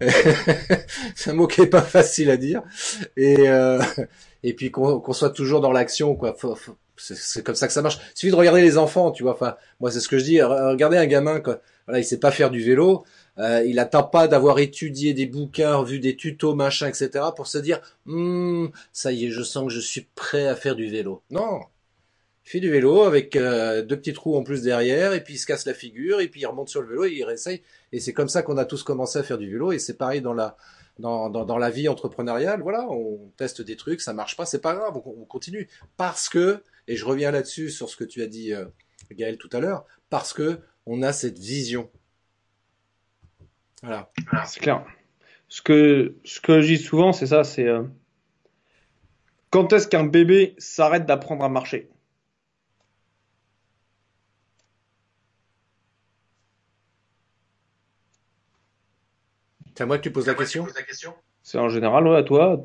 c'est 1.16 1.30
un 1.30 1.34
mot 1.34 1.48
qui 1.48 1.62
est 1.62 1.66
pas 1.66 1.82
facile 1.82 2.30
à 2.30 2.36
dire. 2.36 2.62
Et, 3.16 3.46
et 4.44 4.54
puis 4.54 4.70
qu'on 4.70 5.12
soit 5.12 5.30
toujours 5.30 5.60
dans 5.60 5.72
l'action. 5.72 6.14
quoi 6.14 6.36
c'est 6.96 7.42
comme 7.42 7.56
ça 7.56 7.66
que 7.66 7.72
ça 7.72 7.82
marche. 7.82 7.98
Il 8.14 8.18
suffit 8.18 8.30
de 8.30 8.36
regarder 8.36 8.62
les 8.62 8.78
enfants, 8.78 9.10
tu 9.10 9.24
vois. 9.24 9.32
Enfin, 9.32 9.56
moi, 9.80 9.90
c'est 9.90 10.00
ce 10.00 10.08
que 10.08 10.18
je 10.18 10.24
dis. 10.24 10.40
Regardez 10.40 10.98
un 10.98 11.06
gamin, 11.06 11.40
quoi. 11.40 11.60
Voilà, 11.86 11.98
il 11.98 12.04
sait 12.04 12.20
pas 12.20 12.30
faire 12.30 12.50
du 12.50 12.62
vélo. 12.62 13.04
Euh, 13.38 13.64
il 13.66 13.78
attend 13.78 14.02
pas 14.02 14.28
d'avoir 14.28 14.58
étudié 14.58 15.14
des 15.14 15.26
bouquins, 15.26 15.82
vu 15.82 15.98
des 15.98 16.14
tutos, 16.14 16.54
machin, 16.54 16.88
etc., 16.88 17.24
pour 17.34 17.46
se 17.46 17.58
dire, 17.58 17.80
hm, 18.06 18.68
ça 18.92 19.12
y 19.12 19.26
est, 19.26 19.30
je 19.30 19.42
sens 19.42 19.64
que 19.64 19.70
je 19.70 19.80
suis 19.80 20.06
prêt 20.14 20.46
à 20.46 20.54
faire 20.54 20.76
du 20.76 20.88
vélo. 20.88 21.22
Non, 21.30 21.60
il 22.44 22.50
fait 22.50 22.60
du 22.60 22.70
vélo 22.70 23.02
avec 23.02 23.36
euh, 23.36 23.82
deux 23.82 23.96
petits 23.96 24.12
trous 24.12 24.36
en 24.36 24.42
plus 24.42 24.62
derrière, 24.62 25.12
et 25.12 25.22
puis 25.22 25.34
il 25.34 25.38
se 25.38 25.46
casse 25.46 25.66
la 25.66 25.74
figure, 25.74 26.20
et 26.20 26.28
puis 26.28 26.40
il 26.40 26.46
remonte 26.46 26.68
sur 26.68 26.82
le 26.82 26.88
vélo 26.88 27.04
et 27.04 27.12
il 27.12 27.24
réessaye. 27.24 27.62
Et 27.92 28.00
c'est 28.00 28.12
comme 28.12 28.28
ça 28.28 28.42
qu'on 28.42 28.56
a 28.56 28.64
tous 28.64 28.82
commencé 28.82 29.18
à 29.18 29.22
faire 29.22 29.38
du 29.38 29.50
vélo, 29.50 29.72
et 29.72 29.78
c'est 29.78 29.96
pareil 29.96 30.20
dans 30.20 30.34
la 30.34 30.56
dans, 30.98 31.30
dans, 31.30 31.46
dans, 31.46 31.56
la 31.56 31.70
vie 31.70 31.88
entrepreneuriale. 31.88 32.60
Voilà, 32.60 32.86
on 32.90 33.32
teste 33.38 33.62
des 33.62 33.76
trucs, 33.76 34.02
ça 34.02 34.12
marche 34.12 34.36
pas, 34.36 34.44
c'est 34.44 34.60
pas 34.60 34.74
grave, 34.74 35.00
on, 35.02 35.22
on 35.22 35.24
continue 35.24 35.68
parce 35.96 36.28
que 36.28 36.62
et 36.90 36.96
je 36.96 37.04
reviens 37.04 37.30
là-dessus 37.30 37.70
sur 37.70 37.88
ce 37.88 37.96
que 37.96 38.02
tu 38.02 38.20
as 38.20 38.26
dit, 38.26 38.52
euh, 38.52 38.64
Gaël, 39.12 39.38
tout 39.38 39.48
à 39.52 39.60
l'heure, 39.60 39.86
parce 40.08 40.32
que 40.32 40.58
on 40.86 41.02
a 41.02 41.12
cette 41.12 41.38
vision. 41.38 41.88
Voilà. 43.80 44.10
C'est 44.44 44.58
clair. 44.58 44.84
Ce 45.48 45.62
que, 45.62 46.16
ce 46.24 46.40
que 46.40 46.60
je 46.60 46.66
dis 46.66 46.78
souvent, 46.78 47.12
c'est 47.12 47.28
ça, 47.28 47.44
c'est 47.44 47.68
euh, 47.68 47.84
quand 49.50 49.72
est-ce 49.72 49.86
qu'un 49.86 50.02
bébé 50.02 50.56
s'arrête 50.58 51.06
d'apprendre 51.06 51.44
à 51.44 51.48
marcher? 51.48 51.88
C'est 59.80 59.84
à 59.84 59.86
moi 59.86 59.96
que 59.96 60.02
tu 60.02 60.10
poses 60.10 60.26
la 60.26 60.34
question, 60.34 60.66
C'est 61.42 61.56
en 61.56 61.70
général, 61.70 62.06
ouais, 62.06 62.18
à 62.18 62.22
toi. 62.22 62.62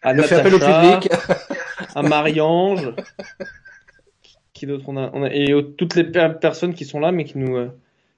à 0.00 0.14
Natacha, 0.14 0.38
au 0.46 0.58
public. 0.58 1.12
à 1.94 2.00
Marie-Ange. 2.00 2.94
qui 4.54 4.64
d'autre 4.64 4.84
on 4.88 4.96
a, 4.96 5.10
on 5.12 5.22
a, 5.24 5.28
Et 5.30 5.54
toutes 5.76 5.94
les 5.94 6.04
personnes 6.04 6.72
qui 6.72 6.86
sont 6.86 7.00
là, 7.00 7.12
mais 7.12 7.24
qui 7.24 7.36
nous, 7.36 7.58
euh, 7.58 7.68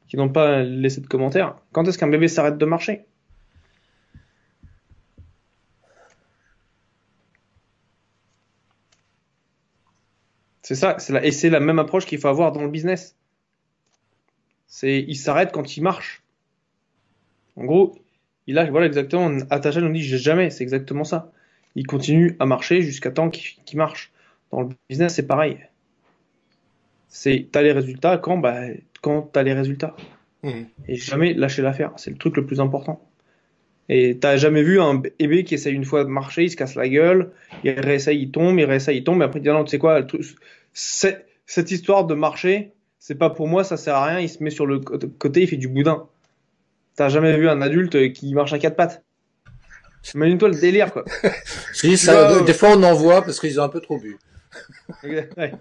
qui 0.07 0.17
n'ont 0.17 0.29
pas 0.29 0.63
laissé 0.63 1.01
de 1.01 1.09
commentaires. 1.09 1.57
Quand 1.73 1.89
est-ce 1.89 1.99
qu'un 1.99 2.07
bébé 2.07 2.29
s'arrête 2.29 2.57
de 2.57 2.65
marcher? 2.67 3.05
C'est 10.63 10.77
ça, 10.77 10.99
la, 11.09 11.25
et 11.25 11.33
c'est 11.33 11.51
la 11.51 11.59
même 11.59 11.81
approche 11.81 12.07
qu'il 12.07 12.21
faut 12.21 12.29
avoir 12.29 12.53
dans 12.53 12.63
le 12.63 12.69
business. 12.71 13.17
C'est, 14.69 15.01
il 15.01 15.17
s'arrête 15.17 15.51
quand 15.51 15.77
il 15.77 15.83
marche. 15.83 16.23
En 17.57 17.65
gros, 17.65 17.99
il 18.47 18.59
a, 18.59 18.71
voilà 18.71 18.87
exactement, 18.87 19.31
Attacha 19.51 19.81
nous 19.81 19.93
dit 19.93 20.03
jamais, 20.03 20.51
c'est 20.51 20.63
exactement 20.63 21.05
ça. 21.05 21.33
Il 21.75 21.87
continue 21.87 22.37
à 22.39 22.47
marcher 22.47 22.83
jusqu'à 22.83 23.11
temps 23.11 23.31
qu'il, 23.31 23.79
marche. 23.79 24.13
Dans 24.51 24.63
le 24.63 24.69
business, 24.89 25.15
c'est 25.15 25.27
pareil. 25.27 25.59
C'est, 27.09 27.49
t'as 27.51 27.63
les 27.63 27.73
résultats 27.73 28.19
quand, 28.19 28.39
bah, 28.39 28.61
quand 29.03 29.23
t'as 29.33 29.43
les 29.43 29.53
résultats. 29.53 29.97
Mhm. 30.43 30.67
Et 30.89 30.97
jamais 30.97 31.35
lâcher 31.35 31.63
l'affaire. 31.63 31.93
C'est 31.97 32.11
le 32.11 32.17
truc 32.17 32.37
le 32.37 32.47
plus 32.47 32.61
important. 32.61 33.03
Et 33.89 34.19
t'as 34.19 34.37
jamais 34.37 34.63
vu 34.63 34.81
un 34.81 34.95
bébé 34.95 35.45
qui 35.45 35.55
essaye 35.55 35.75
une 35.75 35.85
fois 35.85 36.05
de 36.05 36.09
marcher, 36.09 36.45
il 36.45 36.51
se 36.51 36.57
casse 36.57 36.75
la 36.75 36.89
gueule, 36.89 37.31
il 37.63 37.71
réessaye, 37.71 38.21
il 38.21 38.31
tombe, 38.31 38.59
il 38.59 38.65
réessaye, 38.65 38.99
il 38.99 39.05
tombe, 39.05 39.23
et 39.23 39.25
après 39.25 39.39
il 39.39 39.43
dit 39.43 39.49
non, 39.49 39.63
tu 39.63 39.71
sais 39.71 39.79
quoi, 39.79 40.01
le 40.01 40.07
truc, 40.07 40.23
cette 40.73 41.71
histoire 41.71 42.05
de 42.05 42.15
marcher, 42.15 42.73
c'est 42.99 43.15
pas 43.15 43.31
pour 43.31 43.47
moi, 43.47 43.63
ça 43.63 43.77
sert 43.77 43.95
à 43.95 44.07
rien, 44.07 44.19
il 44.19 44.29
se 44.29 44.43
met 44.43 44.51
sur 44.51 44.67
le 44.67 44.81
cô- 44.81 44.99
côté, 45.19 45.43
il 45.43 45.47
fait 45.47 45.57
du 45.57 45.69
boudin. 45.69 46.09
T'as 46.97 47.09
jamais 47.11 47.37
vu 47.37 47.49
un 47.49 47.61
adulte 47.61 48.13
qui 48.13 48.35
marche 48.35 48.53
à 48.53 48.59
quatre 48.59 48.77
pattes? 48.77 49.05
Imagine-toi 50.15 50.49
le 50.51 50.61
délire, 50.61 50.93
quoi. 50.93 51.05
Si, 51.73 51.97
ça, 51.99 52.13
vois, 52.13 52.37
euh, 52.39 52.45
des 52.45 52.55
fois 52.55 52.71
on 52.71 52.83
en 52.83 52.95
voit 52.95 53.23
parce 53.23 53.39
qu'ils 53.39 53.61
ont 53.61 53.65
un 53.65 53.69
peu 53.69 53.81
trop 53.81 53.99
bu. 53.99 54.17
Ouais. 55.03 55.53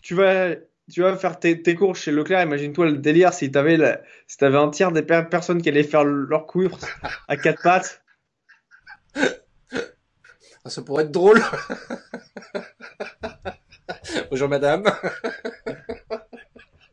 tu 0.00 0.14
vas, 0.14 0.54
tu 0.90 1.02
vas 1.02 1.16
faire 1.16 1.38
tes, 1.38 1.60
tes 1.62 1.74
courses 1.74 2.00
chez 2.00 2.12
Leclerc. 2.12 2.42
Imagine-toi 2.42 2.86
le 2.86 2.96
délire 2.98 3.34
si 3.34 3.50
t'avais 3.50 3.76
la- 3.76 4.00
si 4.26 4.38
t'avais 4.38 4.56
un 4.58 4.70
tiers 4.70 4.92
des 4.92 5.02
per- 5.02 5.26
personnes 5.30 5.60
qui 5.60 5.68
allaient 5.68 5.82
faire 5.82 6.04
leur 6.04 6.46
course 6.46 6.84
à 7.28 7.36
quatre 7.36 7.62
pattes. 7.62 8.02
Ah, 10.64 10.68
Ça 10.68 10.82
pourrait 10.82 11.04
être 11.04 11.12
drôle. 11.12 11.40
Bonjour 14.30 14.48
madame. 14.48 14.82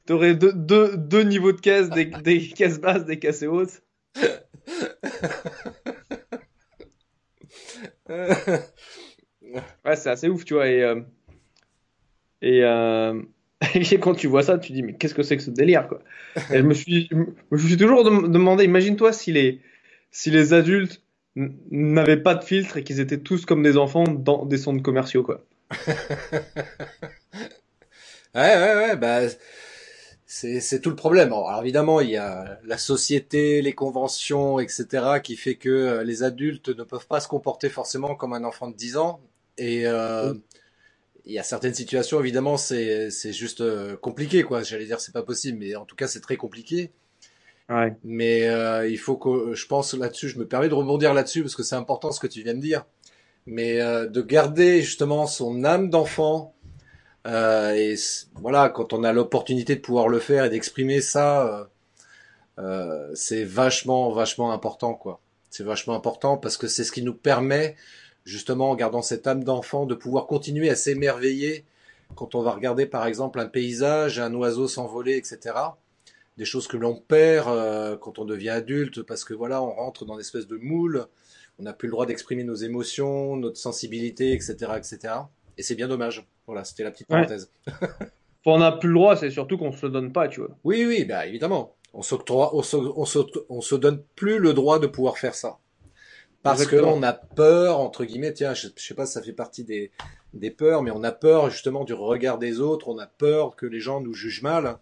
T'aurais 0.05 0.35
deux, 0.35 0.51
deux, 0.53 0.97
deux 0.97 1.23
niveaux 1.23 1.53
de 1.53 1.61
caisse, 1.61 1.89
des, 1.89 2.05
des 2.05 2.49
caisses 2.49 2.79
basses, 2.79 3.05
des 3.05 3.19
caisses 3.19 3.43
hautes. 3.43 3.81
Ouais, 9.85 9.95
c'est 9.95 10.09
assez 10.09 10.29
ouf, 10.29 10.45
tu 10.45 10.53
vois. 10.55 10.67
Et, 10.67 10.81
euh, 10.83 11.01
et, 12.41 12.63
euh, 12.63 13.21
et 13.75 13.99
quand 13.99 14.15
tu 14.15 14.27
vois 14.27 14.43
ça, 14.43 14.57
tu 14.57 14.71
dis, 14.73 14.83
mais 14.83 14.93
qu'est-ce 14.95 15.13
que 15.13 15.23
c'est 15.23 15.37
que 15.37 15.43
ce 15.43 15.51
délire, 15.51 15.87
quoi? 15.87 16.01
Et 16.51 16.57
je 16.57 16.63
me 16.63 16.73
suis, 16.73 17.07
je 17.11 17.15
me 17.15 17.57
suis 17.57 17.77
toujours 17.77 18.03
dem- 18.03 18.31
demandé, 18.31 18.63
imagine-toi 18.63 19.13
si 19.13 19.31
les, 19.31 19.61
si 20.11 20.31
les 20.31 20.53
adultes 20.53 21.01
n'avaient 21.35 22.21
pas 22.21 22.35
de 22.35 22.43
filtre 22.43 22.77
et 22.77 22.83
qu'ils 22.83 22.99
étaient 22.99 23.19
tous 23.19 23.45
comme 23.45 23.63
des 23.63 23.77
enfants 23.77 24.03
dans 24.05 24.45
des 24.45 24.57
centres 24.57 24.81
commerciaux, 24.83 25.23
quoi. 25.23 25.45
Ouais, 28.35 28.55
ouais, 28.57 28.75
ouais, 28.75 28.95
bah, 28.95 29.19
c'est, 30.33 30.79
tout 30.81 30.89
le 30.89 30.95
problème. 30.95 31.27
Alors 31.27 31.59
évidemment, 31.61 32.01
il 32.01 32.09
y 32.09 32.17
a 32.17 32.59
la 32.63 32.77
société, 32.77 33.61
les 33.61 33.73
conventions, 33.73 34.59
etc., 34.59 35.19
qui 35.23 35.35
fait 35.35 35.55
que 35.55 35.69
euh, 35.69 36.03
les 36.03 36.23
adultes 36.23 36.69
ne 36.69 36.83
peuvent 36.83 37.07
pas 37.07 37.19
se 37.19 37.27
comporter 37.27 37.69
forcément 37.69 38.15
comme 38.15 38.33
un 38.33 38.43
enfant 38.43 38.69
de 38.69 38.75
10 38.75 38.97
ans. 38.97 39.21
Et 39.57 39.85
euh, 39.85 40.33
il 41.25 41.33
y 41.33 41.39
a 41.39 41.43
certaines 41.43 41.73
situations, 41.75 42.19
évidemment, 42.19 42.57
c'est, 42.57 43.11
c'est 43.11 43.31
juste 43.31 43.61
euh, 43.61 43.95
compliqué, 43.95 44.43
quoi. 44.43 44.63
J'allais 44.63 44.85
dire, 44.85 44.99
c'est 44.99 45.13
pas 45.13 45.23
possible, 45.23 45.59
mais 45.59 45.75
en 45.75 45.85
tout 45.85 45.95
cas, 45.95 46.07
c'est 46.07 46.19
très 46.19 46.35
compliqué. 46.35 46.91
Ouais. 47.69 47.95
Mais 48.03 48.47
euh, 48.47 48.87
il 48.87 48.97
faut 48.97 49.15
que, 49.15 49.53
je 49.53 49.67
pense 49.67 49.93
là-dessus, 49.93 50.29
je 50.29 50.39
me 50.39 50.47
permets 50.47 50.67
de 50.67 50.73
rebondir 50.73 51.13
là-dessus 51.13 51.41
parce 51.41 51.55
que 51.55 51.63
c'est 51.63 51.75
important 51.75 52.11
ce 52.11 52.19
que 52.19 52.27
tu 52.27 52.41
viens 52.41 52.55
de 52.55 52.59
dire. 52.59 52.85
Mais 53.45 53.81
euh, 53.81 54.07
de 54.07 54.21
garder 54.21 54.81
justement 54.81 55.27
son 55.27 55.63
âme 55.63 55.89
d'enfant. 55.89 56.52
Euh, 57.25 57.73
et 57.73 57.95
voilà, 58.35 58.69
quand 58.69 58.93
on 58.93 59.03
a 59.03 59.13
l'opportunité 59.13 59.75
de 59.75 59.81
pouvoir 59.81 60.07
le 60.07 60.19
faire 60.19 60.45
et 60.45 60.49
d'exprimer 60.49 61.01
ça, 61.01 61.47
euh, 61.47 61.65
euh, 62.59 63.11
c'est 63.15 63.43
vachement, 63.43 64.11
vachement 64.11 64.51
important, 64.51 64.93
quoi. 64.93 65.21
C'est 65.49 65.63
vachement 65.63 65.95
important 65.95 66.37
parce 66.37 66.57
que 66.57 66.67
c'est 66.67 66.83
ce 66.83 66.91
qui 66.91 67.03
nous 67.03 67.13
permet, 67.13 67.75
justement, 68.25 68.71
en 68.71 68.75
gardant 68.75 69.01
cette 69.01 69.27
âme 69.27 69.43
d'enfant, 69.43 69.85
de 69.85 69.95
pouvoir 69.95 70.25
continuer 70.27 70.69
à 70.69 70.75
s'émerveiller 70.75 71.65
quand 72.15 72.35
on 72.35 72.41
va 72.41 72.51
regarder, 72.51 72.85
par 72.85 73.05
exemple, 73.05 73.39
un 73.39 73.47
paysage, 73.47 74.19
un 74.19 74.33
oiseau 74.33 74.67
s'envoler, 74.67 75.15
etc. 75.15 75.55
Des 76.37 76.45
choses 76.45 76.67
que 76.67 76.77
l'on 76.77 76.95
perd 76.95 77.47
euh, 77.49 77.97
quand 77.97 78.19
on 78.19 78.25
devient 78.25 78.49
adulte 78.49 79.03
parce 79.03 79.23
que 79.23 79.33
voilà, 79.33 79.61
on 79.61 79.71
rentre 79.71 80.05
dans 80.05 80.15
une 80.15 80.19
espèce 80.21 80.47
de 80.47 80.57
moule, 80.57 81.05
on 81.59 81.63
n'a 81.63 81.73
plus 81.73 81.87
le 81.87 81.91
droit 81.91 82.05
d'exprimer 82.05 82.43
nos 82.43 82.55
émotions, 82.55 83.35
notre 83.35 83.57
sensibilité, 83.57 84.33
etc., 84.33 84.55
etc. 84.77 85.13
Et 85.57 85.63
c'est 85.63 85.75
bien 85.75 85.87
dommage. 85.87 86.25
Voilà, 86.45 86.63
c'était 86.63 86.83
la 86.83 86.91
petite 86.91 87.07
parenthèse. 87.07 87.51
On 88.45 88.57
n'a 88.57 88.73
plus 88.73 88.89
le 88.89 88.95
droit, 88.95 89.15
c'est 89.15 89.29
surtout 89.29 89.57
qu'on 89.57 89.71
se 89.71 89.85
le 89.85 89.91
donne 89.91 90.11
pas, 90.11 90.27
tu 90.27 90.41
vois. 90.41 90.49
Oui, 90.63 90.85
oui, 90.85 91.05
bah 91.05 91.25
évidemment. 91.25 91.75
On 91.93 92.01
se, 92.01 92.15
on 92.15 92.61
se, 92.61 93.17
on 93.49 93.61
se 93.61 93.75
donne 93.75 94.03
plus 94.15 94.39
le 94.39 94.53
droit 94.53 94.79
de 94.79 94.87
pouvoir 94.87 95.17
faire 95.17 95.35
ça. 95.35 95.59
Parce 96.41 96.65
que 96.65 96.75
Exactement. 96.75 96.97
on 96.97 97.03
a 97.03 97.13
peur, 97.13 97.79
entre 97.79 98.03
guillemets, 98.03 98.33
tiens, 98.33 98.53
je, 98.53 98.67
je 98.75 98.83
sais 98.83 98.95
pas 98.95 99.05
si 99.05 99.13
ça 99.13 99.21
fait 99.21 99.31
partie 99.31 99.63
des, 99.63 99.91
des 100.33 100.51
peurs, 100.51 100.83
mais 100.83 100.91
on 100.91 101.03
a 101.03 101.11
peur 101.11 101.49
justement 101.49 101.85
du 101.85 101.93
regard 101.93 102.37
des 102.37 102.59
autres, 102.59 102.89
on 102.89 102.97
a 102.97 103.07
peur 103.07 103.55
que 103.55 103.65
les 103.65 103.79
gens 103.79 104.01
nous 104.01 104.13
jugent 104.13 104.41
mal. 104.41 104.77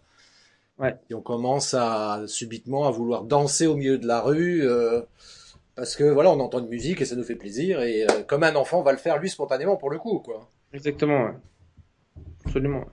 Ouais. 0.78 0.96
Et 1.10 1.14
on 1.14 1.20
commence 1.20 1.74
à 1.74 2.22
subitement 2.26 2.86
à 2.86 2.90
vouloir 2.90 3.24
danser 3.24 3.66
au 3.66 3.76
milieu 3.76 3.98
de 3.98 4.06
la 4.06 4.20
rue, 4.20 4.66
euh, 4.66 5.02
parce 5.76 5.94
que 5.94 6.04
voilà, 6.04 6.30
on 6.30 6.40
entend 6.40 6.58
une 6.58 6.68
musique 6.68 7.00
et 7.00 7.04
ça 7.04 7.14
nous 7.14 7.22
fait 7.22 7.36
plaisir, 7.36 7.80
et 7.82 8.02
euh, 8.04 8.22
comme 8.26 8.42
un 8.42 8.56
enfant 8.56 8.82
va 8.82 8.90
le 8.90 8.98
faire 8.98 9.18
lui 9.18 9.30
spontanément 9.30 9.76
pour 9.76 9.90
le 9.90 9.98
coup, 9.98 10.18
quoi. 10.18 10.50
Exactement, 10.72 11.26
ouais. 11.26 11.34
Absolument. 12.44 12.86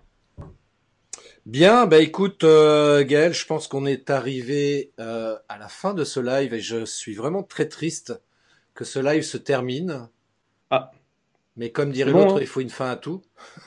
Bien, 1.45 1.87
bah 1.87 1.99
écoute, 1.99 2.43
euh, 2.43 3.03
Gaël, 3.03 3.33
je 3.33 3.45
pense 3.45 3.67
qu'on 3.67 3.85
est 3.85 4.09
arrivé 4.09 4.91
euh, 4.99 5.35
à 5.47 5.57
la 5.57 5.67
fin 5.67 5.93
de 5.93 6.03
ce 6.03 6.19
live 6.19 6.53
et 6.53 6.59
je 6.59 6.85
suis 6.85 7.15
vraiment 7.15 7.43
très 7.43 7.67
triste 7.67 8.21
que 8.75 8.85
ce 8.85 8.99
live 8.99 9.23
se 9.23 9.37
termine. 9.37 10.09
Ah. 10.69 10.91
Mais 11.57 11.71
comme 11.71 11.91
dirait 11.91 12.11
bon, 12.11 12.19
l'autre, 12.19 12.37
hein. 12.37 12.41
il 12.41 12.47
faut 12.47 12.61
une 12.61 12.69
fin 12.69 12.89
à 12.91 12.95
tout. 12.95 13.21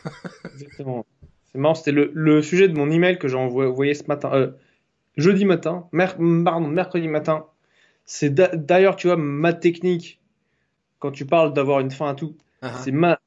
Exactement. 0.55 1.05
C'est 1.53 1.59
marrant, 1.59 1.75
c'était 1.75 1.93
le, 1.93 2.11
le 2.15 2.43
sujet 2.43 2.69
de 2.69 2.75
mon 2.75 2.91
email 2.91 3.19
que 3.19 3.29
j'ai 3.29 3.37
envoyé 3.37 3.95
ce 3.95 4.05
matin, 4.05 4.31
euh, 4.33 4.53
jeudi 5.17 5.45
matin, 5.45 5.89
mer- 5.93 6.17
pardon, 6.45 6.69
mercredi 6.69 7.09
matin. 7.09 7.47
C'est 8.05 8.31
d'a- 8.31 8.57
d'ailleurs, 8.57 8.97
tu 8.97 9.09
vois, 9.09 9.17
ma 9.17 9.53
technique, 9.53 10.21
quand 11.01 11.13
tu 11.13 11.27
parles 11.27 11.53
d'avoir 11.55 11.81
une 11.81 11.91
fin 11.91 12.09
à 12.11 12.15
tout, 12.15 12.37
Ah, 12.63 12.73
c'est 12.83 12.93
ma 12.93 13.21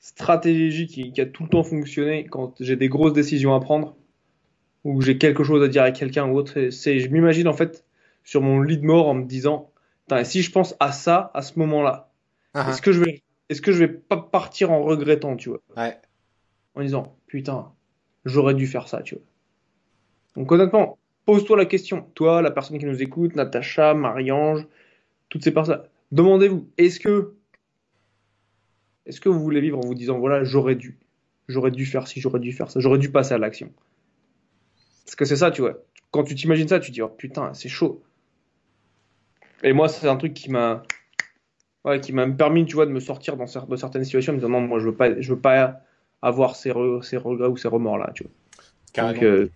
stratégie 0.00 0.86
qui, 0.86 1.12
qui 1.12 1.20
a 1.20 1.26
tout 1.26 1.44
le 1.44 1.48
temps 1.48 1.64
fonctionné 1.64 2.24
quand 2.24 2.54
j'ai 2.60 2.76
des 2.76 2.88
grosses 2.88 3.12
décisions 3.12 3.54
à 3.54 3.60
prendre 3.60 3.96
ou 4.84 5.00
j'ai 5.00 5.18
quelque 5.18 5.44
chose 5.44 5.62
à 5.62 5.68
dire 5.68 5.82
à 5.82 5.90
quelqu'un 5.90 6.26
ou 6.26 6.36
autre. 6.36 6.70
C'est, 6.70 7.00
je 7.00 7.08
m'imagine 7.08 7.48
en 7.48 7.52
fait 7.52 7.84
sur 8.24 8.42
mon 8.42 8.60
lit 8.60 8.78
de 8.78 8.84
mort 8.84 9.08
en 9.08 9.14
me 9.14 9.24
disant, 9.24 9.70
si 10.24 10.42
je 10.42 10.50
pense 10.50 10.74
à 10.80 10.92
ça 10.92 11.30
à 11.34 11.42
ce 11.42 11.58
moment-là, 11.58 12.10
ah, 12.54 12.70
est-ce 12.70 12.82
que 12.82 12.92
je 12.92 13.00
vais, 13.00 13.22
est-ce 13.48 13.60
que 13.60 13.72
je 13.72 13.78
vais 13.78 13.88
pas 13.88 14.16
partir 14.16 14.70
en 14.70 14.82
regrettant, 14.82 15.36
tu 15.36 15.48
vois? 15.50 15.60
ah. 15.76 15.88
Ouais. 15.88 15.98
en 16.74 16.82
disant 16.82 17.16
putain, 17.26 17.72
j'aurais 18.24 18.54
dû 18.54 18.66
faire 18.66 18.88
ça, 18.88 19.02
tu 19.02 19.16
vois. 19.16 19.24
Donc 20.36 20.52
honnêtement, 20.52 20.98
pose-toi 21.26 21.56
la 21.56 21.66
question, 21.66 22.06
toi, 22.14 22.40
la 22.42 22.50
personne 22.50 22.78
qui 22.78 22.86
nous 22.86 23.02
écoute, 23.02 23.34
Natacha, 23.36 23.94
Marie-Ange, 23.94 24.66
toutes 25.28 25.44
ces 25.44 25.52
personnes, 25.52 25.82
demandez-vous, 26.12 26.68
est-ce 26.78 27.00
que 27.00 27.34
est-ce 29.08 29.20
que 29.20 29.28
vous 29.28 29.40
voulez 29.40 29.60
vivre 29.60 29.78
en 29.78 29.86
vous 29.86 29.94
disant 29.94 30.18
voilà, 30.18 30.44
j'aurais 30.44 30.76
dû, 30.76 30.98
j'aurais 31.48 31.70
dû 31.72 31.86
faire 31.86 32.06
ci, 32.08 32.20
j'aurais 32.20 32.40
dû 32.40 32.52
faire 32.52 32.70
ça, 32.70 32.80
j'aurais 32.80 32.98
dû 32.98 33.10
passer 33.10 33.34
à 33.34 33.38
l'action? 33.38 33.72
Parce 35.04 35.16
que 35.16 35.24
c'est 35.24 35.36
ça, 35.36 35.50
tu 35.50 35.60
vois. 35.62 35.78
Quand 36.12 36.22
tu 36.24 36.34
t'imagines 36.34 36.68
ça, 36.68 36.78
tu 36.80 36.90
te 36.90 36.94
dis 36.94 37.02
oh 37.02 37.08
putain, 37.08 37.52
c'est 37.54 37.68
chaud. 37.68 38.02
Et 39.62 39.72
moi, 39.72 39.88
c'est 39.88 40.08
un 40.08 40.16
truc 40.16 40.34
qui 40.34 40.50
m'a 40.50 40.82
ouais, 41.84 42.00
qui 42.00 42.12
m'a 42.12 42.26
permis, 42.28 42.64
tu 42.66 42.74
vois, 42.74 42.86
de 42.86 42.90
me 42.92 43.00
sortir 43.00 43.36
dans 43.36 43.44
cer- 43.46 43.76
certaines 43.76 44.04
situations 44.04 44.32
en 44.32 44.36
me 44.36 44.40
disant 44.40 44.50
non, 44.50 44.60
moi 44.60 44.78
je 44.78 44.86
veux 44.86 44.94
pas 44.94 45.20
je 45.20 45.34
veux 45.34 45.40
pas 45.40 45.80
avoir 46.22 46.56
ces, 46.56 46.70
re- 46.70 47.02
ces 47.02 47.16
regrets 47.16 47.48
ou 47.48 47.56
ces 47.56 47.68
remords 47.68 47.98
là, 47.98 48.10
tu 48.14 48.24
vois. 48.24 48.32
Carrément. 48.92 49.14
Donc 49.14 49.22
euh, 49.24 49.50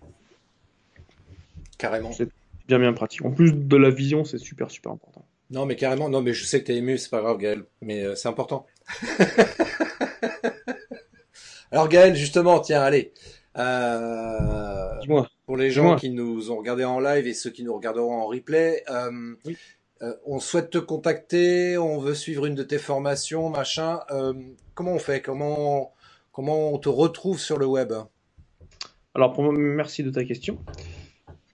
carrément. 1.77 2.11
c'est 2.11 2.29
bien 2.67 2.79
bien 2.79 2.93
pratique. 2.93 3.23
En 3.25 3.31
plus 3.31 3.53
de 3.53 3.77
la 3.77 3.89
vision, 3.89 4.23
c'est 4.23 4.37
super 4.37 4.71
super 4.71 4.91
important. 4.91 5.25
Non, 5.49 5.65
mais 5.65 5.75
carrément. 5.75 6.09
Non, 6.09 6.21
mais 6.21 6.33
je 6.33 6.45
sais 6.45 6.61
que 6.61 6.67
t'es 6.67 6.77
ému, 6.77 6.97
c'est 6.97 7.09
pas 7.09 7.21
grave, 7.21 7.37
Gaël. 7.37 7.65
Mais 7.81 8.03
euh, 8.03 8.15
c'est 8.15 8.27
important. 8.27 8.65
Alors, 11.71 11.87
Gaël, 11.89 12.15
justement, 12.15 12.59
tiens, 12.59 12.81
allez. 12.81 13.11
Euh. 13.57 15.01
Pour 15.45 15.57
les 15.57 15.71
gens 15.71 15.95
qui 15.95 16.09
nous 16.09 16.51
ont 16.51 16.57
regardés 16.57 16.85
en 16.85 16.99
live 16.99 17.27
et 17.27 17.33
ceux 17.33 17.49
qui 17.49 17.63
nous 17.63 17.73
regarderont 17.73 18.21
en 18.21 18.27
replay, 18.27 18.83
euh, 18.89 19.35
Oui. 19.45 19.57
euh, 20.01 20.13
on 20.25 20.39
souhaite 20.39 20.69
te 20.69 20.77
contacter, 20.77 21.77
on 21.77 21.99
veut 21.99 22.15
suivre 22.15 22.45
une 22.45 22.55
de 22.55 22.63
tes 22.63 22.77
formations, 22.77 23.49
machin. 23.49 23.99
Euh, 24.11 24.33
comment 24.73 24.93
on 24.93 24.99
fait? 24.99 25.21
Comment 25.21 25.93
comment 26.31 26.73
on 26.73 26.77
te 26.79 26.89
retrouve 26.89 27.39
sur 27.39 27.57
le 27.57 27.65
web? 27.65 27.93
Alors, 29.13 29.33
pour, 29.33 29.51
merci 29.51 30.03
de 30.03 30.09
ta 30.09 30.23
question. 30.23 30.57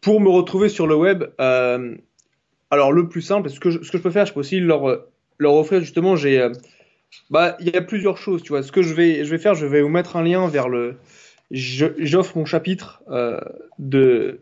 Pour 0.01 0.21
me 0.21 0.29
retrouver 0.29 0.69
sur 0.69 0.87
le 0.87 0.95
web, 0.95 1.25
alors 1.39 2.91
le 2.91 3.09
plus 3.09 3.21
simple, 3.21 3.49
ce 3.49 3.59
que, 3.59 3.71
je, 3.71 3.81
ce 3.83 3.91
que 3.91 3.97
je 3.97 4.03
peux 4.03 4.11
faire, 4.11 4.25
je 4.25 4.33
peux 4.33 4.39
aussi 4.39 4.59
leur, 4.59 5.05
leur 5.37 5.53
offrir 5.55 5.81
justement, 5.81 6.15
j'ai, 6.15 6.49
bah, 7.29 7.57
il 7.59 7.69
y 7.69 7.75
a 7.75 7.81
plusieurs 7.81 8.17
choses, 8.17 8.43
tu 8.43 8.49
vois. 8.49 8.63
Ce 8.63 8.71
que 8.71 8.81
je 8.81 8.93
vais, 8.93 9.25
je 9.25 9.31
vais 9.31 9.37
faire, 9.37 9.55
je 9.55 9.65
vais 9.65 9.81
vous 9.81 9.89
mettre 9.89 10.15
un 10.15 10.23
lien 10.23 10.47
vers 10.47 10.69
le, 10.69 10.97
j'offre 11.51 12.37
mon 12.37 12.45
chapitre 12.45 13.01
euh, 13.09 13.39
de 13.79 14.41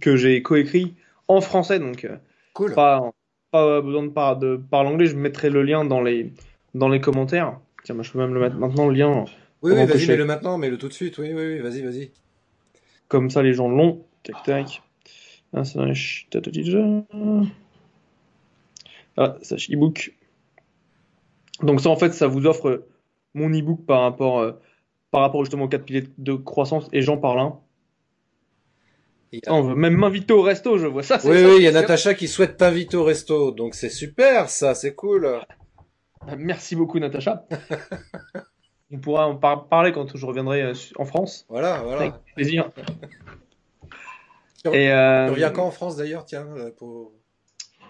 que 0.00 0.16
j'ai 0.16 0.42
coécrit 0.42 0.94
en 1.28 1.40
français, 1.40 1.78
donc 1.78 2.04
euh, 2.04 2.16
Cool. 2.54 2.74
pas, 2.74 3.12
pas 3.50 3.80
besoin 3.80 4.02
de, 4.02 4.08
par, 4.08 4.36
de 4.36 4.56
parler 4.56 4.90
anglais. 4.90 5.06
Je 5.06 5.16
mettrai 5.16 5.50
le 5.50 5.62
lien 5.62 5.84
dans 5.84 6.02
les, 6.02 6.32
dans 6.74 6.88
les 6.88 7.00
commentaires. 7.00 7.58
Tiens, 7.84 7.94
moi, 7.94 8.04
je 8.04 8.10
peux 8.10 8.18
même 8.18 8.34
le 8.34 8.40
mettre 8.40 8.56
maintenant, 8.56 8.88
le 8.88 8.94
lien. 8.94 9.24
Oui, 9.62 9.72
oui, 9.74 9.86
vas-y, 9.86 10.06
mets-le 10.06 10.24
maintenant, 10.24 10.58
mets-le 10.58 10.78
tout 10.78 10.88
de 10.88 10.92
suite. 10.92 11.18
Oui, 11.18 11.32
oui, 11.32 11.54
oui, 11.54 11.58
vas-y, 11.60 11.82
vas-y. 11.82 12.10
Comme 13.08 13.30
ça, 13.30 13.42
les 13.42 13.54
gens 13.54 13.68
l'ont. 13.68 14.04
Tac, 14.22 14.42
tac. 14.44 14.82
Ah, 15.54 15.64
ch- 15.64 16.26
tatati- 16.30 17.46
Ah, 19.16 19.36
slash 19.42 19.70
ebook. 19.70 20.12
Donc 21.62 21.80
ça, 21.80 21.90
en 21.90 21.96
fait, 21.96 22.12
ça 22.12 22.26
vous 22.26 22.46
offre 22.46 22.84
mon 23.34 23.52
ebook 23.52 23.84
par 23.86 24.02
rapport, 24.02 24.40
euh, 24.40 24.52
par 25.10 25.20
rapport 25.22 25.44
justement 25.44 25.64
aux 25.64 25.68
quatre 25.68 25.84
piliers 25.84 26.04
de 26.18 26.34
croissance 26.34 26.88
et 26.92 27.02
j'en 27.02 27.16
parle 27.18 27.40
un. 27.40 27.58
Et- 29.32 29.40
on 29.48 29.60
veut 29.62 29.74
même 29.74 29.96
m'inviter 29.96 30.32
au 30.32 30.42
resto, 30.42 30.78
je 30.78 30.86
vois 30.86 31.02
ça. 31.02 31.16
Oui, 31.24 31.38
ça, 31.40 31.48
oui, 31.48 31.54
il 31.58 31.62
y 31.62 31.66
a 31.66 31.72
Natacha 31.72 32.14
qui 32.14 32.28
souhaite 32.28 32.56
t'inviter 32.56 32.96
au 32.96 33.04
resto, 33.04 33.50
donc 33.50 33.74
c'est 33.74 33.90
super, 33.90 34.48
ça, 34.48 34.74
c'est 34.74 34.94
cool. 34.94 35.40
Merci 36.36 36.76
beaucoup, 36.76 36.98
Natacha. 36.98 37.44
On 38.90 38.98
pourra 38.98 39.26
en 39.26 39.36
par- 39.36 39.68
parler 39.68 39.92
quand 39.92 40.16
je 40.16 40.24
reviendrai 40.24 40.62
euh, 40.62 40.72
en 40.96 41.04
France. 41.04 41.44
Voilà, 41.50 41.74
Avec 41.74 41.84
voilà. 41.84 42.20
plaisir. 42.34 42.70
Tu 44.64 44.70
Et, 44.74 44.90
euh, 44.90 45.26
Tu 45.26 45.32
reviens 45.32 45.50
quand 45.50 45.66
en 45.66 45.70
France 45.70 45.96
d'ailleurs, 45.96 46.24
tiens, 46.24 46.46
euh, 46.56 46.70
pour... 46.74 47.12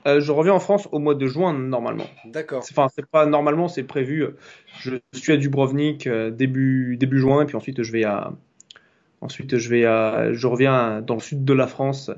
euh, 0.08 0.20
je 0.20 0.32
reviens 0.32 0.54
en 0.54 0.60
France 0.60 0.88
au 0.92 0.98
mois 0.98 1.14
de 1.14 1.26
juin 1.26 1.52
normalement. 1.52 2.04
D'accord. 2.24 2.62
C'est- 2.64 2.72
Enfin, 2.72 2.88
c'est 2.94 3.06
pas 3.06 3.26
normalement, 3.26 3.68
c'est 3.68 3.84
prévu. 3.84 4.26
Je 4.80 4.96
suis 5.14 5.32
à 5.32 5.36
Dubrovnik 5.36 6.06
euh, 6.06 6.30
début 6.30 6.96
début 6.98 7.18
juin, 7.20 7.42
et 7.42 7.46
puis 7.46 7.56
ensuite 7.56 7.82
je 7.82 7.92
vais 7.92 8.04
à 8.04 8.32
ensuite 9.20 9.58
je 9.58 9.68
vais 9.70 9.84
à 9.86 10.32
je 10.32 10.46
reviens 10.46 11.02
dans 11.02 11.14
le 11.14 11.20
sud 11.20 11.44
de 11.44 11.52
la 11.54 11.66
France, 11.66 12.10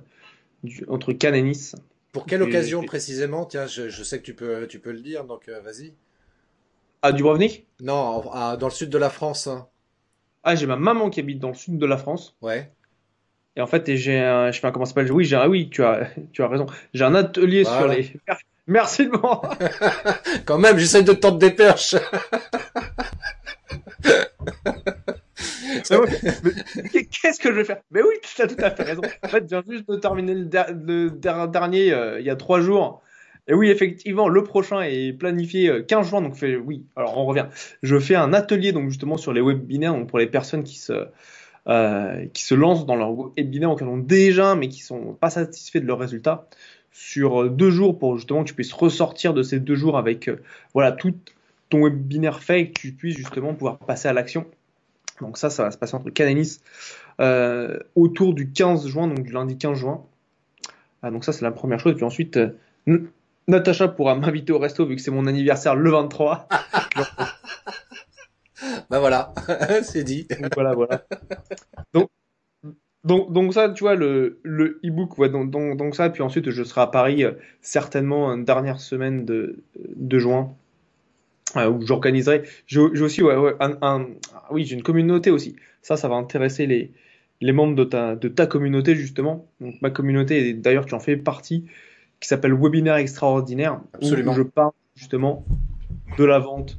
du- 0.64 0.84
entre 0.88 1.12
Cannes 1.12 1.36
et 1.36 1.42
Nice. 1.42 1.76
Pour 2.12 2.26
quelle 2.26 2.42
Et- 2.42 2.46
occasion 2.48 2.84
précisément? 2.84 3.46
Tiens, 3.46 3.66
je, 3.66 3.88
je 3.88 4.02
sais 4.04 4.18
que 4.20 4.24
tu 4.24 4.34
peux, 4.34 4.66
tu 4.68 4.78
peux 4.80 4.92
le 4.92 5.00
dire, 5.00 5.24
donc 5.24 5.48
euh, 5.48 5.60
vas-y. 5.60 5.94
À 7.02 7.12
Dubrovnik? 7.12 7.66
Non, 7.80 8.30
à- 8.32 8.56
dans 8.56 8.68
le 8.68 8.72
sud 8.72 8.90
de 8.90 8.98
la 8.98 9.10
France. 9.10 9.48
hein. 9.48 9.68
Ah, 10.42 10.54
j'ai 10.54 10.66
ma 10.66 10.76
maman 10.76 11.08
qui 11.08 11.20
habite 11.20 11.38
dans 11.38 11.48
le 11.48 11.54
sud 11.54 11.78
de 11.78 11.86
la 11.86 11.96
France. 11.96 12.36
Ouais. 12.42 12.74
Et 13.60 13.62
en 13.62 13.66
fait, 13.66 13.86
et 13.90 13.98
j'ai 13.98 14.18
un, 14.18 14.50
je 14.52 14.58
fais 14.58 14.66
un, 14.68 14.70
comment 14.72 14.86
ça 14.86 14.94
s'appelle? 14.94 15.12
Oui, 15.12 15.26
j'ai 15.26 15.36
un, 15.36 15.46
oui, 15.46 15.68
tu 15.68 15.84
as, 15.84 16.08
tu 16.32 16.42
as 16.42 16.48
raison. 16.48 16.64
J'ai 16.94 17.04
un 17.04 17.14
atelier 17.14 17.64
sur 17.64 17.86
les. 17.88 18.10
Merci 18.66 19.04
de 19.04 19.10
moi. 19.10 19.42
Quand 20.46 20.56
même, 20.56 20.78
j'essaie 20.78 21.02
de 21.02 21.12
te 21.12 21.18
tendre 21.18 21.36
des 21.38 21.50
perches. 21.50 21.94
Qu'est-ce 27.10 27.38
que 27.38 27.50
je 27.50 27.54
vais 27.56 27.64
faire? 27.64 27.82
Mais 27.90 28.00
oui, 28.02 28.14
tu 28.22 28.40
as 28.40 28.46
tout 28.46 28.56
à 28.64 28.70
fait 28.70 28.82
raison. 28.82 29.02
En 29.22 29.28
fait, 29.28 29.42
je 29.42 29.48
viens 29.48 29.62
juste 29.68 29.86
de 29.90 29.96
terminer 29.96 30.32
le, 30.34 30.46
der- 30.46 30.72
le 30.72 31.10
der- 31.10 31.48
dernier 31.48 31.92
euh, 31.92 32.18
il 32.18 32.24
y 32.24 32.30
a 32.30 32.36
trois 32.36 32.62
jours. 32.62 33.02
Et 33.46 33.52
oui, 33.52 33.68
effectivement, 33.68 34.28
le 34.28 34.42
prochain 34.42 34.80
est 34.80 35.12
planifié 35.12 35.68
euh, 35.68 35.82
15 35.82 36.08
juin. 36.08 36.22
Donc, 36.22 36.34
fait, 36.34 36.56
oui, 36.56 36.86
alors 36.96 37.18
on 37.18 37.26
revient. 37.26 37.46
Je 37.82 37.98
fais 37.98 38.14
un 38.14 38.32
atelier 38.32 38.72
donc 38.72 38.88
justement 38.88 39.18
sur 39.18 39.34
les 39.34 39.42
webinaires 39.42 39.92
donc 39.92 40.08
pour 40.08 40.18
les 40.18 40.28
personnes 40.28 40.62
qui 40.62 40.78
se, 40.78 41.08
euh, 41.68 42.26
qui 42.32 42.44
se 42.44 42.54
lancent 42.54 42.86
dans 42.86 42.96
leur 42.96 43.12
webinaire 43.36 43.70
en 43.70 43.76
ont 43.82 43.98
déjà, 43.98 44.54
mais 44.54 44.68
qui 44.68 44.80
sont 44.80 45.16
pas 45.20 45.30
satisfaits 45.30 45.78
de 45.78 45.86
leurs 45.86 45.98
résultats, 45.98 46.48
sur 46.92 47.42
euh, 47.42 47.48
deux 47.48 47.70
jours 47.70 47.98
pour 47.98 48.16
justement 48.16 48.42
que 48.42 48.48
tu 48.48 48.54
puisses 48.54 48.72
ressortir 48.72 49.34
de 49.34 49.42
ces 49.42 49.60
deux 49.60 49.74
jours 49.74 49.96
avec 49.96 50.28
euh, 50.28 50.42
voilà 50.74 50.92
tout 50.92 51.14
ton 51.68 51.84
webinaire 51.84 52.42
fait 52.42 52.60
et 52.62 52.70
que 52.70 52.80
tu 52.80 52.92
puisses 52.92 53.16
justement 53.16 53.54
pouvoir 53.54 53.78
passer 53.78 54.08
à 54.08 54.12
l'action. 54.12 54.46
Donc 55.20 55.38
ça, 55.38 55.50
ça 55.50 55.64
va 55.64 55.70
se 55.70 55.78
passer 55.78 55.94
entre 55.94 56.10
Nice 56.32 56.60
euh, 57.20 57.78
autour 57.94 58.34
du 58.34 58.50
15 58.50 58.88
juin, 58.88 59.06
donc 59.06 59.22
du 59.22 59.32
lundi 59.32 59.56
15 59.56 59.78
juin. 59.78 60.02
Ah, 61.02 61.10
donc 61.10 61.24
ça, 61.24 61.32
c'est 61.32 61.44
la 61.44 61.52
première 61.52 61.78
chose. 61.78 61.92
Et 61.92 61.94
puis 61.94 62.04
ensuite, 62.04 62.38
Natacha 63.46 63.88
pourra 63.88 64.14
m'inviter 64.14 64.52
au 64.52 64.58
resto 64.58 64.84
vu 64.84 64.96
que 64.96 65.02
c'est 65.02 65.10
mon 65.10 65.26
anniversaire 65.26 65.76
le 65.76 65.90
23. 65.90 66.48
Bah 68.90 68.98
voilà, 68.98 69.29
c'est 69.82 70.04
dit. 70.04 70.26
Donc 70.40 70.54
voilà, 70.54 70.74
voilà. 70.74 71.04
Donc, 71.92 72.08
donc, 73.04 73.32
donc 73.32 73.54
ça, 73.54 73.70
tu 73.70 73.84
vois, 73.84 73.94
le, 73.94 74.40
le 74.42 74.78
e-book, 74.84 75.16
ouais, 75.18 75.30
donc, 75.30 75.50
donc, 75.50 75.76
donc 75.76 75.94
ça, 75.94 76.10
puis 76.10 76.22
ensuite 76.22 76.50
je 76.50 76.62
serai 76.62 76.82
à 76.82 76.86
Paris 76.86 77.24
euh, 77.24 77.32
certainement 77.62 78.30
une 78.32 78.44
dernière 78.44 78.80
semaine 78.80 79.24
de, 79.24 79.56
de 79.96 80.18
juin, 80.18 80.52
euh, 81.56 81.70
où 81.70 81.80
j'organiserai. 81.86 82.42
J'ai 82.66 82.80
aussi, 82.80 83.22
ouais, 83.22 83.36
ouais, 83.36 83.54
un, 83.60 83.76
un- 83.82 84.06
oui, 84.50 84.64
j'ai 84.66 84.76
une 84.76 84.82
communauté 84.82 85.30
aussi. 85.30 85.56
Ça, 85.82 85.96
ça 85.96 86.08
va 86.08 86.16
intéresser 86.16 86.66
les, 86.66 86.92
les 87.40 87.52
membres 87.52 87.74
de 87.74 87.84
ta, 87.84 88.16
de 88.16 88.28
ta 88.28 88.46
communauté, 88.46 88.94
justement. 88.94 89.46
Donc 89.60 89.76
ma 89.80 89.88
communauté, 89.90 90.48
et 90.48 90.52
d'ailleurs 90.52 90.84
tu 90.84 90.94
en 90.94 91.00
fais 91.00 91.16
partie, 91.16 91.64
qui 92.20 92.28
s'appelle 92.28 92.52
Webinaire 92.52 92.96
Extraordinaire, 92.96 93.80
Absolument. 93.94 94.32
où 94.32 94.34
je 94.34 94.42
parle 94.42 94.72
justement 94.94 95.46
de 96.18 96.24
la 96.24 96.38
vente, 96.38 96.78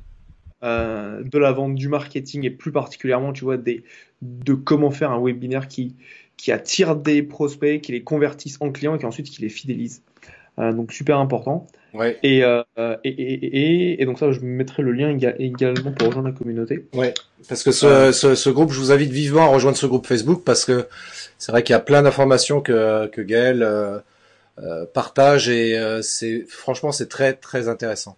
euh, 0.64 1.24
de 1.24 1.38
la 1.38 1.52
vente, 1.52 1.76
du 1.76 1.88
marketing, 1.88 2.46
et 2.46 2.50
plus 2.52 2.72
particulièrement, 2.72 3.34
tu 3.34 3.44
vois, 3.44 3.58
des, 3.58 3.84
de 4.22 4.54
comment 4.54 4.92
faire 4.92 5.12
un 5.12 5.22
webinaire 5.24 5.68
qui, 5.68 5.96
qui 6.38 6.52
attire 6.52 6.96
des 6.96 7.24
prospects, 7.24 7.82
qui 7.82 7.92
les 7.92 8.04
convertissent 8.04 8.58
en 8.62 8.72
clients 8.72 8.96
et 8.96 9.00
qui 9.00 9.06
ensuite 9.06 9.30
qui 9.30 9.42
les 9.42 9.50
fidélise. 9.50 10.02
Euh, 10.60 10.74
donc 10.74 10.92
super 10.92 11.18
important. 11.18 11.68
Ouais, 11.94 12.18
Et, 12.24 12.44
euh, 12.44 12.64
et, 12.78 13.10
et, 13.10 13.46
et, 13.46 14.02
et 14.02 14.06
donc 14.06 14.18
ça, 14.20 14.32
je 14.32 14.40
mettrai 14.40 14.82
le 14.82 14.92
lien 14.92 15.14
éga- 15.14 15.36
également 15.40 15.92
pour 15.92 16.08
rejoindre 16.08 16.30
la 16.30 16.34
communauté. 16.34 16.86
ouais. 16.94 17.14
Parce 17.50 17.64
que 17.64 17.72
ce, 17.72 18.12
ce, 18.12 18.36
ce 18.36 18.50
groupe, 18.50 18.72
je 18.72 18.80
vous 18.80 18.92
invite 18.92 19.12
vivement 19.12 19.42
à 19.42 19.48
rejoindre 19.48 19.78
ce 19.78 19.86
groupe 19.88 20.06
Facebook 20.08 20.44
parce 20.46 20.64
que 20.64 20.88
c'est 21.38 21.52
vrai 21.52 21.64
qu'il 21.64 21.74
y 21.74 21.76
a 21.76 21.80
plein 21.82 22.02
d'informations 22.04 22.62
que, 22.62 23.08
que 23.08 23.22
Gaël 23.22 23.64
euh, 23.64 24.00
euh, 24.60 24.86
partage 24.94 25.50
et 25.50 25.78
euh, 25.78 26.02
c'est 26.02 26.46
franchement 26.48 26.92
c'est 26.92 27.08
très 27.10 27.34
très 27.34 27.68
intéressant. 27.68 28.16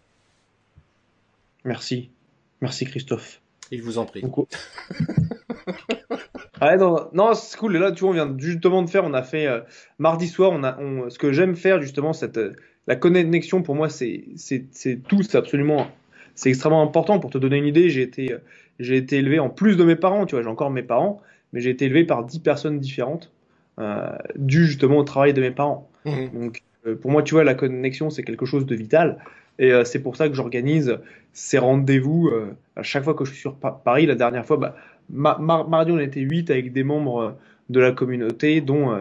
Merci. 1.66 2.10
Merci 2.64 2.86
Christophe. 2.86 3.42
Il 3.72 3.82
vous 3.82 3.98
en 3.98 4.06
prie. 4.06 4.22
Donc, 4.22 4.38
Ah 6.62 6.78
non, 6.78 7.10
non, 7.12 7.34
c'est 7.34 7.58
cool. 7.58 7.76
Et 7.76 7.80
là, 7.80 7.92
tu 7.92 8.06
vois, 8.06 8.12
on 8.12 8.14
vient 8.14 8.34
justement 8.38 8.84
de 8.84 8.90
faire, 8.90 9.04
on 9.04 9.14
a 9.14 9.22
fait 9.22 9.48
euh, 9.48 9.60
mardi 10.00 10.30
soir, 10.30 10.52
on 10.54 10.64
a, 10.64 10.80
on, 10.80 11.10
ce 11.10 11.20
que 11.20 11.34
j'aime 11.34 11.58
faire 11.58 11.82
justement, 11.82 12.14
cette, 12.14 12.38
euh, 12.38 12.54
la 12.88 12.96
connexion 12.96 13.64
pour 13.64 13.76
moi, 13.76 13.90
c'est, 13.90 14.24
tout, 15.10 15.24
c'est 15.24 15.36
absolument, 15.36 15.88
c'est 16.36 16.48
extrêmement 16.48 16.82
important. 16.82 17.20
Pour 17.20 17.32
te 17.32 17.38
donner 17.38 17.58
une 17.58 17.66
idée, 17.66 17.90
j'ai 17.90 18.02
été, 18.02 18.32
euh, 18.32 18.38
j'ai 18.80 18.96
été 18.96 19.18
élevé 19.18 19.40
en 19.40 19.50
plus 19.50 19.76
de 19.76 19.84
mes 19.84 19.98
parents, 19.98 20.26
tu 20.26 20.36
vois, 20.36 20.42
j'ai 20.42 20.50
encore 20.50 20.72
mes 20.72 20.84
parents, 20.84 21.20
mais 21.52 21.60
j'ai 21.60 21.72
été 21.72 21.84
élevé 21.84 22.06
par 22.06 22.24
dix 22.24 22.40
personnes 22.40 22.80
différentes, 22.80 23.30
dû 24.38 24.68
justement 24.68 25.00
au 25.00 25.04
travail 25.04 25.34
de 25.34 25.42
mes 25.42 25.52
parents. 25.52 25.90
Mhm. 26.06 26.30
Donc, 26.34 26.64
pour 27.02 27.12
moi, 27.12 27.24
tu 27.24 27.34
vois, 27.34 27.44
la 27.44 27.56
connexion, 27.56 28.10
c'est 28.10 28.24
quelque 28.24 28.46
chose 28.46 28.66
de 28.66 28.76
vital. 28.76 29.18
Et 29.60 29.72
c'est 29.84 30.00
pour 30.00 30.16
ça 30.16 30.30
que 30.30 30.36
j'organise 30.36 30.98
ces 31.34 31.58
rendez-vous 31.58 32.30
euh, 32.30 32.56
à 32.76 32.84
chaque 32.84 33.04
fois 33.04 33.14
que 33.16 33.26
je 33.26 33.32
suis 33.32 33.42
sur 33.42 33.56
Pa- 33.56 33.82
Paris. 33.84 34.06
La 34.06 34.16
dernière 34.16 34.46
fois, 34.46 34.58
bah, 34.58 34.76
ma- 35.10 35.38
mar- 35.40 35.68
mardi, 35.68 35.92
on 35.92 36.00
était 36.00 36.22
8 36.22 36.50
avec 36.50 36.72
des 36.72 36.84
membres 36.84 37.22
euh, 37.22 37.32
de 37.70 37.80
la 37.80 37.92
communauté, 37.92 38.62
dont 38.62 38.92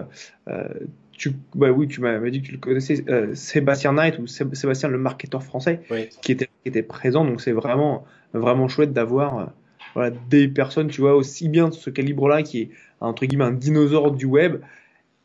euh, 0.48 0.64
tu, 1.12 1.32
bah 1.54 1.70
oui, 1.70 1.86
tu 1.88 2.00
m'avais 2.00 2.30
dit 2.30 2.40
que 2.42 2.46
tu 2.46 2.52
le 2.52 2.58
connaissais, 2.58 3.04
euh, 3.08 3.34
Sébastien 3.34 3.92
Knight 3.92 4.18
ou 4.18 4.26
Sé- 4.26 4.54
Sébastien 4.54 4.88
le 4.88 4.98
marketeur 4.98 5.42
français, 5.42 5.80
Oui. 5.90 6.08
qui 6.22 6.32
était, 6.32 6.46
qui 6.46 6.68
était 6.68 6.82
présent. 6.82 7.24
Donc 7.24 7.40
c'est 7.40 7.52
vraiment, 7.52 8.04
vraiment 8.32 8.68
chouette 8.68 8.92
d'avoir 8.92 9.52
voilà, 9.94 10.10
des 10.30 10.48
personnes, 10.48 10.88
tu 10.88 11.00
vois, 11.02 11.14
aussi 11.14 11.48
bien 11.48 11.68
de 11.68 11.74
ce 11.74 11.90
calibre-là, 11.90 12.42
qui 12.42 12.62
est 12.62 12.70
entre 13.00 13.26
guillemets 13.26 13.44
un 13.44 13.52
dinosaure 13.52 14.12
du 14.12 14.26
web, 14.26 14.62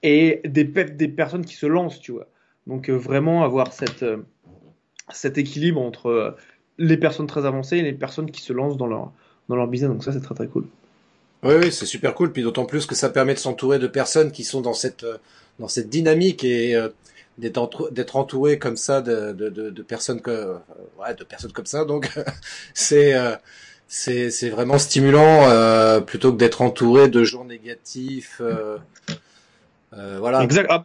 et 0.03 0.41
des, 0.45 0.65
pe- 0.65 0.91
des 0.91 1.07
personnes 1.07 1.45
qui 1.45 1.55
se 1.55 1.65
lancent, 1.65 1.99
tu 2.01 2.11
vois. 2.11 2.27
Donc 2.65 2.89
vraiment 2.89 3.43
avoir 3.43 3.71
cette, 3.71 4.03
cet 5.09 5.38
équilibre 5.38 5.81
entre 5.81 6.35
les 6.77 6.97
personnes 6.97 7.27
très 7.27 7.45
avancées 7.45 7.77
et 7.77 7.81
les 7.81 7.93
personnes 7.93 8.31
qui 8.31 8.41
se 8.41 8.53
lancent 8.53 8.77
dans 8.77 8.87
leur, 8.87 9.11
dans 9.49 9.55
leur 9.55 9.67
business. 9.67 9.89
Donc 9.89 10.03
ça, 10.03 10.11
c'est 10.11 10.21
très 10.21 10.35
très 10.35 10.47
cool. 10.47 10.65
Oui, 11.43 11.53
oui, 11.61 11.71
c'est 11.71 11.85
super 11.85 12.13
cool. 12.15 12.31
Puis 12.31 12.43
d'autant 12.43 12.65
plus 12.65 12.85
que 12.85 12.95
ça 12.95 13.09
permet 13.09 13.33
de 13.33 13.39
s'entourer 13.39 13.79
de 13.79 13.87
personnes 13.87 14.31
qui 14.31 14.43
sont 14.43 14.61
dans 14.61 14.73
cette 14.73 15.03
euh, 15.03 15.17
dans 15.59 15.67
cette 15.67 15.89
dynamique 15.89 16.43
et 16.43 16.75
euh, 16.75 16.89
d'être 17.37 18.15
entouré 18.15 18.57
comme 18.57 18.77
ça 18.77 19.01
de, 19.01 19.31
de, 19.31 19.49
de, 19.49 19.69
de 19.69 19.81
personnes 19.83 20.21
que 20.21 20.31
euh, 20.31 20.57
ouais 20.99 21.13
de 21.13 21.23
personnes 21.23 21.51
comme 21.51 21.65
ça. 21.65 21.85
Donc 21.85 22.09
c'est 22.73 23.13
euh, 23.13 23.35
c'est 23.87 24.49
vraiment 24.49 24.77
stimulant 24.77 25.49
euh, 25.49 26.01
plutôt 26.01 26.33
que 26.33 26.37
d'être 26.37 26.61
entouré 26.61 27.07
de 27.07 27.23
gens 27.23 27.45
négatifs. 27.45 28.41
voilà. 29.91 30.43
Exact. 30.43 30.67
Ah, 30.69 30.83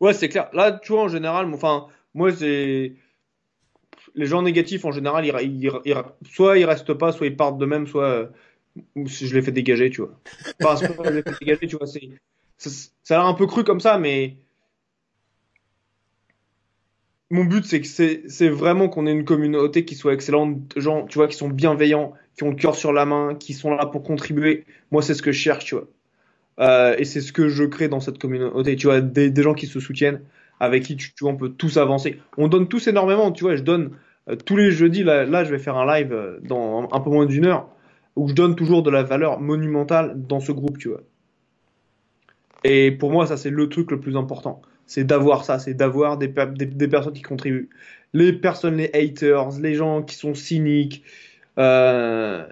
ouais, 0.00 0.14
c'est 0.14 0.28
clair. 0.28 0.48
Là, 0.52 0.72
tu 0.72 0.92
vois, 0.92 1.02
en 1.02 1.08
général, 1.08 1.46
enfin, 1.54 1.86
moi, 2.14 2.32
c'est 2.32 2.94
les 4.14 4.26
gens 4.26 4.42
négatifs 4.42 4.84
en 4.84 4.92
général, 4.92 5.26
ils, 5.26 5.34
ils- 5.64 5.70
ils- 5.84 5.94
soit 6.30 6.58
ils 6.58 6.64
restent 6.64 6.94
pas, 6.94 7.12
soit 7.12 7.26
ils 7.26 7.36
partent 7.36 7.58
de 7.58 7.66
même, 7.66 7.86
soit 7.86 8.04
euh, 8.04 8.26
je 9.06 9.34
l'ai 9.34 9.42
fait 9.42 9.52
dégager, 9.52 9.90
tu 9.90 10.02
vois. 10.02 10.20
Enfin, 10.62 10.86
que 10.86 11.04
je 11.04 11.14
l'ai 11.14 11.22
fait 11.22 11.36
dégager, 11.40 11.66
tu 11.68 11.76
vois. 11.76 11.86
C'est, 11.86 12.10
ça, 13.02 13.16
a 13.16 13.18
l'air 13.18 13.26
un 13.26 13.34
peu 13.34 13.46
cru 13.46 13.64
comme 13.64 13.80
ça, 13.80 13.98
mais 13.98 14.36
mon 17.30 17.44
but, 17.44 17.64
c'est 17.64 17.80
que 17.80 17.86
c'est, 17.86 18.48
vraiment 18.48 18.88
qu'on 18.88 19.06
ait 19.06 19.12
une 19.12 19.24
communauté 19.24 19.84
qui 19.84 19.94
soit 19.94 20.12
excellente, 20.12 20.58
gens, 20.76 21.06
tu 21.06 21.18
vois, 21.18 21.28
qui 21.28 21.36
sont 21.36 21.48
bienveillants, 21.48 22.12
qui 22.36 22.42
ont 22.44 22.50
le 22.50 22.56
cœur 22.56 22.74
sur 22.76 22.92
la 22.92 23.06
main, 23.06 23.34
qui 23.34 23.54
sont 23.54 23.70
là 23.74 23.86
pour 23.86 24.02
contribuer. 24.02 24.64
Moi, 24.90 25.00
c'est 25.02 25.14
ce 25.14 25.22
que 25.22 25.32
je 25.32 25.38
cherche, 25.40 25.64
tu 25.64 25.74
vois. 25.74 25.88
Euh, 26.60 26.96
et 26.98 27.04
c'est 27.04 27.20
ce 27.22 27.32
que 27.32 27.48
je 27.48 27.64
crée 27.64 27.88
dans 27.88 28.00
cette 28.00 28.18
communauté, 28.18 28.76
tu 28.76 28.86
vois, 28.88 29.00
des 29.00 29.42
gens 29.42 29.54
qui 29.54 29.66
se 29.66 29.80
soutiennent, 29.80 30.22
avec 30.62 30.84
qui 30.84 30.96
tu, 30.96 31.10
vois, 31.20 31.32
on 31.32 31.36
peut 31.36 31.48
tous 31.48 31.76
avancer. 31.76 32.20
On 32.38 32.46
donne 32.46 32.68
tous 32.68 32.86
énormément, 32.86 33.32
tu 33.32 33.42
vois. 33.42 33.56
Je 33.56 33.64
donne 33.64 33.90
euh, 34.30 34.36
tous 34.36 34.56
les 34.56 34.70
jeudis, 34.70 35.02
là, 35.02 35.24
là, 35.24 35.42
je 35.42 35.50
vais 35.50 35.58
faire 35.58 35.76
un 35.76 35.84
live 35.86 36.12
euh, 36.12 36.38
dans 36.44 36.88
un 36.92 37.00
peu 37.00 37.10
moins 37.10 37.26
d'une 37.26 37.46
heure, 37.46 37.68
où 38.14 38.28
je 38.28 38.34
donne 38.34 38.54
toujours 38.54 38.84
de 38.84 38.90
la 38.90 39.02
valeur 39.02 39.40
monumentale 39.40 40.14
dans 40.14 40.38
ce 40.38 40.52
groupe, 40.52 40.78
tu 40.78 40.88
vois. 40.88 41.00
Et 42.62 42.92
pour 42.92 43.10
moi, 43.10 43.26
ça, 43.26 43.36
c'est 43.36 43.50
le 43.50 43.68
truc 43.68 43.90
le 43.90 43.98
plus 43.98 44.16
important. 44.16 44.62
C'est 44.86 45.02
d'avoir 45.02 45.44
ça, 45.44 45.58
c'est 45.58 45.74
d'avoir 45.74 46.16
des, 46.16 46.28
des, 46.28 46.88
personnes 46.88 47.12
qui 47.12 47.22
contribuent. 47.22 47.68
Les 48.12 48.32
personnes, 48.32 48.76
les 48.76 48.90
haters, 48.94 49.58
les 49.58 49.74
gens 49.74 50.02
qui 50.04 50.14
sont 50.14 50.34
cyniques, 50.34 51.02
euh, 51.58 52.46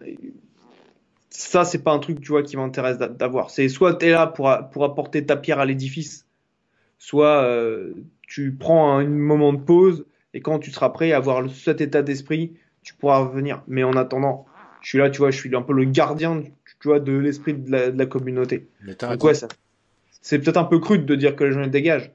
ça, 1.31 1.65
c'est 1.65 1.85
pas 1.85 1.93
un 1.93 2.01
truc, 2.01 2.21
tu 2.21 2.33
vois, 2.33 2.43
qui 2.43 2.57
m'intéresse 2.57 2.99
d'a- 2.99 3.09
d'avoir. 3.09 3.51
C'est 3.51 3.69
soit 3.69 3.95
t'es 3.95 4.11
là 4.11 4.27
pour, 4.27 4.53
pour 4.73 4.85
apporter 4.85 5.25
ta 5.25 5.37
pierre 5.37 5.61
à 5.61 5.65
l'édifice, 5.65 6.27
soit 7.01 7.43
euh, 7.43 7.95
tu 8.29 8.53
prends 8.53 8.97
un, 8.97 9.05
un 9.05 9.09
moment 9.09 9.53
de 9.53 9.59
pause 9.59 10.05
et 10.35 10.41
quand 10.41 10.61
tu 10.61 10.71
seras 10.71 10.91
prêt 10.91 11.11
à 11.11 11.17
avoir 11.17 11.43
cet 11.51 11.81
état 11.81 12.03
d'esprit, 12.03 12.53
tu 12.85 12.95
pourras 12.95 13.19
revenir. 13.19 13.63
Mais 13.67 13.83
en 13.83 13.95
attendant, 13.95 14.47
je 14.81 14.91
suis 14.91 14.99
là, 14.99 15.11
tu 15.11 15.19
vois, 15.19 15.33
je 15.33 15.39
suis 15.39 15.55
un 15.57 15.63
peu 15.63 15.73
le 15.73 15.85
gardien, 15.85 16.45
tu 16.81 16.89
vois, 16.89 17.01
de 17.01 17.13
l'esprit 17.13 17.55
de 17.55 17.71
la, 17.71 17.91
de 17.91 17.99
la 17.99 18.07
communauté. 18.07 18.69
Donc 19.01 19.25
ouais, 19.25 19.35
ça, 19.35 19.49
c'est 20.23 20.39
peut-être 20.39 20.59
un 20.59 20.65
peu 20.65 20.79
crude 20.79 21.07
de 21.07 21.17
dire 21.17 21.35
que 21.35 21.43
les 21.43 21.53
gens 21.53 21.61
les 21.61 21.69
dégagent, 21.69 22.13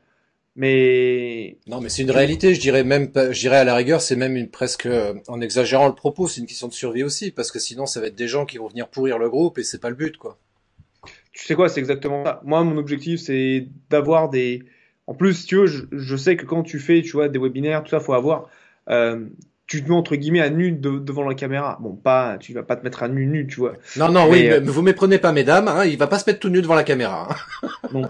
mais 0.55 1.57
Non, 1.67 1.81
mais 1.81 1.89
c'est 1.89 2.03
une 2.03 2.11
réalité. 2.11 2.53
Je 2.53 2.61
dirais 2.61 2.83
même, 2.83 3.11
je 3.15 3.39
dirais 3.39 3.57
à 3.57 3.63
la 3.63 3.75
rigueur, 3.75 4.01
c'est 4.01 4.15
même 4.15 4.37
une 4.37 4.49
presque, 4.49 4.85
euh, 4.85 5.15
en 5.27 5.41
exagérant 5.41 5.87
le 5.87 5.95
propos, 5.95 6.27
c'est 6.27 6.39
une 6.39 6.47
question 6.47 6.67
de 6.67 6.73
survie 6.73 7.03
aussi, 7.03 7.31
parce 7.31 7.51
que 7.51 7.59
sinon, 7.59 7.85
ça 7.85 7.99
va 7.99 8.07
être 8.07 8.15
des 8.15 8.27
gens 8.27 8.45
qui 8.45 8.57
vont 8.59 8.67
venir 8.67 8.87
pourrir 8.87 9.17
le 9.17 9.29
groupe 9.29 9.57
et 9.57 9.63
c'est 9.63 9.81
pas 9.81 9.89
le 9.89 9.95
but, 9.95 10.15
quoi. 10.15 10.37
tu 11.33 11.45
sais 11.45 11.55
quoi, 11.55 11.67
c'est 11.67 11.79
exactement 11.81 12.23
ça. 12.23 12.41
Moi, 12.45 12.63
mon 12.63 12.77
objectif, 12.77 13.19
c'est 13.19 13.67
d'avoir 13.89 14.29
des. 14.29 14.63
En 15.07 15.13
plus, 15.13 15.45
tu 15.45 15.55
veux, 15.57 15.67
je, 15.67 15.83
je 15.91 16.15
sais 16.15 16.35
que 16.35 16.45
quand 16.45 16.63
tu 16.63 16.79
fais, 16.79 17.01
tu 17.01 17.11
vois, 17.11 17.29
des 17.29 17.37
webinaires, 17.39 17.83
tout 17.83 17.89
ça, 17.91 17.99
faut 17.99 18.13
avoir. 18.13 18.49
euh, 18.89 19.25
tu 19.67 19.83
te 19.83 19.89
mets 19.89 19.95
entre 19.95 20.15
guillemets 20.15 20.41
à 20.41 20.49
nu 20.51 20.71
de- 20.71 20.99
devant 20.99 21.27
la 21.27 21.33
caméra. 21.33 21.77
Bon, 21.81 21.95
pas, 21.95 22.37
tu 22.39 22.53
vas 22.53 22.61
pas 22.61 22.75
te 22.75 22.83
mettre 22.83 23.01
à 23.01 23.07
nu 23.07 23.25
nu, 23.25 23.47
tu 23.47 23.55
vois. 23.59 23.73
Non, 23.97 24.09
non, 24.11 24.25
oui, 24.29 24.43
Mais, 24.43 24.51
euh, 24.53 24.61
mais 24.63 24.69
vous 24.71 24.83
méprenez 24.83 25.17
pas, 25.17 25.31
mesdames. 25.31 25.67
Hein, 25.67 25.85
il 25.85 25.97
va 25.97 26.05
pas 26.05 26.19
se 26.19 26.29
mettre 26.29 26.39
tout 26.39 26.49
nu 26.49 26.61
devant 26.61 26.75
la 26.75 26.83
caméra. 26.83 27.29
hein. 27.63 27.67
Non. 27.93 28.09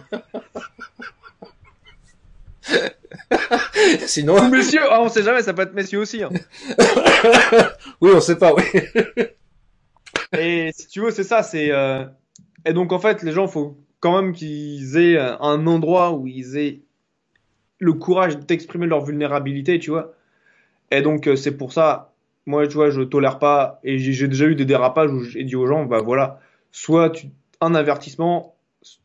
Sinon, 4.05 4.49
messieurs, 4.49 4.81
ah, 4.89 5.01
on 5.01 5.09
sait 5.09 5.23
jamais, 5.23 5.41
ça 5.43 5.53
peut 5.53 5.61
être 5.63 5.73
messieurs 5.73 5.99
aussi. 5.99 6.23
hein. 6.23 6.29
oui, 8.01 8.11
on 8.13 8.19
sait 8.21 8.37
pas. 8.37 8.53
Oui. 8.53 8.63
Et 10.37 10.71
si 10.75 10.87
tu 10.87 11.01
veux, 11.01 11.11
c'est 11.11 11.23
ça, 11.23 11.43
c'est. 11.43 11.71
euh, 11.71 12.05
Et 12.65 12.73
donc, 12.73 12.91
en 12.91 12.99
fait, 12.99 13.21
les 13.23 13.31
gens, 13.31 13.47
faut 13.47 13.77
quand 14.05 14.21
même 14.21 14.33
qu'ils 14.33 14.97
aient 14.97 15.17
un 15.17 15.65
endroit 15.65 16.13
où 16.13 16.27
ils 16.27 16.57
aient 16.57 16.81
le 17.79 17.93
courage 17.93 18.37
d'exprimer 18.37 18.85
leur 18.85 19.03
vulnérabilité, 19.03 19.79
tu 19.79 19.89
vois. 19.89 20.13
Et 20.91 21.01
donc, 21.01 21.27
euh, 21.27 21.35
c'est 21.35 21.57
pour 21.57 21.73
ça, 21.73 22.13
moi, 22.45 22.67
tu 22.67 22.75
vois, 22.75 22.91
je 22.91 23.01
tolère 23.01 23.39
pas, 23.39 23.79
et 23.83 23.97
j'ai 23.97 24.27
déjà 24.27 24.45
eu 24.45 24.53
des 24.53 24.65
dérapages 24.65 25.11
où 25.11 25.23
j'ai 25.23 25.43
dit 25.43 25.55
aux 25.55 25.65
gens, 25.65 25.85
bah 25.85 26.01
voilà, 26.01 26.39
soit 26.71 27.13
un 27.61 27.73
avertissement, 27.73 28.55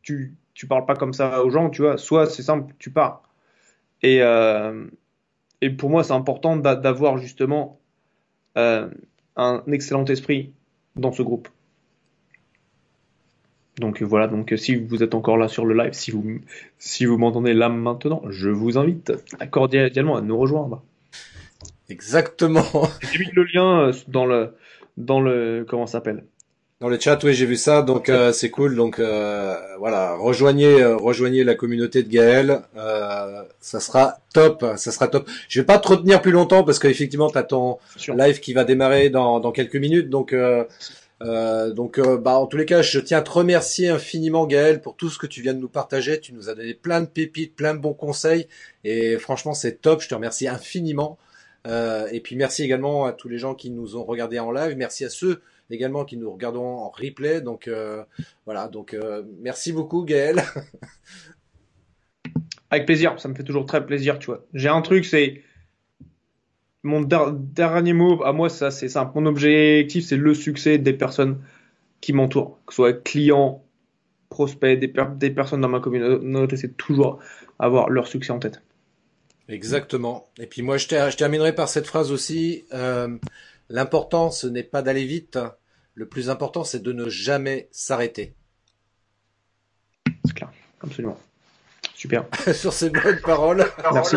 tu, 0.03 0.35
tu 0.53 0.67
parles 0.67 0.85
pas 0.85 0.95
comme 0.95 1.13
ça 1.13 1.43
aux 1.43 1.49
gens, 1.49 1.71
tu 1.71 1.81
vois, 1.81 1.97
soit 1.97 2.27
c'est 2.27 2.43
simple, 2.43 2.75
tu 2.77 2.91
pars. 2.91 3.23
Et, 4.03 4.21
euh, 4.21 4.85
pour 5.79 5.89
moi, 5.89 6.03
c'est 6.03 6.13
important 6.13 6.57
d'a- 6.57 6.75
d'avoir 6.75 7.17
justement 7.17 7.79
euh, 8.57 8.89
un 9.37 9.63
excellent 9.67 10.05
esprit 10.05 10.53
dans 10.95 11.11
ce 11.11 11.23
groupe. 11.23 11.49
Donc 13.79 14.01
voilà, 14.01 14.27
donc 14.27 14.53
si 14.57 14.75
vous 14.75 15.01
êtes 15.01 15.15
encore 15.15 15.37
là 15.37 15.47
sur 15.47 15.65
le 15.65 15.73
live, 15.73 15.93
si 15.93 16.11
vous, 16.11 16.39
si 16.77 17.05
vous 17.05 17.17
m'entendez 17.17 17.53
là 17.53 17.69
maintenant, 17.69 18.21
je 18.29 18.49
vous 18.49 18.77
invite 18.77 19.13
cordialement 19.49 20.17
à 20.17 20.21
nous 20.21 20.37
rejoindre. 20.37 20.83
Exactement. 21.89 22.65
J'ai 23.01 23.19
mis 23.19 23.31
le 23.33 23.43
lien 23.43 23.87
euh, 23.87 23.93
dans 24.07 24.25
le, 24.25 24.55
dans 24.97 25.19
le, 25.21 25.65
comment 25.67 25.87
ça 25.87 25.93
s'appelle? 25.93 26.25
Dans 26.79 26.89
le 26.89 26.99
chat, 26.99 27.23
oui, 27.23 27.33
j'ai 27.33 27.45
vu 27.45 27.57
ça, 27.57 27.81
donc 27.83 28.09
euh, 28.09 28.31
c'est 28.31 28.49
cool. 28.49 28.75
Donc 28.75 28.97
euh, 28.97 29.55
voilà, 29.77 30.15
rejoignez, 30.15 30.81
euh, 30.81 30.97
rejoignez 30.97 31.43
la 31.43 31.53
communauté 31.53 32.01
de 32.01 32.09
Gaël. 32.09 32.61
Euh, 32.75 33.43
ça 33.59 33.79
sera 33.79 34.17
top, 34.33 34.65
ça 34.77 34.91
sera 34.91 35.07
top. 35.07 35.29
Je 35.47 35.59
vais 35.59 35.65
pas 35.65 35.77
te 35.77 35.87
retenir 35.89 36.21
plus 36.21 36.31
longtemps 36.31 36.63
parce 36.63 36.79
qu'effectivement, 36.79 37.29
t'as 37.29 37.43
ton 37.43 37.77
Sûr. 37.97 38.15
live 38.15 38.39
qui 38.39 38.53
va 38.53 38.63
démarrer 38.63 39.09
dans, 39.09 39.39
dans 39.39 39.51
quelques 39.51 39.75
minutes. 39.75 40.09
Donc, 40.09 40.35
euh, 41.25 41.71
donc, 41.71 41.99
euh, 41.99 42.17
bah, 42.17 42.37
en 42.37 42.47
tous 42.47 42.57
les 42.57 42.65
cas, 42.65 42.81
je 42.81 42.99
tiens 42.99 43.19
à 43.19 43.21
te 43.21 43.29
remercier 43.29 43.89
infiniment, 43.89 44.47
Gaël, 44.47 44.81
pour 44.81 44.95
tout 44.95 45.09
ce 45.09 45.19
que 45.19 45.27
tu 45.27 45.41
viens 45.41 45.53
de 45.53 45.59
nous 45.59 45.69
partager. 45.69 46.19
Tu 46.19 46.33
nous 46.33 46.49
as 46.49 46.55
donné 46.55 46.73
plein 46.73 47.01
de 47.01 47.05
pépites, 47.05 47.55
plein 47.55 47.73
de 47.73 47.79
bons 47.79 47.93
conseils, 47.93 48.47
et 48.83 49.17
franchement, 49.17 49.53
c'est 49.53 49.81
top. 49.81 50.01
Je 50.01 50.09
te 50.09 50.15
remercie 50.15 50.47
infiniment. 50.47 51.17
Euh, 51.67 52.07
et 52.11 52.21
puis 52.21 52.35
merci 52.35 52.63
également 52.63 53.05
à 53.05 53.13
tous 53.13 53.29
les 53.29 53.37
gens 53.37 53.53
qui 53.53 53.69
nous 53.69 53.95
ont 53.95 54.03
regardés 54.03 54.39
en 54.39 54.51
live. 54.51 54.75
Merci 54.75 55.05
à 55.05 55.09
ceux 55.09 55.41
également 55.69 56.05
qui 56.05 56.17
nous 56.17 56.31
regarderont 56.31 56.79
en 56.79 56.89
replay. 56.89 57.41
Donc 57.41 57.67
euh, 57.67 58.03
voilà. 58.45 58.67
Donc 58.67 58.97
merci 59.39 59.71
beaucoup, 59.71 60.03
Gaël. 60.03 60.43
Avec 62.71 62.85
plaisir, 62.85 63.19
ça 63.19 63.27
me 63.27 63.35
fait 63.35 63.43
toujours 63.43 63.65
très 63.65 63.85
plaisir, 63.85 64.17
tu 64.17 64.27
vois. 64.27 64.45
J'ai 64.53 64.69
un 64.69 64.81
truc, 64.81 65.05
c'est 65.05 65.43
mon 66.83 67.01
der- 67.01 67.31
dernier 67.33 67.93
mot 67.93 68.23
à 68.23 68.33
moi, 68.33 68.49
ça 68.49 68.71
c'est 68.71 68.89
simple. 68.89 69.11
Mon 69.19 69.25
objectif, 69.27 70.05
c'est 70.05 70.17
le 70.17 70.33
succès 70.33 70.77
des 70.77 70.93
personnes 70.93 71.41
qui 72.01 72.13
m'entourent, 72.13 72.57
que 72.65 72.73
ce 72.73 72.77
soit 72.77 72.93
clients, 73.03 73.63
prospects, 74.29 74.79
des, 74.79 74.87
per- 74.87 75.05
des 75.15 75.29
personnes 75.29 75.61
dans 75.61 75.69
ma 75.69 75.79
communauté, 75.79 76.57
c'est 76.57 76.75
toujours 76.77 77.19
avoir 77.59 77.89
leur 77.89 78.07
succès 78.07 78.31
en 78.31 78.39
tête. 78.39 78.61
Exactement. 79.49 80.29
Et 80.39 80.47
puis 80.47 80.61
moi, 80.61 80.77
je, 80.77 80.87
ter- 80.87 81.11
je 81.11 81.17
terminerai 81.17 81.53
par 81.53 81.67
cette 81.69 81.85
phrase 81.85 82.11
aussi. 82.11 82.65
Euh, 82.73 83.17
L'important, 83.69 84.31
ce 84.31 84.47
n'est 84.47 84.63
pas 84.63 84.81
d'aller 84.81 85.05
vite. 85.05 85.39
Le 85.93 86.05
plus 86.05 86.29
important, 86.29 86.63
c'est 86.65 86.81
de 86.81 86.91
ne 86.91 87.07
jamais 87.09 87.67
s'arrêter. 87.71 88.33
C'est 90.25 90.33
clair, 90.33 90.51
absolument. 90.81 91.17
Super. 91.95 92.25
Sur 92.53 92.73
ces 92.73 92.89
bonnes 92.89 93.21
paroles, 93.23 93.65
Merci. 93.93 94.15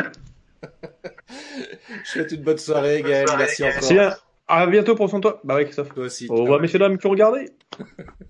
Je 2.05 2.11
souhaite 2.11 2.32
une 2.32 2.43
bonne 2.43 2.59
soirée, 2.59 3.03
Gaël. 3.03 3.27
Merci 3.36 3.65
encore. 3.65 3.89
Bien. 3.89 4.15
À 4.47 4.66
bientôt, 4.66 4.95
prends 4.95 5.09
soin 5.09 5.20
de 5.20 5.23
toi. 5.23 5.41
Bah 5.45 5.57
oui, 5.57 5.65
Christophe. 5.65 5.95
Toi 5.95 6.05
aussi. 6.05 6.27
Au 6.28 6.36
revoir, 6.36 6.61
messieurs, 6.61 6.78
dames, 6.78 6.99
qui 6.99 7.07
ont 7.07 7.11
regardé. 7.11 7.51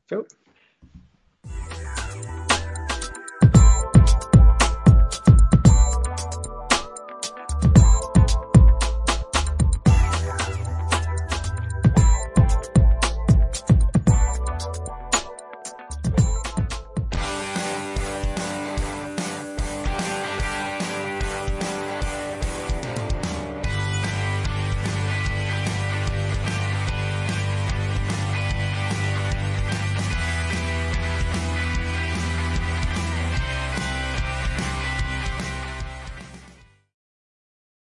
Ciao. 0.08 0.24